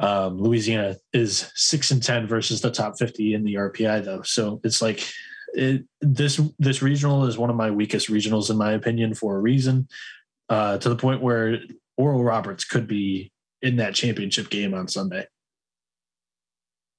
Um, 0.00 0.38
Louisiana 0.38 0.96
is 1.12 1.52
6 1.54 1.92
and 1.92 2.02
10 2.02 2.26
versus 2.26 2.60
the 2.60 2.70
top 2.70 2.98
50 2.98 3.34
in 3.34 3.44
the 3.44 3.54
RPI, 3.54 4.04
though. 4.04 4.22
So 4.22 4.60
it's 4.64 4.82
like, 4.82 5.06
it, 5.54 5.84
this 6.00 6.40
this 6.58 6.80
regional 6.80 7.26
is 7.26 7.36
one 7.36 7.50
of 7.50 7.56
my 7.56 7.70
weakest 7.70 8.08
regionals 8.08 8.48
in 8.48 8.56
my 8.56 8.72
opinion 8.72 9.12
for 9.12 9.36
a 9.36 9.40
reason 9.40 9.86
uh, 10.52 10.76
to 10.76 10.88
the 10.90 10.96
point 10.96 11.22
where 11.22 11.58
Oral 11.96 12.22
Roberts 12.22 12.64
could 12.64 12.86
be 12.86 13.32
in 13.62 13.76
that 13.76 13.94
championship 13.94 14.50
game 14.50 14.74
on 14.74 14.86
Sunday. 14.86 15.26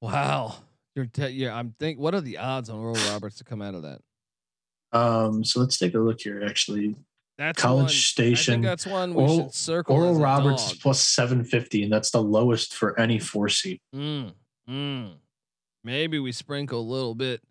Wow. 0.02 0.56
You're 0.96 1.06
te- 1.06 1.28
yeah, 1.28 1.56
I'm 1.56 1.76
think 1.80 2.00
what 2.00 2.16
are 2.16 2.22
the 2.22 2.40
odds 2.40 2.70
on 2.70 2.80
Oral 2.80 2.98
Roberts 3.12 3.38
to 3.38 3.44
come 3.44 3.62
out 3.62 3.76
of 3.76 3.84
that? 3.84 4.00
Um, 4.92 5.44
so 5.44 5.60
let's 5.60 5.78
take 5.78 5.94
a 5.94 6.00
look 6.00 6.22
here. 6.22 6.44
Actually, 6.44 6.96
that's 7.38 7.62
College 7.62 7.84
one, 7.84 7.90
Station. 7.90 8.62
that's 8.62 8.88
one 8.88 9.14
we 9.14 9.22
Oral, 9.22 9.36
should 9.38 9.54
circle. 9.54 9.96
Oral 9.96 10.20
Roberts 10.20 10.70
dog. 10.72 10.80
plus 10.82 11.02
seven 11.02 11.44
fifty, 11.44 11.84
and 11.84 11.92
that's 11.92 12.12
the 12.12 12.22
lowest 12.22 12.74
for 12.76 13.00
any 13.00 13.18
four 13.18 13.50
seed. 13.50 13.80
Mm, 13.96 14.34
mm. 14.70 15.12
Maybe 15.84 16.20
we 16.20 16.32
sprinkle 16.32 16.80
a 16.80 16.82
little 16.82 17.16
bit 17.16 17.42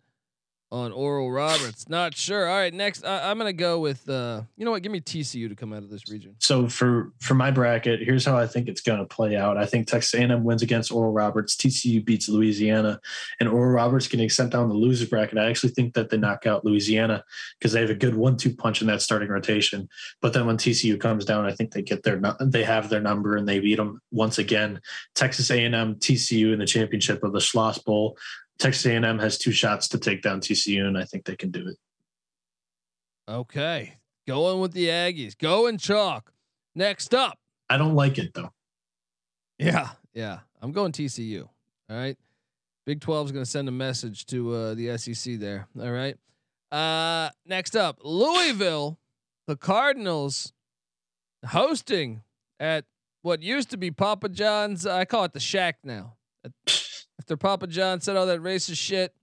on 0.73 0.91
Oral 0.91 1.31
Roberts. 1.31 1.87
Not 1.87 2.17
sure. 2.17 2.47
All 2.47 2.57
right, 2.57 2.73
next 2.73 3.05
I, 3.05 3.29
am 3.29 3.37
gonna 3.37 3.53
go 3.53 3.79
with. 3.79 4.09
Uh, 4.09 4.41
you 4.57 4.65
know 4.65 4.71
what? 4.71 4.81
Give 4.81 4.91
me 4.91 4.99
TCU 4.99 5.47
to 5.47 5.55
come 5.55 5.71
out 5.71 5.83
of 5.83 5.89
this 5.91 6.09
region. 6.09 6.35
So 6.39 6.67
for 6.67 7.13
for 7.21 7.35
my 7.35 7.51
bracket, 7.51 8.01
here's 8.01 8.25
how 8.25 8.35
I 8.35 8.47
think 8.47 8.67
it's 8.67 8.81
gonna 8.81 9.05
play 9.05 9.37
out. 9.37 9.55
I 9.55 9.67
think 9.67 9.87
Texas 9.87 10.19
A&M 10.19 10.43
wins 10.43 10.63
against 10.63 10.91
Oral 10.91 11.13
Roberts. 11.13 11.55
TCU 11.55 12.03
beats 12.03 12.27
Louisiana, 12.27 12.99
and 13.39 13.47
Oral 13.47 13.71
Roberts 13.71 14.07
getting 14.07 14.29
sent 14.29 14.51
down 14.51 14.67
the 14.67 14.73
loser 14.73 15.05
bracket. 15.05 15.37
I 15.37 15.47
actually 15.47 15.73
think 15.73 15.93
that 15.93 16.09
they 16.09 16.17
knock 16.17 16.47
out 16.47 16.65
Louisiana 16.65 17.23
because 17.59 17.71
they 17.71 17.81
have 17.81 17.91
a 17.91 17.95
good 17.95 18.15
one-two 18.15 18.55
punch 18.55 18.81
in 18.81 18.87
that 18.87 19.03
starting 19.03 19.29
rotation. 19.29 19.87
But 20.21 20.33
then 20.33 20.47
when 20.47 20.57
TCU 20.57 20.99
comes 20.99 21.23
down, 21.23 21.45
I 21.45 21.51
think 21.51 21.71
they 21.71 21.83
get 21.83 22.01
their 22.01 22.19
they 22.41 22.63
have 22.63 22.89
their 22.89 23.01
number 23.01 23.37
and 23.37 23.47
they 23.47 23.59
beat 23.59 23.75
them 23.75 24.01
once 24.11 24.39
again. 24.39 24.81
Texas 25.13 25.51
A&M, 25.51 25.95
TCU 25.95 26.51
in 26.51 26.57
the 26.57 26.65
championship 26.65 27.23
of 27.23 27.31
the 27.31 27.39
Schloss 27.39 27.77
Bowl. 27.77 28.17
Texas 28.59 28.85
A&M 28.85 29.19
has 29.19 29.37
two 29.37 29.51
shots 29.51 29.87
to 29.89 29.97
take 29.97 30.21
down 30.21 30.39
TCU, 30.39 30.85
and 30.85 30.97
I 30.97 31.05
think 31.05 31.25
they 31.25 31.35
can 31.35 31.51
do 31.51 31.67
it. 31.67 31.77
Okay, 33.27 33.95
going 34.27 34.59
with 34.59 34.73
the 34.73 34.87
Aggies, 34.87 35.37
going 35.37 35.77
chalk. 35.77 36.31
Next 36.75 37.13
up, 37.13 37.37
I 37.69 37.77
don't 37.77 37.95
like 37.95 38.17
it 38.17 38.33
though. 38.33 38.51
Yeah, 39.57 39.89
yeah, 40.13 40.39
I'm 40.61 40.71
going 40.71 40.91
TCU. 40.91 41.47
All 41.89 41.97
right, 41.97 42.17
Big 42.85 42.99
12 42.99 43.27
is 43.27 43.31
going 43.31 43.45
to 43.45 43.49
send 43.49 43.69
a 43.69 43.71
message 43.71 44.25
to 44.27 44.53
uh, 44.53 44.73
the 44.73 44.97
SEC 44.97 45.39
there. 45.39 45.67
All 45.79 45.91
right. 45.91 46.17
Uh, 46.71 47.29
next 47.45 47.75
up, 47.75 47.99
Louisville, 48.03 48.99
the 49.47 49.55
Cardinals 49.55 50.51
hosting 51.47 52.23
at 52.59 52.85
what 53.21 53.41
used 53.41 53.69
to 53.69 53.77
be 53.77 53.91
Papa 53.91 54.27
John's. 54.27 54.85
I 54.85 55.05
call 55.05 55.23
it 55.23 55.33
the 55.33 55.39
Shack 55.39 55.77
now. 55.83 56.15
after 57.23 57.37
Papa 57.37 57.67
John 57.67 58.01
said 58.01 58.17
all 58.17 58.25
that 58.25 58.41
racist 58.41 58.77
shit. 58.77 59.13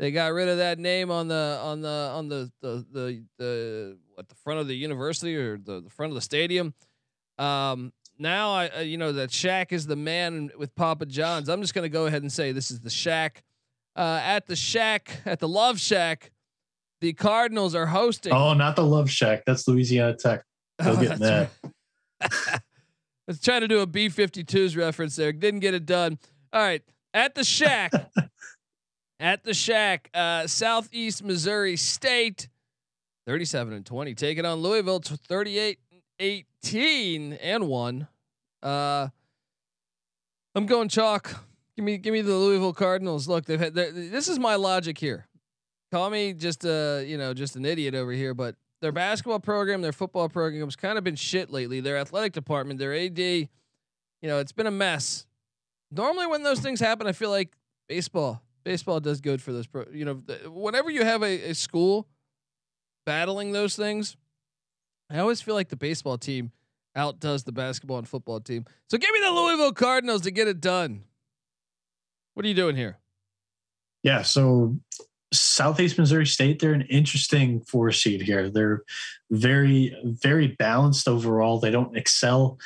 They 0.00 0.10
got 0.10 0.32
rid 0.32 0.48
of 0.48 0.58
that 0.58 0.80
name 0.80 1.12
on 1.12 1.28
the 1.28 1.60
on 1.62 1.80
the 1.80 2.10
on 2.12 2.28
the 2.28 2.50
the 2.60 2.84
the, 2.92 3.24
the 3.38 3.96
at 4.18 4.28
the 4.28 4.34
front 4.34 4.58
of 4.58 4.66
the 4.66 4.74
university 4.74 5.36
or 5.36 5.56
the, 5.56 5.80
the 5.82 5.90
front 5.90 6.10
of 6.10 6.16
the 6.16 6.20
stadium. 6.22 6.74
Um, 7.38 7.92
now 8.18 8.50
I 8.52 8.68
uh, 8.68 8.80
you 8.80 8.98
know 8.98 9.12
that 9.12 9.30
Shack 9.30 9.72
is 9.72 9.86
the 9.86 9.94
man 9.94 10.50
with 10.58 10.74
Papa 10.74 11.06
John's. 11.06 11.48
I'm 11.48 11.60
just 11.62 11.72
gonna 11.72 11.88
go 11.88 12.06
ahead 12.06 12.22
and 12.22 12.32
say 12.32 12.50
this 12.50 12.72
is 12.72 12.80
the 12.80 12.90
Shack. 12.90 13.44
uh, 13.94 14.20
at 14.24 14.46
the 14.48 14.56
Shack, 14.56 15.20
at 15.24 15.38
the 15.38 15.48
Love 15.48 15.78
Shack. 15.80 16.32
The 17.00 17.12
Cardinals 17.12 17.74
are 17.76 17.86
hosting. 17.86 18.32
Oh, 18.32 18.54
not 18.54 18.74
the 18.74 18.82
Love 18.84 19.08
Shack. 19.08 19.44
That's 19.46 19.68
Louisiana 19.68 20.16
Tech. 20.16 20.42
Go 20.82 20.92
Oh, 20.92 21.00
get 21.00 21.18
that's 21.20 21.20
that. 21.20 21.50
I 22.20 22.60
was 23.28 23.40
trying 23.40 23.60
to 23.60 23.68
do 23.68 23.80
a 23.80 23.86
B 23.86 24.08
52s 24.08 24.76
reference 24.76 25.14
there. 25.16 25.32
Didn't 25.32 25.60
get 25.60 25.74
it 25.74 25.86
done. 25.86 26.18
All 26.52 26.60
right. 26.62 26.82
At 27.16 27.34
the 27.34 27.44
Shack. 27.44 27.92
at 29.20 29.42
the 29.42 29.54
Shack, 29.54 30.10
uh, 30.12 30.46
Southeast 30.46 31.24
Missouri 31.24 31.74
State, 31.76 32.50
37 33.26 33.72
and 33.72 33.86
20, 33.86 34.14
taking 34.14 34.44
on 34.44 34.58
Louisville, 34.58 35.00
t- 35.00 35.16
38 35.26 35.78
18 36.18 37.32
and 37.32 37.68
1. 37.68 38.08
Uh, 38.62 39.08
I'm 40.54 40.66
going 40.66 40.90
chalk. 40.90 41.42
Give 41.74 41.86
me, 41.86 41.96
give 41.96 42.12
me 42.12 42.20
the 42.20 42.34
Louisville 42.34 42.74
Cardinals. 42.74 43.26
Look, 43.26 43.46
they've 43.46 43.58
had. 43.58 43.72
This 43.72 44.28
is 44.28 44.38
my 44.38 44.56
logic 44.56 44.98
here. 44.98 45.26
Call 45.90 46.10
me 46.10 46.34
just 46.34 46.66
a, 46.66 47.02
you 47.06 47.16
know, 47.16 47.32
just 47.32 47.56
an 47.56 47.64
idiot 47.64 47.94
over 47.94 48.12
here, 48.12 48.34
but 48.34 48.56
their 48.82 48.92
basketball 48.92 49.40
program, 49.40 49.80
their 49.80 49.92
football 49.92 50.28
program 50.28 50.64
has 50.64 50.76
kind 50.76 50.98
of 50.98 51.04
been 51.04 51.16
shit 51.16 51.50
lately. 51.50 51.80
Their 51.80 51.96
athletic 51.96 52.34
department, 52.34 52.78
their 52.78 52.94
AD, 52.94 53.18
you 53.18 53.48
know, 54.22 54.38
it's 54.38 54.52
been 54.52 54.66
a 54.66 54.70
mess. 54.70 55.25
Normally, 55.90 56.26
when 56.26 56.42
those 56.42 56.60
things 56.60 56.80
happen, 56.80 57.06
I 57.06 57.12
feel 57.12 57.30
like 57.30 57.52
baseball, 57.88 58.42
baseball 58.64 59.00
does 59.00 59.20
good 59.20 59.40
for 59.40 59.52
those. 59.52 59.66
Pro, 59.66 59.84
you 59.92 60.04
know, 60.04 60.22
whenever 60.48 60.90
you 60.90 61.04
have 61.04 61.22
a, 61.22 61.50
a 61.50 61.54
school 61.54 62.08
battling 63.04 63.52
those 63.52 63.76
things, 63.76 64.16
I 65.10 65.18
always 65.18 65.40
feel 65.40 65.54
like 65.54 65.68
the 65.68 65.76
baseball 65.76 66.18
team 66.18 66.50
outdoes 66.96 67.44
the 67.44 67.52
basketball 67.52 67.98
and 67.98 68.08
football 68.08 68.40
team. 68.40 68.64
So 68.90 68.98
give 68.98 69.10
me 69.12 69.20
the 69.22 69.30
Louisville 69.30 69.72
Cardinals 69.72 70.22
to 70.22 70.30
get 70.30 70.48
it 70.48 70.60
done. 70.60 71.04
What 72.34 72.44
are 72.44 72.48
you 72.48 72.54
doing 72.54 72.76
here? 72.76 72.98
Yeah. 74.02 74.22
So 74.22 74.76
Southeast 75.32 75.98
Missouri 75.98 76.26
State, 76.26 76.58
they're 76.58 76.72
an 76.72 76.82
interesting 76.82 77.60
four 77.60 77.92
seed 77.92 78.22
here. 78.22 78.48
They're 78.50 78.82
very, 79.30 79.96
very 80.04 80.48
balanced 80.48 81.08
overall. 81.08 81.60
They 81.60 81.70
don't 81.70 81.96
excel 81.96 82.58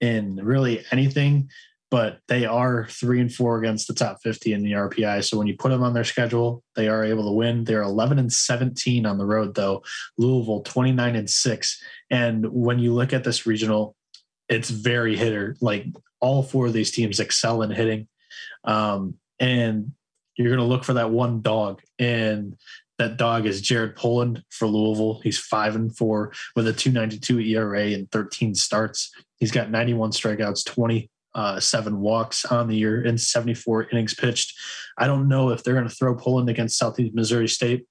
in 0.00 0.36
really 0.36 0.84
anything, 0.90 1.50
but 1.90 2.18
they 2.28 2.44
are 2.44 2.86
three 2.90 3.20
and 3.20 3.32
four 3.32 3.58
against 3.58 3.88
the 3.88 3.94
top 3.94 4.18
50 4.22 4.52
in 4.52 4.62
the 4.62 4.72
RPI. 4.72 5.24
So 5.24 5.38
when 5.38 5.46
you 5.46 5.56
put 5.56 5.70
them 5.70 5.82
on 5.82 5.94
their 5.94 6.04
schedule, 6.04 6.62
they 6.76 6.88
are 6.88 7.02
able 7.02 7.24
to 7.24 7.32
win. 7.32 7.64
They're 7.64 7.82
11 7.82 8.18
and 8.18 8.32
17 8.32 9.06
on 9.06 9.16
the 9.16 9.24
road, 9.24 9.54
though. 9.54 9.82
Louisville, 10.18 10.62
29 10.62 11.16
and 11.16 11.30
six. 11.30 11.82
And 12.10 12.46
when 12.52 12.78
you 12.78 12.92
look 12.92 13.12
at 13.12 13.24
this 13.24 13.46
regional, 13.46 13.96
it's 14.50 14.68
very 14.68 15.16
hitter. 15.16 15.56
Like 15.60 15.86
all 16.20 16.42
four 16.42 16.66
of 16.66 16.74
these 16.74 16.90
teams 16.90 17.20
excel 17.20 17.62
in 17.62 17.70
hitting. 17.70 18.06
Um, 18.64 19.14
and 19.40 19.92
you're 20.36 20.54
going 20.54 20.58
to 20.58 20.64
look 20.64 20.84
for 20.84 20.94
that 20.94 21.10
one 21.10 21.40
dog. 21.40 21.80
And 21.98 22.56
that 22.98 23.16
dog 23.16 23.46
is 23.46 23.62
Jared 23.62 23.96
Poland 23.96 24.42
for 24.50 24.66
Louisville. 24.66 25.20
He's 25.22 25.38
five 25.38 25.74
and 25.74 25.96
four 25.96 26.32
with 26.54 26.66
a 26.66 26.72
292 26.72 27.40
ERA 27.40 27.82
and 27.92 28.10
13 28.10 28.54
starts. 28.54 29.10
He's 29.36 29.52
got 29.52 29.70
91 29.70 30.10
strikeouts, 30.10 30.66
20 30.66 31.08
uh, 31.34 31.60
seven 31.60 32.00
walks 32.00 32.44
on 32.44 32.68
the 32.68 32.76
year 32.76 33.02
and 33.02 33.20
74 33.20 33.88
innings 33.90 34.14
pitched. 34.14 34.54
I 34.96 35.06
don't 35.06 35.28
know 35.28 35.50
if 35.50 35.62
they're 35.62 35.74
going 35.74 35.88
to 35.88 35.94
throw 35.94 36.16
Poland 36.16 36.48
against 36.48 36.78
Southeast 36.78 37.14
Missouri 37.14 37.48
State 37.48 37.86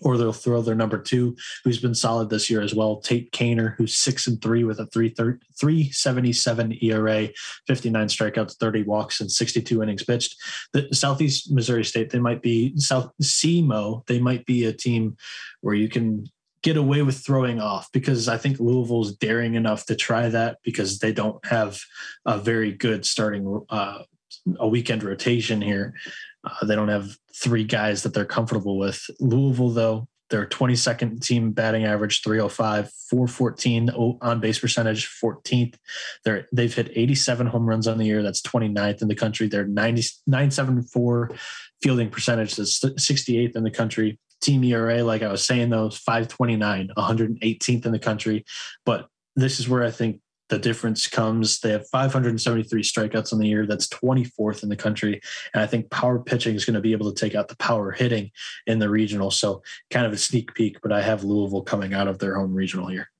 or 0.00 0.16
they'll 0.16 0.32
throw 0.32 0.60
their 0.62 0.74
number 0.74 0.98
two, 0.98 1.36
who's 1.62 1.78
been 1.78 1.94
solid 1.94 2.30
this 2.30 2.50
year 2.50 2.60
as 2.60 2.74
well, 2.74 2.96
Tate 2.96 3.30
Kaner, 3.32 3.76
who's 3.76 3.96
six 3.96 4.26
and 4.26 4.42
three 4.42 4.64
with 4.64 4.80
a 4.80 4.86
377 4.86 6.78
ERA, 6.82 7.28
59 7.66 8.08
strikeouts, 8.08 8.56
30 8.58 8.82
walks, 8.84 9.20
and 9.20 9.30
62 9.30 9.82
innings 9.82 10.04
pitched. 10.04 10.36
The 10.72 10.88
Southeast 10.92 11.52
Missouri 11.52 11.84
State, 11.84 12.10
they 12.10 12.18
might 12.18 12.42
be 12.42 12.76
South 12.76 13.12
SEMO, 13.22 14.04
they 14.06 14.18
might 14.18 14.44
be 14.46 14.64
a 14.64 14.72
team 14.72 15.16
where 15.60 15.74
you 15.74 15.88
can 15.88 16.26
get 16.64 16.76
away 16.78 17.02
with 17.02 17.18
throwing 17.18 17.60
off 17.60 17.92
because 17.92 18.26
I 18.26 18.38
think 18.38 18.58
Louisville's 18.58 19.14
daring 19.14 19.54
enough 19.54 19.84
to 19.86 19.94
try 19.94 20.30
that 20.30 20.58
because 20.64 20.98
they 20.98 21.12
don't 21.12 21.44
have 21.46 21.78
a 22.24 22.38
very 22.38 22.72
good 22.72 23.04
starting 23.04 23.62
uh, 23.68 24.02
a 24.58 24.66
weekend 24.66 25.02
rotation 25.04 25.60
here. 25.60 25.94
Uh, 26.42 26.64
they 26.64 26.74
don't 26.74 26.88
have 26.88 27.16
three 27.36 27.64
guys 27.64 28.02
that 28.02 28.14
they're 28.14 28.24
comfortable 28.24 28.78
with. 28.78 28.98
Louisville, 29.20 29.70
though, 29.70 30.08
their 30.30 30.46
22nd 30.46 31.20
team 31.20 31.52
batting 31.52 31.84
average 31.84 32.22
305, 32.22 32.90
414 33.10 33.90
on 34.22 34.40
base 34.40 34.58
percentage, 34.58 35.06
14th. 35.22 35.74
They're, 36.24 36.48
they've 36.50 36.74
hit 36.74 36.92
87 36.94 37.46
home 37.46 37.66
runs 37.66 37.86
on 37.86 37.98
the 37.98 38.06
year. 38.06 38.22
That's 38.22 38.40
29th 38.40 39.02
in 39.02 39.08
the 39.08 39.14
country. 39.14 39.48
They're 39.48 39.66
90, 39.66 40.02
974 40.26 41.30
fielding 41.82 42.08
percentage. 42.08 42.56
That's 42.56 42.80
68th 42.80 43.54
in 43.54 43.64
the 43.64 43.70
country. 43.70 44.18
Team 44.44 44.62
ERA, 44.64 45.02
like 45.02 45.22
I 45.22 45.30
was 45.30 45.44
saying, 45.44 45.70
though, 45.70 45.90
529, 45.90 46.90
118th 46.96 47.86
in 47.86 47.92
the 47.92 47.98
country. 47.98 48.44
But 48.84 49.08
this 49.36 49.58
is 49.58 49.68
where 49.68 49.82
I 49.82 49.90
think 49.90 50.20
the 50.50 50.58
difference 50.58 51.06
comes. 51.06 51.60
They 51.60 51.70
have 51.70 51.88
573 51.88 52.82
strikeouts 52.82 53.32
on 53.32 53.38
the 53.38 53.48
year. 53.48 53.66
That's 53.66 53.88
24th 53.88 54.62
in 54.62 54.68
the 54.68 54.76
country. 54.76 55.20
And 55.54 55.62
I 55.62 55.66
think 55.66 55.90
power 55.90 56.18
pitching 56.18 56.54
is 56.54 56.64
going 56.64 56.74
to 56.74 56.80
be 56.80 56.92
able 56.92 57.12
to 57.12 57.18
take 57.18 57.34
out 57.34 57.48
the 57.48 57.56
power 57.56 57.90
hitting 57.90 58.30
in 58.66 58.78
the 58.78 58.90
regional. 58.90 59.30
So 59.30 59.62
kind 59.90 60.06
of 60.06 60.12
a 60.12 60.18
sneak 60.18 60.54
peek, 60.54 60.80
but 60.82 60.92
I 60.92 61.00
have 61.02 61.24
Louisville 61.24 61.62
coming 61.62 61.94
out 61.94 62.08
of 62.08 62.18
their 62.18 62.36
home 62.36 62.54
regional 62.54 62.88
here. 62.88 63.10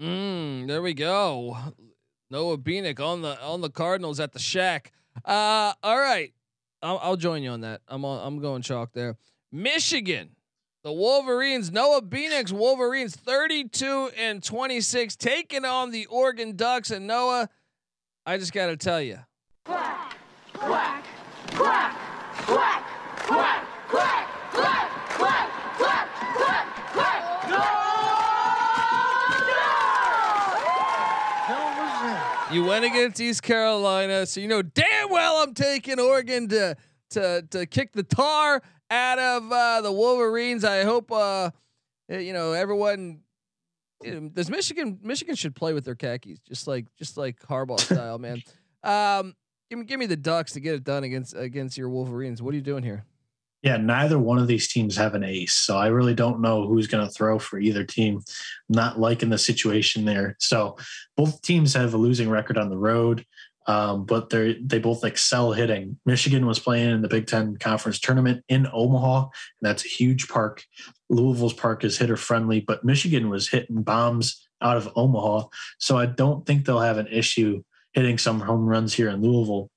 Mm, 0.00 0.68
there 0.68 0.82
we 0.82 0.92
go. 0.92 1.56
Noah 2.30 2.58
Bieniek 2.58 3.00
on 3.00 3.22
the 3.22 3.40
on 3.40 3.60
the 3.60 3.70
Cardinals 3.70 4.20
at 4.20 4.32
the 4.32 4.38
shack. 4.38 4.92
Uh, 5.24 5.72
all 5.82 5.98
right, 5.98 6.34
I'll, 6.82 6.98
I'll 6.98 7.16
join 7.16 7.42
you 7.42 7.50
on 7.50 7.62
that. 7.62 7.80
I'm 7.88 8.04
on, 8.04 8.26
I'm 8.26 8.40
going 8.40 8.62
chalk 8.62 8.92
there. 8.92 9.16
Michigan, 9.50 10.30
the 10.86 10.92
Wolverines. 10.92 11.72
Noah 11.72 12.00
Bieniek's 12.00 12.52
Wolverines, 12.52 13.16
32 13.16 14.10
and 14.16 14.40
26, 14.40 15.16
taking 15.16 15.64
on 15.64 15.90
the 15.90 16.06
Oregon 16.06 16.54
Ducks. 16.54 16.92
And 16.92 17.08
Noah, 17.08 17.48
I 18.24 18.38
just 18.38 18.52
got 18.52 18.66
to 18.66 18.76
tell 18.76 19.02
you, 19.02 19.18
Quack, 19.64 20.14
quack, 20.54 21.04
quack, 21.56 21.96
you 32.52 32.62
went 32.62 32.84
against 32.84 33.20
East 33.20 33.42
Carolina, 33.42 34.24
so 34.24 34.40
you 34.40 34.46
know 34.46 34.62
damn 34.62 35.10
well 35.10 35.42
I'm 35.42 35.52
taking 35.52 35.98
Oregon 35.98 36.46
to 36.50 36.76
to 37.10 37.42
to 37.50 37.66
kick 37.66 37.92
the 37.92 38.04
tar 38.04 38.62
out 38.90 39.18
of 39.18 39.52
uh, 39.52 39.80
the 39.80 39.92
Wolverines. 39.92 40.64
I 40.64 40.84
hope 40.84 41.10
uh, 41.12 41.50
you 42.08 42.32
know 42.32 42.52
everyone. 42.52 43.20
Does 44.02 44.50
Michigan 44.50 44.98
Michigan 45.02 45.34
should 45.34 45.56
play 45.56 45.72
with 45.72 45.84
their 45.84 45.94
khakis 45.94 46.38
just 46.40 46.66
like 46.66 46.86
just 46.98 47.16
like 47.16 47.40
Harbaugh 47.40 47.80
style, 47.92 48.18
man. 48.18 48.42
Um, 48.82 49.34
give 49.70 49.78
me 49.78 49.84
give 49.84 49.98
me 49.98 50.06
the 50.06 50.16
Ducks 50.16 50.52
to 50.52 50.60
get 50.60 50.74
it 50.74 50.84
done 50.84 51.04
against 51.04 51.34
against 51.34 51.78
your 51.78 51.88
Wolverines. 51.88 52.42
What 52.42 52.52
are 52.52 52.56
you 52.56 52.62
doing 52.62 52.82
here? 52.82 53.04
Yeah, 53.62 53.78
neither 53.78 54.18
one 54.18 54.38
of 54.38 54.46
these 54.46 54.68
teams 54.68 54.96
have 54.96 55.14
an 55.14 55.24
ace. 55.24 55.54
So 55.54 55.76
I 55.76 55.88
really 55.88 56.14
don't 56.14 56.40
know 56.40 56.68
who's 56.68 56.86
going 56.86 57.04
to 57.04 57.12
throw 57.12 57.38
for 57.38 57.58
either 57.58 57.82
team. 57.82 58.22
not 58.68 59.00
liking 59.00 59.28
the 59.28 59.38
situation 59.38 60.04
there. 60.04 60.36
So 60.38 60.76
both 61.16 61.42
teams 61.42 61.74
have 61.74 61.92
a 61.94 61.96
losing 61.96 62.30
record 62.30 62.58
on 62.58 62.68
the 62.68 62.78
road, 62.78 63.24
um, 63.66 64.04
but 64.04 64.30
they 64.30 64.58
they 64.64 64.78
both 64.78 65.04
excel 65.04 65.52
hitting. 65.52 65.98
Michigan 66.06 66.46
was 66.46 66.58
playing 66.58 66.90
in 66.90 67.02
the 67.02 67.08
Big 67.08 67.26
Ten 67.26 67.56
Conference 67.56 67.98
Tournament 67.98 68.44
in 68.48 68.68
Omaha, 68.72 69.22
and 69.22 69.30
that's 69.62 69.84
a 69.84 69.88
huge 69.88 70.28
park. 70.28 70.64
Louisville's 71.08 71.52
park 71.52 71.84
is 71.84 71.98
hitter 71.98 72.16
friendly, 72.16 72.60
but 72.60 72.84
Michigan 72.84 73.28
was 73.28 73.48
hitting 73.48 73.82
bombs 73.82 74.48
out 74.62 74.76
of 74.76 74.90
Omaha. 74.96 75.48
So 75.78 75.96
I 75.96 76.06
don't 76.06 76.46
think 76.46 76.64
they'll 76.64 76.80
have 76.80 76.98
an 76.98 77.08
issue 77.08 77.62
hitting 77.92 78.18
some 78.18 78.40
home 78.40 78.66
runs 78.66 78.94
here 78.94 79.08
in 79.08 79.22
Louisville. 79.22 79.70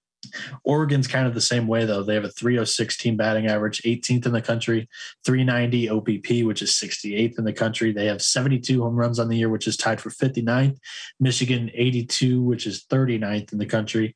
Oregon's 0.64 1.08
kind 1.08 1.28
of 1.28 1.34
the 1.34 1.42
same 1.42 1.68
way, 1.68 1.86
though. 1.86 2.04
They 2.04 2.16
have 2.16 2.24
a 2.24 2.30
306 2.30 2.98
team 2.98 3.18
batting 3.18 3.48
average, 3.48 3.82
18th 3.84 4.26
in 4.26 4.32
the 4.32 4.42
country, 4.42 4.88
390 5.26 5.88
OBP, 5.88 6.46
which 6.46 6.62
is 6.62 6.72
68th 6.72 7.38
in 7.38 7.46
the 7.46 7.54
country. 7.54 7.92
They 7.92 8.06
have 8.06 8.22
72 8.22 8.82
home 8.82 8.96
runs 8.96 9.20
on 9.20 9.28
the 9.28 9.38
year, 9.38 9.50
which 9.50 9.68
is 9.68 9.78
tied 9.78 10.02
for 10.02 10.10
59th. 10.10 10.78
Michigan, 11.20 11.72
82, 11.74 12.42
which 12.42 12.66
is 12.68 12.86
39th 12.86 13.52
in 13.52 13.60
the 13.60 13.66
country. 13.66 14.16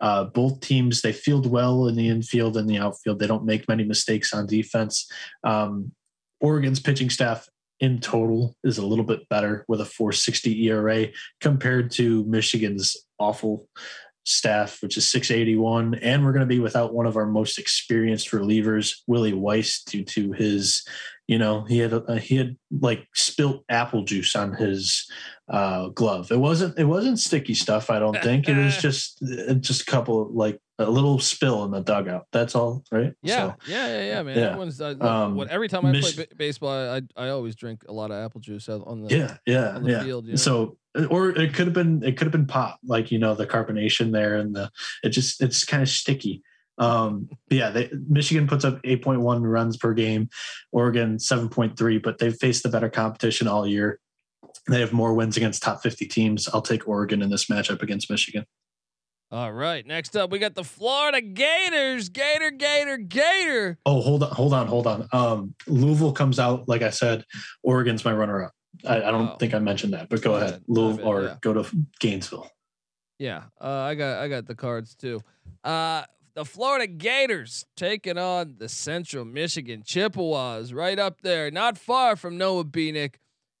Uh, 0.00 0.24
both 0.24 0.60
teams, 0.60 1.02
they 1.02 1.12
field 1.12 1.50
well 1.50 1.88
in 1.88 1.96
the 1.96 2.08
infield 2.08 2.56
and 2.56 2.68
the 2.68 2.78
outfield. 2.78 3.18
They 3.18 3.26
don't 3.26 3.44
make 3.44 3.68
many 3.68 3.84
mistakes 3.84 4.32
on 4.32 4.46
defense. 4.46 5.10
Um, 5.44 5.92
Oregon's 6.40 6.80
pitching 6.80 7.10
staff 7.10 7.48
in 7.80 8.00
total 8.00 8.56
is 8.64 8.78
a 8.78 8.86
little 8.86 9.04
bit 9.04 9.28
better 9.28 9.64
with 9.68 9.80
a 9.80 9.84
460 9.84 10.66
ERA 10.66 11.06
compared 11.40 11.90
to 11.92 12.24
Michigan's 12.24 12.96
awful 13.18 13.68
staff, 14.28 14.82
which 14.82 14.96
is 14.96 15.08
681. 15.08 15.94
And 15.96 16.24
we're 16.24 16.32
going 16.32 16.40
to 16.40 16.46
be 16.46 16.60
without 16.60 16.92
one 16.92 17.06
of 17.06 17.16
our 17.16 17.26
most 17.26 17.58
experienced 17.58 18.30
relievers, 18.30 18.94
Willie 19.06 19.32
Weiss, 19.32 19.82
due 19.82 20.04
to 20.04 20.32
his, 20.32 20.86
you 21.26 21.38
know, 21.38 21.64
he 21.64 21.78
had 21.78 21.92
uh, 21.92 22.14
he 22.16 22.36
had 22.36 22.56
like 22.80 23.06
spilt 23.14 23.64
apple 23.68 24.04
juice 24.04 24.36
on 24.36 24.52
his 24.52 25.10
uh, 25.48 25.88
glove. 25.88 26.30
It 26.30 26.38
wasn't 26.38 26.78
it 26.78 26.84
wasn't 26.84 27.18
sticky 27.18 27.54
stuff. 27.54 27.90
I 27.90 27.98
don't 27.98 28.22
think 28.22 28.48
it 28.48 28.56
was 28.56 28.76
just 28.82 29.22
just 29.60 29.82
a 29.82 29.86
couple 29.86 30.22
of 30.22 30.30
like 30.32 30.60
a 30.78 30.88
little 30.88 31.18
spill 31.18 31.64
in 31.64 31.70
the 31.72 31.80
dugout. 31.80 32.26
That's 32.32 32.54
all, 32.54 32.84
right? 32.92 33.12
Yeah, 33.22 33.36
So, 33.36 33.54
yeah, 33.66 33.86
yeah, 33.88 34.04
yeah, 34.06 34.22
man. 34.22 34.38
yeah. 34.38 34.44
Everyone's 34.46 34.80
uh, 34.80 34.94
Um, 35.00 35.34
what 35.34 35.48
every 35.48 35.68
time 35.68 35.84
I 35.84 35.92
Mich- 35.92 36.14
play 36.14 36.24
b- 36.26 36.34
baseball, 36.36 36.70
I 36.70 37.02
I 37.16 37.28
always 37.30 37.56
drink 37.56 37.82
a 37.88 37.92
lot 37.92 38.10
of 38.10 38.16
apple 38.24 38.40
juice 38.40 38.68
out 38.68 38.82
on 38.86 39.02
the 39.02 39.14
yeah, 39.16 39.36
yeah, 39.46 39.74
on 39.76 39.82
the 39.82 39.90
yeah. 39.90 40.02
field. 40.04 40.26
You 40.26 40.32
know? 40.32 40.36
So, 40.36 40.78
or 41.10 41.30
it 41.30 41.54
could 41.54 41.66
have 41.66 41.74
been 41.74 42.02
it 42.04 42.16
could 42.16 42.26
have 42.26 42.32
been 42.32 42.46
pop, 42.46 42.78
like 42.84 43.10
you 43.10 43.18
know 43.18 43.34
the 43.34 43.46
carbonation 43.46 44.12
there, 44.12 44.36
and 44.36 44.54
the 44.54 44.70
it 45.02 45.10
just 45.10 45.42
it's 45.42 45.64
kind 45.64 45.82
of 45.82 45.88
sticky. 45.88 46.42
Um, 46.78 47.28
yeah, 47.50 47.70
they, 47.70 47.90
Michigan 48.08 48.46
puts 48.46 48.64
up 48.64 48.80
8.1 48.84 49.42
runs 49.42 49.76
per 49.76 49.92
game, 49.94 50.28
Oregon 50.70 51.16
7.3, 51.16 52.00
but 52.00 52.18
they've 52.18 52.36
faced 52.36 52.62
the 52.62 52.68
better 52.68 52.88
competition 52.88 53.48
all 53.48 53.66
year. 53.66 53.98
They 54.70 54.78
have 54.78 54.92
more 54.92 55.12
wins 55.14 55.36
against 55.36 55.60
top 55.60 55.82
50 55.82 56.06
teams. 56.06 56.48
I'll 56.48 56.62
take 56.62 56.86
Oregon 56.86 57.20
in 57.20 57.30
this 57.30 57.46
matchup 57.46 57.82
against 57.82 58.08
Michigan. 58.08 58.44
All 59.30 59.52
right, 59.52 59.86
next 59.86 60.16
up 60.16 60.30
we 60.30 60.38
got 60.38 60.54
the 60.54 60.64
Florida 60.64 61.20
Gators. 61.20 62.08
Gator, 62.08 62.50
Gator, 62.50 62.96
Gator. 62.96 63.78
Oh, 63.84 64.00
hold 64.00 64.22
on, 64.22 64.30
hold 64.30 64.54
on, 64.54 64.66
hold 64.66 64.86
on. 64.86 65.06
Um, 65.12 65.54
Louisville 65.66 66.12
comes 66.12 66.38
out, 66.38 66.66
like 66.66 66.80
I 66.80 66.88
said, 66.90 67.24
Oregon's 67.62 68.04
my 68.06 68.12
runner 68.12 68.44
up. 68.44 68.52
I, 68.86 68.96
I 69.02 69.10
don't 69.10 69.28
Oh. 69.30 69.36
think 69.38 69.52
I 69.52 69.58
mentioned 69.58 69.92
that, 69.92 70.08
but 70.08 70.22
go 70.22 70.36
ahead. 70.36 70.62
Louisville 70.66 71.06
or 71.06 71.22
yeah. 71.24 71.36
go 71.42 71.52
to 71.52 71.66
Gainesville. 72.00 72.50
Yeah, 73.18 73.44
uh, 73.60 73.66
I 73.68 73.94
got 73.96 74.18
I 74.22 74.28
got 74.28 74.46
the 74.46 74.54
cards 74.54 74.94
too. 74.94 75.20
Uh, 75.62 76.04
the 76.34 76.44
Florida 76.46 76.86
Gators 76.86 77.66
taking 77.76 78.16
on 78.16 78.54
the 78.58 78.68
Central 78.68 79.24
Michigan 79.26 79.82
Chippewas, 79.84 80.72
right 80.72 80.98
up 80.98 81.20
there, 81.20 81.50
not 81.50 81.76
far 81.76 82.16
from 82.16 82.38
Noah 82.38 82.64
Bieniek. 82.64 83.16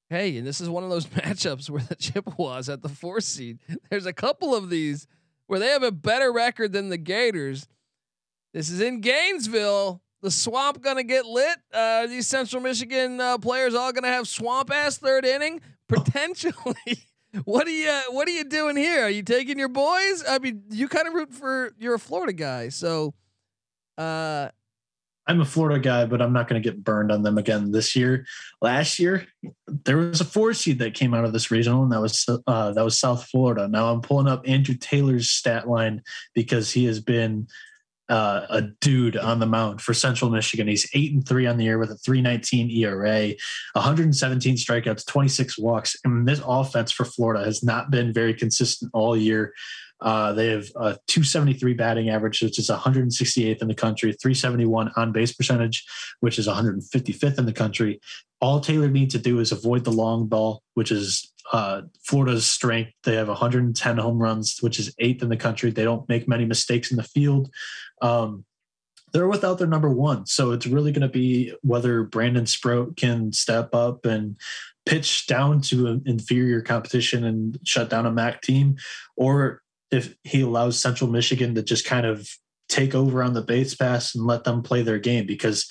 Hey, 0.08 0.38
and 0.38 0.46
this 0.46 0.60
is 0.62 0.70
one 0.70 0.84
of 0.84 0.88
those 0.90 1.06
matchups 1.08 1.68
where 1.68 1.82
the 1.82 1.96
Chippewas 1.96 2.68
at 2.70 2.80
the 2.82 2.88
four 2.88 3.20
seed. 3.20 3.58
There's 3.90 4.06
a 4.06 4.12
couple 4.14 4.54
of 4.54 4.70
these 4.70 5.06
where 5.48 5.58
they 5.58 5.68
have 5.68 5.82
a 5.82 5.90
better 5.90 6.32
record 6.32 6.72
than 6.72 6.88
the 6.88 6.96
Gators. 6.96 7.66
This 8.54 8.70
is 8.70 8.80
in 8.80 9.00
Gainesville. 9.00 10.00
The 10.22 10.30
swamp 10.30 10.80
gonna 10.82 11.02
get 11.02 11.26
lit. 11.26 11.58
Uh, 11.72 12.06
these 12.06 12.26
Central 12.26 12.62
Michigan 12.62 13.20
uh, 13.20 13.38
players 13.38 13.74
all 13.74 13.92
gonna 13.92 14.08
have 14.08 14.28
swamp 14.28 14.70
ass 14.70 14.98
third 14.98 15.24
inning 15.24 15.60
potentially. 15.88 16.54
What 17.44 17.66
are 17.66 17.70
you 17.70 17.92
What 18.08 18.26
are 18.26 18.30
you 18.30 18.44
doing 18.44 18.74
here? 18.74 19.04
Are 19.04 19.10
you 19.10 19.22
taking 19.22 19.58
your 19.58 19.68
boys? 19.68 20.24
I 20.26 20.38
mean, 20.38 20.62
you 20.70 20.88
kind 20.88 21.06
of 21.06 21.12
root 21.12 21.34
for. 21.34 21.74
You're 21.78 21.94
a 21.94 21.98
Florida 21.98 22.32
guy, 22.32 22.70
so. 22.70 23.12
Uh, 23.98 24.48
I'm 25.28 25.42
a 25.42 25.44
Florida 25.44 25.78
guy, 25.78 26.06
but 26.06 26.22
I'm 26.22 26.32
not 26.32 26.48
going 26.48 26.60
to 26.60 26.66
get 26.66 26.82
burned 26.82 27.12
on 27.12 27.22
them 27.22 27.36
again 27.36 27.70
this 27.70 27.94
year. 27.94 28.26
Last 28.62 28.98
year, 28.98 29.26
there 29.66 29.98
was 29.98 30.22
a 30.22 30.24
four 30.24 30.54
seed 30.54 30.78
that 30.78 30.94
came 30.94 31.12
out 31.12 31.26
of 31.26 31.34
this 31.34 31.50
regional, 31.50 31.82
and 31.82 31.92
that 31.92 32.00
was 32.00 32.26
uh, 32.46 32.72
that 32.72 32.84
was 32.84 32.98
South 32.98 33.26
Florida. 33.26 33.68
Now 33.68 33.92
I'm 33.92 34.00
pulling 34.00 34.26
up 34.26 34.48
Andrew 34.48 34.74
Taylor's 34.74 35.28
stat 35.28 35.68
line 35.68 36.02
because 36.34 36.72
he 36.72 36.86
has 36.86 37.00
been 37.00 37.46
uh, 38.08 38.46
a 38.48 38.62
dude 38.80 39.18
on 39.18 39.38
the 39.38 39.46
mound 39.46 39.82
for 39.82 39.92
Central 39.92 40.30
Michigan. 40.30 40.66
He's 40.66 40.88
eight 40.94 41.12
and 41.12 41.28
three 41.28 41.46
on 41.46 41.58
the 41.58 41.64
year 41.64 41.78
with 41.78 41.90
a 41.90 41.96
319 41.96 42.70
ERA, 42.70 43.34
117 43.74 44.56
strikeouts, 44.56 45.06
26 45.06 45.58
walks. 45.58 45.94
And 46.04 46.26
this 46.26 46.40
offense 46.46 46.90
for 46.90 47.04
Florida 47.04 47.44
has 47.44 47.62
not 47.62 47.90
been 47.90 48.12
very 48.12 48.32
consistent 48.32 48.90
all 48.94 49.14
year. 49.14 49.52
Uh, 50.00 50.32
they 50.32 50.48
have 50.48 50.66
a 50.76 50.96
273 51.08 51.74
batting 51.74 52.08
average, 52.08 52.40
which 52.40 52.58
is 52.58 52.70
168th 52.70 53.62
in 53.62 53.68
the 53.68 53.74
country, 53.74 54.12
371 54.12 54.92
on 54.96 55.12
base 55.12 55.32
percentage, 55.32 55.84
which 56.20 56.38
is 56.38 56.46
155th 56.46 57.38
in 57.38 57.46
the 57.46 57.52
country. 57.52 58.00
All 58.40 58.60
Taylor 58.60 58.88
needs 58.88 59.14
to 59.14 59.20
do 59.20 59.40
is 59.40 59.50
avoid 59.50 59.84
the 59.84 59.90
long 59.90 60.28
ball, 60.28 60.62
which 60.74 60.92
is 60.92 61.32
uh, 61.52 61.82
Florida's 62.04 62.48
strength. 62.48 62.92
They 63.04 63.16
have 63.16 63.28
110 63.28 63.98
home 63.98 64.18
runs, 64.18 64.58
which 64.60 64.78
is 64.78 64.94
eighth 64.98 65.22
in 65.22 65.28
the 65.28 65.36
country. 65.36 65.70
They 65.70 65.84
don't 65.84 66.08
make 66.08 66.28
many 66.28 66.44
mistakes 66.44 66.90
in 66.90 66.96
the 66.96 67.02
field. 67.02 67.50
Um, 68.02 68.44
they're 69.12 69.28
without 69.28 69.58
their 69.58 69.66
number 69.66 69.90
one. 69.90 70.26
So 70.26 70.52
it's 70.52 70.66
really 70.66 70.92
going 70.92 71.02
to 71.02 71.08
be 71.08 71.54
whether 71.62 72.02
Brandon 72.02 72.46
Sprout 72.46 72.96
can 72.96 73.32
step 73.32 73.74
up 73.74 74.04
and 74.04 74.36
pitch 74.84 75.26
down 75.26 75.60
to 75.62 75.86
an 75.86 76.02
inferior 76.06 76.60
competition 76.60 77.24
and 77.24 77.58
shut 77.64 77.90
down 77.90 78.06
a 78.06 78.12
MAC 78.12 78.42
team, 78.42 78.76
or 79.16 79.62
if 79.90 80.14
he 80.24 80.42
allows 80.42 80.80
Central 80.80 81.10
Michigan 81.10 81.54
to 81.54 81.62
just 81.62 81.86
kind 81.86 82.06
of 82.06 82.28
take 82.68 82.94
over 82.94 83.22
on 83.22 83.32
the 83.32 83.42
base 83.42 83.74
pass 83.74 84.14
and 84.14 84.26
let 84.26 84.44
them 84.44 84.62
play 84.62 84.82
their 84.82 84.98
game 84.98 85.26
because 85.26 85.70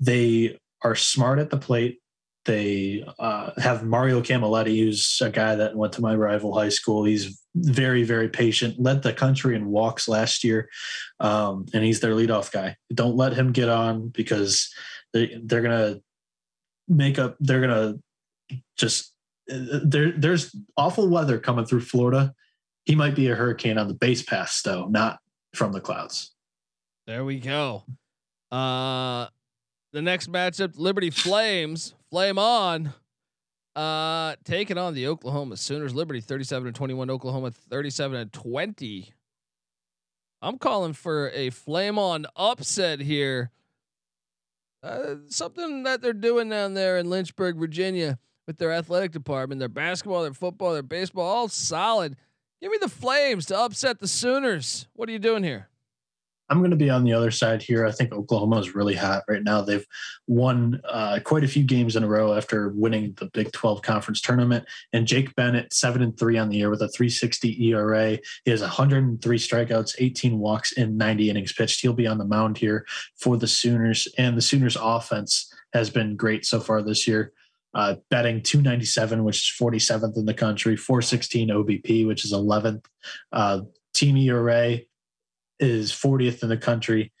they 0.00 0.58
are 0.82 0.94
smart 0.94 1.38
at 1.38 1.50
the 1.50 1.58
plate. 1.58 2.00
They 2.44 3.04
uh, 3.18 3.50
have 3.58 3.84
Mario 3.84 4.20
Camilletti, 4.20 4.76
who's 4.78 5.20
a 5.22 5.30
guy 5.30 5.54
that 5.54 5.76
went 5.76 5.92
to 5.94 6.00
my 6.00 6.16
rival 6.16 6.58
high 6.58 6.70
school. 6.70 7.04
He's 7.04 7.40
very, 7.54 8.02
very 8.02 8.28
patient, 8.28 8.80
led 8.80 9.02
the 9.02 9.12
country 9.12 9.54
in 9.54 9.68
walks 9.68 10.08
last 10.08 10.42
year, 10.42 10.68
um, 11.20 11.66
and 11.72 11.84
he's 11.84 12.00
their 12.00 12.14
leadoff 12.14 12.50
guy. 12.50 12.76
Don't 12.92 13.16
let 13.16 13.34
him 13.34 13.52
get 13.52 13.68
on 13.68 14.08
because 14.08 14.74
they, 15.12 15.38
they're 15.44 15.62
going 15.62 15.94
to 15.94 16.02
make 16.88 17.18
up, 17.18 17.36
they're 17.38 17.60
going 17.60 17.70
to 18.50 18.58
just, 18.76 19.14
there, 19.46 20.10
there's 20.10 20.56
awful 20.76 21.08
weather 21.08 21.38
coming 21.38 21.66
through 21.66 21.82
Florida 21.82 22.34
he 22.84 22.94
might 22.94 23.14
be 23.14 23.28
a 23.28 23.34
hurricane 23.34 23.78
on 23.78 23.88
the 23.88 23.94
base 23.94 24.22
pass 24.22 24.62
though, 24.62 24.86
not 24.88 25.18
from 25.54 25.72
the 25.72 25.80
clouds. 25.80 26.34
there 27.06 27.24
we 27.24 27.38
go. 27.38 27.84
Uh, 28.50 29.26
the 29.92 30.02
next 30.02 30.30
matchup, 30.30 30.78
Liberty 30.78 31.10
Flames, 31.10 31.94
flame 32.10 32.38
on. 32.38 32.92
Uh, 33.74 34.36
taking 34.44 34.76
on 34.76 34.92
the 34.92 35.06
Oklahoma 35.06 35.56
Sooners. 35.56 35.94
Liberty 35.94 36.20
37 36.20 36.66
and 36.68 36.76
21, 36.76 37.08
Oklahoma 37.08 37.50
37 37.50 38.16
and 38.18 38.32
20. 38.32 39.12
I'm 40.42 40.58
calling 40.58 40.92
for 40.92 41.30
a 41.30 41.50
flame 41.50 41.98
on 41.98 42.26
upset 42.36 43.00
here. 43.00 43.50
Uh, 44.82 45.14
something 45.28 45.84
that 45.84 46.02
they're 46.02 46.12
doing 46.12 46.50
down 46.50 46.74
there 46.74 46.98
in 46.98 47.08
Lynchburg, 47.08 47.56
Virginia, 47.56 48.18
with 48.46 48.58
their 48.58 48.72
athletic 48.72 49.12
department, 49.12 49.60
their 49.60 49.68
basketball, 49.68 50.22
their 50.22 50.34
football, 50.34 50.72
their 50.72 50.82
baseball, 50.82 51.24
all 51.24 51.48
solid. 51.48 52.16
Give 52.62 52.70
me 52.70 52.78
the 52.80 52.88
Flames 52.88 53.46
to 53.46 53.58
upset 53.58 53.98
the 53.98 54.06
Sooners. 54.06 54.86
What 54.94 55.08
are 55.08 55.12
you 55.12 55.18
doing 55.18 55.42
here? 55.42 55.68
I'm 56.48 56.58
going 56.58 56.70
to 56.70 56.76
be 56.76 56.90
on 56.90 57.02
the 57.02 57.12
other 57.12 57.32
side 57.32 57.60
here. 57.60 57.84
I 57.84 57.90
think 57.90 58.12
Oklahoma 58.12 58.60
is 58.60 58.72
really 58.72 58.94
hot 58.94 59.24
right 59.26 59.42
now. 59.42 59.62
They've 59.62 59.86
won 60.28 60.80
uh, 60.88 61.18
quite 61.24 61.42
a 61.42 61.48
few 61.48 61.64
games 61.64 61.96
in 61.96 62.04
a 62.04 62.08
row 62.08 62.34
after 62.34 62.68
winning 62.68 63.14
the 63.18 63.26
Big 63.26 63.50
12 63.50 63.82
conference 63.82 64.20
tournament. 64.20 64.64
And 64.92 65.08
Jake 65.08 65.34
Bennett, 65.34 65.72
seven 65.72 66.02
and 66.02 66.16
three 66.16 66.38
on 66.38 66.50
the 66.50 66.58
year 66.58 66.70
with 66.70 66.82
a 66.82 66.88
360 66.88 67.66
ERA. 67.70 68.18
He 68.44 68.50
has 68.52 68.60
103 68.60 69.38
strikeouts, 69.38 69.96
18 69.98 70.38
walks, 70.38 70.70
in 70.70 70.96
90 70.96 71.30
innings 71.30 71.52
pitched. 71.52 71.80
He'll 71.80 71.94
be 71.94 72.06
on 72.06 72.18
the 72.18 72.24
mound 72.24 72.58
here 72.58 72.86
for 73.16 73.36
the 73.36 73.48
Sooners. 73.48 74.06
And 74.18 74.36
the 74.36 74.42
Sooners 74.42 74.76
offense 74.80 75.52
has 75.72 75.90
been 75.90 76.14
great 76.14 76.46
so 76.46 76.60
far 76.60 76.80
this 76.80 77.08
year. 77.08 77.32
Uh, 77.74 77.94
batting 78.10 78.42
297, 78.42 79.24
which 79.24 79.36
is 79.36 79.56
47th 79.58 80.16
in 80.16 80.26
the 80.26 80.34
country, 80.34 80.76
416 80.76 81.48
OBP, 81.48 82.06
which 82.06 82.24
is 82.24 82.32
11th. 82.32 82.84
Uh, 83.32 83.60
team 83.94 84.16
ERA 84.16 84.78
is 85.58 85.90
40th 85.92 86.42
in 86.42 86.48
the 86.48 86.56
country. 86.56 87.12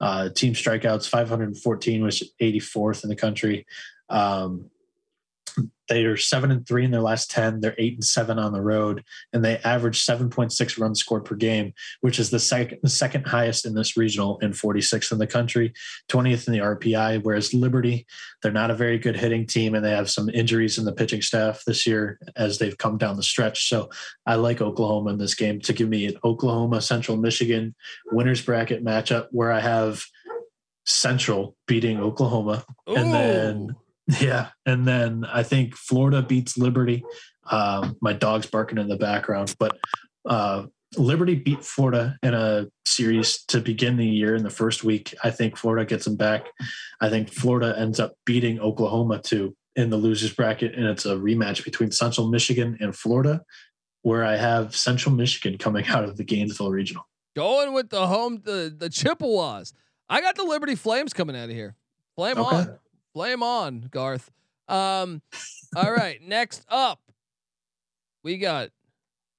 Uh, 0.00 0.30
team 0.30 0.54
strikeouts 0.54 1.08
514, 1.08 2.02
which 2.02 2.22
is 2.22 2.32
84th 2.40 3.04
in 3.04 3.10
the 3.10 3.16
country. 3.16 3.66
Um, 4.08 4.70
they 5.90 6.04
are 6.04 6.16
seven 6.16 6.52
and 6.52 6.66
three 6.66 6.84
in 6.84 6.92
their 6.92 7.00
last 7.00 7.30
10. 7.32 7.60
They're 7.60 7.74
eight 7.76 7.94
and 7.94 8.04
seven 8.04 8.38
on 8.38 8.52
the 8.52 8.62
road, 8.62 9.04
and 9.32 9.44
they 9.44 9.58
average 9.58 10.06
7.6 10.06 10.78
runs 10.78 11.00
scored 11.00 11.24
per 11.24 11.34
game, 11.34 11.74
which 12.00 12.20
is 12.20 12.30
the 12.30 12.38
second 12.38 12.78
the 12.82 12.88
second 12.88 13.26
highest 13.26 13.66
in 13.66 13.74
this 13.74 13.96
regional 13.96 14.38
and 14.40 14.54
46th 14.54 15.10
in 15.10 15.18
the 15.18 15.26
country, 15.26 15.72
20th 16.08 16.46
in 16.46 16.52
the 16.52 16.60
RPI. 16.60 17.24
Whereas 17.24 17.52
Liberty, 17.52 18.06
they're 18.40 18.52
not 18.52 18.70
a 18.70 18.74
very 18.74 18.98
good 18.98 19.16
hitting 19.16 19.46
team, 19.46 19.74
and 19.74 19.84
they 19.84 19.90
have 19.90 20.08
some 20.08 20.30
injuries 20.30 20.78
in 20.78 20.84
the 20.84 20.92
pitching 20.92 21.22
staff 21.22 21.64
this 21.66 21.86
year 21.86 22.20
as 22.36 22.58
they've 22.58 22.78
come 22.78 22.96
down 22.96 23.16
the 23.16 23.22
stretch. 23.24 23.68
So 23.68 23.90
I 24.24 24.36
like 24.36 24.60
Oklahoma 24.62 25.10
in 25.10 25.18
this 25.18 25.34
game 25.34 25.60
to 25.62 25.72
give 25.72 25.88
me 25.88 26.06
an 26.06 26.18
Oklahoma 26.22 26.80
Central 26.80 27.16
Michigan 27.16 27.74
winners 28.12 28.42
bracket 28.42 28.84
matchup 28.84 29.26
where 29.32 29.50
I 29.50 29.58
have 29.58 30.04
Central 30.86 31.56
beating 31.66 31.98
Oklahoma, 31.98 32.64
and 32.86 33.12
then 33.12 33.76
yeah, 34.20 34.48
and 34.66 34.86
then 34.86 35.24
I 35.24 35.42
think 35.42 35.76
Florida 35.76 36.22
beats 36.22 36.56
Liberty. 36.56 37.04
Um, 37.50 37.96
my 38.00 38.12
dog's 38.12 38.46
barking 38.46 38.78
in 38.78 38.88
the 38.88 38.96
background, 38.96 39.54
but 39.58 39.78
uh, 40.24 40.66
Liberty 40.96 41.34
beat 41.36 41.64
Florida 41.64 42.16
in 42.22 42.34
a 42.34 42.66
series 42.84 43.44
to 43.46 43.60
begin 43.60 43.96
the 43.96 44.06
year 44.06 44.34
in 44.34 44.42
the 44.42 44.50
first 44.50 44.82
week. 44.84 45.14
I 45.22 45.30
think 45.30 45.56
Florida 45.56 45.84
gets 45.84 46.04
them 46.04 46.16
back. 46.16 46.46
I 47.00 47.08
think 47.08 47.32
Florida 47.32 47.74
ends 47.78 48.00
up 48.00 48.14
beating 48.26 48.60
Oklahoma 48.60 49.20
too 49.20 49.56
in 49.76 49.90
the 49.90 49.96
losers 49.96 50.32
bracket, 50.32 50.74
and 50.74 50.86
it's 50.86 51.06
a 51.06 51.14
rematch 51.14 51.64
between 51.64 51.90
Central 51.92 52.28
Michigan 52.28 52.76
and 52.80 52.94
Florida, 52.94 53.42
where 54.02 54.24
I 54.24 54.36
have 54.36 54.74
Central 54.74 55.14
Michigan 55.14 55.58
coming 55.58 55.86
out 55.86 56.04
of 56.04 56.16
the 56.16 56.24
Gainesville 56.24 56.70
Regional. 56.70 57.06
Going 57.36 57.72
with 57.72 57.90
the 57.90 58.06
home 58.06 58.42
the 58.44 58.74
the 58.76 58.88
Chippewas. 58.88 59.72
I 60.08 60.20
got 60.20 60.34
the 60.34 60.42
Liberty 60.42 60.74
Flames 60.74 61.12
coming 61.12 61.36
out 61.36 61.44
of 61.44 61.54
here. 61.54 61.76
Flame 62.16 62.38
Okay. 62.38 62.56
on. 62.56 62.78
Flame 63.12 63.42
on, 63.42 63.88
Garth. 63.90 64.30
Um 64.68 65.22
all 65.76 65.92
right, 65.92 66.20
next 66.26 66.64
up 66.68 67.00
we 68.22 68.38
got 68.38 68.70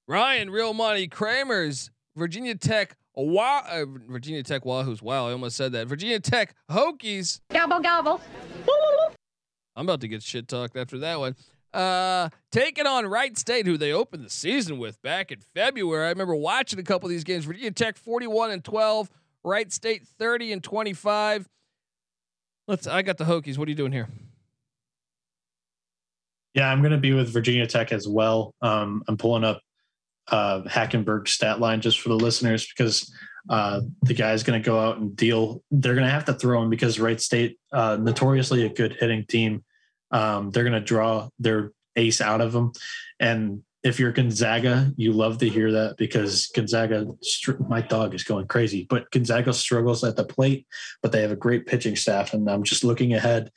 Ryan 0.08 0.50
Real 0.50 0.74
Money 0.74 1.06
Kramer's 1.08 1.90
Virginia 2.16 2.54
Tech 2.54 2.96
Wow, 3.14 3.62
uh, 3.68 3.84
Virginia 4.08 4.42
Tech 4.42 4.64
Wahoos. 4.64 5.02
Wow, 5.02 5.28
I 5.28 5.32
almost 5.32 5.56
said 5.56 5.72
that. 5.72 5.86
Virginia 5.86 6.18
Tech 6.18 6.54
Hokies. 6.70 7.40
Gobble 7.50 7.80
gobble. 7.80 8.20
I'm 9.76 9.86
about 9.86 10.00
to 10.00 10.08
get 10.08 10.22
shit 10.22 10.48
talked 10.48 10.76
after 10.76 10.98
that 11.00 11.18
one. 11.18 11.36
Uh, 11.72 12.28
taking 12.50 12.86
on 12.86 13.06
Wright 13.06 13.36
State, 13.38 13.66
who 13.66 13.78
they 13.78 13.92
opened 13.92 14.24
the 14.24 14.30
season 14.30 14.78
with 14.78 15.00
back 15.02 15.32
in 15.32 15.40
February. 15.54 16.06
I 16.06 16.10
remember 16.10 16.34
watching 16.34 16.78
a 16.78 16.82
couple 16.82 17.06
of 17.06 17.10
these 17.10 17.24
games. 17.24 17.44
Virginia 17.44 17.70
Tech 17.70 17.96
41 17.96 18.50
and 18.50 18.64
12, 18.64 19.10
Wright 19.44 19.72
State 19.72 20.06
30 20.18 20.52
and 20.52 20.62
25. 20.62 21.48
Let's. 22.68 22.86
I 22.86 23.02
got 23.02 23.18
the 23.18 23.24
Hokies. 23.24 23.58
What 23.58 23.68
are 23.68 23.70
you 23.70 23.76
doing 23.76 23.92
here? 23.92 24.08
Yeah, 26.54 26.70
I'm 26.70 26.80
going 26.80 26.92
to 26.92 26.98
be 26.98 27.12
with 27.12 27.32
Virginia 27.32 27.66
Tech 27.66 27.92
as 27.92 28.06
well. 28.06 28.54
Um, 28.60 29.02
I'm 29.08 29.16
pulling 29.16 29.44
up 29.44 29.60
uh, 30.28 30.62
Hackenberg 30.62 31.28
stat 31.28 31.60
line 31.60 31.80
just 31.80 32.00
for 32.00 32.10
the 32.10 32.14
listeners 32.14 32.66
because 32.66 33.12
uh, 33.48 33.80
the 34.02 34.14
guy's 34.14 34.42
going 34.42 34.60
to 34.60 34.64
go 34.64 34.78
out 34.78 34.98
and 34.98 35.16
deal. 35.16 35.62
They're 35.70 35.94
going 35.94 36.06
to 36.06 36.12
have 36.12 36.26
to 36.26 36.34
throw 36.34 36.62
him 36.62 36.70
because 36.70 37.00
Wright 37.00 37.20
State, 37.20 37.58
uh, 37.72 37.96
notoriously 38.00 38.64
a 38.66 38.68
good 38.68 38.96
hitting 39.00 39.24
team, 39.26 39.64
um, 40.10 40.50
they're 40.50 40.64
going 40.64 40.74
to 40.74 40.80
draw 40.80 41.28
their 41.38 41.72
ace 41.96 42.20
out 42.20 42.40
of 42.40 42.52
them. 42.52 42.72
And 43.18 43.62
if 43.82 43.98
you're 43.98 44.12
Gonzaga, 44.12 44.92
you 44.96 45.12
love 45.12 45.38
to 45.38 45.48
hear 45.48 45.72
that 45.72 45.96
because 45.96 46.46
Gonzaga, 46.54 47.06
my 47.68 47.80
dog 47.80 48.14
is 48.14 48.22
going 48.22 48.46
crazy, 48.46 48.86
but 48.88 49.10
Gonzaga 49.10 49.52
struggles 49.52 50.04
at 50.04 50.14
the 50.16 50.24
plate, 50.24 50.66
but 51.02 51.10
they 51.10 51.20
have 51.20 51.32
a 51.32 51.36
great 51.36 51.66
pitching 51.66 51.96
staff. 51.96 52.32
And 52.32 52.48
I'm 52.48 52.62
just 52.62 52.84
looking 52.84 53.12
ahead. 53.12 53.50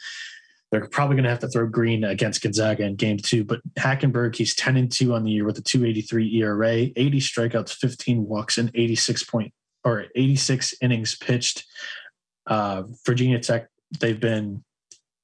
They're 0.71 0.87
probably 0.87 1.15
going 1.15 1.25
to 1.25 1.29
have 1.29 1.39
to 1.39 1.47
throw 1.47 1.67
Green 1.67 2.03
against 2.03 2.41
Gonzaga 2.41 2.83
in 2.83 2.95
game 2.95 3.17
two, 3.17 3.43
but 3.43 3.61
Hackenberg, 3.75 4.35
he's 4.35 4.55
10 4.55 4.77
and 4.77 4.91
2 4.91 5.13
on 5.13 5.23
the 5.23 5.31
year 5.31 5.45
with 5.45 5.59
a 5.59 5.61
283 5.61 6.41
ERA, 6.41 6.73
80 6.73 7.19
strikeouts, 7.19 7.75
15 7.75 8.25
walks, 8.25 8.57
and 8.57 8.71
86 8.73 9.23
point 9.23 9.53
or 9.83 10.07
86 10.15 10.73
innings 10.81 11.15
pitched. 11.15 11.65
Uh, 12.47 12.83
Virginia 13.05 13.39
Tech, 13.39 13.69
they've 13.99 14.19
been 14.19 14.64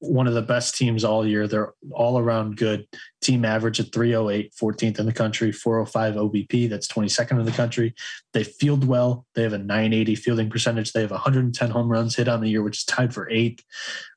one 0.01 0.27
of 0.27 0.33
the 0.33 0.41
best 0.41 0.75
teams 0.75 1.03
all 1.03 1.25
year. 1.25 1.47
They're 1.47 1.73
all 1.91 2.17
around 2.17 2.57
good. 2.57 2.87
Team 3.21 3.45
average 3.45 3.79
at 3.79 3.93
308, 3.93 4.51
14th 4.59 4.99
in 4.99 5.05
the 5.05 5.13
country, 5.13 5.51
405 5.51 6.15
OBP, 6.15 6.69
that's 6.69 6.87
22nd 6.87 7.39
in 7.39 7.45
the 7.45 7.51
country. 7.51 7.93
They 8.33 8.43
field 8.43 8.83
well. 8.83 9.27
They 9.35 9.43
have 9.43 9.53
a 9.53 9.59
980 9.59 10.15
fielding 10.15 10.49
percentage. 10.49 10.91
They 10.91 11.01
have 11.01 11.11
110 11.11 11.69
home 11.69 11.87
runs 11.87 12.15
hit 12.15 12.27
on 12.27 12.41
the 12.41 12.49
year, 12.49 12.63
which 12.63 12.79
is 12.79 12.83
tied 12.83 13.13
for 13.13 13.29
eighth. 13.29 13.63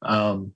Um, 0.01 0.53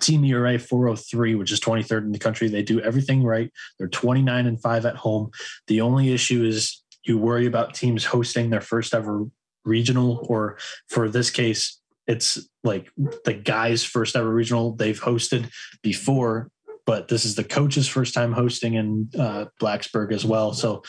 team 0.00 0.24
ERA 0.24 0.58
403, 0.58 1.36
which 1.36 1.52
is 1.52 1.60
23rd 1.60 2.04
in 2.04 2.12
the 2.12 2.18
country. 2.18 2.48
They 2.48 2.62
do 2.62 2.80
everything 2.80 3.24
right. 3.24 3.50
They're 3.78 3.88
29 3.88 4.46
and 4.46 4.60
5 4.60 4.86
at 4.86 4.96
home. 4.96 5.30
The 5.68 5.80
only 5.80 6.12
issue 6.12 6.44
is 6.44 6.82
you 7.02 7.16
worry 7.16 7.46
about 7.46 7.72
teams 7.72 8.04
hosting 8.04 8.50
their 8.50 8.60
first 8.60 8.94
ever 8.94 9.24
regional, 9.64 10.26
or 10.28 10.58
for 10.88 11.08
this 11.08 11.30
case, 11.30 11.80
it's 12.06 12.38
like 12.64 12.88
the 13.24 13.34
guys' 13.34 13.84
first 13.84 14.16
ever 14.16 14.30
regional 14.30 14.72
they've 14.72 15.00
hosted 15.00 15.50
before, 15.82 16.50
but 16.84 17.08
this 17.08 17.24
is 17.24 17.34
the 17.34 17.44
coach's 17.44 17.88
first 17.88 18.14
time 18.14 18.32
hosting 18.32 18.74
in 18.74 19.10
uh, 19.18 19.46
Blacksburg 19.60 20.12
as 20.12 20.24
well. 20.24 20.52
So 20.52 20.82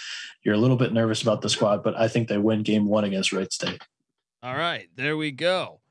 you're 0.43 0.55
a 0.55 0.59
little 0.59 0.77
bit 0.77 0.93
nervous 0.93 1.21
about 1.21 1.41
the 1.41 1.49
squad, 1.49 1.83
but 1.83 1.95
I 1.99 2.07
think 2.07 2.27
they 2.27 2.37
win 2.37 2.63
game 2.63 2.87
one 2.87 3.03
against 3.03 3.33
Wright 3.33 3.51
State. 3.51 3.81
All 4.43 4.55
right, 4.55 4.87
there 4.95 5.17
we 5.17 5.31
go. 5.31 5.81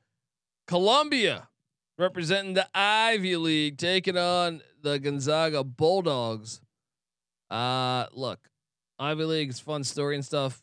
Columbia 0.67 1.49
representing 1.97 2.53
the 2.53 2.67
Ivy 2.73 3.35
League, 3.35 3.77
taking 3.77 4.17
on 4.17 4.61
the 4.81 4.99
Gonzaga 4.99 5.63
Bulldogs. 5.63 6.61
Uh, 7.49 8.05
look, 8.13 8.39
Ivy 8.99 9.23
League 9.23 9.49
is 9.49 9.59
fun 9.59 9.83
story 9.83 10.15
and 10.15 10.23
stuff. 10.25 10.61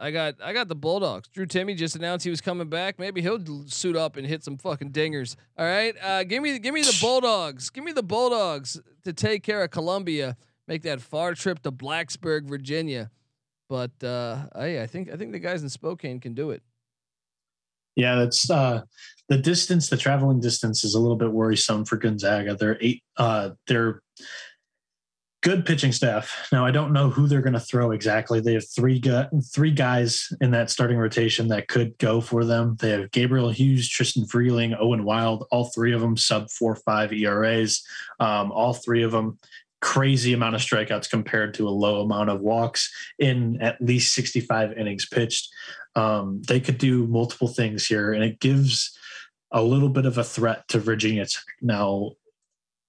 I 0.00 0.10
got 0.10 0.34
I 0.42 0.52
got 0.52 0.68
the 0.68 0.74
Bulldogs. 0.74 1.28
Drew 1.28 1.46
Timme 1.46 1.76
just 1.76 1.94
announced 1.96 2.24
he 2.24 2.30
was 2.30 2.40
coming 2.40 2.68
back. 2.68 2.98
Maybe 2.98 3.22
he'll 3.22 3.66
suit 3.66 3.96
up 3.96 4.16
and 4.16 4.26
hit 4.26 4.42
some 4.42 4.58
fucking 4.58 4.90
dingers. 4.90 5.36
All 5.56 5.66
right, 5.66 5.94
uh, 6.02 6.24
give 6.24 6.42
me 6.42 6.58
give 6.58 6.74
me 6.74 6.82
the 6.82 6.96
Bulldogs. 7.00 7.70
Give 7.70 7.84
me 7.84 7.92
the 7.92 8.02
Bulldogs 8.02 8.80
to 9.04 9.12
take 9.12 9.42
care 9.42 9.62
of 9.62 9.70
Columbia. 9.70 10.36
Make 10.66 10.82
that 10.82 11.00
far 11.00 11.34
trip 11.34 11.62
to 11.62 11.70
Blacksburg, 11.70 12.48
Virginia. 12.48 13.10
But 13.68 13.92
uh, 14.02 14.46
I, 14.54 14.80
I 14.80 14.86
think 14.86 15.10
I 15.10 15.16
think 15.16 15.32
the 15.32 15.38
guys 15.38 15.62
in 15.62 15.68
Spokane 15.68 16.20
can 16.20 16.34
do 16.34 16.50
it. 16.50 16.62
Yeah, 17.96 18.16
that's 18.16 18.50
uh, 18.50 18.82
the 19.28 19.38
distance. 19.38 19.88
The 19.88 19.96
traveling 19.96 20.40
distance 20.40 20.84
is 20.84 20.94
a 20.94 21.00
little 21.00 21.16
bit 21.16 21.32
worrisome 21.32 21.84
for 21.84 21.96
Gonzaga. 21.96 22.56
They're 22.56 22.78
eight. 22.80 23.02
Uh, 23.16 23.50
they're 23.68 24.02
good 25.44 25.66
pitching 25.66 25.92
staff. 25.92 26.48
Now 26.50 26.64
I 26.64 26.70
don't 26.70 26.92
know 26.92 27.10
who 27.10 27.28
they're 27.28 27.42
going 27.42 27.52
to 27.52 27.60
throw 27.60 27.92
exactly. 27.92 28.40
They 28.40 28.54
have 28.54 28.68
three 28.68 28.98
gu- 28.98 29.28
three 29.52 29.70
guys 29.70 30.26
in 30.40 30.50
that 30.52 30.70
starting 30.70 30.96
rotation 30.96 31.48
that 31.48 31.68
could 31.68 31.96
go 31.98 32.22
for 32.22 32.44
them. 32.44 32.76
They 32.80 32.90
have 32.90 33.10
Gabriel 33.10 33.50
Hughes, 33.50 33.88
Trystan 33.88 34.26
Vrieling, 34.26 34.74
Owen 34.80 35.04
Wild. 35.04 35.46
All 35.50 35.66
three 35.66 35.92
of 35.92 36.00
them 36.00 36.16
sub 36.16 36.50
four 36.50 36.74
five 36.76 37.12
ERAs. 37.12 37.84
Um, 38.18 38.50
all 38.52 38.72
three 38.72 39.02
of 39.02 39.12
them 39.12 39.38
crazy 39.82 40.32
amount 40.32 40.54
of 40.54 40.62
strikeouts 40.62 41.10
compared 41.10 41.52
to 41.52 41.68
a 41.68 41.70
low 41.70 42.00
amount 42.00 42.30
of 42.30 42.40
walks 42.40 42.90
in 43.18 43.60
at 43.60 43.78
least 43.82 44.14
65 44.14 44.72
innings 44.78 45.06
pitched. 45.06 45.50
Um, 45.94 46.40
they 46.48 46.58
could 46.58 46.78
do 46.78 47.06
multiple 47.06 47.48
things 47.48 47.86
here, 47.86 48.14
and 48.14 48.24
it 48.24 48.40
gives 48.40 48.98
a 49.52 49.62
little 49.62 49.90
bit 49.90 50.06
of 50.06 50.16
a 50.16 50.24
threat 50.24 50.66
to 50.68 50.78
Virginia. 50.78 51.26
Tech. 51.26 51.42
Now, 51.60 52.12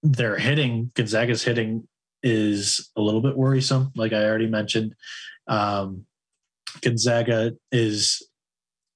they're 0.04 0.38
hitting 0.38 0.92
Gonzaga's 0.94 1.44
hitting 1.44 1.86
is 2.24 2.90
a 2.96 3.02
little 3.02 3.22
bit 3.22 3.38
worrisome, 3.38 3.92
like 3.96 4.14
I 4.14 4.26
already 4.26 4.48
mentioned. 4.48 4.96
Um, 5.48 6.06
Gonzaga 6.82 7.54
is 7.72 8.22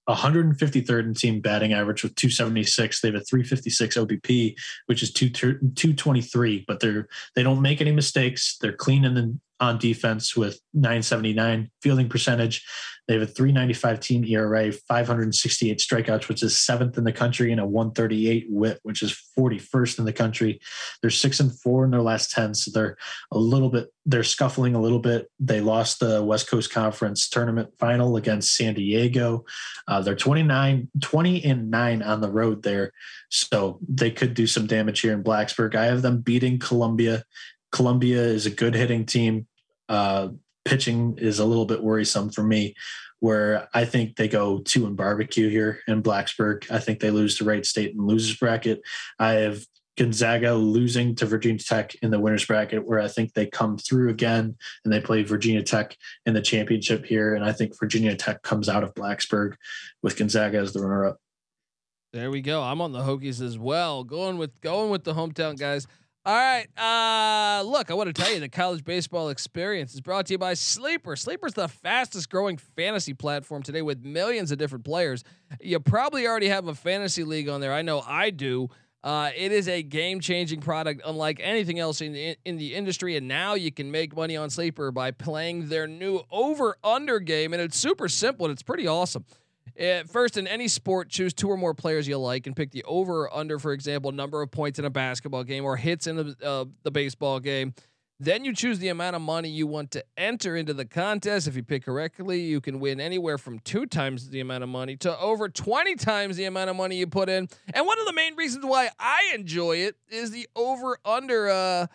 153rd 0.09 1.03
in 1.03 1.13
team 1.13 1.39
batting 1.39 1.73
average 1.73 2.03
with 2.03 2.15
276. 2.15 3.01
They 3.01 3.09
have 3.09 3.15
a 3.15 3.23
356 3.23 3.97
OBP, 3.97 4.55
which 4.87 5.03
is 5.03 5.13
2, 5.13 5.29
223, 5.29 6.65
but 6.67 6.79
they're 6.79 7.07
they 7.35 7.43
don't 7.43 7.61
make 7.61 7.79
any 7.79 7.91
mistakes. 7.91 8.57
They're 8.59 8.73
clean 8.73 9.05
in 9.05 9.13
the, 9.13 9.39
on 9.59 9.77
defense 9.77 10.35
with 10.35 10.59
979 10.73 11.69
fielding 11.81 12.09
percentage. 12.09 12.65
They 13.07 13.15
have 13.15 13.23
a 13.23 13.25
395 13.25 13.99
team 13.99 14.23
ERA, 14.23 14.71
568 14.71 15.79
strikeouts, 15.79 16.27
which 16.27 16.43
is 16.43 16.59
seventh 16.59 16.95
in 16.95 17.03
the 17.03 17.11
country, 17.11 17.51
and 17.51 17.59
a 17.59 17.65
138 17.65 18.45
whip, 18.49 18.79
which 18.83 19.01
is 19.01 19.19
41st 19.37 19.97
in 19.97 20.05
the 20.05 20.13
country. 20.13 20.59
They're 21.01 21.09
six 21.09 21.39
and 21.39 21.51
four 21.59 21.85
in 21.85 21.89
their 21.89 22.03
last 22.03 22.29
10. 22.29 22.53
So 22.53 22.69
they're 22.71 22.97
a 23.31 23.39
little 23.39 23.69
bit, 23.69 23.91
they're 24.05 24.23
scuffling 24.23 24.75
a 24.75 24.81
little 24.81 24.99
bit. 24.99 25.27
They 25.39 25.59
lost 25.59 25.99
the 25.99 26.23
West 26.23 26.51
Coast 26.51 26.71
Conference 26.71 27.27
tournament 27.27 27.69
final 27.79 28.15
against 28.15 28.55
San 28.55 28.75
Diego. 28.75 29.43
Uh, 29.87 30.01
they're 30.01 30.15
29, 30.15 30.87
20 31.01 31.43
and 31.45 31.71
nine 31.71 32.03
on 32.03 32.21
the 32.21 32.29
road 32.29 32.61
there. 32.61 32.91
So 33.29 33.79
they 33.87 34.11
could 34.11 34.35
do 34.35 34.45
some 34.45 34.67
damage 34.67 34.99
here 34.99 35.13
in 35.13 35.23
Blacksburg. 35.23 35.73
I 35.73 35.85
have 35.85 36.03
them 36.03 36.21
beating 36.21 36.59
Columbia. 36.59 37.23
Columbia 37.71 38.21
is 38.21 38.45
a 38.45 38.51
good 38.51 38.75
hitting 38.75 39.05
team. 39.05 39.47
Uh, 39.87 40.29
pitching 40.65 41.17
is 41.17 41.39
a 41.39 41.45
little 41.45 41.65
bit 41.65 41.83
worrisome 41.83 42.29
for 42.29 42.43
me, 42.43 42.75
where 43.19 43.67
I 43.73 43.85
think 43.85 44.15
they 44.15 44.27
go 44.27 44.59
two 44.59 44.85
and 44.85 44.95
barbecue 44.95 45.49
here 45.49 45.79
in 45.87 46.03
Blacksburg. 46.03 46.69
I 46.71 46.79
think 46.79 46.99
they 46.99 47.11
lose 47.11 47.37
to 47.37 47.45
Wright 47.45 47.65
State 47.65 47.95
in 47.95 48.05
losers 48.05 48.37
bracket. 48.37 48.81
I 49.17 49.33
have 49.33 49.65
Gonzaga 49.97 50.53
losing 50.53 51.13
to 51.15 51.25
Virginia 51.25 51.59
Tech 51.59 51.93
in 52.01 52.09
the 52.09 52.19
winners 52.19 52.45
bracket, 52.45 52.87
where 52.87 52.99
I 52.99 53.09
think 53.09 53.33
they 53.33 53.47
come 53.47 53.77
through 53.77 54.09
again 54.09 54.55
and 54.85 54.93
they 54.93 55.01
play 55.01 55.23
Virginia 55.23 55.61
Tech 55.61 55.97
in 56.25 56.33
the 56.33 56.41
championship 56.41 57.05
here. 57.05 57.35
And 57.35 57.43
I 57.43 57.51
think 57.51 57.77
Virginia 57.77 58.15
Tech 58.15 58.41
comes 58.41 58.69
out 58.69 58.83
of 58.83 58.93
Blacksburg 58.93 59.55
with 60.01 60.17
Gonzaga 60.17 60.59
as 60.59 60.71
the 60.71 60.81
runner 60.81 61.05
up. 61.05 61.17
There 62.13 62.31
we 62.31 62.41
go. 62.41 62.63
I'm 62.63 62.79
on 62.79 62.91
the 62.91 63.01
Hokies 63.01 63.41
as 63.41 63.57
well. 63.59 64.03
Going 64.03 64.37
with 64.37 64.59
going 64.61 64.89
with 64.89 65.03
the 65.03 65.13
hometown 65.13 65.59
guys. 65.59 65.85
All 66.25 66.35
right. 66.35 66.67
Uh, 66.77 67.63
look, 67.63 67.89
I 67.89 67.93
want 67.93 68.13
to 68.13 68.21
tell 68.21 68.31
you 68.31 68.41
the 68.41 68.49
college 68.49 68.83
baseball 68.83 69.29
experience 69.29 69.93
is 69.93 70.01
brought 70.01 70.25
to 70.27 70.33
you 70.33 70.37
by 70.37 70.53
Sleeper. 70.53 71.15
Sleeper's 71.15 71.53
the 71.53 71.69
fastest 71.69 72.29
growing 72.29 72.57
fantasy 72.57 73.13
platform 73.13 73.63
today 73.63 73.81
with 73.81 74.03
millions 74.03 74.51
of 74.51 74.57
different 74.57 74.83
players. 74.83 75.23
You 75.61 75.79
probably 75.79 76.27
already 76.27 76.49
have 76.49 76.67
a 76.67 76.75
fantasy 76.75 77.23
league 77.23 77.47
on 77.47 77.61
there. 77.61 77.73
I 77.73 77.83
know 77.83 78.03
I 78.05 78.31
do. 78.31 78.69
Uh, 79.01 79.29
it 79.33 79.53
is 79.53 79.69
a 79.69 79.81
game 79.81 80.19
changing 80.19 80.59
product, 80.59 81.01
unlike 81.05 81.39
anything 81.41 81.79
else 81.79 82.01
in 82.01 82.11
the, 82.11 82.35
in 82.43 82.57
the 82.57 82.75
industry. 82.75 83.15
And 83.15 83.29
now 83.29 83.53
you 83.53 83.71
can 83.71 83.89
make 83.89 84.13
money 84.13 84.35
on 84.35 84.49
Sleeper 84.49 84.91
by 84.91 85.11
playing 85.11 85.69
their 85.69 85.87
new 85.87 86.21
over 86.29 86.75
under 86.83 87.19
game. 87.19 87.53
And 87.53 87.61
it's 87.61 87.77
super 87.77 88.09
simple 88.09 88.45
and 88.45 88.51
it's 88.51 88.61
pretty 88.61 88.87
awesome. 88.87 89.23
Uh, 89.79 90.03
first, 90.03 90.37
in 90.37 90.47
any 90.47 90.67
sport, 90.67 91.09
choose 91.09 91.33
two 91.33 91.49
or 91.49 91.57
more 91.57 91.73
players 91.73 92.07
you 92.07 92.17
like 92.17 92.47
and 92.47 92.55
pick 92.55 92.71
the 92.71 92.83
over 92.83 93.23
or 93.23 93.35
under, 93.35 93.59
for 93.59 93.73
example, 93.73 94.11
number 94.11 94.41
of 94.41 94.51
points 94.51 94.79
in 94.79 94.85
a 94.85 94.89
basketball 94.89 95.43
game 95.43 95.65
or 95.65 95.75
hits 95.75 96.07
in 96.07 96.15
the, 96.15 96.35
uh, 96.43 96.65
the 96.83 96.91
baseball 96.91 97.39
game. 97.39 97.73
Then 98.21 98.43
you 98.43 98.53
choose 98.53 98.79
the 98.79 98.89
amount 98.89 99.15
of 99.15 99.21
money 99.21 99.47
you 99.47 99.65
want 99.65 99.91
to 99.91 100.03
enter 100.17 100.57
into 100.57 100.73
the 100.73 100.83
contest. 100.83 101.47
If 101.47 101.55
you 101.55 101.63
pick 101.63 101.85
correctly, 101.85 102.41
you 102.41 102.59
can 102.59 102.81
win 102.81 102.99
anywhere 102.99 103.37
from 103.37 103.59
two 103.59 103.85
times 103.85 104.29
the 104.29 104.41
amount 104.41 104.63
of 104.63 104.69
money 104.69 104.97
to 104.97 105.17
over 105.17 105.47
20 105.47 105.95
times 105.95 106.35
the 106.35 106.43
amount 106.43 106.69
of 106.69 106.75
money 106.75 106.97
you 106.97 107.07
put 107.07 107.29
in. 107.29 107.47
And 107.73 107.87
one 107.87 107.97
of 107.97 108.05
the 108.05 108.11
main 108.11 108.35
reasons 108.35 108.65
why 108.65 108.89
I 108.99 109.31
enjoy 109.33 109.77
it 109.77 109.95
is 110.09 110.31
the 110.31 110.49
over 110.53 110.97
under 111.05 111.49
uh, 111.49 111.87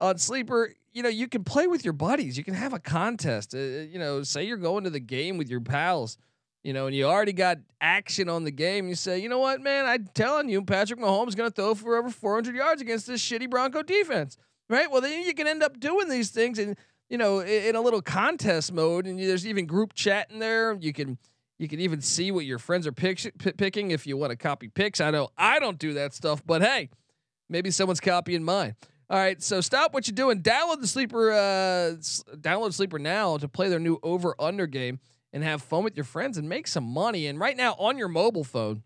on 0.00 0.16
Sleeper. 0.16 0.72
You 0.94 1.02
know, 1.02 1.10
you 1.10 1.28
can 1.28 1.44
play 1.44 1.66
with 1.66 1.84
your 1.84 1.92
buddies, 1.92 2.38
you 2.38 2.44
can 2.44 2.54
have 2.54 2.72
a 2.72 2.78
contest. 2.78 3.54
Uh, 3.54 3.58
you 3.58 3.98
know, 3.98 4.22
say 4.22 4.44
you're 4.44 4.56
going 4.56 4.84
to 4.84 4.90
the 4.90 5.00
game 5.00 5.36
with 5.36 5.50
your 5.50 5.60
pals 5.60 6.16
you 6.62 6.72
know, 6.72 6.86
and 6.86 6.94
you 6.94 7.04
already 7.04 7.32
got 7.32 7.58
action 7.80 8.28
on 8.28 8.44
the 8.44 8.50
game. 8.50 8.88
You 8.88 8.94
say, 8.94 9.18
you 9.18 9.28
know 9.28 9.38
what, 9.38 9.60
man, 9.60 9.86
I'm 9.86 10.08
telling 10.14 10.48
you, 10.48 10.62
Patrick 10.62 11.00
Mahomes 11.00 11.28
is 11.28 11.34
going 11.34 11.50
to 11.50 11.54
throw 11.54 11.74
for 11.74 11.96
over 11.96 12.10
400 12.10 12.54
yards 12.54 12.82
against 12.82 13.06
this 13.06 13.22
shitty 13.22 13.48
Bronco 13.48 13.82
defense, 13.82 14.36
right? 14.68 14.90
Well, 14.90 15.00
then 15.00 15.22
you 15.22 15.34
can 15.34 15.46
end 15.46 15.62
up 15.62 15.78
doing 15.78 16.08
these 16.08 16.30
things 16.30 16.58
and 16.58 16.76
you 17.08 17.16
know 17.16 17.40
in, 17.40 17.74
a 17.74 17.80
little 17.80 18.02
contest 18.02 18.72
mode, 18.72 19.06
and 19.06 19.18
there's 19.18 19.46
even 19.46 19.66
group 19.66 19.94
chat 19.94 20.30
in 20.30 20.38
there. 20.40 20.76
You 20.80 20.92
can 20.92 21.18
you 21.58 21.68
can 21.68 21.80
even 21.80 22.00
see 22.00 22.30
what 22.30 22.44
your 22.44 22.58
friends 22.58 22.86
are 22.86 22.92
pick, 22.92 23.32
picking 23.56 23.90
if 23.90 24.06
you 24.06 24.16
want 24.16 24.30
to 24.30 24.36
copy 24.36 24.68
picks. 24.68 25.00
I 25.00 25.10
know 25.10 25.28
I 25.38 25.58
don't 25.58 25.78
do 25.78 25.94
that 25.94 26.12
stuff, 26.12 26.42
but 26.44 26.60
hey, 26.60 26.90
maybe 27.48 27.70
someone's 27.70 28.00
copying 28.00 28.44
mine. 28.44 28.76
All 29.10 29.16
right, 29.16 29.42
so 29.42 29.62
stop 29.62 29.94
what 29.94 30.06
you're 30.06 30.14
doing. 30.14 30.42
Download 30.42 30.82
the 30.82 30.86
sleeper. 30.86 31.32
Uh, 31.32 31.96
download 32.36 32.74
sleeper 32.74 32.98
now 32.98 33.38
to 33.38 33.48
play 33.48 33.70
their 33.70 33.78
new 33.78 33.98
over 34.02 34.34
under 34.38 34.66
game 34.66 35.00
and 35.32 35.44
have 35.44 35.62
fun 35.62 35.84
with 35.84 35.96
your 35.96 36.04
friends 36.04 36.38
and 36.38 36.48
make 36.48 36.66
some 36.66 36.84
money. 36.84 37.26
And 37.26 37.38
right 37.38 37.56
now 37.56 37.74
on 37.78 37.98
your 37.98 38.08
mobile 38.08 38.44
phone, 38.44 38.82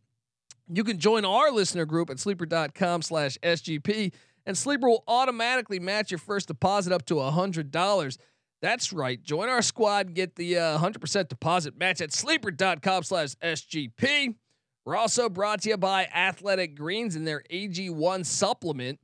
you 0.68 0.84
can 0.84 0.99
join 0.99 1.24
our 1.24 1.51
listener 1.51 1.84
group 1.84 2.11
at 2.11 2.18
sleeper.com 2.18 3.03
slash 3.03 3.38
SGP, 3.43 4.12
and 4.47 4.57
Sleeper 4.57 4.88
will 4.88 5.05
automatically 5.07 5.78
match 5.78 6.11
your 6.11 6.18
first 6.18 6.49
deposit 6.49 6.93
up 6.93 7.05
to 7.07 7.20
a 7.20 7.30
hundred 7.30 7.70
dollars. 7.70 8.18
That's 8.61 8.93
right. 8.93 9.20
Join 9.20 9.49
our 9.49 9.61
squad. 9.61 10.14
Get 10.14 10.36
the 10.36 10.57
uh, 10.57 10.78
100% 10.78 11.28
deposit 11.28 11.76
match 11.76 12.01
at 12.01 12.12
sleeper.com 12.12 13.03
slash 13.03 13.34
SGP. 13.43 14.36
We're 14.84 14.97
also 14.97 15.28
brought 15.28 15.62
to 15.62 15.70
you 15.70 15.76
by 15.76 16.05
Athletic 16.07 16.76
Greens 16.76 17.16
and 17.16 17.26
their 17.26 17.43
AG1 17.51 18.24
supplement. 18.24 19.01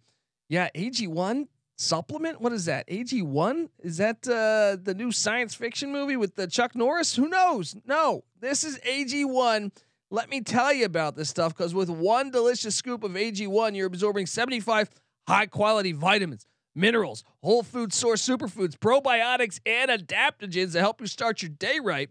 Yeah, 0.49 0.68
AG1 0.76 1.49
supplement. 1.79 2.41
What 2.41 2.53
is 2.53 2.66
that? 2.66 2.87
AG1? 2.89 3.68
Is 3.81 3.97
that 3.99 4.26
uh, 4.29 4.76
the 4.83 4.95
new 4.95 5.12
science 5.12 5.55
fiction 5.55 5.93
movie 5.93 6.16
with 6.16 6.35
the 6.35 6.47
Chuck 6.47 6.74
Norris? 6.74 7.16
Who 7.16 7.29
knows? 7.29 7.76
No, 7.87 8.24
this 8.41 8.64
is 8.64 8.79
AG1. 8.81 9.72
Let 10.11 10.29
me 10.29 10.41
tell 10.41 10.72
you 10.72 10.85
about 10.85 11.16
this 11.16 11.29
stuff 11.29 11.57
because 11.57 11.74
with 11.74 11.89
one 11.89 12.31
delicious 12.31 12.74
scoop 12.74 13.05
of 13.05 13.12
AG1, 13.12 13.76
you're 13.76 13.87
absorbing 13.87 14.26
75 14.26 14.91
high 15.26 15.47
quality 15.47 15.93
vitamins, 15.93 16.47
minerals, 16.74 17.22
whole 17.43 17.62
food 17.62 17.93
source 17.93 18.26
superfoods, 18.26 18.76
probiotics, 18.76 19.61
and 19.64 19.91
adaptogens 19.91 20.72
to 20.72 20.81
help 20.81 21.01
you 21.01 21.07
start 21.07 21.43
your 21.43 21.51
day 21.51 21.79
right. 21.83 22.11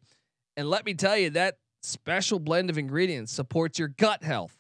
And 0.56 0.70
let 0.70 0.86
me 0.86 0.94
tell 0.94 1.18
you, 1.18 1.32
that 1.32 1.58
special 1.82 2.40
blend 2.40 2.70
of 2.70 2.78
ingredients 2.78 3.32
supports 3.32 3.80
your 3.80 3.90
gut 3.90 4.24
health 4.24 4.58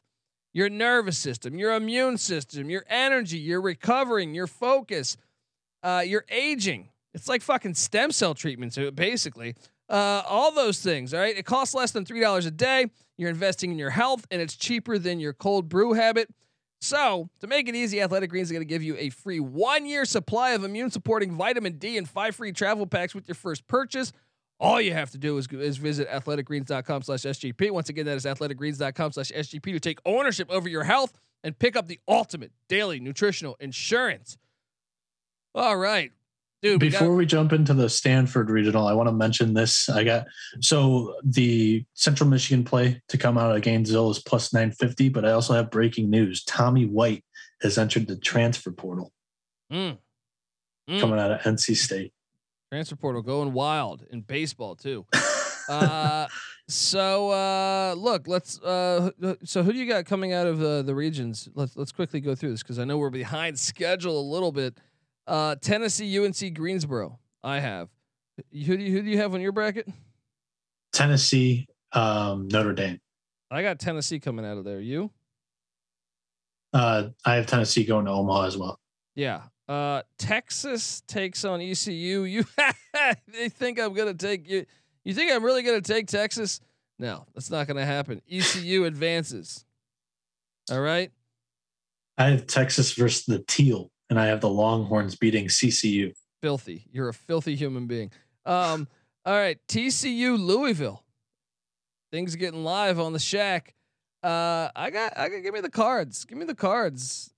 your 0.58 0.70
nervous 0.70 1.20
system, 1.20 1.60
your 1.60 1.76
immune 1.76 2.18
system, 2.18 2.68
your 2.68 2.84
energy, 2.90 3.38
your 3.38 3.62
recovering, 3.62 4.34
your 4.34 4.48
focus, 4.48 5.16
uh, 5.84 6.04
your 6.04 6.26
aging. 6.30 6.90
It's 7.14 7.30
like 7.30 7.44
fucking 7.44 7.76
stem 7.76 8.12
cell 8.12 8.34
treatments, 8.34 8.76
basically. 8.96 9.54
Uh, 9.88 10.24
all 10.28 10.52
those 10.52 10.82
things, 10.82 11.14
all 11.14 11.20
right? 11.20 11.38
It 11.38 11.46
costs 11.46 11.76
less 11.76 11.92
than 11.92 12.06
$3 12.06 12.48
a 12.48 12.50
day. 12.50 12.88
You're 13.18 13.30
investing 13.30 13.72
in 13.72 13.78
your 13.78 13.92
health, 13.92 14.26
and 14.32 14.42
it's 14.42 14.56
cheaper 14.56 14.98
than 14.98 15.20
your 15.20 15.32
cold 15.32 15.70
brew 15.70 15.94
habit. 15.94 16.28
So, 16.82 17.30
to 17.40 17.46
make 17.46 17.70
it 17.70 17.76
easy, 17.76 18.02
Athletic 18.02 18.32
Greens 18.32 18.48
is 18.48 18.52
going 18.52 18.62
to 18.62 18.66
give 18.66 18.82
you 18.82 18.96
a 18.98 19.10
free 19.12 19.40
one 19.40 19.86
year 19.86 20.06
supply 20.06 20.52
of 20.52 20.64
immune 20.64 20.90
supporting 20.90 21.36
vitamin 21.36 21.78
D 21.78 21.98
and 22.00 22.10
five 22.10 22.36
free 22.36 22.52
travel 22.52 22.88
packs 22.88 23.14
with 23.14 23.28
your 23.28 23.36
first 23.36 23.68
purchase. 23.68 24.12
All 24.60 24.82
you 24.82 24.94
have 24.94 25.12
to 25.12 25.18
do 25.18 25.38
is, 25.38 25.48
is 25.48 25.78
visit 25.78 26.10
athleticgreens.com 26.10 27.04
slash 27.04 27.22
SGP. 27.22 27.70
Once 27.72 27.90
again, 27.90 28.06
that 28.06 28.18
is 28.18 28.26
athleticgreens.com 28.26 29.12
slash 29.12 29.32
SGP 29.32 29.64
to 29.74 29.80
take 29.80 30.00
ownership 30.06 30.50
over 30.50 30.68
your 30.68 30.84
health 30.84 31.14
and 31.44 31.58
pick 31.58 31.76
up 31.76 31.88
the 31.88 32.00
ultimate 32.08 32.52
daily 32.68 33.00
nutritional 33.00 33.56
insurance. 33.60 34.38
All 35.54 35.78
right. 35.78 36.12
Dude, 36.64 36.80
before 36.80 37.10
we, 37.10 37.14
got- 37.14 37.18
we 37.18 37.26
jump 37.28 37.54
into 37.54 37.76
the 37.76 37.88
Stanford 37.88 38.50
regional, 38.50 38.88
I 38.88 38.94
want 38.94 39.08
to 39.08 39.14
mention 39.14 39.54
this. 39.54 39.90
I 39.90 40.04
got 40.04 40.26
so 40.60 41.16
the 41.24 41.86
Central 41.94 42.28
Michigan 42.28 42.64
play 42.64 43.00
to 43.10 43.18
come 43.18 43.38
out 43.38 43.56
of 43.56 43.62
Gainesville 43.62 44.10
is 44.10 44.20
plus 44.20 44.54
950, 44.54 45.10
but 45.10 45.24
I 45.24 45.32
also 45.34 45.54
have 45.54 45.70
breaking 45.70 46.10
news. 46.10 46.44
Tommy 46.44 46.86
White 46.86 47.24
has 47.62 47.78
entered 47.78 48.08
the 48.08 48.18
transfer 48.18 48.72
portal 48.72 49.12
mm. 49.72 49.98
Mm. 50.90 51.00
coming 51.00 51.20
out 51.20 51.32
of 51.32 51.42
NC 51.42 51.76
State. 51.78 52.12
Transfer 52.72 52.96
portal 52.96 53.22
going 53.22 53.54
wild 53.54 54.04
in 54.12 54.22
baseball 54.22 54.76
too. 54.76 55.06
uh, 55.70 56.28
so 56.68 57.30
uh, 57.32 57.96
look, 57.98 58.28
let's. 58.28 58.60
Uh, 58.60 59.12
so 59.44 59.64
who 59.64 59.72
do 59.72 59.80
you 59.80 59.88
got 59.88 60.06
coming 60.06 60.34
out 60.34 60.48
of 60.48 60.62
uh, 60.62 60.82
the 60.82 60.94
regions? 60.94 61.48
Let's 61.56 61.78
let's 61.78 61.92
quickly 61.92 62.20
go 62.20 62.36
through 62.36 62.52
this 62.52 62.64
because 62.64 62.80
I 62.80 62.84
know 62.84 62.98
we're 62.98 63.10
behind 63.10 63.58
schedule 63.60 64.20
a 64.20 64.28
little 64.28 64.52
bit. 64.52 64.78
Uh, 65.26 65.56
Tennessee, 65.56 66.20
UNC, 66.20 66.54
Greensboro. 66.54 67.20
I 67.44 67.60
have. 67.60 67.90
Who 68.52 68.78
do 68.78 68.84
you 68.84 68.92
who 68.92 69.02
do 69.02 69.10
you 69.10 69.18
have 69.18 69.34
on 69.34 69.42
your 69.42 69.54
bracket? 69.54 69.88
Tennessee, 70.92 71.68
um, 71.94 72.48
Notre 72.50 72.74
Dame. 72.74 73.00
I 73.50 73.62
got 73.62 73.80
Tennessee 73.80 74.20
coming 74.20 74.46
out 74.46 74.58
of 74.58 74.66
there. 74.66 74.82
You? 74.82 75.12
Uh, 76.74 77.10
I 77.24 77.36
have 77.36 77.46
Tennessee 77.46 77.86
going 77.86 78.06
to 78.06 78.12
Omaha 78.12 78.46
as 78.46 78.58
well. 78.58 78.80
Yeah, 79.16 79.44
uh, 79.68 80.02
Texas 80.18 81.02
takes 81.08 81.44
on 81.46 81.62
ECU. 81.62 82.24
You 82.28 82.46
they 83.28 83.50
think 83.50 83.80
I'm 83.80 83.94
gonna 83.94 84.14
take 84.14 84.50
you. 84.50 84.66
You 85.04 85.14
think 85.14 85.32
I'm 85.32 85.44
really 85.44 85.64
gonna 85.64 85.82
take 85.82 86.08
Texas? 86.08 86.60
No, 87.00 87.26
that's 87.34 87.52
not 87.52 87.68
gonna 87.68 87.86
happen. 87.86 88.22
ECU 88.30 88.84
advances. 88.86 89.66
All 90.72 90.82
right. 90.82 91.12
I 92.18 92.32
have 92.32 92.48
Texas 92.48 92.94
versus 92.94 93.26
the 93.26 93.40
Teal, 93.40 93.92
and 94.10 94.20
I 94.20 94.26
have 94.26 94.42
the 94.42 94.50
Longhorns 94.50 95.16
beating 95.16 95.46
CCU. 95.46 96.14
Filthy. 96.42 96.88
You're 96.92 97.10
a 97.10 97.14
filthy 97.14 97.56
human 97.56 97.88
being. 97.88 98.12
Um. 98.46 98.88
all 99.26 99.36
right. 99.36 99.60
TCU 99.68 100.40
Louisville. 100.40 101.04
Things 102.12 102.36
getting 102.36 102.64
live 102.64 103.00
on 103.00 103.14
the 103.14 103.20
shack. 103.20 103.76
Uh, 104.24 104.70
I 104.76 104.90
got. 104.92 105.18
I 105.18 105.30
got. 105.30 105.44
Give 105.44 105.54
me 105.54 105.62
the 105.62 105.70
cards. 105.70 106.26
Give 106.26 106.38
me 106.38 106.46
the 106.46 106.56
cards 106.56 107.34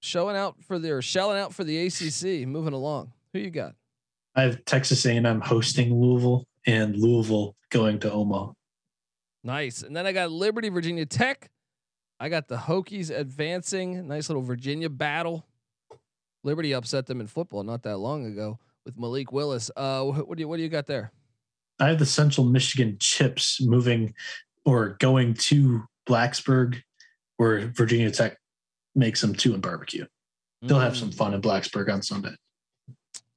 showing 0.00 0.36
out 0.36 0.56
for 0.62 0.78
their 0.78 1.00
shelling 1.02 1.38
out 1.38 1.54
for 1.54 1.64
the 1.64 1.86
ACC. 1.86 2.46
Moving 2.46 2.72
along, 2.72 3.12
who 3.32 3.38
you 3.38 3.50
got? 3.50 3.74
I 4.34 4.42
have 4.42 4.64
Texas 4.64 5.04
A&M 5.06 5.40
hosting 5.40 5.94
Louisville 5.94 6.46
and 6.66 6.96
Louisville 6.96 7.56
going 7.70 7.98
to 8.00 8.12
Omaha. 8.12 8.52
Nice, 9.42 9.82
and 9.82 9.96
then 9.96 10.06
I 10.06 10.12
got 10.12 10.30
Liberty, 10.30 10.68
Virginia 10.68 11.06
Tech. 11.06 11.50
I 12.18 12.28
got 12.28 12.48
the 12.48 12.56
Hokies 12.56 13.10
advancing. 13.10 14.06
Nice 14.06 14.28
little 14.28 14.42
Virginia 14.42 14.90
battle. 14.90 15.46
Liberty 16.44 16.72
upset 16.72 17.06
them 17.06 17.20
in 17.20 17.26
football 17.26 17.62
not 17.62 17.82
that 17.84 17.96
long 17.98 18.26
ago 18.26 18.58
with 18.84 18.98
Malik 18.98 19.32
Willis. 19.32 19.70
Uh, 19.76 20.04
what 20.04 20.36
do 20.36 20.42
you 20.42 20.48
what 20.48 20.58
do 20.58 20.62
you 20.62 20.68
got 20.68 20.86
there? 20.86 21.12
I 21.78 21.88
have 21.88 21.98
the 21.98 22.06
Central 22.06 22.46
Michigan 22.46 22.96
Chips 23.00 23.60
moving 23.62 24.14
or 24.66 24.96
going 25.00 25.32
to 25.34 25.82
Blacksburg, 26.06 26.82
where 27.38 27.68
Virginia 27.68 28.10
Tech 28.10 28.36
make 29.00 29.16
some 29.16 29.34
two 29.34 29.54
and 29.54 29.62
barbecue. 29.62 30.06
They'll 30.62 30.78
mm. 30.78 30.84
have 30.84 30.96
some 30.96 31.10
fun 31.10 31.34
in 31.34 31.40
Blacksburg 31.40 31.92
on 31.92 32.02
Sunday. 32.02 32.36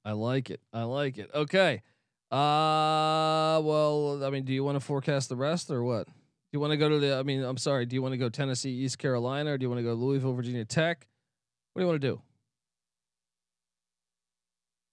I 0.05 0.11
like 0.11 0.51
it. 0.51 0.59
I 0.71 0.83
like 0.83 1.17
it. 1.17 1.31
Okay. 1.33 1.81
Uh 2.29 3.61
well, 3.63 4.23
I 4.23 4.29
mean, 4.29 4.43
do 4.43 4.53
you 4.53 4.63
want 4.63 4.75
to 4.75 4.79
forecast 4.79 5.29
the 5.29 5.35
rest 5.35 5.71
or 5.71 5.83
what? 5.83 6.05
Do 6.05 6.13
you 6.51 6.59
want 6.59 6.71
to 6.71 6.77
go 6.77 6.89
to 6.89 6.99
the 6.99 7.15
I 7.15 7.23
mean, 7.23 7.41
I'm 7.41 7.57
sorry, 7.57 7.85
do 7.85 7.95
you 7.95 8.01
want 8.01 8.13
to 8.13 8.17
go 8.17 8.29
Tennessee, 8.29 8.71
East 8.71 8.99
Carolina, 8.99 9.53
or 9.53 9.57
do 9.57 9.63
you 9.63 9.69
want 9.69 9.79
to 9.79 9.83
go 9.83 9.93
Louisville, 9.93 10.33
Virginia 10.33 10.65
Tech? 10.65 11.07
What 11.73 11.79
do 11.79 11.83
you 11.83 11.89
want 11.89 12.01
to 12.01 12.07
do? 12.07 12.21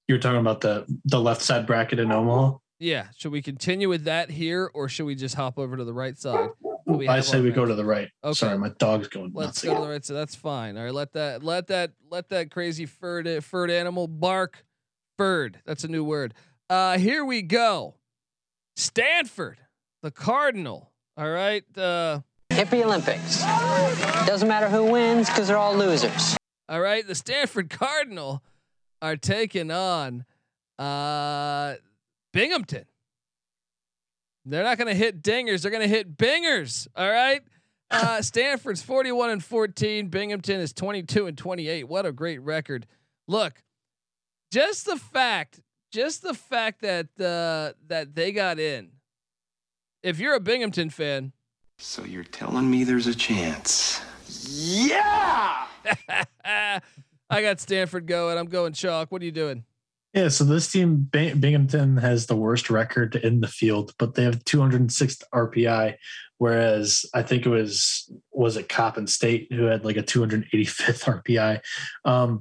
You're 0.06 0.18
talking 0.18 0.40
about 0.40 0.60
the 0.60 0.86
the 1.04 1.20
left 1.20 1.42
side 1.42 1.66
bracket 1.66 1.98
in 1.98 2.12
Omaha? 2.12 2.58
Yeah. 2.78 3.06
Should 3.16 3.32
we 3.32 3.42
continue 3.42 3.88
with 3.88 4.04
that 4.04 4.30
here 4.30 4.70
or 4.72 4.88
should 4.88 5.06
we 5.06 5.14
just 5.14 5.34
hop 5.34 5.58
over 5.58 5.76
to 5.76 5.84
the 5.84 5.92
right 5.92 6.16
side? 6.16 6.50
I 7.08 7.20
say 7.20 7.40
we 7.40 7.50
go 7.50 7.64
to 7.64 7.74
the 7.74 7.84
right. 7.84 8.08
Okay. 8.24 8.34
Sorry, 8.34 8.58
my 8.58 8.70
dog's 8.78 9.08
going. 9.08 9.32
Let's 9.34 9.62
go 9.62 9.70
again. 9.70 9.80
to 9.80 9.86
the 9.86 9.92
right. 9.92 10.04
So 10.04 10.14
that's 10.14 10.34
fine. 10.34 10.76
All 10.76 10.84
right, 10.84 10.94
let 10.94 11.12
that 11.12 11.42
let 11.42 11.68
that 11.68 11.92
let 12.10 12.28
that 12.30 12.50
crazy 12.50 12.86
furred 12.86 13.44
furred 13.44 13.70
animal 13.70 14.08
bark. 14.08 14.64
Bird. 15.18 15.60
That's 15.66 15.84
a 15.84 15.88
new 15.88 16.02
word. 16.02 16.34
Uh, 16.70 16.96
here 16.96 17.24
we 17.24 17.42
go. 17.42 17.96
Stanford, 18.76 19.58
the 20.02 20.10
Cardinal. 20.10 20.90
All 21.16 21.30
right. 21.30 21.64
Uh, 21.76 22.20
Hippie 22.50 22.84
Olympics. 22.84 23.42
Doesn't 24.26 24.48
matter 24.48 24.68
who 24.68 24.84
wins 24.84 25.28
because 25.28 25.48
they're 25.48 25.56
all 25.56 25.76
losers. 25.76 26.36
All 26.68 26.80
right, 26.80 27.06
the 27.06 27.14
Stanford 27.14 27.70
Cardinal 27.70 28.42
are 29.00 29.16
taking 29.16 29.70
on 29.70 30.24
uh, 30.78 31.74
Binghamton. 32.32 32.84
They're 34.44 34.64
not 34.64 34.78
going 34.78 34.88
to 34.88 34.94
hit 34.94 35.22
dingers. 35.22 35.62
They're 35.62 35.70
going 35.70 35.82
to 35.82 35.88
hit 35.88 36.16
bingers. 36.16 36.86
All 36.96 37.10
right. 37.10 37.42
Uh, 37.92 38.22
Stanford's 38.22 38.82
41 38.82 39.30
and 39.30 39.42
14. 39.42 40.06
Binghamton 40.10 40.60
is 40.60 40.72
22 40.72 41.26
and 41.26 41.36
28. 41.36 41.88
What 41.88 42.06
a 42.06 42.12
great 42.12 42.40
record. 42.40 42.86
Look, 43.26 43.64
just 44.52 44.86
the 44.86 44.94
fact, 44.94 45.60
just 45.90 46.22
the 46.22 46.32
fact 46.32 46.82
that 46.82 47.06
uh, 47.20 47.74
that 47.88 48.14
they 48.14 48.30
got 48.30 48.60
in. 48.60 48.90
If 50.04 50.20
you're 50.20 50.34
a 50.34 50.40
Binghamton 50.40 50.90
fan, 50.90 51.32
so 51.78 52.04
you're 52.04 52.22
telling 52.22 52.70
me 52.70 52.84
there's 52.84 53.08
a 53.08 53.14
chance? 53.14 54.00
Yeah. 54.46 55.66
I 56.44 56.80
got 57.42 57.58
Stanford 57.58 58.06
going. 58.06 58.38
I'm 58.38 58.46
going 58.46 58.72
chalk. 58.72 59.10
What 59.10 59.20
are 59.20 59.24
you 59.24 59.32
doing? 59.32 59.64
Yeah, 60.12 60.28
so 60.28 60.42
this 60.42 60.70
team, 60.70 61.08
Binghamton, 61.10 61.96
has 61.98 62.26
the 62.26 62.36
worst 62.36 62.68
record 62.68 63.14
in 63.14 63.40
the 63.40 63.48
field, 63.48 63.92
but 63.96 64.14
they 64.14 64.24
have 64.24 64.44
206 64.44 65.18
RPI, 65.32 65.94
whereas 66.38 67.06
I 67.14 67.22
think 67.22 67.46
it 67.46 67.48
was 67.48 68.10
was 68.32 68.56
it 68.56 68.68
Coppin 68.68 69.06
State 69.06 69.52
who 69.52 69.64
had 69.64 69.84
like 69.84 69.96
a 69.96 70.02
285th 70.02 71.22
RPI. 71.22 71.60
Um, 72.04 72.40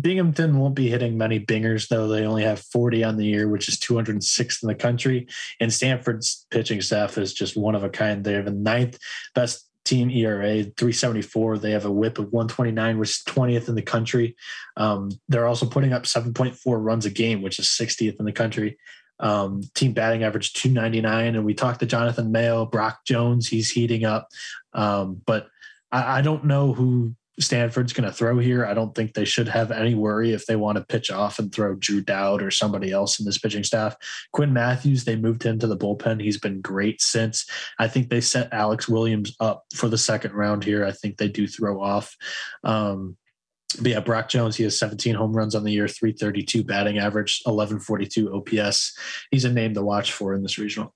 Binghamton 0.00 0.58
won't 0.58 0.74
be 0.74 0.88
hitting 0.88 1.16
many 1.16 1.40
bingers 1.40 1.88
though. 1.88 2.08
They 2.08 2.26
only 2.26 2.42
have 2.42 2.60
40 2.60 3.04
on 3.04 3.16
the 3.16 3.24
year, 3.24 3.48
which 3.48 3.68
is 3.68 3.78
206th 3.78 4.62
in 4.62 4.66
the 4.66 4.74
country. 4.74 5.26
And 5.60 5.72
Stanford's 5.72 6.46
pitching 6.50 6.82
staff 6.82 7.16
is 7.18 7.32
just 7.32 7.56
one 7.56 7.74
of 7.74 7.84
a 7.84 7.88
kind. 7.88 8.24
They 8.24 8.32
have 8.32 8.48
a 8.48 8.50
ninth 8.50 8.98
best 9.34 9.66
team 9.86 10.10
ERA 10.10 10.62
374. 10.62 11.58
They 11.58 11.70
have 11.70 11.86
a 11.86 11.90
whip 11.90 12.18
of 12.18 12.32
129, 12.32 12.98
which 12.98 13.10
is 13.10 13.22
20th 13.26 13.68
in 13.68 13.74
the 13.74 13.82
country. 13.82 14.36
Um, 14.76 15.10
they're 15.28 15.46
also 15.46 15.66
putting 15.66 15.92
up 15.92 16.02
7.4 16.02 16.56
runs 16.66 17.06
a 17.06 17.10
game, 17.10 17.40
which 17.40 17.58
is 17.58 17.66
60th 17.66 18.18
in 18.18 18.26
the 18.26 18.32
country. 18.32 18.78
Um, 19.18 19.62
team 19.74 19.92
batting 19.92 20.24
average 20.24 20.52
299. 20.52 21.36
And 21.36 21.44
we 21.44 21.54
talked 21.54 21.80
to 21.80 21.86
Jonathan 21.86 22.32
Mayo, 22.32 22.66
Brock 22.66 23.00
Jones. 23.06 23.48
He's 23.48 23.70
heating 23.70 24.04
up. 24.04 24.28
Um, 24.74 25.22
but 25.24 25.46
I, 25.90 26.18
I 26.18 26.20
don't 26.20 26.44
know 26.44 26.74
who 26.74 27.14
Stanford's 27.38 27.92
going 27.92 28.08
to 28.08 28.14
throw 28.14 28.38
here. 28.38 28.64
I 28.64 28.74
don't 28.74 28.94
think 28.94 29.12
they 29.12 29.24
should 29.24 29.48
have 29.48 29.70
any 29.70 29.94
worry 29.94 30.32
if 30.32 30.46
they 30.46 30.56
want 30.56 30.78
to 30.78 30.84
pitch 30.84 31.10
off 31.10 31.38
and 31.38 31.52
throw 31.52 31.74
Drew 31.74 32.00
Dowd 32.00 32.42
or 32.42 32.50
somebody 32.50 32.92
else 32.92 33.20
in 33.20 33.26
this 33.26 33.38
pitching 33.38 33.64
staff. 33.64 33.96
Quinn 34.32 34.52
Matthews, 34.52 35.04
they 35.04 35.16
moved 35.16 35.42
him 35.42 35.58
to 35.58 35.66
the 35.66 35.76
bullpen. 35.76 36.22
He's 36.22 36.38
been 36.38 36.60
great 36.60 37.00
since. 37.02 37.46
I 37.78 37.88
think 37.88 38.08
they 38.08 38.20
set 38.20 38.52
Alex 38.52 38.88
Williams 38.88 39.36
up 39.40 39.64
for 39.74 39.88
the 39.88 39.98
second 39.98 40.32
round 40.32 40.64
here. 40.64 40.84
I 40.84 40.92
think 40.92 41.18
they 41.18 41.28
do 41.28 41.46
throw 41.46 41.80
off. 41.80 42.16
Um, 42.64 43.16
but 43.80 43.90
yeah, 43.90 44.00
Brock 44.00 44.28
Jones, 44.28 44.56
he 44.56 44.64
has 44.64 44.78
17 44.78 45.14
home 45.14 45.32
runs 45.32 45.54
on 45.54 45.64
the 45.64 45.72
year, 45.72 45.88
332 45.88 46.64
batting 46.64 46.98
average, 46.98 47.42
1142 47.44 48.32
OPS. 48.32 48.96
He's 49.30 49.44
a 49.44 49.52
name 49.52 49.74
to 49.74 49.82
watch 49.82 50.12
for 50.12 50.34
in 50.34 50.42
this 50.42 50.56
regional. 50.56 50.94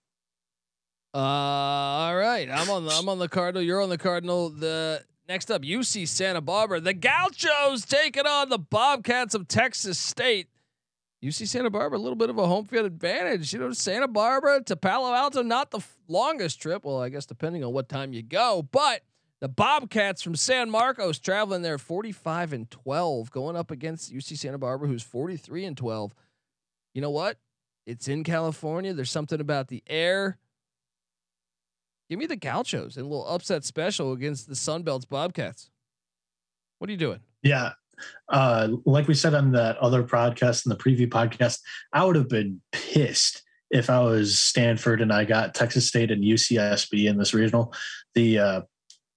Uh, 1.12 1.18
all 1.18 2.16
right. 2.16 2.48
I'm 2.48 2.70
on 2.70 2.84
the 2.84 2.92
I'm 2.92 3.08
on 3.08 3.18
the 3.18 3.28
Cardinal. 3.28 3.62
You're 3.62 3.82
on 3.82 3.88
the 3.88 3.98
Cardinal. 3.98 4.50
The 4.50 5.02
Next 5.30 5.48
up, 5.48 5.62
UC 5.62 6.08
Santa 6.08 6.40
Barbara. 6.40 6.80
The 6.80 6.92
Gauchos 6.92 7.84
taking 7.84 8.26
on 8.26 8.48
the 8.48 8.58
Bobcats 8.58 9.32
of 9.32 9.46
Texas 9.46 9.96
State. 9.96 10.48
UC 11.22 11.46
Santa 11.46 11.70
Barbara, 11.70 11.98
a 11.98 12.02
little 12.02 12.16
bit 12.16 12.30
of 12.30 12.38
a 12.38 12.48
home 12.48 12.64
field 12.64 12.84
advantage. 12.84 13.52
You 13.52 13.60
know, 13.60 13.70
Santa 13.70 14.08
Barbara 14.08 14.60
to 14.64 14.74
Palo 14.74 15.14
Alto, 15.14 15.44
not 15.44 15.70
the 15.70 15.78
f- 15.78 15.96
longest 16.08 16.60
trip. 16.60 16.84
Well, 16.84 17.00
I 17.00 17.10
guess 17.10 17.26
depending 17.26 17.62
on 17.62 17.72
what 17.72 17.88
time 17.88 18.12
you 18.12 18.24
go, 18.24 18.66
but 18.72 19.02
the 19.38 19.46
Bobcats 19.46 20.20
from 20.20 20.34
San 20.34 20.68
Marcos 20.68 21.20
traveling 21.20 21.62
there 21.62 21.78
45 21.78 22.52
and 22.52 22.68
12, 22.68 23.30
going 23.30 23.54
up 23.54 23.70
against 23.70 24.12
UC 24.12 24.36
Santa 24.36 24.58
Barbara, 24.58 24.88
who's 24.88 25.04
43 25.04 25.64
and 25.64 25.76
12. 25.76 26.12
You 26.92 27.02
know 27.02 27.10
what? 27.10 27.38
It's 27.86 28.08
in 28.08 28.24
California. 28.24 28.94
There's 28.94 29.12
something 29.12 29.40
about 29.40 29.68
the 29.68 29.84
air. 29.86 30.38
Give 32.10 32.18
me 32.18 32.26
the 32.26 32.34
Gauchos 32.34 32.96
and 32.96 33.06
a 33.06 33.08
little 33.08 33.28
upset 33.28 33.64
special 33.64 34.12
against 34.12 34.48
the 34.48 34.54
Sunbelt's 34.54 35.04
Bobcats. 35.04 35.70
What 36.78 36.90
are 36.90 36.92
you 36.92 36.98
doing? 36.98 37.20
Yeah. 37.44 37.70
Uh, 38.28 38.70
like 38.84 39.06
we 39.06 39.14
said 39.14 39.32
on 39.32 39.52
that 39.52 39.78
other 39.78 40.02
podcast 40.02 40.66
and 40.66 40.72
the 40.72 40.76
preview 40.76 41.08
podcast, 41.08 41.60
I 41.92 42.04
would 42.04 42.16
have 42.16 42.28
been 42.28 42.60
pissed 42.72 43.42
if 43.70 43.88
I 43.88 44.00
was 44.00 44.40
Stanford 44.40 45.00
and 45.00 45.12
I 45.12 45.24
got 45.24 45.54
Texas 45.54 45.86
State 45.86 46.10
and 46.10 46.24
UCSB 46.24 47.08
in 47.08 47.16
this 47.16 47.32
regional. 47.32 47.72
The 48.16 48.38
uh, 48.40 48.60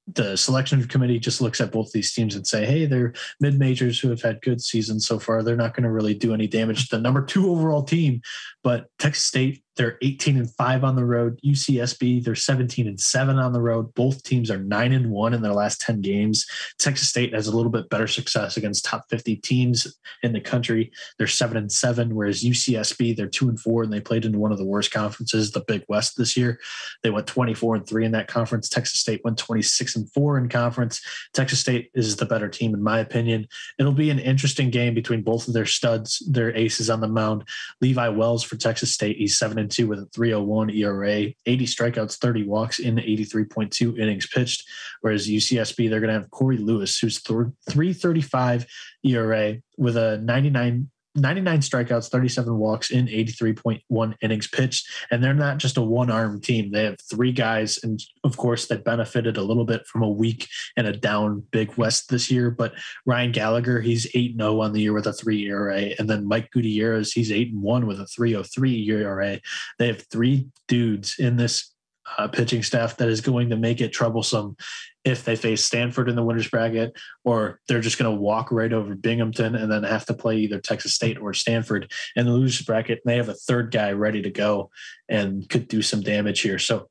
the 0.08 0.36
selection 0.36 0.86
committee 0.88 1.18
just 1.18 1.42
looks 1.42 1.62
at 1.62 1.72
both 1.72 1.92
these 1.94 2.14
teams 2.14 2.36
and 2.36 2.46
say, 2.46 2.66
hey, 2.66 2.86
they're 2.86 3.14
mid 3.40 3.58
majors 3.58 4.00
who 4.00 4.10
have 4.10 4.22
had 4.22 4.42
good 4.42 4.62
seasons 4.62 5.08
so 5.08 5.18
far. 5.18 5.42
They're 5.42 5.56
not 5.56 5.74
going 5.74 5.86
to 5.86 5.92
really 5.92 6.14
do 6.14 6.34
any 6.34 6.46
damage 6.46 6.90
to 6.90 6.98
the 6.98 7.02
number 7.02 7.24
two 7.24 7.50
overall 7.50 7.84
team. 7.84 8.22
But 8.64 8.88
Texas 9.00 9.24
State 9.24 9.64
they're 9.76 9.98
18 10.02 10.38
and 10.38 10.52
5 10.56 10.84
on 10.84 10.96
the 10.96 11.06
road. 11.06 11.40
UCSB, 11.44 12.24
they're 12.24 12.36
17 12.36 12.88
and 12.88 13.00
7 13.00 13.38
on 13.38 13.54
the 13.54 13.62
road. 13.62 13.94
Both 13.96 14.24
teams 14.24 14.52
are 14.52 14.58
9 14.58 14.92
and 14.92 15.10
1 15.10 15.34
in 15.34 15.42
their 15.42 15.54
last 15.54 15.82
10 15.82 16.02
games. 16.02 16.46
Texas 16.80 17.10
State 17.10 17.34
has 17.34 17.48
a 17.48 17.56
little 17.56 17.72
bit 17.72 17.90
better 17.90 18.08
success 18.08 18.58
against 18.58 18.86
top 18.86 19.10
50 19.10 19.38
teams 19.38 19.98
in 20.22 20.34
the 20.34 20.42
country. 20.42 20.92
They're 21.18 21.28
7 21.28 21.58
and 21.58 21.72
7, 21.72 22.14
whereas 22.14 22.44
UCSB, 22.44 23.16
they're 23.16 23.28
2 23.28 23.50
and 23.50 23.60
4, 23.60 23.84
and 23.84 23.94
they 23.94 24.02
played 24.02 24.26
into 24.26 24.40
one 24.40 24.52
of 24.52 24.58
the 24.58 24.66
worst 24.66 24.92
conferences, 24.92 25.52
the 25.52 25.64
Big 25.68 25.84
West, 25.88 26.18
this 26.18 26.38
year. 26.38 26.60
They 27.02 27.10
went 27.10 27.28
24 27.28 27.76
and 27.76 27.88
3 27.88 28.06
in 28.06 28.12
that 28.12 28.28
conference. 28.28 28.70
Texas 28.70 29.00
State 29.00 29.22
went 29.24 29.38
26 29.38 29.96
and 29.96 30.12
4 30.12 30.38
in 30.38 30.50
conference. 30.50 31.02
Texas 31.34 31.60
State 31.60 31.90
is 31.94 32.16
the 32.16 32.26
better 32.26 32.50
team, 32.50 32.74
in 32.74 32.84
my 32.84 33.00
opinion. 33.00 33.48
It'll 33.80 33.92
be 33.92 34.10
an 34.10 34.20
interesting 34.20 34.70
game 34.70 34.94
between 34.94 35.24
both 35.24 35.48
of 35.48 35.54
their 35.54 35.66
studs, 35.66 36.22
their 36.30 36.56
aces 36.56 36.90
on 36.90 37.02
the 37.02 37.08
mound. 37.08 37.44
Levi 37.82 38.10
Wells 38.10 38.44
for 38.44 38.56
Texas 38.56 38.94
State, 38.94 39.18
he's 39.18 39.38
7 39.38 39.63
and 39.64 39.72
2 39.72 39.88
with 39.88 40.00
a 40.00 40.06
301 40.08 40.70
ERA, 40.70 41.34
80 41.46 41.66
strikeouts, 41.66 42.18
30 42.18 42.44
walks 42.44 42.80
in 42.80 42.98
83.2 42.98 43.98
innings 43.98 44.28
pitched. 44.28 44.64
Whereas 45.02 45.28
UCSB, 45.28 45.90
they're 45.90 46.00
going 46.00 46.14
to 46.14 46.20
have 46.20 46.30
Corey 46.30 46.58
Lewis, 46.58 47.00
who's 47.00 47.22
th- 47.22 47.48
335 47.70 48.66
ERA 49.04 49.56
with 49.78 49.98
a 49.98 50.20
99 50.20 50.90
99 51.16 51.60
strikeouts, 51.60 52.10
37 52.10 52.58
walks 52.58 52.90
in 52.90 53.08
83.1 53.08 54.16
innings 54.22 54.48
pitched. 54.48 54.88
And 55.12 55.24
they're 55.24 55.34
not 55.34 55.58
just 55.58 55.78
a 55.78 55.82
one 55.82 56.10
arm 56.10 56.42
team. 56.42 56.72
They 56.72 56.86
have 56.86 57.00
three 57.02 57.32
guys. 57.32 57.80
And 57.84 58.02
of 58.24 58.38
course, 58.38 58.68
that 58.68 58.84
benefited 58.84 59.38
a 59.38 59.44
little 59.44 59.66
bit 59.66 59.86
from 59.86 60.02
a 60.02 60.10
weak 60.10 60.48
and 60.76 60.88
a 60.88 60.94
down 60.96 61.44
Big 61.52 61.76
West 61.78 62.10
this 62.10 62.32
year. 62.32 62.50
But 62.50 62.74
Ryan 63.06 63.32
Gallagher, 63.32 63.82
he's 63.82 64.08
8 64.14 64.38
0 64.38 64.62
on 64.62 64.74
the 64.74 64.82
year 64.82 64.94
with 64.94 65.08
a 65.08 65.14
3 65.14 65.46
ERA. 65.46 65.92
And 66.00 66.10
then 66.10 66.28
Mike 66.28 66.50
Gutierrez, 66.52 67.12
he's 67.12 67.32
8 67.32 67.54
1 67.54 67.86
with 67.86 68.00
a 68.00 68.08
303 68.08 68.90
ERA. 68.90 69.40
They 69.78 69.88
have 69.88 70.06
three 70.10 70.48
dudes 70.68 71.16
in 71.20 71.36
this 71.36 71.73
uh, 72.18 72.28
pitching 72.28 72.64
staff 72.64 72.98
that 72.98 73.10
is 73.10 73.22
going 73.22 73.50
to 73.50 73.58
make 73.58 73.82
it 73.82 73.94
troublesome 73.94 74.56
if 75.04 75.24
they 75.24 75.36
face 75.36 75.64
Stanford 75.64 76.10
in 76.10 76.16
the 76.16 76.24
winners 76.24 76.50
bracket, 76.50 76.98
or 77.24 77.60
they're 77.68 77.82
just 77.82 77.98
going 77.98 78.14
to 78.14 78.22
walk 78.22 78.52
right 78.52 78.72
over 78.72 78.96
Binghamton 78.96 79.56
and 79.56 79.72
then 79.72 79.84
have 79.84 80.06
to 80.06 80.14
play 80.14 80.38
either 80.38 80.60
Texas 80.60 80.94
State 80.94 81.18
or 81.18 81.34
Stanford 81.34 81.92
in 82.16 82.26
the 82.26 82.32
losers 82.32 82.66
bracket. 82.66 83.02
And 83.04 83.12
they 83.12 83.18
have 83.18 83.30
a 83.30 83.34
third 83.34 83.72
guy 83.72 83.92
ready 83.92 84.22
to 84.22 84.30
go 84.30 84.70
and 85.10 85.48
could 85.50 85.68
do 85.68 85.82
some 85.82 86.02
damage 86.02 86.42
here. 86.42 86.60
So 86.60 86.90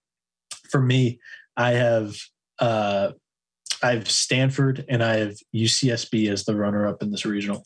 for 0.70 0.80
me, 0.80 1.20
I 1.56 1.72
have 1.72 2.16
uh, 2.58 3.12
I 3.82 3.94
have 3.94 4.10
Stanford 4.10 4.84
and 4.88 5.02
I 5.02 5.16
have 5.18 5.36
UCSB 5.54 6.30
as 6.30 6.44
the 6.44 6.56
runner 6.56 6.86
up 6.86 7.02
in 7.02 7.10
this 7.10 7.26
regional. 7.26 7.64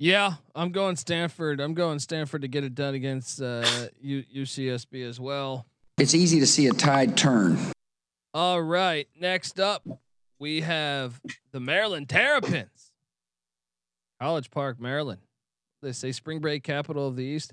Yeah, 0.00 0.36
I'm 0.54 0.72
going 0.72 0.96
Stanford. 0.96 1.60
I'm 1.60 1.74
going 1.74 1.98
Stanford 1.98 2.40
to 2.40 2.48
get 2.48 2.64
it 2.64 2.74
done 2.74 2.94
against 2.94 3.42
uh, 3.42 3.88
U- 4.00 4.24
UCSB 4.34 5.06
as 5.06 5.20
well. 5.20 5.66
It's 5.98 6.14
easy 6.14 6.40
to 6.40 6.46
see 6.46 6.68
a 6.68 6.72
tide 6.72 7.18
turn. 7.18 7.58
All 8.32 8.62
right. 8.62 9.06
Next 9.20 9.60
up, 9.60 9.86
we 10.38 10.62
have 10.62 11.20
the 11.52 11.60
Maryland 11.60 12.08
Terrapins. 12.08 12.92
College 14.18 14.50
Park, 14.50 14.80
Maryland. 14.80 15.20
They 15.82 15.92
say 15.92 16.12
spring 16.12 16.38
break 16.38 16.62
capital 16.62 17.06
of 17.06 17.16
the 17.16 17.24
East, 17.24 17.52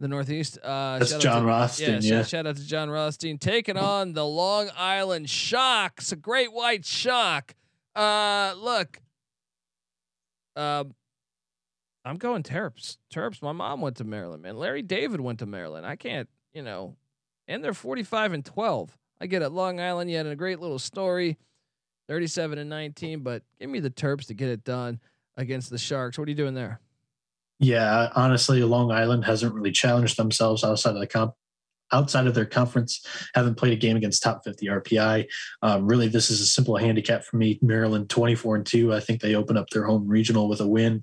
the 0.00 0.08
Northeast. 0.08 0.58
Uh, 0.62 0.98
That's 0.98 1.16
John 1.16 1.42
to, 1.42 1.48
Rothstein. 1.48 2.02
Yeah, 2.02 2.16
yeah. 2.16 2.22
Shout 2.24 2.46
out 2.46 2.56
to 2.56 2.66
John 2.66 2.90
Rothstein 2.90 3.38
taking 3.38 3.78
on 3.78 4.12
the 4.12 4.26
Long 4.26 4.68
Island 4.76 5.30
Sharks, 5.30 6.12
a 6.12 6.16
great 6.16 6.52
white 6.52 6.84
shark. 6.84 7.54
Uh, 7.96 8.52
look, 8.58 9.00
um, 10.56 10.94
I'm 12.04 12.16
going 12.16 12.42
Terps. 12.42 12.96
Terps. 13.12 13.42
My 13.42 13.52
mom 13.52 13.80
went 13.80 13.96
to 13.96 14.04
Maryland, 14.04 14.42
man. 14.42 14.56
Larry 14.56 14.82
David 14.82 15.20
went 15.20 15.40
to 15.40 15.46
Maryland. 15.46 15.86
I 15.86 15.96
can't, 15.96 16.28
you 16.54 16.62
know, 16.62 16.96
and 17.46 17.62
they're 17.62 17.74
45 17.74 18.32
and 18.32 18.44
12. 18.44 18.96
I 19.20 19.26
get 19.26 19.42
it. 19.42 19.50
Long 19.50 19.80
Island, 19.80 20.10
you 20.10 20.16
had 20.16 20.26
a 20.26 20.36
great 20.36 20.60
little 20.60 20.78
story, 20.78 21.36
37 22.08 22.58
and 22.58 22.70
19, 22.70 23.20
but 23.20 23.42
give 23.60 23.68
me 23.68 23.80
the 23.80 23.90
Terps 23.90 24.26
to 24.28 24.34
get 24.34 24.48
it 24.48 24.64
done 24.64 24.98
against 25.36 25.68
the 25.68 25.78
Sharks. 25.78 26.18
What 26.18 26.26
are 26.26 26.30
you 26.30 26.36
doing 26.36 26.54
there? 26.54 26.80
Yeah, 27.58 28.08
honestly, 28.14 28.62
Long 28.62 28.90
Island 28.90 29.26
hasn't 29.26 29.54
really 29.54 29.72
challenged 29.72 30.16
themselves 30.16 30.64
outside 30.64 30.94
of 30.94 31.00
the 31.00 31.06
comp 31.06 31.34
outside 31.92 32.28
of 32.28 32.34
their 32.34 32.46
conference, 32.46 33.04
haven't 33.34 33.56
played 33.56 33.72
a 33.72 33.76
game 33.76 33.96
against 33.96 34.22
top 34.22 34.44
50 34.44 34.66
RPI. 34.66 35.26
Um, 35.62 35.86
really, 35.86 36.06
this 36.06 36.30
is 36.30 36.40
a 36.40 36.46
simple 36.46 36.76
handicap 36.76 37.24
for 37.24 37.36
me. 37.36 37.58
Maryland 37.62 38.08
24 38.08 38.56
and 38.56 38.66
2. 38.66 38.94
I 38.94 39.00
think 39.00 39.20
they 39.20 39.34
open 39.34 39.56
up 39.56 39.68
their 39.70 39.84
home 39.84 40.06
regional 40.06 40.48
with 40.48 40.60
a 40.60 40.68
win 40.68 41.02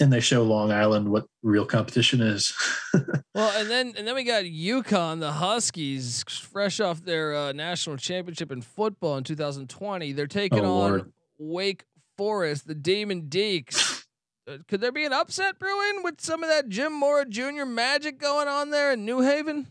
and 0.00 0.12
they 0.12 0.20
show 0.20 0.42
Long 0.42 0.72
Island 0.72 1.08
what 1.10 1.26
real 1.42 1.66
competition 1.66 2.20
is. 2.20 2.54
well, 3.34 3.52
and 3.58 3.70
then 3.70 3.94
and 3.96 4.06
then 4.06 4.14
we 4.14 4.24
got 4.24 4.44
UConn, 4.44 5.20
the 5.20 5.32
Huskies, 5.32 6.24
fresh 6.28 6.80
off 6.80 7.02
their 7.04 7.34
uh, 7.34 7.52
national 7.52 7.96
championship 7.96 8.50
in 8.50 8.62
football 8.62 9.16
in 9.18 9.24
2020. 9.24 10.12
They're 10.12 10.26
taking 10.26 10.60
oh, 10.60 10.80
on 10.80 10.90
Lord. 10.90 11.12
Wake 11.38 11.84
Forest, 12.16 12.66
the 12.66 12.74
Demon 12.74 13.22
Deacs. 13.28 14.00
Uh, 14.44 14.56
could 14.66 14.80
there 14.80 14.90
be 14.90 15.04
an 15.04 15.12
upset 15.12 15.56
brewing 15.60 16.02
with 16.02 16.20
some 16.20 16.42
of 16.42 16.48
that 16.48 16.68
Jim 16.68 16.92
Mora 16.92 17.24
Jr. 17.24 17.64
magic 17.64 18.18
going 18.18 18.48
on 18.48 18.70
there 18.70 18.92
in 18.92 19.04
New 19.04 19.20
Haven? 19.20 19.68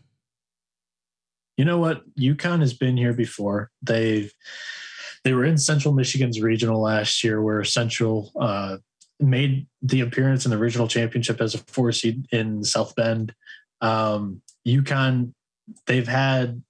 You 1.58 1.66
know 1.66 1.76
what? 1.76 2.02
UConn 2.16 2.60
has 2.60 2.72
been 2.72 2.96
here 2.96 3.12
before. 3.12 3.70
They've 3.82 4.32
they 5.24 5.34
were 5.34 5.44
in 5.44 5.58
Central 5.58 5.92
Michigan's 5.92 6.40
regional 6.40 6.80
last 6.80 7.22
year, 7.22 7.42
where 7.42 7.62
Central 7.64 8.32
uh, 8.40 8.78
made 9.22 9.66
the 9.80 10.00
appearance 10.00 10.44
in 10.44 10.50
the 10.50 10.58
regional 10.58 10.88
championship 10.88 11.40
as 11.40 11.54
a 11.54 11.58
four 11.58 11.92
seed 11.92 12.26
in 12.32 12.64
South 12.64 12.94
Bend. 12.94 13.34
Um, 13.80 14.42
UConn, 14.66 15.32
they've 15.86 16.08
had 16.08 16.62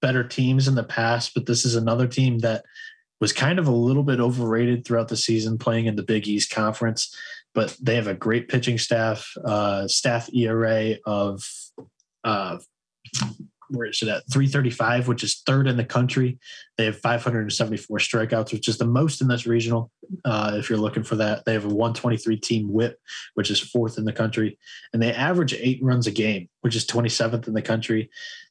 better 0.00 0.24
teams 0.24 0.68
in 0.68 0.74
the 0.74 0.84
past, 0.84 1.32
but 1.34 1.46
this 1.46 1.64
is 1.64 1.74
another 1.74 2.06
team 2.06 2.38
that 2.40 2.64
was 3.20 3.32
kind 3.32 3.58
of 3.58 3.66
a 3.66 3.72
little 3.72 4.02
bit 4.02 4.20
overrated 4.20 4.84
throughout 4.84 5.08
the 5.08 5.16
season 5.16 5.58
playing 5.58 5.86
in 5.86 5.96
the 5.96 6.02
Big 6.02 6.28
East 6.28 6.50
Conference. 6.50 7.14
But 7.54 7.76
they 7.80 7.96
have 7.96 8.06
a 8.06 8.14
great 8.14 8.48
pitching 8.48 8.78
staff, 8.78 9.32
uh, 9.44 9.88
staff 9.88 10.32
ERA 10.32 10.96
of 11.04 11.42
uh, 12.22 12.58
where 13.70 13.86
it 13.86 14.02
at 14.02 14.30
335, 14.30 15.08
which 15.08 15.22
is 15.22 15.42
third 15.46 15.66
in 15.66 15.76
the 15.76 15.84
country. 15.84 16.38
They 16.76 16.84
have 16.86 16.98
574 16.98 17.98
strikeouts, 17.98 18.52
which 18.52 18.68
is 18.68 18.78
the 18.78 18.86
most 18.86 19.20
in 19.20 19.28
this 19.28 19.46
regional. 19.46 19.90
Uh, 20.24 20.52
if 20.54 20.68
you're 20.68 20.78
looking 20.78 21.02
for 21.02 21.16
that, 21.16 21.44
they 21.44 21.52
have 21.52 21.64
a 21.64 21.68
123 21.68 22.36
team 22.38 22.72
whip, 22.72 22.98
which 23.34 23.50
is 23.50 23.60
fourth 23.60 23.98
in 23.98 24.04
the 24.04 24.12
country, 24.12 24.58
and 24.92 25.02
they 25.02 25.12
average 25.12 25.54
eight 25.54 25.80
runs 25.82 26.06
a 26.06 26.10
game, 26.10 26.48
which 26.62 26.76
is 26.76 26.86
27th 26.86 27.46
in 27.46 27.54
the 27.54 27.62
country. 27.62 28.10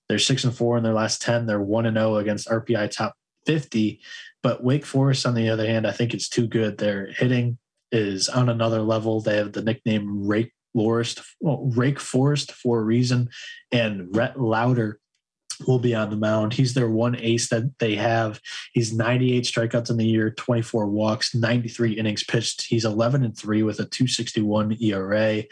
They're 0.10 0.20
six 0.20 0.44
and 0.44 0.56
four 0.56 0.78
in 0.78 0.84
their 0.84 0.94
last 0.94 1.22
10. 1.22 1.46
They're 1.46 1.60
one 1.60 1.86
and 1.86 1.98
zero 1.98 2.18
against 2.18 2.48
RPI 2.48 2.92
top 2.92 3.16
50. 3.46 4.00
But 4.44 4.64
Wake 4.64 4.86
Forest, 4.86 5.26
on 5.26 5.34
the 5.34 5.50
other 5.50 5.66
hand, 5.66 5.86
I 5.86 5.92
think 5.92 6.14
it's 6.14 6.30
too 6.30 6.48
good. 6.48 6.78
Their 6.78 7.08
hitting 7.08 7.58
is 7.92 8.30
on 8.30 8.50
another 8.50 8.82
level. 8.82 9.20
They 9.20 9.38
have 9.38 9.54
the 9.54 9.64
nickname 9.64 10.28
Rake 10.28 10.54
Forest, 10.74 11.22
well, 11.40 11.72
Rake 11.76 12.00
Forest 12.00 12.52
for 12.52 12.80
a 12.80 12.84
reason, 12.84 13.30
and 13.72 14.16
Rhett 14.16 14.40
Lowder 14.40 15.00
will 15.66 15.80
be 15.80 15.96
on 15.96 16.10
the 16.10 16.18
mound. 16.18 16.54
He's 16.54 16.74
their 16.74 16.90
one 16.90 17.16
ace 17.20 17.50
that 17.50 17.78
they 17.80 17.96
have. 17.96 18.40
He's 18.74 18.94
98 18.94 19.44
strikeouts 19.44 19.90
in 19.90 19.98
the 19.98 20.06
year, 20.06 20.32
24 20.32 20.88
walks, 20.88 21.34
93 21.34 21.94
innings 21.94 22.24
pitched. 22.24 22.64
He's 22.64 22.86
11 22.86 23.24
and 23.24 23.38
3 23.38 23.64
with 23.64 23.80
a 23.80 23.86
261 23.86 24.78
ERA. 24.82 25.44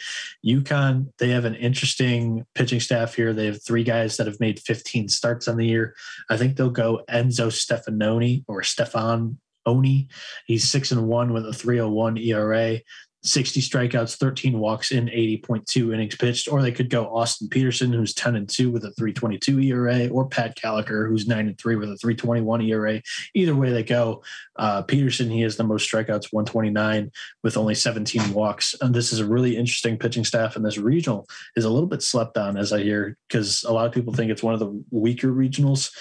UConn, 0.46 1.12
they 1.18 1.30
have 1.30 1.46
an 1.46 1.56
interesting 1.56 2.46
pitching 2.54 2.80
staff 2.80 3.16
here. 3.16 3.34
They 3.34 3.48
have 3.48 3.64
three 3.64 3.84
guys 3.84 4.18
that 4.18 4.28
have 4.28 4.40
made 4.40 4.60
15 4.60 5.10
starts 5.10 5.48
on 5.48 5.58
the 5.58 5.66
year. 5.66 5.96
I 6.30 6.38
think 6.38 6.56
they'll 6.56 6.70
go 6.70 7.02
Enzo 7.10 7.48
Stefanoni 7.48 8.44
or 8.48 8.64
Stefan 8.64 9.40
Oni. 9.66 10.08
He's 10.46 10.70
six 10.70 10.92
and 10.92 11.08
one 11.08 11.34
with 11.34 11.46
a 11.48 11.54
301 11.54 12.18
ERA. 12.18 12.80
60 13.26 13.60
strikeouts, 13.62 14.18
13 14.18 14.60
walks 14.60 14.92
in 14.92 15.08
80.2 15.08 15.94
innings 15.94 16.16
pitched, 16.16 16.48
or 16.48 16.62
they 16.62 16.72
could 16.72 16.90
go 16.90 17.06
Austin 17.06 17.50
Peterson, 17.50 17.92
who's 17.92 18.14
10 18.14 18.36
and 18.36 18.48
2 18.48 18.70
with 18.70 18.86
a 18.86 18.92
322 18.92 19.60
ERA, 19.62 20.08
or 20.10 20.28
Pat 20.28 20.56
Gallagher, 20.56 21.08
who's 21.08 21.28
9 21.28 21.48
and 21.48 21.58
3 21.58 21.76
with 21.76 21.90
a 21.90 21.98
321 21.98 22.62
ERA. 22.62 23.02
Either 23.34 23.56
way 23.56 23.72
they 23.72 23.84
go, 23.84 24.24
uh, 24.58 24.84
Peterson, 24.84 25.30
he 25.30 25.42
has 25.42 25.58
the 25.58 25.64
most 25.64 25.92
strikeouts, 25.92 26.32
129 26.32 27.12
with 27.44 27.58
only 27.58 27.76
17 27.76 28.32
walks. 28.32 28.76
And 28.80 28.94
this 28.94 29.12
is 29.12 29.20
a 29.20 29.26
really 29.26 29.58
interesting 29.58 29.98
pitching 29.98 30.24
staff, 30.24 30.56
and 30.56 30.64
this 30.64 30.78
regional 30.78 31.28
is 31.56 31.66
a 31.66 31.70
little 31.70 31.90
bit 31.90 32.04
slept 32.04 32.38
on, 32.38 32.58
as 32.58 32.72
I 32.72 32.84
hear, 32.84 33.18
because 33.28 33.64
a 33.64 33.74
lot 33.74 33.88
of 33.88 33.92
people 33.92 34.14
think 34.14 34.32
it's 34.32 34.44
one 34.44 34.54
of 34.54 34.60
the 34.60 34.84
weaker 34.92 35.30
regionals. 35.30 35.92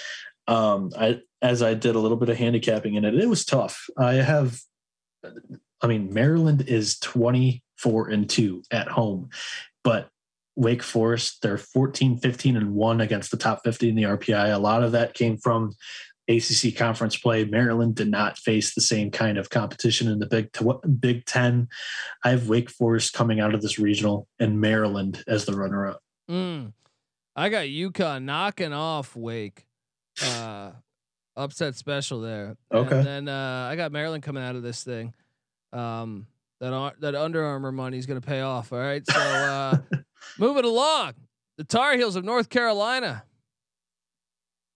Um, 0.47 0.91
I, 0.97 1.21
as 1.41 1.63
I 1.63 1.73
did 1.73 1.95
a 1.95 1.99
little 1.99 2.17
bit 2.17 2.29
of 2.29 2.37
handicapping 2.37 2.93
in 2.93 3.03
it, 3.03 3.15
it 3.15 3.27
was 3.27 3.45
tough. 3.45 3.87
I 3.97 4.13
have 4.13 4.59
I 5.81 5.87
mean, 5.87 6.13
Maryland 6.13 6.63
is 6.67 6.97
24 6.99 8.09
and 8.09 8.29
2 8.29 8.63
at 8.71 8.87
home, 8.87 9.29
but 9.83 10.09
Wake 10.55 10.83
Forest, 10.83 11.41
they're 11.41 11.57
14, 11.57 12.17
15 12.17 12.57
and 12.57 12.73
1 12.73 13.01
against 13.01 13.31
the 13.31 13.37
top 13.37 13.61
50 13.63 13.89
in 13.89 13.95
the 13.95 14.03
RPI. 14.03 14.53
A 14.53 14.57
lot 14.57 14.83
of 14.83 14.93
that 14.93 15.13
came 15.13 15.37
from 15.37 15.73
ACC 16.27 16.75
conference 16.75 17.17
play. 17.17 17.45
Maryland 17.45 17.95
did 17.95 18.09
not 18.09 18.37
face 18.37 18.73
the 18.73 18.81
same 18.81 19.11
kind 19.11 19.37
of 19.37 19.49
competition 19.49 20.09
in 20.09 20.19
the 20.19 20.25
Big 20.25 20.49
Big 20.99 21.25
10. 21.25 21.67
I 22.23 22.29
have 22.29 22.47
Wake 22.47 22.69
Forest 22.69 23.13
coming 23.13 23.39
out 23.39 23.53
of 23.53 23.61
this 23.61 23.77
regional 23.77 24.27
and 24.39 24.59
Maryland 24.59 25.23
as 25.27 25.45
the 25.45 25.55
runner 25.55 25.87
up. 25.87 26.01
Mm. 26.29 26.73
I 27.35 27.49
got 27.49 27.65
UConn 27.65 28.23
knocking 28.23 28.73
off 28.73 29.15
Wake. 29.15 29.67
Uh, 30.23 30.71
upset 31.35 31.75
special 31.75 32.21
there. 32.21 32.55
Okay. 32.73 32.97
And 32.97 33.05
then 33.05 33.27
uh, 33.27 33.67
I 33.69 33.75
got 33.75 33.91
Maryland 33.91 34.23
coming 34.23 34.41
out 34.41 34.55
of 34.55 34.63
this 34.63 34.83
thing 34.83 35.13
um, 35.75 36.27
that 36.59 36.93
that 36.99 37.15
Under 37.15 37.43
Armour 37.43 37.71
money 37.71 37.97
is 37.97 38.05
going 38.05 38.19
to 38.19 38.25
pay 38.25 38.41
off. 38.41 38.71
All 38.71 38.79
right, 38.79 39.05
so 39.05 39.19
uh, 39.19 39.77
moving 40.39 40.65
along, 40.65 41.13
the 41.57 41.63
Tar 41.63 41.95
Heels 41.95 42.15
of 42.15 42.23
North 42.23 42.49
Carolina 42.49 43.23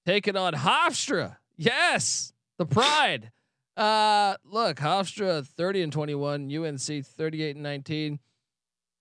taking 0.06 0.36
on 0.36 0.54
Hofstra. 0.54 1.38
Yes, 1.58 2.34
the 2.58 2.66
Pride. 2.66 3.32
Uh, 3.78 4.36
look, 4.44 4.78
Hofstra 4.78 5.46
30 5.46 5.84
and 5.84 5.94
21, 5.94 6.54
UNC 6.54 7.06
38 7.06 7.56
and 7.56 7.64
19. 7.64 8.20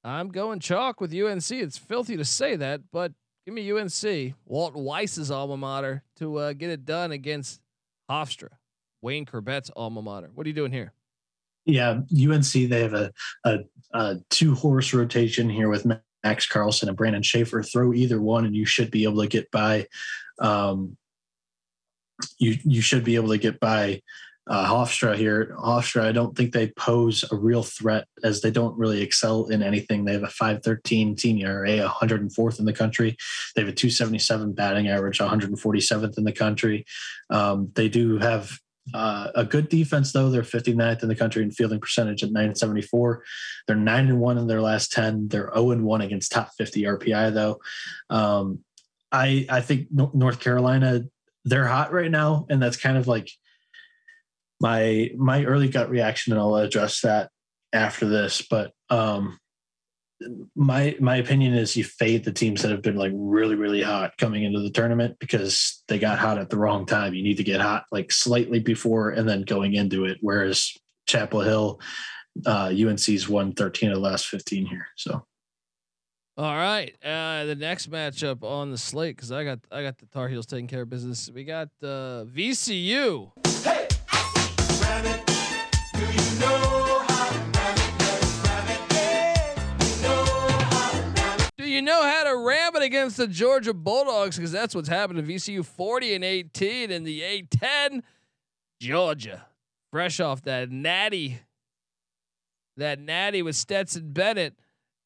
I'm 0.05 0.29
going 0.29 0.61
chalk 0.61 1.01
with 1.01 1.13
UNC. 1.13 1.51
It's 1.51 1.77
filthy 1.77 2.17
to 2.17 2.25
say 2.25 2.55
that, 2.57 2.83
but 2.93 3.13
give 3.45 3.55
me 3.55 3.73
UNC, 3.73 4.35
Walt 4.47 4.75
Weiss's 4.75 5.31
alma 5.31 5.57
mater, 5.57 6.05
to 6.17 6.37
uh, 6.37 6.53
get 6.53 6.71
it 6.71 6.85
done 6.85 7.11
against 7.11 7.61
Hofstra, 8.09 8.51
Wayne 9.03 9.27
Corbett's 9.27 9.71
alma 9.75 10.01
mater. 10.01 10.31
What 10.33 10.47
are 10.47 10.49
you 10.49 10.55
doing 10.55 10.73
here? 10.73 10.93
Yeah, 11.69 12.01
UNC 12.11 12.51
they 12.51 12.81
have 12.81 12.95
a, 12.95 13.13
a, 13.45 13.59
a 13.93 14.17
two 14.31 14.55
horse 14.55 14.95
rotation 14.95 15.51
here 15.51 15.69
with 15.69 15.87
Max 16.25 16.47
Carlson 16.47 16.89
and 16.89 16.97
Brandon 16.97 17.23
Schaefer. 17.23 17.63
Throw 17.63 17.93
either 17.93 18.21
one, 18.21 18.47
and 18.47 18.57
you 18.57 18.65
should 18.65 18.91
be 18.91 19.05
able 19.05 19.21
to 19.21 19.29
get 19.29 19.51
by. 19.51 19.87
Um, 20.41 20.97
you 22.39 22.57
you 22.65 22.81
should 22.81 23.05
be 23.05 23.17
able 23.17 23.29
to 23.29 23.39
get 23.39 23.61
by 23.61 24.01
uh, 24.49 24.67
Hofstra 24.67 25.15
here. 25.15 25.55
Hofstra, 25.59 26.07
I 26.07 26.13
don't 26.13 26.35
think 26.35 26.55
they 26.55 26.69
pose 26.69 27.23
a 27.31 27.37
real 27.37 27.63
threat 27.63 28.07
as 28.25 28.41
they 28.41 28.51
don't 28.51 28.79
really 28.79 29.03
excel 29.03 29.49
in 29.49 29.63
anything. 29.63 30.07
They 30.07 30.15
have 30.15 30.23
a 30.23 30.29
513 30.29 31.17
team 31.17 31.39
ERA, 31.39 31.87
104th 31.87 32.59
in 32.59 32.65
the 32.65 32.73
country. 32.73 33.15
They 33.55 33.61
have 33.61 33.69
a 33.69 33.75
277 33.75 34.55
batting 34.55 34.89
average, 34.89 35.19
147th 35.19 36.17
in 36.17 36.25
the 36.25 36.33
country. 36.33 36.87
Um, 37.29 37.71
they 37.75 37.91
do 37.91 38.17
have 38.19 38.59
uh, 38.95 39.29
a 39.35 39.45
good 39.45 39.69
defense, 39.69 40.13
though. 40.13 40.31
They're 40.31 40.43
59th 40.43 41.03
in 41.03 41.09
the 41.09 41.15
country 41.15 41.43
in 41.43 41.51
fielding 41.51 41.81
percentage 41.81 42.23
at 42.23 42.31
974. 42.31 43.23
They're 43.67 43.77
9 43.77 44.09
and 44.09 44.21
1 44.21 44.39
in 44.39 44.47
their 44.47 44.63
last 44.63 44.93
10. 44.93 45.29
They're 45.29 45.51
0 45.55 45.71
and 45.73 45.85
1 45.85 46.01
against 46.01 46.33
top 46.33 46.51
50 46.57 46.83
RPI, 46.83 47.35
though. 47.35 47.61
Um, 48.11 48.61
I, 49.11 49.47
I 49.49 49.61
think 49.61 49.89
North 49.91 50.41
Carolina, 50.41 51.03
they're 51.45 51.67
hot 51.67 51.93
right 51.93 52.11
now. 52.11 52.47
And 52.51 52.61
that's 52.63 52.77
kind 52.77 52.97
of 52.97 53.07
like 53.07 53.31
my 54.61 55.11
my 55.17 55.45
early 55.45 55.69
gut 55.69 55.91
reaction, 55.91 56.33
and 56.33 56.41
I'll 56.41 56.57
address 56.57 57.01
that 57.03 57.31
after 57.73 58.07
this. 58.07 58.43
But 58.43 58.73
um, 58.91 59.39
my 60.55 60.97
my 61.01 61.17
opinion 61.17 61.55
is 61.55 61.77
you 61.77 61.85
fade 61.85 62.25
the 62.25 62.33
teams 62.33 62.63
that 62.63 62.71
have 62.71 62.83
been 62.83 62.97
like 62.97 63.13
really 63.15 63.55
really 63.55 63.83
hot 63.83 64.17
coming 64.19 64.45
into 64.45 64.61
the 64.61 64.71
tournament 64.71 65.17
because 65.21 65.83
they 65.89 65.99
got 65.99 66.19
hot 66.19 66.39
at 66.39 66.51
the 66.51 66.59
wrong 66.59 66.87
time. 66.87 67.15
You 67.15 67.23
need 67.23 67.37
to 67.37 67.45
get 67.45 67.61
hot 67.61 67.85
like 67.93 68.11
slightly 68.11 68.59
before 68.59 69.11
and 69.11 69.29
then 69.29 69.43
going 69.43 69.75
into 69.75 70.05
it. 70.05 70.19
Whereas 70.21 70.77
Chapel 71.07 71.41
Hill, 71.41 71.81
uh, 72.47 72.73
UNC's 72.73 73.29
won 73.29 73.53
13 73.53 73.91
of 73.91 73.97
the 73.97 74.01
last 74.01 74.27
15 74.27 74.67
here. 74.67 74.89
So. 74.97 75.25
All 76.37 76.55
right, 76.55 76.95
uh, 77.05 77.47
the 77.47 77.57
next 77.57 77.91
matchup 77.91 78.45
on 78.45 78.71
the 78.71 78.79
slate 78.79 79.17
because 79.17 79.33
I 79.33 79.43
got 79.43 79.59
I 79.73 79.83
got 79.83 79.99
the 79.99 80.07
Tar 80.07 80.29
Heels 80.29 80.47
taking 80.47 80.69
care 80.69 80.83
of 80.83 80.91
business. 80.91 81.29
We 81.35 81.43
got 81.43 81.69
uh, 81.83 82.27
VCU. 82.33 83.33
Hey, 83.65 83.89
you 91.79 91.83
know 91.83 92.03
how 92.03 92.25
to 92.25 92.37
ram 92.37 92.75
it 92.75 92.83
against 92.83 93.19
the 93.19 93.29
Georgia 93.29 93.73
Bulldogs 93.73 94.35
because 94.37 94.51
that's 94.51 94.75
what's 94.75 94.89
happened 94.89 95.25
to 95.25 95.33
VCU 95.33 95.65
40 95.65 96.17
and 96.17 96.25
18 96.25 96.91
in 96.91 97.05
the 97.05 97.21
A10. 97.21 98.03
Georgia, 98.81 99.47
fresh 99.93 100.19
off 100.19 100.43
that 100.43 100.73
natty, 100.73 101.39
that 102.77 102.99
natty 102.99 103.43
with 103.43 103.55
Stetson 103.55 104.11
Bennett. 104.11 104.59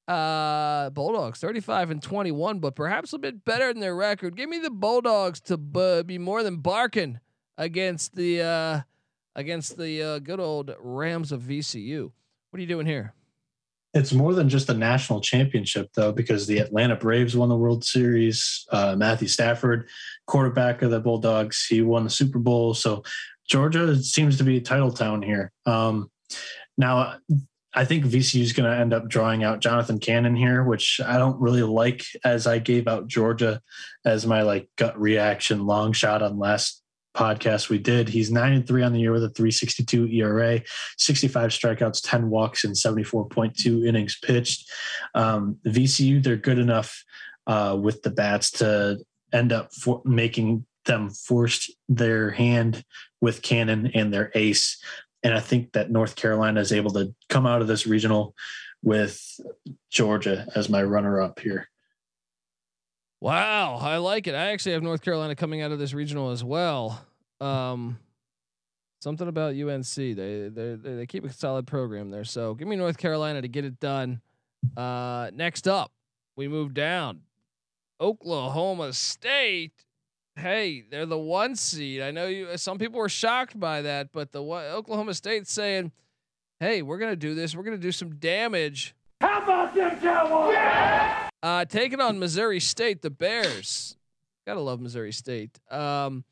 Uh, 0.09 0.89
Bulldogs 0.89 1.41
35 1.41 1.91
and 1.91 2.03
21, 2.03 2.59
but 2.59 2.75
perhaps 2.75 3.12
a 3.12 3.18
bit 3.18 3.45
better 3.45 3.70
than 3.70 3.81
their 3.81 3.95
record. 3.95 4.35
Give 4.35 4.49
me 4.49 4.59
the 4.59 4.70
Bulldogs 4.70 5.43
to 5.43 5.59
b- 5.59 6.03
be 6.05 6.16
more 6.16 6.43
than 6.43 6.57
barking 6.57 7.20
against 7.59 8.14
the 8.14 8.41
uh, 8.41 8.81
against 9.37 9.77
the 9.77 10.03
uh, 10.03 10.18
good 10.20 10.41
old 10.41 10.75
Rams 10.81 11.33
of 11.33 11.43
VCU. 11.43 12.11
What 12.51 12.59
are 12.59 12.61
you 12.62 12.66
doing 12.66 12.87
here? 12.87 13.12
It's 13.95 14.12
more 14.12 14.32
than 14.32 14.49
just 14.49 14.70
a 14.70 14.74
national 14.74 15.20
championship, 15.20 15.90
though, 15.95 16.12
because 16.12 16.47
the 16.47 16.59
Atlanta 16.59 16.97
Braves 16.97 17.36
won 17.36 17.51
the 17.51 17.57
World 17.57 17.84
Series. 17.84 18.66
Uh, 18.72 18.97
Matthew 18.97 19.28
Stafford, 19.28 19.88
quarterback 20.26 20.80
of 20.82 20.90
the 20.90 21.01
Bulldogs, 21.01 21.66
he 21.66 21.82
won 21.82 22.05
the 22.05 22.11
Super 22.11 22.38
Bowl. 22.38 22.72
So 22.72 23.03
Georgia 23.49 23.97
seems 24.03 24.38
to 24.38 24.45
be 24.45 24.57
a 24.57 24.62
title 24.62 24.93
town 24.93 25.20
here. 25.20 25.53
Um, 25.66 26.11
now, 26.78 27.16
I 27.74 27.84
think 27.84 28.05
VCU 28.05 28.43
is 28.43 28.53
going 28.53 28.70
to 28.70 28.76
end 28.76 28.93
up 28.93 29.09
drawing 29.09 29.45
out 29.45 29.61
Jonathan 29.61 29.99
Cannon 29.99 30.36
here, 30.36 30.62
which 30.62 31.01
I 31.05 31.16
don't 31.16 31.40
really 31.40 31.62
like 31.62 32.05
as 32.24 32.47
I 32.47 32.59
gave 32.59 32.86
out 32.86 33.09
Georgia 33.09 33.62
as 34.05 34.26
my 34.26 34.43
like 34.43 34.68
gut 34.76 34.99
reaction 35.01 35.66
long 35.66 35.93
shot 35.93 36.22
on 36.22 36.38
last 36.38 36.82
podcast 37.15 37.69
we 37.69 37.79
did. 37.79 38.09
He's 38.09 38.31
nine 38.31 38.53
and 38.53 38.67
three 38.67 38.83
on 38.83 38.93
the 38.93 39.01
year 39.01 39.13
with 39.13 39.25
a 39.25 39.31
362 39.31 40.07
ERA, 40.09 40.63
65 40.99 41.51
strikeouts, 41.51 42.01
10 42.03 42.31
walks, 42.31 42.65
and 42.65 42.75
74.2 42.75 43.87
innings 43.87 44.19
pitched. 44.23 44.71
Um, 45.15 45.59
VCU, 45.67 46.23
they're 46.23 46.37
good 46.37 46.59
enough 46.59 47.05
uh, 47.47 47.79
with 47.81 48.03
the 48.03 48.11
bats 48.11 48.51
to 48.53 48.99
end 49.33 49.53
up 49.53 49.73
for 49.75 50.03
making 50.05 50.67
them 50.85 51.11
forced 51.11 51.71
their 51.89 52.31
hand 52.31 52.85
with 53.21 53.43
Cannon 53.43 53.91
and 53.95 54.13
their 54.13 54.31
ace. 54.35 54.83
And 55.23 55.35
I 55.35 55.41
think 55.41 55.73
that 55.73 55.91
North 55.91 56.17
Carolina 56.17 56.61
is 56.61 56.73
able 56.73 56.91
to 56.93 57.15
come 57.29 57.47
out 57.47 57.63
of 57.63 57.69
this 57.69 57.87
regional 57.87 58.35
with 58.83 59.41
Georgia 59.91 60.47
as 60.55 60.69
my 60.69 60.83
runner 60.83 61.21
up 61.21 61.39
here. 61.39 61.69
Wow, 63.23 63.77
I 63.81 63.99
like 63.99 64.27
it. 64.27 64.35
I 64.35 64.51
actually 64.51 64.73
have 64.73 64.83
North 64.83 65.01
Carolina 65.01 65.37
coming 65.37 65.62
out 65.62 65.70
of 65.70 65.79
this 65.79 65.95
regional 65.95 66.33
as 66.33 66.43
well. 66.43 67.07
Um, 67.41 68.01
something 69.01 69.29
about 69.29 69.55
UNC. 69.55 69.95
They 69.95 70.51
they 70.53 70.75
they 70.75 71.07
keep 71.07 71.25
a 71.25 71.33
solid 71.33 71.64
program 71.64 72.11
there. 72.11 72.25
So 72.25 72.55
give 72.55 72.66
me 72.66 72.75
North 72.75 72.99
Carolina 72.99 73.41
to 73.41 73.47
get 73.47 73.64
it 73.64 73.79
done. 73.79 74.23
Uh, 74.77 75.31
next 75.35 75.68
up, 75.68 75.93
we 76.35 76.49
move 76.49 76.75
down. 76.75 77.20
Oklahoma 78.01 78.93
State. 78.93 79.85
Hey, 80.35 80.83
they're 80.91 81.07
the 81.07 81.16
one 81.16 81.55
seed. 81.55 82.03
I 82.03 82.11
know 82.11 82.27
you. 82.27 82.49
Some 82.57 82.77
people 82.77 82.99
were 82.99 83.09
shocked 83.09 83.57
by 83.59 83.83
that, 83.83 84.09
but 84.12 84.33
the 84.33 84.43
Oklahoma 84.43 85.14
State 85.14 85.47
saying, 85.47 85.93
"Hey, 86.59 86.83
we're 86.83 86.99
gonna 86.99 87.14
do 87.14 87.37
this. 87.37 87.55
We're 87.55 87.62
gonna 87.62 87.79
do 87.79 87.93
some 87.93 88.16
damage." 88.16 88.97
How 89.20 89.45
about 89.45 89.77
them 89.77 90.01
Cowboys? 90.01 90.55
Yeah! 90.55 91.29
Uh, 91.43 91.64
taking 91.64 92.01
on 92.01 92.18
Missouri 92.18 92.61
State, 92.61 93.03
the 93.03 93.11
Bears. 93.11 93.97
Gotta 94.47 94.61
love 94.61 94.80
Missouri 94.80 95.12
State. 95.12 95.59
Um, 95.70 96.24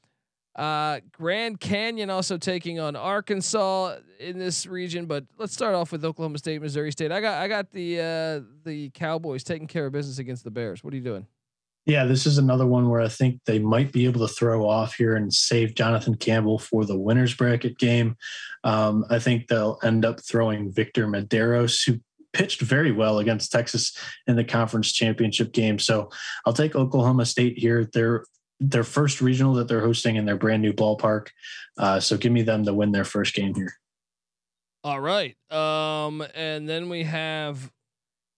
uh, 0.56 1.00
Grand 1.12 1.61
Canyon 1.61 2.11
also 2.11 2.36
taking 2.36 2.80
on 2.80 2.96
Arkansas 2.96 3.96
in 4.18 4.38
this 4.38 4.66
region, 4.66 5.06
but 5.06 5.24
let's 5.38 5.52
start 5.52 5.74
off 5.74 5.92
with 5.92 6.04
Oklahoma 6.04 6.38
State, 6.38 6.61
Missouri 6.61 6.90
State. 6.90 7.12
I 7.12 7.20
got 7.20 7.40
I 7.40 7.48
got 7.48 7.70
the 7.70 8.00
uh, 8.00 8.40
the 8.64 8.90
Cowboys 8.90 9.44
taking 9.44 9.66
care 9.66 9.86
of 9.86 9.92
business 9.92 10.18
against 10.18 10.44
the 10.44 10.50
Bears. 10.50 10.82
What 10.82 10.92
are 10.92 10.96
you 10.96 11.02
doing? 11.02 11.26
Yeah, 11.86 12.04
this 12.04 12.26
is 12.26 12.36
another 12.38 12.66
one 12.66 12.90
where 12.90 13.00
I 13.00 13.08
think 13.08 13.40
they 13.46 13.58
might 13.58 13.90
be 13.90 14.04
able 14.04 14.26
to 14.26 14.32
throw 14.32 14.68
off 14.68 14.94
here 14.94 15.16
and 15.16 15.32
save 15.32 15.74
Jonathan 15.74 16.14
Campbell 16.14 16.58
for 16.58 16.84
the 16.84 16.98
winners 16.98 17.34
bracket 17.34 17.78
game. 17.78 18.16
Um, 18.64 19.04
I 19.08 19.18
think 19.18 19.48
they'll 19.48 19.78
end 19.82 20.04
up 20.04 20.20
throwing 20.20 20.70
Victor 20.70 21.06
Mederos, 21.06 21.82
who 21.86 21.98
pitched 22.33 22.61
very 22.61 22.93
well 22.93 23.18
against 23.18 23.53
Texas 23.53 23.97
in 24.26 24.37
the 24.37 24.45
conference 24.45 24.93
championship 24.93 25.53
game. 25.53 25.78
So 25.78 26.11
I'll 26.47 26.53
take 26.53 26.74
Oklahoma 26.74 27.26
State 27.26 27.59
here. 27.59 27.89
They're 27.93 28.24
their 28.61 28.85
first 28.85 29.20
regional 29.22 29.55
that 29.55 29.68
they're 29.68 29.81
hosting 29.81 30.16
in 30.16 30.26
their 30.26 30.37
brand 30.37 30.62
new 30.62 30.72
ballpark. 30.72 31.28
Uh, 31.78 31.99
so 31.99 32.16
give 32.16 32.31
me 32.31 32.43
them 32.43 32.64
to 32.64 32.74
win 32.74 32.93
their 32.93 33.05
first 33.05 33.35
game 33.35 33.55
here. 33.55 33.72
All 34.85 35.01
right. 35.01 35.35
Um, 35.51 36.22
and 36.35 36.68
then 36.68 36.89
we 36.89 37.05
have 37.05 37.70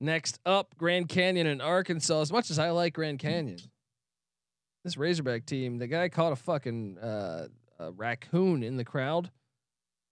next 0.01 0.39
up 0.47 0.75
Grand 0.79 1.09
Canyon 1.09 1.47
and 1.47 1.61
Arkansas. 1.61 2.21
As 2.21 2.33
much 2.33 2.51
as 2.51 2.59
I 2.59 2.71
like 2.71 2.95
Grand 2.95 3.19
Canyon, 3.19 3.59
this 4.85 4.97
Razorback 4.97 5.45
team, 5.45 5.79
the 5.79 5.87
guy 5.87 6.09
caught 6.09 6.33
a 6.33 6.37
fucking 6.37 6.99
uh, 6.99 7.49
a 7.79 7.91
raccoon 7.93 8.63
in 8.63 8.77
the 8.77 8.85
crowd. 8.85 9.31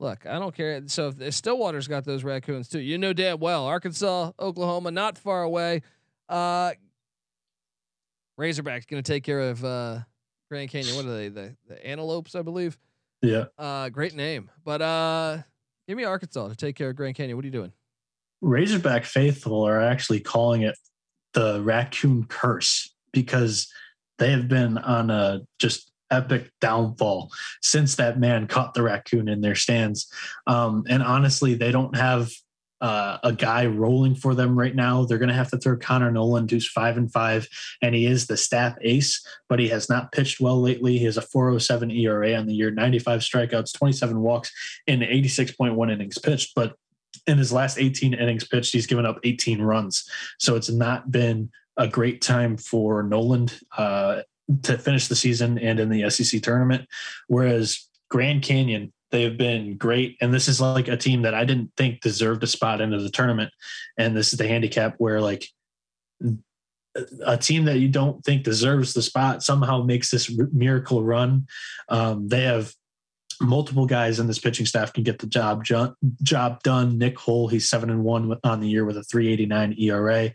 Look, 0.01 0.25
I 0.25 0.39
don't 0.39 0.55
care. 0.55 0.81
So 0.87 1.13
if, 1.21 1.35
Stillwater's 1.35 1.87
got 1.87 2.05
those 2.05 2.25
raccoons 2.25 2.69
too, 2.69 2.81
you 2.81 2.97
know 2.97 3.13
damn 3.13 3.39
well 3.39 3.67
Arkansas, 3.67 4.33
Oklahoma, 4.41 4.91
not 4.91 5.19
far 5.19 5.43
away. 5.43 5.83
Uh, 6.27 6.73
Razorback's 8.39 8.87
going 8.87 9.03
to 9.03 9.13
take 9.13 9.25
care 9.25 9.41
of 9.51 9.63
uh, 9.63 9.99
Grand 10.49 10.71
Canyon. 10.71 10.97
What 10.97 11.05
are 11.05 11.15
they? 11.15 11.29
The, 11.29 11.55
the 11.69 11.87
antelopes, 11.87 12.35
I 12.35 12.41
believe. 12.41 12.79
Yeah. 13.21 13.45
Uh, 13.59 13.91
great 13.91 14.15
name. 14.15 14.51
But 14.65 14.81
uh, 14.81 15.39
give 15.87 15.99
me 15.99 16.05
Arkansas 16.05 16.49
to 16.49 16.57
take 16.57 16.77
care 16.77 16.89
of 16.89 16.97
Grand 16.97 17.15
Canyon. 17.15 17.37
What 17.37 17.45
are 17.45 17.49
you 17.49 17.53
doing? 17.53 17.73
Razorback 18.41 19.05
faithful 19.05 19.63
are 19.65 19.83
actually 19.83 20.21
calling 20.21 20.63
it 20.63 20.79
the 21.35 21.61
raccoon 21.63 22.25
curse 22.25 22.95
because 23.13 23.71
they 24.19 24.31
have 24.31 24.49
been 24.49 24.79
on 24.79 25.11
a 25.11 25.43
just 25.59 25.90
epic 26.11 26.51
downfall 26.61 27.31
since 27.63 27.97
that 27.97 28.19
man 28.19 28.47
caught 28.47 28.75
the 28.75 28.83
raccoon 28.83 29.29
in 29.29 29.41
their 29.41 29.55
stands. 29.55 30.13
Um, 30.47 30.85
and 30.89 31.03
honestly, 31.03 31.55
they 31.55 31.73
don't 31.73 31.97
have 31.97 32.31
uh, 32.81 33.19
a 33.23 33.33
guy 33.33 33.67
rolling 33.67 34.15
for 34.15 34.35
them 34.35 34.59
right 34.59 34.75
now. 34.75 35.05
They're 35.05 35.19
going 35.19 35.29
to 35.29 35.35
have 35.35 35.51
to 35.51 35.59
throw 35.59 35.77
Connor 35.77 36.11
Noland, 36.11 36.51
who's 36.51 36.69
five 36.69 36.97
and 36.97 37.13
five, 37.13 37.47
and 37.83 37.95
he 37.95 38.07
is 38.07 38.27
the 38.27 38.37
staff 38.37 38.75
ace, 38.81 39.25
but 39.49 39.59
he 39.59 39.69
has 39.69 39.89
not 39.89 40.13
pitched 40.13 40.41
well 40.41 40.61
lately. 40.61 40.99
He 40.99 41.05
has 41.05 41.17
a 41.17 41.23
407 41.23 41.91
ERA 41.91 42.35
on 42.35 42.47
the 42.47 42.55
year, 42.55 42.71
95 42.71 43.21
strikeouts, 43.21 43.75
27 43.75 44.21
walks, 44.21 44.51
and 44.87 45.03
86.1 45.03 45.93
innings 45.93 46.19
pitched. 46.19 46.55
But 46.55 46.77
in 47.27 47.39
his 47.39 47.53
last 47.53 47.79
18 47.79 48.15
innings 48.15 48.47
pitched, 48.47 48.73
he's 48.73 48.87
given 48.87 49.05
up 49.05 49.19
18 49.25 49.61
runs. 49.61 50.09
So 50.39 50.57
it's 50.57 50.71
not 50.71 51.11
been 51.11 51.51
a 51.77 51.87
great 51.87 52.23
time 52.23 52.57
for 52.57 53.03
Noland. 53.03 53.59
Uh, 53.77 54.23
to 54.63 54.79
finish 54.79 55.09
the 55.09 55.17
season 55.17 55.59
and 55.59 55.79
in 55.81 55.89
the 55.89 56.09
SEC 56.11 56.43
tournament. 56.43 56.89
Whereas 57.29 57.89
Grand 58.09 58.43
Canyon, 58.43 58.93
they 59.11 59.23
have 59.23 59.37
been 59.37 59.77
great. 59.77 60.17
And 60.21 60.33
this 60.33 60.49
is 60.49 60.61
like 60.61 60.89
a 60.89 60.97
team 60.97 61.23
that 61.23 61.35
I 61.35 61.45
didn't 61.45 61.73
think 61.77 62.01
deserved 62.01 62.43
a 62.43 62.47
spot 62.47 62.81
into 62.81 62.99
the 62.99 63.11
tournament. 63.11 63.53
And 63.99 64.17
this 64.17 64.33
is 64.33 64.39
the 64.39 64.49
handicap 64.49 64.95
where 64.99 65.21
like 65.21 65.47
a 67.25 67.37
team 67.37 67.65
that 67.65 67.79
you 67.79 67.89
don't 67.89 68.23
think 68.25 68.43
deserves 68.43 68.95
the 68.95 69.03
spot 69.03 69.43
somehow 69.43 69.83
makes 69.83 70.11
this 70.11 70.31
miracle 70.53 71.03
run. 71.03 71.47
Um, 71.89 72.29
they 72.29 72.43
have 72.43 72.73
multiple 73.41 73.87
guys 73.87 74.19
in 74.21 74.27
this 74.27 74.39
pitching 74.39 74.67
staff 74.67 74.93
can 74.93 75.03
get 75.03 75.19
the 75.19 75.27
job 75.27 75.65
job 76.23 76.63
done. 76.63 76.99
Nick 76.99 77.19
Hull, 77.19 77.49
he's 77.49 77.69
seven 77.69 77.91
and 77.91 78.05
one 78.05 78.37
on 78.45 78.61
the 78.61 78.69
year 78.69 78.85
with 78.85 78.97
a 78.97 79.03
389 79.03 79.77
ERA, 79.79 80.33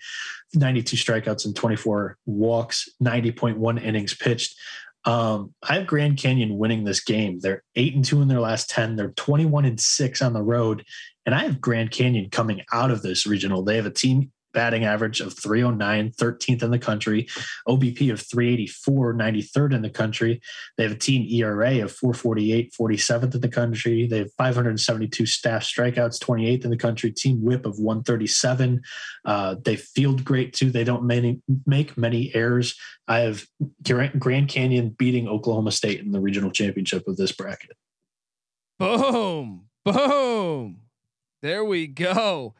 92 0.53 0.97
strikeouts 0.97 1.45
and 1.45 1.55
24 1.55 2.17
walks, 2.25 2.89
90.1 3.01 3.83
innings 3.83 4.13
pitched. 4.13 4.57
Um, 5.05 5.53
I 5.61 5.75
have 5.75 5.85
Grand 5.87 6.17
Canyon 6.17 6.57
winning 6.57 6.83
this 6.83 6.99
game. 6.99 7.39
They're 7.39 7.63
eight 7.75 7.95
and 7.95 8.03
two 8.03 8.21
in 8.21 8.27
their 8.27 8.39
last 8.39 8.69
10. 8.71 8.95
They're 8.95 9.09
21 9.11 9.65
and 9.65 9.79
six 9.79 10.21
on 10.21 10.33
the 10.33 10.41
road. 10.41 10.83
And 11.27 11.35
I 11.35 11.43
have 11.43 11.61
Grand 11.61 11.91
Canyon 11.91 12.29
coming 12.31 12.61
out 12.73 12.89
of 12.89 13.03
this 13.03 13.27
regional. 13.27 13.63
They 13.63 13.75
have 13.75 13.85
a 13.85 13.91
team 13.91 14.31
batting 14.55 14.85
average 14.85 15.21
of 15.21 15.37
309, 15.37 16.11
13th 16.11 16.63
in 16.63 16.71
the 16.71 16.79
country, 16.79 17.27
OBP 17.67 18.11
of 18.11 18.19
384, 18.21 19.13
93rd 19.13 19.75
in 19.75 19.81
the 19.83 19.89
country. 19.91 20.41
They 20.77 20.83
have 20.83 20.93
a 20.93 20.97
team 20.97 21.27
ERA 21.29 21.83
of 21.83 21.91
448, 21.91 22.73
47th 22.73 23.35
in 23.35 23.41
the 23.41 23.49
country. 23.49 24.07
They 24.07 24.19
have 24.19 24.33
572 24.37 25.25
staff 25.27 25.61
strikeouts, 25.61 26.17
28th 26.19 26.63
in 26.63 26.71
the 26.71 26.77
country, 26.77 27.11
team 27.11 27.43
whip 27.43 27.65
of 27.67 27.77
137. 27.77 28.81
Uh, 29.25 29.55
they 29.63 29.75
field 29.75 30.23
great 30.23 30.53
too. 30.53 30.71
They 30.71 30.85
don't 30.85 31.03
many, 31.03 31.41
make 31.67 31.97
many 31.97 32.33
errors. 32.33 32.75
I 33.07 33.19
have 33.19 33.45
Grand 33.83 34.47
Canyon 34.49 34.95
beating 34.97 35.27
Oklahoma 35.27 35.71
State 35.71 35.99
in 35.99 36.11
the 36.11 36.19
regional 36.19 36.49
championship 36.49 37.07
of 37.07 37.17
this 37.17 37.33
bracket. 37.33 37.77
Boom, 38.79 39.65
boom. 39.83 40.79
There 41.41 41.63
we 41.63 41.85
go. 41.85 42.55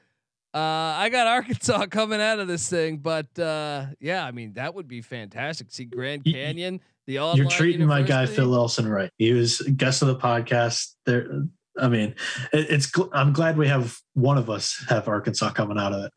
Uh, 0.56 0.96
I 0.98 1.10
got 1.10 1.28
Arkansas 1.36 1.88
coming 1.88 2.22
out 2.22 2.40
of 2.40 2.48
this 2.48 2.70
thing, 2.70 2.98
but 2.98 3.38
uh, 3.38 3.88
yeah, 4.00 4.26
I 4.26 4.32
mean 4.32 4.54
that 4.54 4.74
would 4.74 4.88
be 4.88 5.02
fantastic. 5.02 5.68
See 5.70 5.84
Grand 5.84 6.24
Canyon, 6.24 6.80
the 7.08 7.18
all. 7.18 7.36
You're 7.36 7.50
treating 7.50 7.82
University. 7.82 8.04
my 8.04 8.08
guy 8.08 8.26
Phil 8.26 8.56
Elson 8.56 8.88
right. 8.88 9.12
He 9.18 9.34
was 9.34 9.60
guest 9.76 10.02
of 10.02 10.08
the 10.08 10.16
podcast. 10.16 10.94
There, 11.06 11.44
I 11.78 11.90
mean, 11.90 12.16
it, 12.54 12.68
it's. 12.70 12.90
I'm 13.12 13.34
glad 13.34 13.58
we 13.58 13.68
have 13.68 13.98
one 14.14 14.38
of 14.38 14.50
us 14.50 14.82
have 14.88 15.10
Arkansas 15.10 15.52
coming 15.52 15.78
out 15.78 15.92
of 15.92 16.10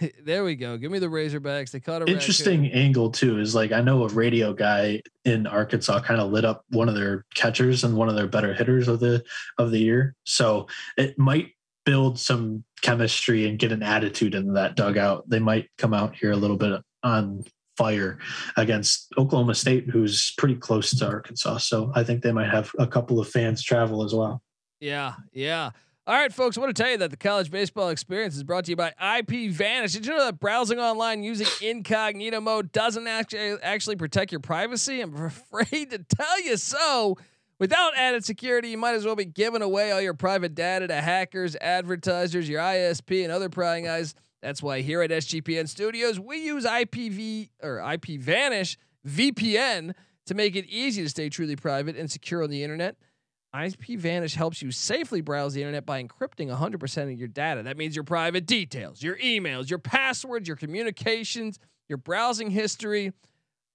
it. 0.00 0.14
there 0.24 0.44
we 0.44 0.54
go. 0.54 0.76
Give 0.76 0.92
me 0.92 1.00
the 1.00 1.08
Razorbacks. 1.08 1.72
They 1.72 1.80
caught 1.80 2.02
a 2.02 2.06
interesting 2.06 2.62
raccoon. 2.62 2.78
angle 2.78 3.10
too. 3.10 3.40
Is 3.40 3.52
like 3.52 3.72
I 3.72 3.80
know 3.80 4.04
a 4.04 4.08
radio 4.10 4.52
guy 4.52 5.02
in 5.24 5.48
Arkansas 5.48 6.02
kind 6.02 6.20
of 6.20 6.30
lit 6.30 6.44
up 6.44 6.64
one 6.68 6.88
of 6.88 6.94
their 6.94 7.24
catchers 7.34 7.82
and 7.82 7.96
one 7.96 8.08
of 8.08 8.14
their 8.14 8.28
better 8.28 8.54
hitters 8.54 8.86
of 8.86 9.00
the 9.00 9.24
of 9.58 9.72
the 9.72 9.80
year. 9.80 10.14
So 10.22 10.68
it 10.96 11.18
might 11.18 11.48
build 11.84 12.18
some 12.18 12.64
chemistry 12.82 13.48
and 13.48 13.58
get 13.58 13.72
an 13.72 13.82
attitude 13.82 14.34
in 14.34 14.54
that 14.54 14.76
dugout, 14.76 15.28
they 15.28 15.38
might 15.38 15.68
come 15.78 15.94
out 15.94 16.16
here 16.16 16.32
a 16.32 16.36
little 16.36 16.56
bit 16.56 16.80
on 17.02 17.44
fire 17.76 18.18
against 18.56 19.12
Oklahoma 19.18 19.54
State, 19.54 19.88
who's 19.90 20.32
pretty 20.38 20.56
close 20.56 20.90
to 20.90 21.06
Arkansas. 21.06 21.58
So 21.58 21.90
I 21.94 22.04
think 22.04 22.22
they 22.22 22.32
might 22.32 22.50
have 22.50 22.70
a 22.78 22.86
couple 22.86 23.20
of 23.20 23.28
fans 23.28 23.62
travel 23.62 24.04
as 24.04 24.14
well. 24.14 24.42
Yeah, 24.80 25.14
yeah. 25.32 25.70
All 26.04 26.14
right, 26.14 26.32
folks, 26.32 26.58
I 26.58 26.60
want 26.60 26.74
to 26.74 26.82
tell 26.82 26.90
you 26.90 26.98
that 26.98 27.10
the 27.10 27.16
college 27.16 27.48
baseball 27.48 27.90
experience 27.90 28.34
is 28.34 28.42
brought 28.42 28.64
to 28.64 28.72
you 28.72 28.76
by 28.76 28.92
IPVanish. 29.00 29.92
Did 29.92 30.04
you 30.04 30.12
know 30.12 30.24
that 30.24 30.40
browsing 30.40 30.80
online 30.80 31.22
using 31.22 31.46
incognito 31.60 32.40
mode 32.40 32.72
doesn't 32.72 33.06
actually 33.06 33.56
actually 33.62 33.94
protect 33.94 34.32
your 34.32 34.40
privacy? 34.40 35.00
I'm 35.00 35.14
afraid 35.24 35.90
to 35.90 35.98
tell 35.98 36.42
you 36.42 36.56
so. 36.56 37.18
Without 37.62 37.96
added 37.96 38.24
security, 38.24 38.70
you 38.70 38.76
might 38.76 38.96
as 38.96 39.06
well 39.06 39.14
be 39.14 39.24
giving 39.24 39.62
away 39.62 39.92
all 39.92 40.00
your 40.00 40.14
private 40.14 40.52
data 40.52 40.88
to 40.88 41.00
hackers, 41.00 41.54
advertisers, 41.60 42.48
your 42.48 42.60
ISP, 42.60 43.22
and 43.22 43.30
other 43.30 43.48
prying 43.48 43.86
eyes. 43.86 44.16
That's 44.42 44.60
why 44.60 44.80
here 44.80 45.00
at 45.00 45.12
SGPN 45.12 45.68
Studios, 45.68 46.18
we 46.18 46.38
use 46.44 46.64
IPV 46.66 47.50
or 47.62 47.76
IPVanish 47.76 48.78
VPN 49.06 49.94
To 50.26 50.34
make 50.34 50.56
it 50.56 50.66
easy 50.66 51.04
to 51.04 51.08
stay 51.08 51.28
truly 51.28 51.54
private 51.54 51.96
and 51.96 52.10
secure 52.10 52.42
on 52.42 52.50
the 52.50 52.64
internet, 52.64 52.96
IPVanish 53.54 54.34
helps 54.34 54.60
you 54.60 54.72
safely 54.72 55.20
browse 55.20 55.54
the 55.54 55.60
internet 55.60 55.86
by 55.86 56.02
encrypting 56.02 56.52
100% 56.52 57.12
of 57.12 57.16
your 57.16 57.28
data. 57.28 57.62
That 57.62 57.76
means 57.76 57.94
your 57.94 58.02
private 58.02 58.44
details, 58.44 59.04
your 59.04 59.18
emails, 59.18 59.70
your 59.70 59.78
passwords, 59.78 60.48
your 60.48 60.56
communications, 60.56 61.60
your 61.88 61.98
browsing 61.98 62.50
history, 62.50 63.12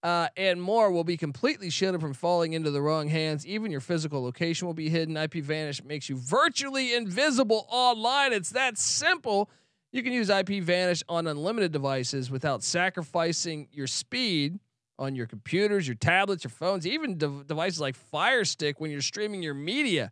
uh, 0.03 0.27
and 0.37 0.61
more 0.61 0.91
will 0.91 1.03
be 1.03 1.17
completely 1.17 1.69
shielded 1.69 2.01
from 2.01 2.13
falling 2.13 2.53
into 2.53 2.71
the 2.71 2.81
wrong 2.81 3.07
hands. 3.07 3.45
Even 3.45 3.71
your 3.71 3.81
physical 3.81 4.23
location 4.23 4.67
will 4.67 4.73
be 4.73 4.89
hidden. 4.89 5.15
IPVanish 5.15 5.83
makes 5.83 6.07
you 6.07 6.15
virtually 6.17 6.93
invisible 6.93 7.65
online. 7.69 8.31
It's 8.33 8.51
that 8.51 8.77
simple. 8.77 9.49
You 9.91 10.03
can 10.03 10.13
use 10.13 10.29
IPVanish 10.29 11.03
on 11.09 11.27
unlimited 11.27 11.71
devices 11.71 12.29
without 12.29 12.63
sacrificing 12.63 13.67
your 13.71 13.87
speed 13.87 14.59
on 14.99 15.15
your 15.15 15.27
computers, 15.27 15.87
your 15.87 15.95
tablets, 15.95 16.43
your 16.43 16.51
phones, 16.51 16.85
even 16.85 17.17
de- 17.17 17.43
devices 17.45 17.79
like 17.79 17.95
Fire 17.95 18.45
Stick 18.45 18.79
when 18.79 18.91
you're 18.91 19.01
streaming 19.01 19.41
your 19.43 19.53
media. 19.53 20.11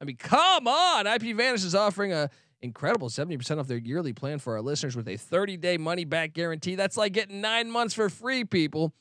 I 0.00 0.04
mean, 0.04 0.16
come 0.16 0.66
on! 0.68 1.06
IPVanish 1.06 1.64
is 1.64 1.74
offering 1.74 2.12
a 2.12 2.30
incredible 2.60 3.08
70% 3.08 3.60
off 3.60 3.68
their 3.68 3.78
yearly 3.78 4.12
plan 4.12 4.38
for 4.38 4.54
our 4.54 4.62
listeners 4.62 4.96
with 4.96 5.06
a 5.06 5.14
30-day 5.18 5.76
money-back 5.76 6.32
guarantee. 6.32 6.74
That's 6.74 6.96
like 6.96 7.12
getting 7.12 7.40
nine 7.40 7.70
months 7.70 7.94
for 7.94 8.08
free, 8.08 8.44
people. 8.44 8.92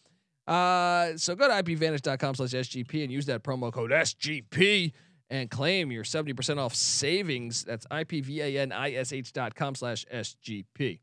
Uh, 0.48 1.16
so 1.16 1.36
go 1.36 1.48
to 1.48 1.54
ipvanish.com 1.54 2.36
slash 2.36 2.52
SGP 2.52 3.04
and 3.04 3.12
use 3.12 3.26
that 3.28 3.44
promo 3.44 3.72
code 3.72 3.92
SGP 3.92 4.92
and 5.30 5.50
claim 5.50 5.92
your 5.92 6.04
70% 6.04 6.58
off 6.58 6.76
savings. 6.76 7.64
That's 7.64 7.88
ipvanish.com 7.88 9.76
slash 9.76 10.06
SGP. 10.14 11.00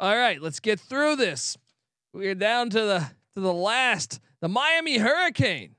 All 0.00 0.16
right, 0.16 0.40
let's 0.40 0.60
get 0.60 0.80
through 0.80 1.16
this. 1.16 1.56
We're 2.14 2.34
down 2.34 2.70
to 2.70 2.80
the 2.80 3.10
to 3.34 3.40
the 3.40 3.52
last, 3.52 4.20
the 4.40 4.48
Miami 4.48 4.98
Hurricane. 4.98 5.74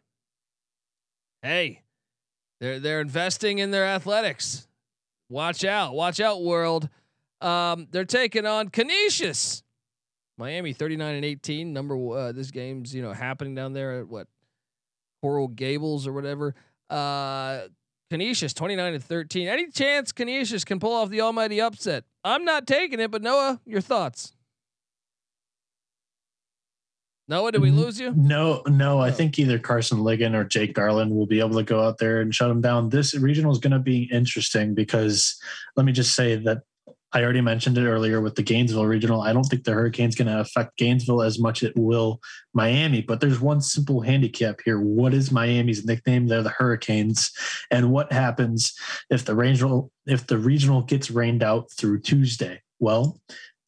Hey, 1.41 1.81
they're 2.59 2.79
they're 2.79 3.01
investing 3.01 3.59
in 3.59 3.71
their 3.71 3.85
athletics. 3.85 4.67
Watch 5.29 5.63
out, 5.63 5.93
watch 5.93 6.19
out, 6.19 6.43
world. 6.43 6.89
Um, 7.41 7.87
they're 7.91 8.05
taking 8.05 8.45
on 8.45 8.69
Canisius. 8.69 9.63
Miami 10.39 10.71
39 10.71 11.15
and 11.15 11.25
18. 11.25 11.73
Number 11.73 12.17
uh, 12.17 12.31
this 12.31 12.49
game's 12.49 12.95
you 12.95 13.01
know 13.01 13.11
happening 13.11 13.53
down 13.53 13.73
there 13.73 13.99
at 13.99 14.07
what 14.07 14.27
Coral 15.21 15.49
Gables 15.49 16.07
or 16.07 16.13
whatever. 16.13 16.55
Uh, 16.89 17.67
Canisius 18.09 18.53
29 18.53 18.95
and 18.95 19.03
13. 19.03 19.47
Any 19.47 19.69
chance 19.69 20.11
Canisius 20.11 20.65
can 20.65 20.79
pull 20.79 20.93
off 20.93 21.09
the 21.09 21.21
almighty 21.21 21.61
upset? 21.61 22.05
I'm 22.23 22.43
not 22.43 22.65
taking 22.65 22.99
it, 22.99 23.11
but 23.11 23.21
Noah, 23.21 23.59
your 23.65 23.81
thoughts? 23.81 24.33
Noah, 27.27 27.51
did 27.51 27.61
we 27.61 27.69
lose 27.69 27.99
you? 27.99 28.11
No, 28.15 28.63
no. 28.65 28.99
I 28.99 29.11
think 29.11 29.37
either 29.37 29.59
Karson 29.59 29.99
Ligon 29.99 30.33
or 30.33 30.43
Jake 30.43 30.73
Garland 30.73 31.11
will 31.11 31.27
be 31.27 31.39
able 31.39 31.57
to 31.57 31.63
go 31.63 31.83
out 31.83 31.99
there 31.99 32.21
and 32.21 32.33
shut 32.33 32.47
them 32.47 32.59
down. 32.59 32.89
This 32.89 33.13
regional 33.13 33.51
is 33.51 33.59
going 33.59 33.73
to 33.73 33.77
be 33.77 34.09
interesting 34.11 34.73
because 34.73 35.39
let 35.75 35.85
me 35.85 35.91
just 35.91 36.15
say 36.15 36.37
that 36.37 36.63
I 37.11 37.23
already 37.23 37.41
mentioned 37.41 37.77
it 37.77 37.87
earlier 37.87 38.21
with 38.21 38.35
the 38.35 38.43
Gainesville 38.43 38.85
regional. 38.85 39.21
I 39.21 39.33
don't 39.33 39.43
think 39.43 39.63
the 39.63 39.73
Hurricanes 39.73 40.15
going 40.15 40.27
to 40.27 40.39
affect 40.39 40.77
Gainesville 40.77 41.23
as 41.23 41.39
much 41.39 41.63
as 41.63 41.69
it 41.69 41.77
will 41.77 42.19
Miami. 42.53 43.01
But 43.01 43.19
there's 43.19 43.39
one 43.39 43.61
simple 43.61 44.01
handicap 44.01 44.59
here. 44.63 44.79
What 44.79 45.13
is 45.13 45.31
Miami's 45.31 45.85
nickname? 45.85 46.27
They're 46.27 46.43
the 46.43 46.49
Hurricanes. 46.49 47.31
And 47.71 47.91
what 47.91 48.11
happens 48.11 48.73
if 49.09 49.25
the 49.25 49.35
regional 49.35 49.91
if 50.05 50.27
the 50.27 50.37
regional 50.37 50.81
gets 50.81 51.09
rained 51.09 51.41
out 51.41 51.71
through 51.71 52.01
Tuesday? 52.01 52.61
Well, 52.79 53.19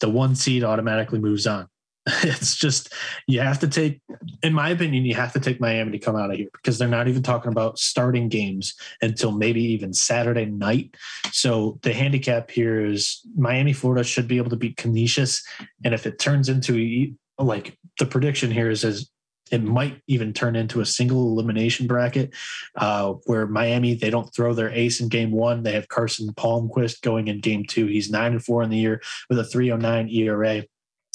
the 0.02 0.10
one 0.10 0.36
seed 0.36 0.64
automatically 0.64 1.20
moves 1.20 1.48
on. 1.48 1.68
it's 2.24 2.56
just 2.56 2.94
you 3.28 3.40
have 3.40 3.60
to 3.60 3.68
take 3.68 4.02
in 4.42 4.54
my 4.54 4.70
opinion 4.70 5.06
you 5.06 5.14
have 5.14 5.32
to 5.32 5.40
take 5.40 5.62
miami 5.62 5.92
to 5.92 6.00
come 6.00 6.16
out 6.16 6.32
of 6.32 6.38
here 6.38 6.50
because 6.54 6.80
they're 6.80 6.88
not 6.88 7.08
even 7.08 7.22
talking 7.22 7.52
about 7.52 7.78
starting 7.78 8.28
games 8.28 8.74
until 9.04 9.32
maybe 9.32 9.62
even 9.62 9.94
saturday 9.94 10.46
night 10.46 10.96
so 11.32 11.78
the 11.84 11.94
handicap 11.94 12.50
here 12.50 12.84
is 12.84 13.22
miami 13.36 13.72
florida 13.72 14.04
should 14.04 14.28
be 14.28 14.38
able 14.38 14.50
to 14.50 14.56
beat 14.56 14.78
canisius 14.78 15.44
and 15.86 15.94
if 15.94 16.08
it 16.08 16.18
turns 16.18 16.50
into 16.50 17.14
like 17.38 17.78
the 18.00 18.06
prediction 18.06 18.50
here 18.50 18.72
is 18.72 18.84
as 18.84 19.12
it 19.52 19.62
might 19.62 20.02
even 20.08 20.34
turn 20.34 20.56
into 20.56 20.80
a 20.80 20.86
single 20.86 21.32
elimination 21.34 21.86
bracket 21.86 22.34
uh, 22.78 23.14
where 23.26 23.46
Miami 23.46 23.94
they 23.94 24.10
don't 24.10 24.34
throw 24.34 24.54
their 24.54 24.72
ace 24.72 25.02
in 25.02 25.10
game 25.10 25.32
one. 25.32 25.62
They 25.62 25.74
have 25.74 25.90
Carson 25.90 26.34
Palmquist 26.34 27.02
going 27.02 27.28
in 27.28 27.42
game 27.42 27.66
two. 27.66 27.86
He's 27.86 28.10
nine 28.10 28.32
and 28.32 28.44
four 28.44 28.64
in 28.64 28.70
the 28.70 28.78
year 28.78 29.02
with 29.30 29.38
a 29.38 29.44
309 29.44 30.10
ERA. 30.10 30.64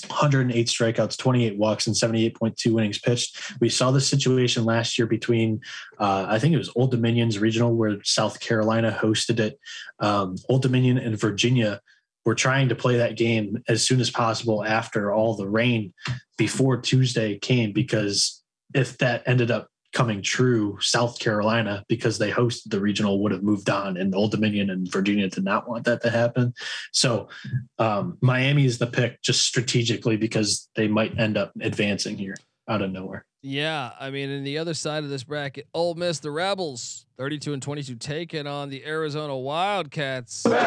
108 0.09 0.67
strikeouts, 0.67 1.17
28 1.17 1.57
walks, 1.57 1.87
and 1.87 1.97
78.2 1.97 2.79
innings 2.79 2.99
pitched. 2.99 3.61
We 3.61 3.69
saw 3.69 3.91
this 3.91 4.09
situation 4.09 4.65
last 4.65 4.99
year 4.99 5.07
between, 5.07 5.61
uh, 5.99 6.27
I 6.29 6.39
think 6.39 6.55
it 6.55 6.59
was 6.59 6.71
Old 6.77 6.91
Dominion's 6.91 7.39
regional, 7.39 7.75
where 7.75 7.97
South 8.05 8.39
Carolina 8.39 8.97
hosted 9.01 9.41
it. 9.41 9.59
Um, 9.99 10.37
Old 10.49 10.63
Dominion 10.63 10.99
and 10.99 11.19
Virginia 11.19 11.81
were 12.27 12.35
trying 12.35 12.69
to 12.69 12.75
play 12.75 12.99
that 12.99 13.17
game 13.17 13.63
as 13.69 13.87
soon 13.87 14.01
as 14.01 14.11
possible 14.11 14.65
after 14.65 15.13
all 15.13 15.35
the 15.35 15.49
rain 15.49 15.95
before 16.37 16.77
Tuesday 16.77 17.39
came, 17.39 17.73
because 17.73 18.43
if 18.75 18.99
that 18.99 19.23
ended 19.27 19.51
up 19.51 19.69
coming 19.97 20.21
true, 20.21 20.77
South 20.83 21.19
Carolina, 21.19 21.83
because 21.89 22.19
they 22.19 22.31
hosted 22.31 22.69
the 22.69 22.79
regional, 22.79 23.23
would 23.23 23.33
have 23.33 23.43
moved 23.43 23.71
on, 23.71 23.97
and 23.97 24.15
Old 24.15 24.31
Dominion 24.31 24.69
and 24.69 24.87
Virginia 24.93 25.27
did 25.27 25.43
not 25.43 25.67
want 25.67 25.87
that 25.87 26.03
to 26.03 26.11
happen. 26.11 26.53
So 26.93 27.31
um, 27.79 28.19
Miami 28.21 28.67
is 28.67 28.77
the 28.77 28.89
pick 28.89 29.23
just 29.23 29.47
strategically 29.47 30.19
because 30.19 30.69
they 30.77 30.87
might 30.87 31.19
end 31.19 31.39
up 31.39 31.51
advancing 31.63 32.19
here 32.19 32.37
out 32.69 32.83
of 32.83 32.91
nowhere. 32.91 33.25
Yeah, 33.41 33.93
I 33.99 34.11
mean, 34.11 34.29
in 34.29 34.45
the 34.45 34.59
other 34.59 34.75
side 34.75 35.03
of 35.03 35.09
this 35.09 35.25
bracket, 35.25 35.67
Ole 35.73 35.95
Miss, 35.95 36.19
the 36.19 36.31
Rebels, 36.31 37.07
32 37.17 37.55
and 37.55 37.63
22, 37.63 37.95
taking 37.95 38.47
on 38.47 38.69
the 38.69 38.85
Arizona 38.85 39.35
Wildcats. 39.35 40.43
W-I-L-D. 40.43 40.67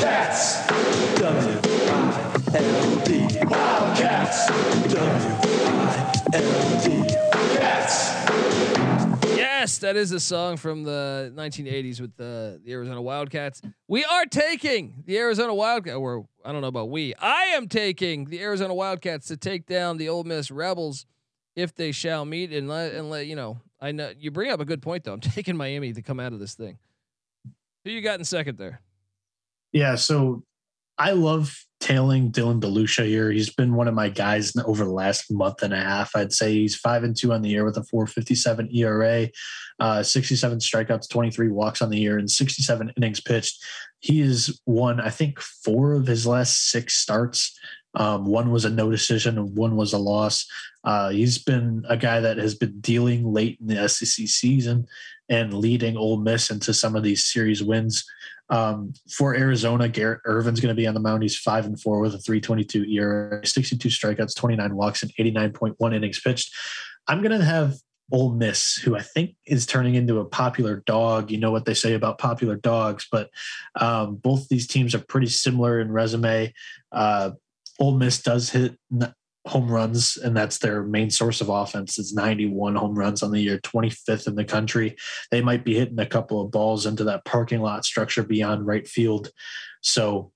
Cats. 0.00 0.66
W-I-L-D. 1.20 2.48
Wildcats. 3.46 4.46
W-I-L-D. 4.48 5.45
Yes, 9.36 9.78
that 9.78 9.96
is 9.96 10.12
a 10.12 10.20
song 10.20 10.58
from 10.58 10.84
the 10.84 11.32
1980s 11.34 12.00
with 12.00 12.14
the, 12.16 12.60
the 12.62 12.72
Arizona 12.72 13.00
Wildcats. 13.00 13.62
We 13.88 14.04
are 14.04 14.26
taking 14.26 15.02
the 15.06 15.18
Arizona 15.18 15.54
Wildcats, 15.54 15.96
or 15.96 16.26
I 16.44 16.52
don't 16.52 16.60
know 16.60 16.68
about 16.68 16.90
we. 16.90 17.14
I 17.14 17.44
am 17.54 17.68
taking 17.68 18.26
the 18.26 18.42
Arizona 18.42 18.74
Wildcats 18.74 19.28
to 19.28 19.36
take 19.36 19.66
down 19.66 19.96
the 19.96 20.10
Ole 20.10 20.24
Miss 20.24 20.50
Rebels 20.50 21.06
if 21.54 21.74
they 21.74 21.90
shall 21.90 22.26
meet 22.26 22.52
and 22.52 22.68
let 22.68 22.94
and 22.94 23.08
let 23.08 23.26
you 23.26 23.34
know. 23.34 23.60
I 23.80 23.92
know 23.92 24.12
you 24.18 24.30
bring 24.30 24.50
up 24.50 24.60
a 24.60 24.66
good 24.66 24.82
point 24.82 25.04
though. 25.04 25.14
I'm 25.14 25.20
taking 25.22 25.56
Miami 25.56 25.94
to 25.94 26.02
come 26.02 26.20
out 26.20 26.32
of 26.32 26.38
this 26.38 26.54
thing. 26.54 26.78
Who 27.84 27.90
you 27.90 28.02
got 28.02 28.18
in 28.18 28.24
second 28.26 28.58
there? 28.58 28.82
Yeah, 29.72 29.94
so 29.94 30.42
I 30.98 31.12
love 31.12 31.64
tailing 31.86 32.32
Dylan 32.32 32.60
DeLucia 32.60 33.06
here. 33.06 33.30
He's 33.30 33.54
been 33.54 33.74
one 33.74 33.86
of 33.86 33.94
my 33.94 34.08
guys 34.08 34.52
over 34.64 34.84
the 34.84 34.90
last 34.90 35.30
month 35.30 35.62
and 35.62 35.72
a 35.72 35.80
half. 35.80 36.16
I'd 36.16 36.32
say 36.32 36.52
he's 36.52 36.74
five 36.74 37.04
and 37.04 37.16
two 37.16 37.32
on 37.32 37.42
the 37.42 37.48
year 37.48 37.64
with 37.64 37.76
a 37.76 37.84
457 37.84 38.70
ERA, 38.74 39.28
uh, 39.78 40.02
67 40.02 40.58
strikeouts, 40.58 41.08
23 41.08 41.48
walks 41.50 41.82
on 41.82 41.90
the 41.90 41.98
year, 41.98 42.18
and 42.18 42.28
67 42.28 42.92
innings 42.96 43.20
pitched. 43.20 43.64
He 44.00 44.18
has 44.18 44.60
won, 44.66 44.98
I 44.98 45.10
think, 45.10 45.40
four 45.40 45.94
of 45.94 46.08
his 46.08 46.26
last 46.26 46.70
six 46.72 46.96
starts. 46.96 47.56
Um, 47.94 48.24
one 48.24 48.50
was 48.50 48.64
a 48.64 48.70
no 48.70 48.90
decision 48.90 49.54
one 49.54 49.76
was 49.76 49.92
a 49.92 49.98
loss. 49.98 50.44
Uh, 50.82 51.10
he's 51.10 51.38
been 51.38 51.84
a 51.88 51.96
guy 51.96 52.18
that 52.18 52.36
has 52.36 52.56
been 52.56 52.80
dealing 52.80 53.32
late 53.32 53.58
in 53.60 53.68
the 53.68 53.88
SEC 53.88 54.26
season 54.26 54.86
and 55.28 55.54
leading 55.54 55.96
Ole 55.96 56.18
Miss 56.18 56.50
into 56.50 56.74
some 56.74 56.96
of 56.96 57.04
these 57.04 57.24
series 57.24 57.62
wins. 57.62 58.04
Um, 58.48 58.92
for 59.10 59.34
Arizona, 59.34 59.88
Garrett 59.88 60.20
Irvin's 60.24 60.60
going 60.60 60.74
to 60.74 60.80
be 60.80 60.86
on 60.86 60.94
the 60.94 61.00
mound. 61.00 61.22
He's 61.22 61.36
five 61.36 61.66
and 61.66 61.80
four 61.80 62.00
with 62.00 62.14
a 62.14 62.18
322 62.18 62.84
ERA, 62.84 63.46
62 63.46 63.88
strikeouts, 63.88 64.36
29 64.36 64.76
walks, 64.76 65.02
and 65.02 65.12
89.1 65.18 65.94
innings 65.94 66.20
pitched. 66.20 66.54
I'm 67.08 67.22
going 67.22 67.38
to 67.38 67.44
have 67.44 67.76
Ole 68.12 68.32
Miss, 68.32 68.76
who 68.76 68.96
I 68.96 69.02
think 69.02 69.34
is 69.46 69.66
turning 69.66 69.96
into 69.96 70.20
a 70.20 70.24
popular 70.24 70.82
dog. 70.86 71.30
You 71.30 71.38
know 71.38 71.50
what 71.50 71.64
they 71.64 71.74
say 71.74 71.94
about 71.94 72.18
popular 72.18 72.56
dogs, 72.56 73.06
but 73.10 73.30
um, 73.80 74.16
both 74.16 74.48
these 74.48 74.66
teams 74.66 74.94
are 74.94 75.04
pretty 75.08 75.26
similar 75.26 75.80
in 75.80 75.90
resume. 75.90 76.52
Uh, 76.92 77.32
Ole 77.80 77.98
Miss 77.98 78.22
does 78.22 78.50
hit 78.50 78.78
home 79.46 79.70
runs, 79.70 80.16
and 80.16 80.36
that's 80.36 80.58
their 80.58 80.82
main 80.82 81.10
source 81.10 81.40
of 81.40 81.48
offense. 81.48 81.98
It's 81.98 82.14
91 82.14 82.74
home 82.74 82.98
runs 82.98 83.22
on 83.22 83.30
the 83.30 83.40
year, 83.40 83.58
25th 83.58 84.26
in 84.26 84.34
the 84.34 84.44
country. 84.44 84.96
They 85.30 85.40
might 85.40 85.64
be 85.64 85.74
hitting 85.74 85.98
a 85.98 86.06
couple 86.06 86.40
of 86.40 86.50
balls 86.50 86.86
into 86.86 87.04
that 87.04 87.24
parking 87.24 87.60
lot 87.60 87.84
structure 87.84 88.22
beyond 88.22 88.66
right 88.66 88.86
field. 88.86 89.30
So 89.82 90.32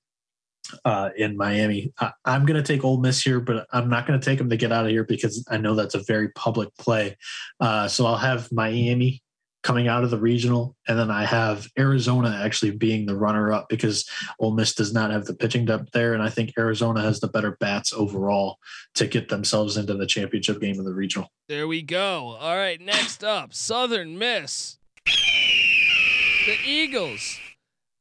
uh, 0.85 1.11
in 1.17 1.37
Miami, 1.37 1.93
I, 1.99 2.13
am 2.27 2.47
going 2.47 2.63
to 2.63 2.67
take 2.67 2.85
Ole 2.85 3.01
Miss 3.01 3.23
here, 3.23 3.41
but 3.41 3.67
I'm 3.73 3.89
not 3.89 4.07
going 4.07 4.19
to 4.19 4.25
take 4.25 4.39
them 4.39 4.51
to 4.51 4.57
get 4.57 4.73
out 4.73 4.85
of 4.85 4.91
here 4.91 5.05
because 5.05 5.45
I 5.51 5.57
know 5.57 5.75
that's 5.75 5.95
a 5.95 6.05
very 6.05 6.29
public 6.31 6.69
play. 6.79 7.17
Uh, 7.59 7.89
so 7.89 8.07
I'll 8.07 8.17
have 8.17 8.53
Miami 8.53 9.23
coming 9.63 9.89
out 9.89 10.05
of 10.05 10.11
the 10.11 10.19
regional, 10.19 10.75
and 10.89 10.99
then 10.99 11.11
I 11.11 11.25
have 11.25 11.69
Arizona 11.79 12.41
actually 12.43 12.71
being 12.71 13.05
the 13.05 13.17
runner-up 13.17 13.69
because 13.69 14.09
Ole 14.39 14.53
Miss 14.53 14.75
does 14.75 14.93
not 14.93 15.11
have 15.11 15.27
the 15.27 15.35
pitching 15.35 15.67
depth 15.67 15.91
there, 15.93 16.15
and 16.15 16.23
I 16.23 16.31
think 16.31 16.53
Arizona 16.59 17.03
has 17.03 17.21
the 17.21 17.29
better 17.29 17.57
bats 17.61 17.93
overall 17.93 18.59
to 18.95 19.07
get 19.07 19.29
themselves 19.29 19.77
into 19.77 19.95
the 19.95 20.07
championship 20.07 20.61
game 20.61 20.79
of 20.79 20.85
the 20.85 20.95
regional. 20.95 21.31
There 21.49 21.69
we 21.69 21.83
go. 21.83 22.37
All 22.41 22.57
right, 22.57 22.81
next 22.81 23.23
up, 23.23 23.53
Southern 23.53 24.19
Miss, 24.19 24.79
the 25.05 26.57
Eagles, 26.65 27.39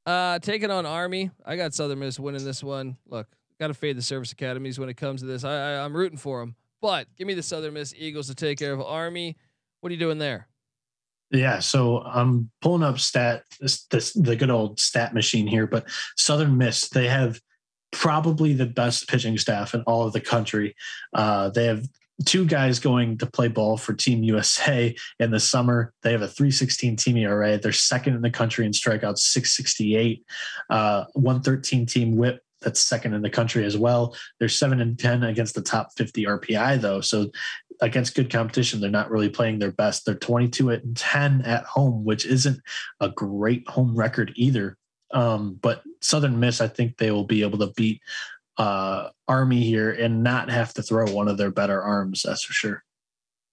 uh, 0.05 0.39
taking 0.39 0.71
on 0.71 0.85
Army. 0.85 1.31
I 1.45 1.55
got 1.55 1.73
Southern 1.73 1.99
Miss 1.99 2.19
winning 2.19 2.45
this 2.45 2.63
one. 2.63 2.97
Look, 3.05 3.27
got 3.59 3.67
to 3.67 3.73
fade 3.73 3.97
the 3.97 4.01
service 4.01 4.31
academies 4.31 4.79
when 4.79 4.89
it 4.89 4.95
comes 4.95 5.21
to 5.21 5.27
this. 5.27 5.43
I, 5.43 5.51
I 5.51 5.83
I'm 5.83 5.95
rooting 5.95 6.17
for 6.17 6.39
them, 6.39 6.55
but 6.81 7.07
give 7.17 7.27
me 7.27 7.33
the 7.33 7.43
Southern 7.43 7.73
Miss 7.73 7.93
Eagles 7.97 8.27
to 8.27 8.35
take 8.35 8.59
care 8.59 8.71
of 8.71 8.81
Army. 8.81 9.35
What 9.81 9.91
are 9.91 9.93
you 9.93 9.99
doing 9.99 10.17
there? 10.17 10.48
Yeah, 11.31 11.59
so 11.59 12.01
I'm 12.01 12.49
pulling 12.61 12.83
up 12.83 12.99
stat 12.99 13.43
this, 13.59 13.85
this 13.85 14.13
the 14.13 14.35
good 14.35 14.49
old 14.49 14.79
stat 14.79 15.13
machine 15.13 15.45
here, 15.45 15.67
but 15.67 15.87
Southern 16.17 16.57
Miss 16.57 16.89
they 16.89 17.07
have 17.07 17.39
probably 17.91 18.53
the 18.53 18.65
best 18.65 19.07
pitching 19.07 19.37
staff 19.37 19.73
in 19.73 19.81
all 19.81 20.05
of 20.05 20.13
the 20.13 20.21
country. 20.21 20.75
Uh, 21.13 21.49
they 21.49 21.65
have 21.65 21.85
two 22.25 22.45
guys 22.45 22.79
going 22.79 23.17
to 23.17 23.25
play 23.25 23.47
ball 23.47 23.77
for 23.77 23.93
Team 23.93 24.23
USA 24.23 24.93
in 25.19 25.31
the 25.31 25.39
summer. 25.39 25.93
They 26.03 26.11
have 26.11 26.21
a 26.21 26.27
316 26.27 26.95
team 26.97 27.17
ERA. 27.17 27.57
They're 27.57 27.71
second 27.71 28.15
in 28.15 28.21
the 28.21 28.29
country 28.29 28.65
in 28.65 28.71
strikeouts, 28.71 29.19
668, 29.19 30.25
uh, 30.69 31.05
113 31.13 31.85
team 31.85 32.17
whip. 32.17 32.41
That's 32.61 32.81
second 32.81 33.13
in 33.13 33.21
the 33.21 33.29
country 33.29 33.63
as 33.63 33.77
well. 33.77 34.15
They're 34.37 34.49
seven 34.49 34.81
and 34.81 34.99
10 34.99 35.23
against 35.23 35.55
the 35.55 35.61
top 35.61 35.91
50 35.95 36.25
RPI, 36.25 36.81
though. 36.81 36.99
So 36.99 37.31
against 37.81 38.15
good 38.15 38.31
competition, 38.31 38.79
they're 38.79 38.89
not 38.89 39.09
really 39.09 39.29
playing 39.29 39.59
their 39.59 39.71
best. 39.71 40.05
They're 40.05 40.15
22 40.15 40.69
and 40.69 40.97
10 40.97 41.41
at 41.43 41.63
home, 41.65 42.03
which 42.03 42.25
isn't 42.25 42.59
a 42.99 43.09
great 43.09 43.67
home 43.67 43.95
record 43.95 44.33
either. 44.35 44.77
Um, 45.11 45.57
but 45.61 45.81
Southern 46.01 46.39
Miss, 46.39 46.61
I 46.61 46.67
think 46.67 46.97
they 46.97 47.11
will 47.11 47.25
be 47.25 47.41
able 47.41 47.59
to 47.59 47.73
beat 47.75 48.01
uh, 48.57 49.09
Army 49.27 49.63
here 49.63 49.91
and 49.91 50.23
not 50.23 50.49
have 50.49 50.73
to 50.75 50.83
throw 50.83 51.09
one 51.11 51.27
of 51.27 51.37
their 51.37 51.51
better 51.51 51.81
arms. 51.81 52.23
That's 52.23 52.43
for 52.43 52.53
sure. 52.53 52.83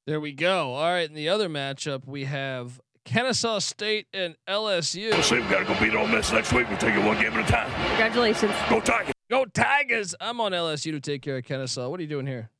There 0.07 0.20
we 0.20 0.32
go. 0.32 0.74
All 0.74 0.90
right, 0.90 1.09
in 1.09 1.15
the 1.15 1.28
other 1.28 1.48
matchup, 1.48 2.07
we 2.07 2.24
have 2.24 2.81
Kennesaw 3.05 3.61
State 3.61 4.07
and 4.12 4.36
LSU. 4.48 5.12
We'll 5.12 5.23
see. 5.23 5.36
We 5.36 5.43
got 5.43 5.61
to 5.61 5.65
go 5.65 5.81
beat 5.81 5.94
Ole 5.94 6.07
Miss 6.07 6.32
next 6.32 6.53
week. 6.53 6.69
We'll 6.69 6.78
take 6.78 6.94
it 6.94 7.05
one 7.05 7.16
game 7.20 7.32
at 7.32 7.48
a 7.48 7.51
time. 7.51 7.70
Congratulations. 7.89 8.53
Go 8.69 8.81
Tigers. 8.81 9.12
Go 9.31 9.44
Tigers. 9.47 10.15
I'm 10.20 10.40
on 10.40 10.53
LSU 10.53 10.93
to 10.93 11.01
take 11.01 11.23
care 11.23 11.39
of 11.39 11.44
Kennesaw. 11.44 11.89
What 11.89 11.98
are 11.98 12.03
you 12.03 12.09
doing 12.09 12.27
here? 12.27 12.51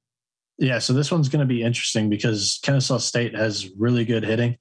Yeah, 0.59 0.78
so 0.78 0.93
this 0.93 1.12
one's 1.12 1.28
going 1.28 1.41
to 1.41 1.47
be 1.47 1.62
interesting 1.62 2.09
because 2.09 2.61
Kennesaw 2.62 2.99
State 2.99 3.35
has 3.35 3.70
really 3.77 4.05
good 4.05 4.24
hitting. 4.24 4.57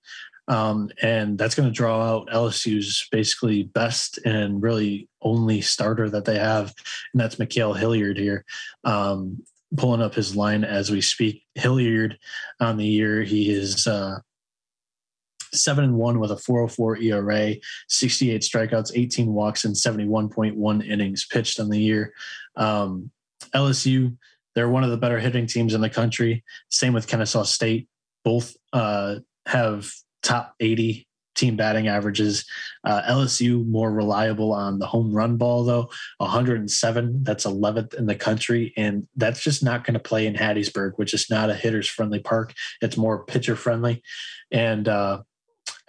Um, 0.47 0.91
and 1.01 1.37
that's 1.37 1.55
going 1.55 1.67
to 1.67 1.73
draw 1.73 2.01
out 2.03 2.29
LSU's 2.29 3.07
basically 3.11 3.63
best 3.63 4.19
and 4.25 4.61
really 4.61 5.09
only 5.21 5.61
starter 5.61 6.09
that 6.11 6.25
they 6.25 6.37
have, 6.37 6.73
and 7.13 7.19
that's 7.19 7.39
Mikhail 7.39 7.73
Hilliard 7.73 8.17
here. 8.17 8.45
Um, 8.83 9.41
pulling 9.75 10.01
up 10.01 10.13
his 10.13 10.35
line 10.35 10.63
as 10.63 10.91
we 10.91 11.01
speak. 11.01 11.43
Hilliard 11.55 12.17
on 12.59 12.77
the 12.77 12.85
year, 12.85 13.23
he 13.23 13.49
is 13.49 13.87
uh, 13.87 14.19
seven 15.53 15.83
and 15.83 15.95
one 15.95 16.19
with 16.19 16.31
a 16.31 16.37
404 16.37 16.97
ERA, 16.97 17.55
68 17.87 18.41
strikeouts, 18.41 18.91
18 18.93 19.33
walks, 19.33 19.65
and 19.65 19.75
71.1 19.75 20.87
innings 20.87 21.25
pitched 21.25 21.59
on 21.59 21.69
the 21.69 21.79
year. 21.79 22.13
Um, 22.55 23.11
LSU, 23.53 24.15
they're 24.55 24.69
one 24.69 24.83
of 24.83 24.89
the 24.89 24.97
better 24.97 25.19
hitting 25.19 25.47
teams 25.47 25.73
in 25.73 25.81
the 25.81 25.89
country. 25.89 26.43
Same 26.69 26.93
with 26.93 27.07
Kennesaw 27.07 27.43
State. 27.43 27.87
Both 28.23 28.55
uh, 28.73 29.17
have 29.45 29.91
top 30.23 30.55
80 30.59 31.07
team 31.35 31.55
batting 31.57 31.87
averages. 31.87 32.45
Uh, 32.83 33.01
LSU 33.03 33.67
more 33.67 33.91
reliable 33.91 34.53
on 34.53 34.79
the 34.79 34.87
home 34.87 35.13
run 35.13 35.37
ball 35.37 35.63
though, 35.63 35.89
107. 36.17 37.23
That's 37.23 37.45
11th 37.45 37.93
in 37.93 38.05
the 38.05 38.15
country, 38.15 38.73
and 38.77 39.07
that's 39.15 39.41
just 39.43 39.63
not 39.63 39.83
going 39.83 39.93
to 39.95 39.99
play 39.99 40.25
in 40.25 40.33
Hattiesburg, 40.33 40.93
which 40.95 41.13
is 41.13 41.29
not 41.29 41.49
a 41.49 41.53
hitters 41.53 41.87
friendly 41.87 42.19
park. 42.19 42.53
It's 42.81 42.97
more 42.97 43.25
pitcher 43.25 43.55
friendly, 43.55 44.01
and 44.51 44.87
uh, 44.87 45.21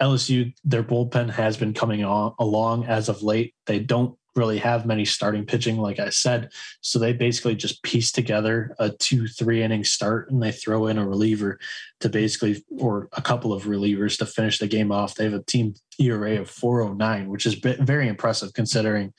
LSU 0.01 0.53
their 0.63 0.83
bullpen 0.83 1.31
has 1.31 1.57
been 1.57 1.73
coming 1.73 2.03
on, 2.03 2.33
along 2.39 2.85
as 2.85 3.09
of 3.09 3.23
late. 3.23 3.55
They 3.65 3.79
don't 3.79 4.16
really 4.37 4.59
have 4.59 4.85
many 4.85 5.03
starting 5.03 5.45
pitching, 5.45 5.77
like 5.77 5.99
I 5.99 6.09
said. 6.09 6.51
So 6.81 6.99
they 6.99 7.13
basically 7.13 7.55
just 7.55 7.83
piece 7.83 8.11
together 8.11 8.75
a 8.79 8.89
two, 8.89 9.27
three 9.27 9.63
inning 9.63 9.83
start 9.83 10.31
and 10.31 10.41
they 10.41 10.51
throw 10.51 10.87
in 10.87 10.97
a 10.97 11.07
reliever 11.07 11.59
to 11.99 12.09
basically, 12.09 12.63
or 12.79 13.09
a 13.13 13.21
couple 13.21 13.51
of 13.51 13.63
relievers 13.63 14.17
to 14.19 14.25
finish 14.25 14.59
the 14.59 14.67
game 14.67 14.91
off. 14.91 15.15
They 15.15 15.23
have 15.23 15.33
a 15.33 15.43
team 15.43 15.73
ERA 15.99 16.39
of 16.39 16.49
409, 16.49 17.29
which 17.29 17.45
is 17.45 17.55
very 17.55 18.07
impressive 18.07 18.53
considering 18.53 19.13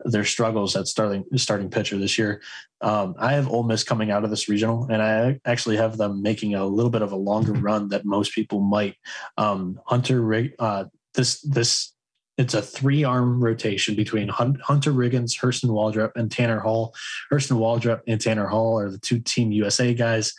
their 0.00 0.24
struggles 0.24 0.74
at 0.76 0.86
starting 0.86 1.24
starting 1.36 1.70
pitcher 1.70 1.96
this 1.96 2.18
year. 2.18 2.42
Um, 2.80 3.14
I 3.18 3.32
have 3.32 3.48
Ole 3.48 3.62
Miss 3.62 3.84
coming 3.84 4.10
out 4.10 4.24
of 4.24 4.30
this 4.30 4.48
regional, 4.48 4.88
and 4.90 5.00
I 5.00 5.40
actually 5.44 5.76
have 5.76 5.96
them 5.96 6.22
making 6.22 6.54
a 6.54 6.66
little 6.66 6.90
bit 6.90 7.02
of 7.02 7.12
a 7.12 7.16
longer 7.16 7.52
run 7.52 7.88
that 7.88 8.04
most 8.04 8.34
people 8.34 8.60
might. 8.60 8.96
Um, 9.38 9.80
Hunter, 9.86 10.50
uh, 10.58 10.84
this 11.14 11.40
this 11.42 11.93
it's 12.36 12.54
a 12.54 12.62
three 12.62 13.04
arm 13.04 13.42
rotation 13.42 13.94
between 13.94 14.28
Hunter 14.28 14.92
Riggins, 14.92 15.38
Hurston 15.38 15.70
Waldrep, 15.70 16.12
and 16.16 16.30
Tanner 16.30 16.60
Hall. 16.60 16.94
Hurston 17.32 17.58
Waldrep 17.58 18.00
and 18.06 18.20
Tanner 18.20 18.46
Hall 18.46 18.78
are 18.78 18.90
the 18.90 18.98
two 18.98 19.20
Team 19.20 19.52
USA 19.52 19.94
guys. 19.94 20.34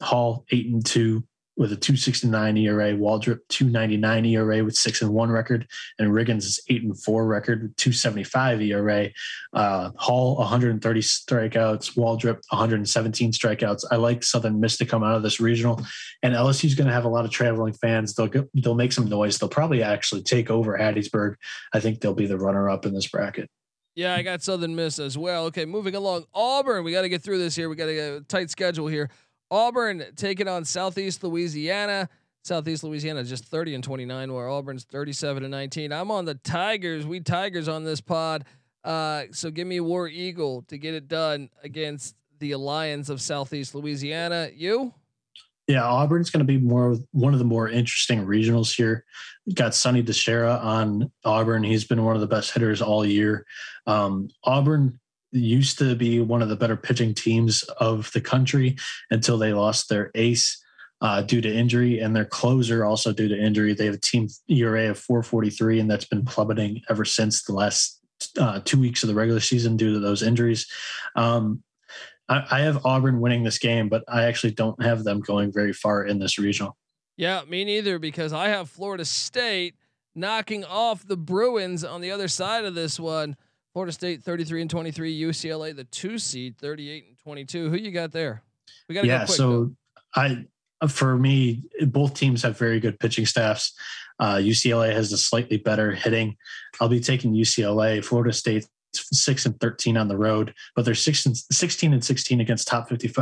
Hall 0.00 0.44
eight 0.50 0.66
and 0.66 0.84
two, 0.84 1.24
with 1.60 1.72
a 1.72 1.76
269 1.76 2.56
ERA, 2.56 2.94
Waldrep 2.94 3.40
299 3.50 4.24
ERA 4.24 4.64
with 4.64 4.74
six 4.74 5.02
and 5.02 5.12
one 5.12 5.30
record, 5.30 5.68
and 5.98 6.10
Riggins 6.10 6.58
eight 6.70 6.82
and 6.82 6.98
four 7.02 7.26
record 7.26 7.60
with 7.60 7.76
275 7.76 8.62
ERA. 8.62 9.10
Uh, 9.52 9.90
Hall 9.96 10.38
130 10.38 11.00
strikeouts, 11.02 11.98
Waldrep 11.98 12.40
117 12.48 13.32
strikeouts. 13.32 13.84
I 13.90 13.96
like 13.96 14.24
Southern 14.24 14.58
Miss 14.58 14.78
to 14.78 14.86
come 14.86 15.04
out 15.04 15.16
of 15.16 15.22
this 15.22 15.38
regional, 15.38 15.84
and 16.22 16.32
LSU 16.32 16.64
is 16.64 16.74
going 16.74 16.88
to 16.88 16.94
have 16.94 17.04
a 17.04 17.10
lot 17.10 17.26
of 17.26 17.30
traveling 17.30 17.74
fans. 17.74 18.14
They'll 18.14 18.28
go, 18.28 18.48
they'll 18.54 18.74
make 18.74 18.94
some 18.94 19.06
noise. 19.06 19.38
They'll 19.38 19.50
probably 19.50 19.82
actually 19.82 20.22
take 20.22 20.50
over 20.50 20.78
Hattiesburg. 20.78 21.34
I 21.74 21.80
think 21.80 22.00
they'll 22.00 22.14
be 22.14 22.26
the 22.26 22.38
runner 22.38 22.70
up 22.70 22.86
in 22.86 22.94
this 22.94 23.08
bracket. 23.08 23.50
Yeah, 23.94 24.14
I 24.14 24.22
got 24.22 24.42
Southern 24.42 24.74
Miss 24.74 24.98
as 24.98 25.18
well. 25.18 25.44
Okay, 25.46 25.66
moving 25.66 25.94
along. 25.94 26.24
Auburn, 26.32 26.84
we 26.84 26.92
got 26.92 27.02
to 27.02 27.10
get 27.10 27.22
through 27.22 27.36
this 27.36 27.54
here. 27.54 27.68
We 27.68 27.76
got 27.76 27.88
a 27.88 28.24
tight 28.28 28.48
schedule 28.48 28.86
here. 28.86 29.10
Auburn 29.50 30.04
taking 30.16 30.48
on 30.48 30.64
Southeast 30.64 31.24
Louisiana. 31.24 32.08
Southeast 32.42 32.84
Louisiana 32.84 33.22
just 33.24 33.44
30 33.44 33.74
and 33.74 33.84
29, 33.84 34.32
where 34.32 34.48
Auburn's 34.48 34.84
37 34.84 35.44
and 35.44 35.50
19. 35.50 35.92
I'm 35.92 36.10
on 36.10 36.24
the 36.24 36.36
Tigers. 36.36 37.06
We 37.06 37.20
Tigers 37.20 37.68
on 37.68 37.84
this 37.84 38.00
pod. 38.00 38.44
Uh, 38.82 39.24
so 39.32 39.50
give 39.50 39.66
me 39.66 39.80
War 39.80 40.08
Eagle 40.08 40.62
to 40.68 40.78
get 40.78 40.94
it 40.94 41.08
done 41.08 41.50
against 41.62 42.16
the 42.38 42.52
Alliance 42.52 43.08
of 43.08 43.20
Southeast 43.20 43.74
Louisiana. 43.74 44.50
You? 44.54 44.94
Yeah, 45.66 45.84
Auburn's 45.84 46.30
going 46.30 46.44
to 46.44 46.52
be 46.52 46.58
more 46.58 46.96
one 47.12 47.32
of 47.32 47.38
the 47.38 47.44
more 47.44 47.68
interesting 47.68 48.26
regionals 48.26 48.74
here. 48.74 49.04
You 49.44 49.54
got 49.54 49.74
Sonny 49.74 50.02
DiChiara 50.02 50.62
on 50.64 51.10
Auburn. 51.24 51.62
He's 51.62 51.84
been 51.84 52.04
one 52.04 52.14
of 52.14 52.20
the 52.20 52.26
best 52.26 52.52
hitters 52.52 52.80
all 52.80 53.04
year. 53.04 53.44
Um, 53.86 54.30
Auburn 54.44 54.98
used 55.32 55.78
to 55.78 55.94
be 55.94 56.20
one 56.20 56.42
of 56.42 56.48
the 56.48 56.56
better 56.56 56.76
pitching 56.76 57.14
teams 57.14 57.62
of 57.78 58.10
the 58.12 58.20
country 58.20 58.76
until 59.10 59.38
they 59.38 59.52
lost 59.52 59.88
their 59.88 60.10
ace 60.14 60.62
uh, 61.00 61.22
due 61.22 61.40
to 61.40 61.52
injury 61.52 62.00
and 62.00 62.14
their 62.14 62.24
closer 62.24 62.84
also 62.84 63.12
due 63.12 63.28
to 63.28 63.38
injury. 63.38 63.72
They 63.72 63.86
have 63.86 63.94
a 63.94 64.00
team 64.00 64.28
ERA 64.48 64.90
of 64.90 64.98
443, 64.98 65.80
and 65.80 65.90
that's 65.90 66.04
been 66.04 66.24
plummeting 66.24 66.82
ever 66.90 67.04
since 67.04 67.44
the 67.44 67.54
last 67.54 68.00
uh, 68.38 68.60
two 68.64 68.78
weeks 68.78 69.02
of 69.02 69.08
the 69.08 69.14
regular 69.14 69.40
season 69.40 69.76
due 69.76 69.94
to 69.94 70.00
those 70.00 70.22
injuries. 70.22 70.66
Um, 71.16 71.62
I, 72.28 72.44
I 72.50 72.60
have 72.60 72.84
Auburn 72.84 73.20
winning 73.20 73.42
this 73.42 73.58
game, 73.58 73.88
but 73.88 74.04
I 74.08 74.24
actually 74.24 74.52
don't 74.52 74.82
have 74.82 75.04
them 75.04 75.20
going 75.20 75.52
very 75.52 75.72
far 75.72 76.04
in 76.04 76.18
this 76.18 76.38
regional. 76.38 76.76
Yeah, 77.16 77.42
me 77.48 77.64
neither, 77.64 77.98
because 77.98 78.32
I 78.32 78.48
have 78.48 78.70
Florida 78.70 79.04
State 79.04 79.74
knocking 80.14 80.64
off 80.64 81.06
the 81.06 81.16
Bruins 81.16 81.84
on 81.84 82.00
the 82.00 82.10
other 82.10 82.28
side 82.28 82.64
of 82.64 82.74
this 82.74 82.98
one. 82.98 83.36
Florida 83.72 83.92
State 83.92 84.22
33 84.22 84.62
and 84.62 84.70
23, 84.70 85.20
UCLA 85.20 85.74
the 85.74 85.84
2 85.84 86.18
seed 86.18 86.58
38 86.58 87.04
and 87.08 87.18
22. 87.18 87.70
Who 87.70 87.76
you 87.76 87.90
got 87.90 88.12
there? 88.12 88.42
We 88.88 88.94
got 88.94 89.02
to 89.02 89.06
Yeah, 89.06 89.20
go 89.20 89.26
quick, 89.26 89.36
so 89.36 89.50
though. 89.50 89.72
I 90.16 90.46
for 90.88 91.16
me 91.16 91.62
both 91.88 92.14
teams 92.14 92.42
have 92.42 92.58
very 92.58 92.80
good 92.80 92.98
pitching 92.98 93.26
staffs. 93.26 93.74
Uh, 94.18 94.36
UCLA 94.36 94.92
has 94.92 95.12
a 95.12 95.18
slightly 95.18 95.56
better 95.56 95.92
hitting. 95.92 96.36
I'll 96.80 96.88
be 96.88 97.00
taking 97.00 97.32
UCLA. 97.32 98.04
Florida 98.04 98.32
State 98.32 98.66
6 98.94 99.46
and 99.46 99.60
13 99.60 99.96
on 99.96 100.08
the 100.08 100.16
road, 100.16 100.52
but 100.74 100.84
they're 100.84 100.94
6 100.94 101.26
and 101.26 101.36
16 101.36 101.92
and 101.92 102.04
16 102.04 102.40
against 102.40 102.66
top 102.66 102.88
50 102.88 103.12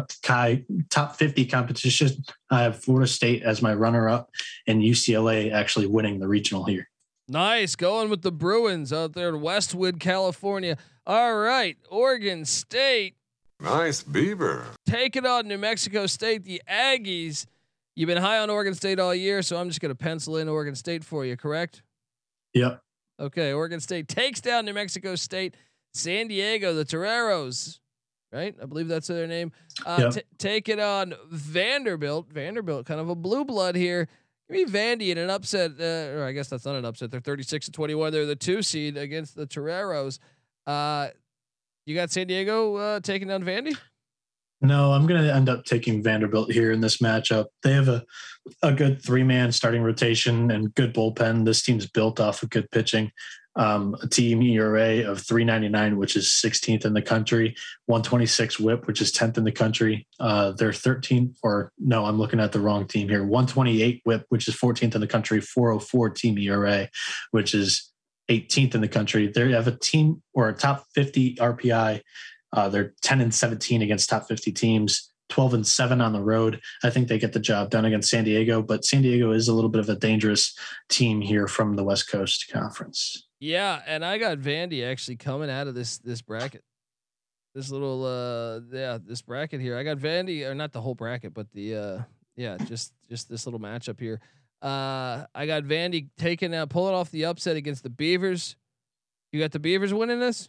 top 0.88 1.16
50 1.16 1.46
competition. 1.46 2.10
I 2.50 2.62
have 2.62 2.82
Florida 2.82 3.06
State 3.06 3.42
as 3.42 3.60
my 3.60 3.74
runner 3.74 4.08
up 4.08 4.30
and 4.66 4.80
UCLA 4.80 5.52
actually 5.52 5.86
winning 5.86 6.18
the 6.18 6.28
regional 6.28 6.64
here. 6.64 6.87
Nice. 7.28 7.76
Going 7.76 8.08
with 8.10 8.22
the 8.22 8.32
Bruins 8.32 8.92
out 8.92 9.12
there 9.12 9.28
in 9.28 9.40
Westwood, 9.40 10.00
California. 10.00 10.76
All 11.06 11.36
right. 11.36 11.76
Oregon 11.90 12.44
State. 12.44 13.14
Nice 13.60 14.02
beaver. 14.02 14.64
Taking 14.86 15.26
on 15.26 15.46
New 15.48 15.58
Mexico 15.58 16.06
State. 16.06 16.44
The 16.44 16.62
Aggies. 16.70 17.46
You've 17.96 18.06
been 18.06 18.22
high 18.22 18.38
on 18.38 18.48
Oregon 18.50 18.74
State 18.74 18.98
all 19.00 19.14
year, 19.14 19.42
so 19.42 19.56
I'm 19.56 19.68
just 19.68 19.80
going 19.80 19.90
to 19.90 19.94
pencil 19.96 20.36
in 20.36 20.48
Oregon 20.48 20.74
State 20.74 21.04
for 21.04 21.24
you. 21.24 21.36
Correct? 21.36 21.82
Yep. 22.54 22.80
Okay. 23.20 23.52
Oregon 23.52 23.80
State 23.80 24.08
takes 24.08 24.40
down 24.40 24.64
New 24.64 24.72
Mexico 24.74 25.14
State. 25.16 25.54
San 25.94 26.28
Diego, 26.28 26.74
the 26.74 26.84
Toreros, 26.84 27.80
right? 28.30 28.54
I 28.62 28.66
believe 28.66 28.88
that's 28.88 29.08
their 29.08 29.26
name. 29.26 29.50
Uh, 29.84 29.96
Yep. 30.02 30.12
t- 30.12 30.22
take 30.36 30.68
it 30.68 30.78
on 30.78 31.14
Vanderbilt. 31.30 32.30
Vanderbilt, 32.30 32.86
kind 32.86 33.00
of 33.00 33.08
a 33.08 33.14
blue 33.14 33.44
blood 33.44 33.74
here. 33.74 34.06
Give 34.50 34.72
me 34.72 34.78
Vandy 34.78 35.10
in 35.10 35.18
an 35.18 35.30
upset, 35.30 35.72
uh, 35.78 36.18
or 36.18 36.24
I 36.24 36.32
guess 36.32 36.48
that's 36.48 36.64
not 36.64 36.76
an 36.76 36.84
upset. 36.84 37.10
They're 37.10 37.20
36 37.20 37.66
to 37.66 37.72
21. 37.72 38.12
They're 38.12 38.24
the 38.24 38.36
two 38.36 38.62
seed 38.62 38.96
against 38.96 39.36
the 39.36 39.46
Toreros. 39.46 40.18
Uh, 40.66 41.08
you 41.84 41.94
got 41.94 42.10
San 42.10 42.26
Diego 42.26 42.76
uh, 42.76 43.00
taking 43.00 43.28
down 43.28 43.44
Vandy? 43.44 43.76
No, 44.60 44.92
I'm 44.92 45.06
going 45.06 45.22
to 45.22 45.32
end 45.32 45.48
up 45.48 45.64
taking 45.64 46.02
Vanderbilt 46.02 46.50
here 46.50 46.72
in 46.72 46.80
this 46.80 46.98
matchup. 46.98 47.46
They 47.62 47.72
have 47.72 47.88
a, 47.88 48.04
a 48.62 48.72
good 48.72 49.00
three 49.02 49.22
man 49.22 49.52
starting 49.52 49.82
rotation 49.82 50.50
and 50.50 50.74
good 50.74 50.94
bullpen. 50.94 51.44
This 51.44 51.62
team's 51.62 51.86
built 51.86 52.18
off 52.18 52.42
of 52.42 52.50
good 52.50 52.70
pitching. 52.70 53.12
Um, 53.58 53.94
a 54.00 54.06
team 54.06 54.40
ERA 54.40 55.10
of 55.10 55.20
399, 55.20 55.98
which 55.98 56.16
is 56.16 56.26
16th 56.26 56.84
in 56.84 56.94
the 56.94 57.02
country, 57.02 57.56
126 57.86 58.60
whip, 58.60 58.86
which 58.86 59.02
is 59.02 59.12
10th 59.12 59.36
in 59.36 59.44
the 59.44 59.52
country. 59.52 60.06
Uh, 60.18 60.52
they're 60.52 60.70
13th, 60.70 61.34
or 61.42 61.72
no, 61.78 62.04
I'm 62.04 62.18
looking 62.18 62.40
at 62.40 62.52
the 62.52 62.60
wrong 62.60 62.86
team 62.86 63.08
here. 63.08 63.24
128 63.24 64.02
whip, 64.04 64.24
which 64.28 64.46
is 64.48 64.54
14th 64.54 64.94
in 64.94 65.00
the 65.00 65.06
country, 65.06 65.40
404 65.40 66.10
team 66.10 66.38
ERA, 66.38 66.88
which 67.32 67.52
is 67.52 67.92
18th 68.30 68.76
in 68.76 68.80
the 68.80 68.88
country. 68.88 69.26
They 69.26 69.50
have 69.50 69.66
a 69.66 69.76
team 69.76 70.22
or 70.32 70.48
a 70.48 70.54
top 70.54 70.86
50 70.94 71.34
RPI 71.36 72.02
uh, 72.52 72.68
they're 72.68 72.94
10 73.02 73.20
and 73.20 73.34
17 73.34 73.82
against 73.82 74.08
top 74.08 74.26
50 74.26 74.52
teams, 74.52 75.12
12 75.28 75.54
and 75.54 75.66
7 75.66 76.00
on 76.00 76.12
the 76.12 76.22
road. 76.22 76.60
I 76.82 76.90
think 76.90 77.08
they 77.08 77.18
get 77.18 77.32
the 77.32 77.40
job 77.40 77.70
done 77.70 77.84
against 77.84 78.10
San 78.10 78.24
Diego, 78.24 78.62
but 78.62 78.84
San 78.84 79.02
Diego 79.02 79.32
is 79.32 79.48
a 79.48 79.54
little 79.54 79.70
bit 79.70 79.80
of 79.80 79.88
a 79.88 79.96
dangerous 79.96 80.56
team 80.88 81.20
here 81.20 81.46
from 81.46 81.74
the 81.74 81.84
West 81.84 82.10
Coast 82.10 82.50
Conference. 82.52 83.27
Yeah, 83.40 83.80
and 83.86 84.04
I 84.04 84.18
got 84.18 84.38
Vandy 84.38 84.84
actually 84.84 85.16
coming 85.16 85.50
out 85.50 85.68
of 85.68 85.74
this 85.74 85.98
this 85.98 86.22
bracket. 86.22 86.64
This 87.54 87.70
little 87.70 88.04
uh 88.04 88.60
yeah, 88.76 88.98
this 89.04 89.22
bracket 89.22 89.60
here. 89.60 89.76
I 89.76 89.82
got 89.84 89.98
Vandy 89.98 90.46
or 90.48 90.54
not 90.54 90.72
the 90.72 90.80
whole 90.80 90.94
bracket, 90.94 91.34
but 91.34 91.50
the 91.52 91.74
uh 91.74 92.02
yeah, 92.36 92.56
just 92.66 92.92
just 93.08 93.28
this 93.28 93.46
little 93.46 93.60
matchup 93.60 94.00
here. 94.00 94.20
Uh 94.60 95.26
I 95.34 95.46
got 95.46 95.62
Vandy 95.62 96.08
taking 96.18 96.54
out 96.54 96.70
pulling 96.70 96.94
off 96.94 97.10
the 97.10 97.24
upset 97.26 97.56
against 97.56 97.82
the 97.82 97.90
Beavers. 97.90 98.56
You 99.32 99.40
got 99.40 99.52
the 99.52 99.60
Beavers 99.60 99.94
winning 99.94 100.20
this? 100.20 100.48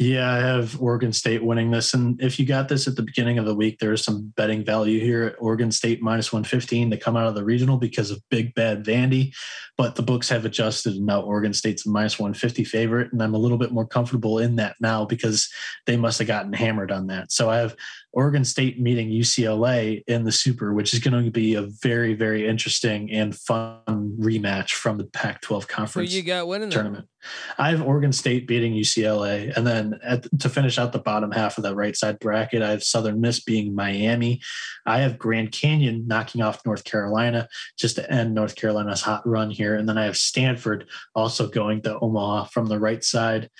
Yeah, 0.00 0.32
I 0.32 0.38
have 0.38 0.80
Oregon 0.80 1.12
State 1.12 1.44
winning 1.44 1.70
this. 1.70 1.92
And 1.92 2.18
if 2.22 2.38
you 2.40 2.46
got 2.46 2.70
this 2.70 2.88
at 2.88 2.96
the 2.96 3.02
beginning 3.02 3.36
of 3.36 3.44
the 3.44 3.54
week, 3.54 3.80
there 3.80 3.92
is 3.92 4.02
some 4.02 4.32
betting 4.34 4.64
value 4.64 4.98
here 4.98 5.24
at 5.24 5.36
Oregon 5.38 5.70
State 5.70 6.00
minus 6.00 6.32
115 6.32 6.90
to 6.90 6.96
come 6.96 7.18
out 7.18 7.26
of 7.26 7.34
the 7.34 7.44
regional 7.44 7.76
because 7.76 8.10
of 8.10 8.22
big 8.30 8.54
bad 8.54 8.82
Vandy. 8.82 9.34
But 9.76 9.96
the 9.96 10.02
books 10.02 10.30
have 10.30 10.46
adjusted 10.46 10.94
and 10.94 11.04
now 11.04 11.20
Oregon 11.20 11.52
State's 11.52 11.84
minus 11.84 12.18
150 12.18 12.64
favorite. 12.64 13.12
And 13.12 13.22
I'm 13.22 13.34
a 13.34 13.38
little 13.38 13.58
bit 13.58 13.72
more 13.72 13.86
comfortable 13.86 14.38
in 14.38 14.56
that 14.56 14.76
now 14.80 15.04
because 15.04 15.50
they 15.84 15.98
must 15.98 16.18
have 16.18 16.28
gotten 16.28 16.54
hammered 16.54 16.90
on 16.90 17.08
that. 17.08 17.30
So 17.30 17.50
I 17.50 17.58
have 17.58 17.76
Oregon 18.12 18.44
State 18.44 18.80
meeting 18.80 19.08
UCLA 19.08 20.02
in 20.08 20.24
the 20.24 20.32
Super, 20.32 20.74
which 20.74 20.92
is 20.92 20.98
going 20.98 21.24
to 21.24 21.30
be 21.30 21.54
a 21.54 21.62
very, 21.62 22.14
very 22.14 22.48
interesting 22.48 23.10
and 23.12 23.36
fun 23.36 24.16
rematch 24.18 24.70
from 24.70 24.98
the 24.98 25.04
Pac 25.04 25.40
12 25.42 25.62
Who 25.62 25.68
conference 25.68 26.12
you 26.12 26.22
got 26.22 26.48
winning 26.48 26.70
that? 26.70 26.74
tournament. 26.74 27.08
I 27.56 27.70
have 27.70 27.82
Oregon 27.82 28.12
State 28.12 28.48
beating 28.48 28.72
UCLA, 28.72 29.56
and 29.56 29.64
then 29.64 30.00
at, 30.02 30.26
to 30.40 30.48
finish 30.48 30.76
out 30.76 30.92
the 30.92 30.98
bottom 30.98 31.30
half 31.30 31.56
of 31.56 31.64
that 31.64 31.76
right 31.76 31.96
side 31.96 32.18
bracket, 32.18 32.62
I 32.62 32.70
have 32.70 32.82
Southern 32.82 33.20
Miss 33.20 33.40
being 33.40 33.74
Miami. 33.74 34.40
I 34.86 35.00
have 35.00 35.18
Grand 35.18 35.52
Canyon 35.52 36.06
knocking 36.08 36.42
off 36.42 36.66
North 36.66 36.82
Carolina 36.82 37.48
just 37.78 37.96
to 37.96 38.12
end 38.12 38.34
North 38.34 38.56
Carolina's 38.56 39.02
hot 39.02 39.24
run 39.24 39.50
here, 39.50 39.76
and 39.76 39.88
then 39.88 39.98
I 39.98 40.04
have 40.04 40.16
Stanford 40.16 40.88
also 41.14 41.48
going 41.48 41.82
to 41.82 41.98
Omaha 42.00 42.46
from 42.46 42.66
the 42.66 42.78
right 42.78 43.04
side. 43.04 43.50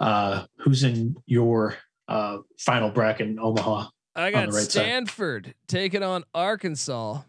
Uh, 0.00 0.44
who's 0.58 0.84
in 0.84 1.16
your 1.26 1.76
uh, 2.06 2.38
final 2.58 2.90
bracket 2.90 3.28
in 3.28 3.38
Omaha? 3.38 3.88
I 4.18 4.30
got 4.30 4.48
right 4.48 4.54
side. 4.54 4.70
Stanford 4.70 5.54
taking 5.66 6.02
on 6.02 6.24
Arkansas. 6.34 7.20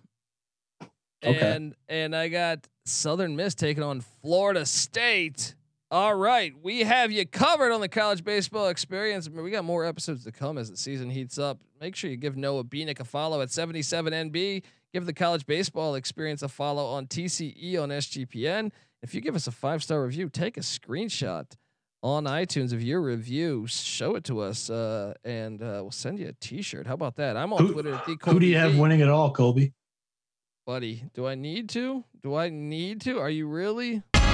Okay. 1.23 1.55
And 1.55 1.75
and 1.87 2.15
I 2.15 2.29
got 2.29 2.67
Southern 2.85 3.35
Miss 3.35 3.55
taking 3.55 3.83
on 3.83 4.01
Florida 4.21 4.65
State. 4.65 5.55
All 5.91 6.13
right, 6.13 6.53
we 6.61 6.81
have 6.81 7.11
you 7.11 7.25
covered 7.25 7.71
on 7.71 7.81
the 7.81 7.89
college 7.89 8.23
baseball 8.23 8.67
experience. 8.67 9.27
We 9.27 9.49
got 9.49 9.65
more 9.65 9.85
episodes 9.85 10.23
to 10.25 10.31
come 10.31 10.59
as 10.59 10.69
the 10.69 10.77
season 10.77 11.09
heats 11.09 11.39
up. 11.39 11.59
Make 11.81 11.95
sure 11.95 12.11
you 12.11 12.17
give 12.17 12.37
Noah 12.37 12.63
Bieniek 12.63 12.99
a 12.99 13.03
follow 13.03 13.41
at 13.41 13.49
77NB. 13.49 14.63
Give 14.93 15.05
the 15.05 15.13
college 15.13 15.47
baseball 15.47 15.95
experience 15.95 16.43
a 16.43 16.47
follow 16.47 16.85
on 16.85 17.07
TCE 17.07 17.81
on 17.81 17.89
SGPN. 17.89 18.71
If 19.01 19.15
you 19.15 19.21
give 19.21 19.35
us 19.35 19.47
a 19.47 19.51
five 19.51 19.83
star 19.83 20.03
review, 20.03 20.29
take 20.29 20.57
a 20.57 20.61
screenshot 20.61 21.45
on 22.01 22.23
iTunes 22.23 22.71
of 22.71 22.81
your 22.81 23.01
review, 23.01 23.67
show 23.67 24.15
it 24.15 24.23
to 24.25 24.39
us, 24.39 24.69
uh, 24.69 25.13
and 25.23 25.61
uh, 25.61 25.79
we'll 25.81 25.91
send 25.91 26.17
you 26.19 26.27
a 26.29 26.33
T-shirt. 26.33 26.87
How 26.87 26.93
about 26.93 27.15
that? 27.17 27.35
I'm 27.35 27.51
on 27.53 27.65
Who, 27.67 27.73
Twitter. 27.73 27.93
At 27.93 28.05
the 28.05 28.17
who 28.23 28.39
do 28.39 28.45
you 28.45 28.57
have 28.57 28.71
B. 28.73 28.79
winning 28.79 28.99
it 29.01 29.09
all, 29.09 29.31
Colby? 29.31 29.73
buddy? 30.65 31.03
Do 31.15 31.25
I 31.25 31.33
need 31.33 31.67
to? 31.69 32.03
Do 32.21 32.35
I 32.35 32.49
need 32.49 33.01
to? 33.01 33.17
Are 33.19 33.29
you 33.31 33.47
really? 33.47 34.03
People 34.13 34.29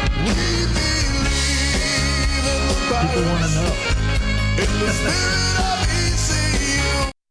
want 3.24 3.46
to 3.46 3.56
know. 3.56 3.72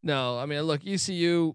No, 0.02 0.38
I 0.38 0.46
mean, 0.46 0.62
look, 0.62 0.86
ECU. 0.86 1.54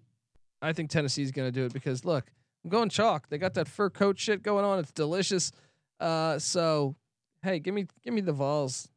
I 0.62 0.74
think 0.74 0.92
Tennessee's 0.92 1.32
going 1.32 1.48
to 1.48 1.52
do 1.52 1.66
it 1.66 1.74
because 1.74 2.06
look, 2.06 2.26
I'm 2.64 2.70
going 2.70 2.90
chalk. 2.90 3.30
They 3.30 3.38
got 3.40 3.56
that 3.56 3.68
fur 3.68 3.90
coat 3.90 4.20
shit 4.20 4.44
going 4.44 4.64
on. 4.66 4.78
It's 4.80 4.92
delicious. 4.92 5.52
Uh, 6.00 6.38
so 6.38 6.96
hey, 7.44 7.60
give 7.60 7.74
me 7.74 7.88
give 8.04 8.14
me 8.14 8.22
the 8.22 8.34
Vols. 8.34 8.90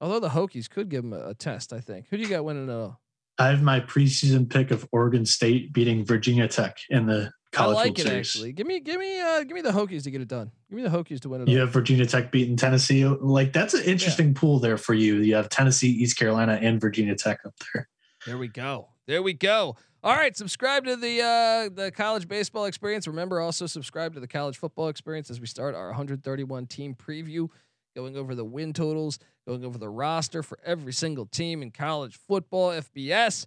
Although 0.00 0.20
the 0.20 0.28
Hokies 0.30 0.68
could 0.68 0.88
give 0.88 1.02
them 1.02 1.12
a, 1.12 1.28
a 1.30 1.34
test, 1.34 1.72
I 1.72 1.80
think. 1.80 2.06
Who 2.10 2.16
do 2.16 2.22
you 2.22 2.28
got 2.28 2.44
winning 2.44 2.68
it 2.68 2.72
all? 2.72 3.00
I 3.38 3.48
have 3.48 3.62
my 3.62 3.80
preseason 3.80 4.48
pick 4.48 4.70
of 4.70 4.86
Oregon 4.92 5.24
State 5.26 5.72
beating 5.72 6.04
Virginia 6.04 6.46
Tech 6.46 6.76
in 6.90 7.06
the 7.06 7.30
I 7.52 7.56
college 7.56 7.74
like 7.76 7.86
World 7.86 7.98
it 7.98 8.02
Series. 8.02 8.28
actually. 8.28 8.52
Give 8.52 8.66
me 8.66 8.80
give 8.80 9.00
me 9.00 9.20
uh 9.20 9.40
give 9.44 9.52
me 9.52 9.60
the 9.62 9.70
Hokies 9.70 10.02
to 10.04 10.10
get 10.10 10.20
it 10.20 10.28
done. 10.28 10.50
Give 10.70 10.76
me 10.76 10.82
the 10.82 10.88
Hokies 10.96 11.20
to 11.20 11.28
win 11.28 11.42
it 11.42 11.48
You 11.48 11.58
all. 11.60 11.64
have 11.66 11.72
Virginia 11.72 12.06
Tech 12.06 12.30
beating 12.30 12.56
Tennessee. 12.56 13.06
Like 13.06 13.52
that's 13.52 13.74
an 13.74 13.84
interesting 13.84 14.34
pool 14.34 14.58
there 14.60 14.76
for 14.76 14.94
you. 14.94 15.16
You 15.16 15.36
have 15.36 15.48
Tennessee, 15.48 15.88
East 15.90 16.16
Carolina, 16.18 16.58
and 16.60 16.80
Virginia 16.80 17.14
Tech 17.14 17.40
up 17.46 17.54
there. 17.72 17.88
There 18.26 18.38
we 18.38 18.48
go. 18.48 18.88
There 19.06 19.22
we 19.22 19.32
go. 19.34 19.76
All 20.02 20.14
right, 20.14 20.36
subscribe 20.36 20.84
to 20.84 20.96
the 20.96 21.22
uh, 21.22 21.68
the 21.74 21.90
college 21.90 22.28
baseball 22.28 22.66
experience. 22.66 23.06
Remember, 23.06 23.40
also 23.40 23.66
subscribe 23.66 24.14
to 24.14 24.20
the 24.20 24.28
college 24.28 24.58
football 24.58 24.88
experience 24.88 25.30
as 25.30 25.40
we 25.40 25.46
start 25.46 25.74
our 25.74 25.86
131 25.86 26.66
team 26.66 26.94
preview, 26.94 27.48
going 27.94 28.16
over 28.16 28.34
the 28.34 28.44
win 28.44 28.72
totals, 28.72 29.18
going 29.46 29.64
over 29.64 29.78
the 29.78 29.88
roster 29.88 30.42
for 30.42 30.58
every 30.64 30.92
single 30.92 31.26
team 31.26 31.62
in 31.62 31.70
college 31.70 32.18
football, 32.28 32.70
FBS, 32.70 33.46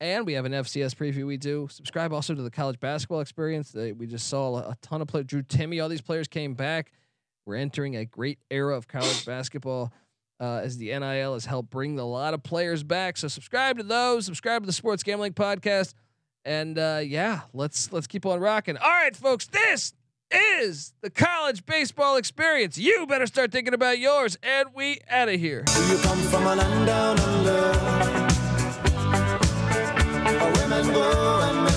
and 0.00 0.26
we 0.26 0.34
have 0.34 0.44
an 0.44 0.52
FCS 0.52 0.94
preview. 0.94 1.26
We 1.26 1.36
do 1.36 1.68
subscribe 1.70 2.12
also 2.12 2.34
to 2.34 2.42
the 2.42 2.50
college 2.50 2.78
basketball 2.78 3.20
experience. 3.20 3.74
We 3.74 4.06
just 4.06 4.28
saw 4.28 4.58
a 4.58 4.76
ton 4.82 5.00
of 5.00 5.08
players. 5.08 5.26
Drew 5.26 5.42
Timme, 5.42 5.82
all 5.82 5.88
these 5.88 6.02
players 6.02 6.28
came 6.28 6.54
back. 6.54 6.92
We're 7.46 7.56
entering 7.56 7.96
a 7.96 8.04
great 8.04 8.38
era 8.50 8.76
of 8.76 8.88
college 8.88 9.24
basketball 9.24 9.92
uh, 10.40 10.60
as 10.62 10.76
the 10.76 10.86
NIL 10.86 11.32
has 11.32 11.46
helped 11.46 11.70
bring 11.70 11.98
a 11.98 12.04
lot 12.04 12.34
of 12.34 12.42
players 12.42 12.82
back. 12.82 13.16
So 13.16 13.28
subscribe 13.28 13.78
to 13.78 13.84
those. 13.84 14.26
Subscribe 14.26 14.62
to 14.62 14.66
the 14.66 14.72
Sports 14.72 15.02
Gambling 15.02 15.32
Podcast, 15.32 15.94
and 16.44 16.78
uh, 16.78 17.00
yeah, 17.02 17.42
let's 17.54 17.92
let's 17.92 18.06
keep 18.06 18.26
on 18.26 18.40
rocking. 18.40 18.76
All 18.76 18.90
right, 18.90 19.16
folks, 19.16 19.46
this 19.46 19.94
is 20.30 20.92
the 21.00 21.10
college 21.10 21.66
baseball 21.66 22.16
experience. 22.16 22.78
You 22.78 23.06
better 23.06 23.26
start 23.26 23.52
thinking 23.52 23.74
about 23.74 23.98
yours, 23.98 24.36
and 24.42 24.68
we 24.74 25.00
out 25.08 25.28
of 25.28 25.38
here. 25.38 25.62
Do 25.62 25.86
you 25.86 25.98
come 25.98 26.18
from 26.22 26.46
a 26.46 26.56
land 26.56 26.86
down 26.86 27.18
under? 27.20 27.72
Women 30.60 30.92
go 30.92 31.40
and 31.42 31.75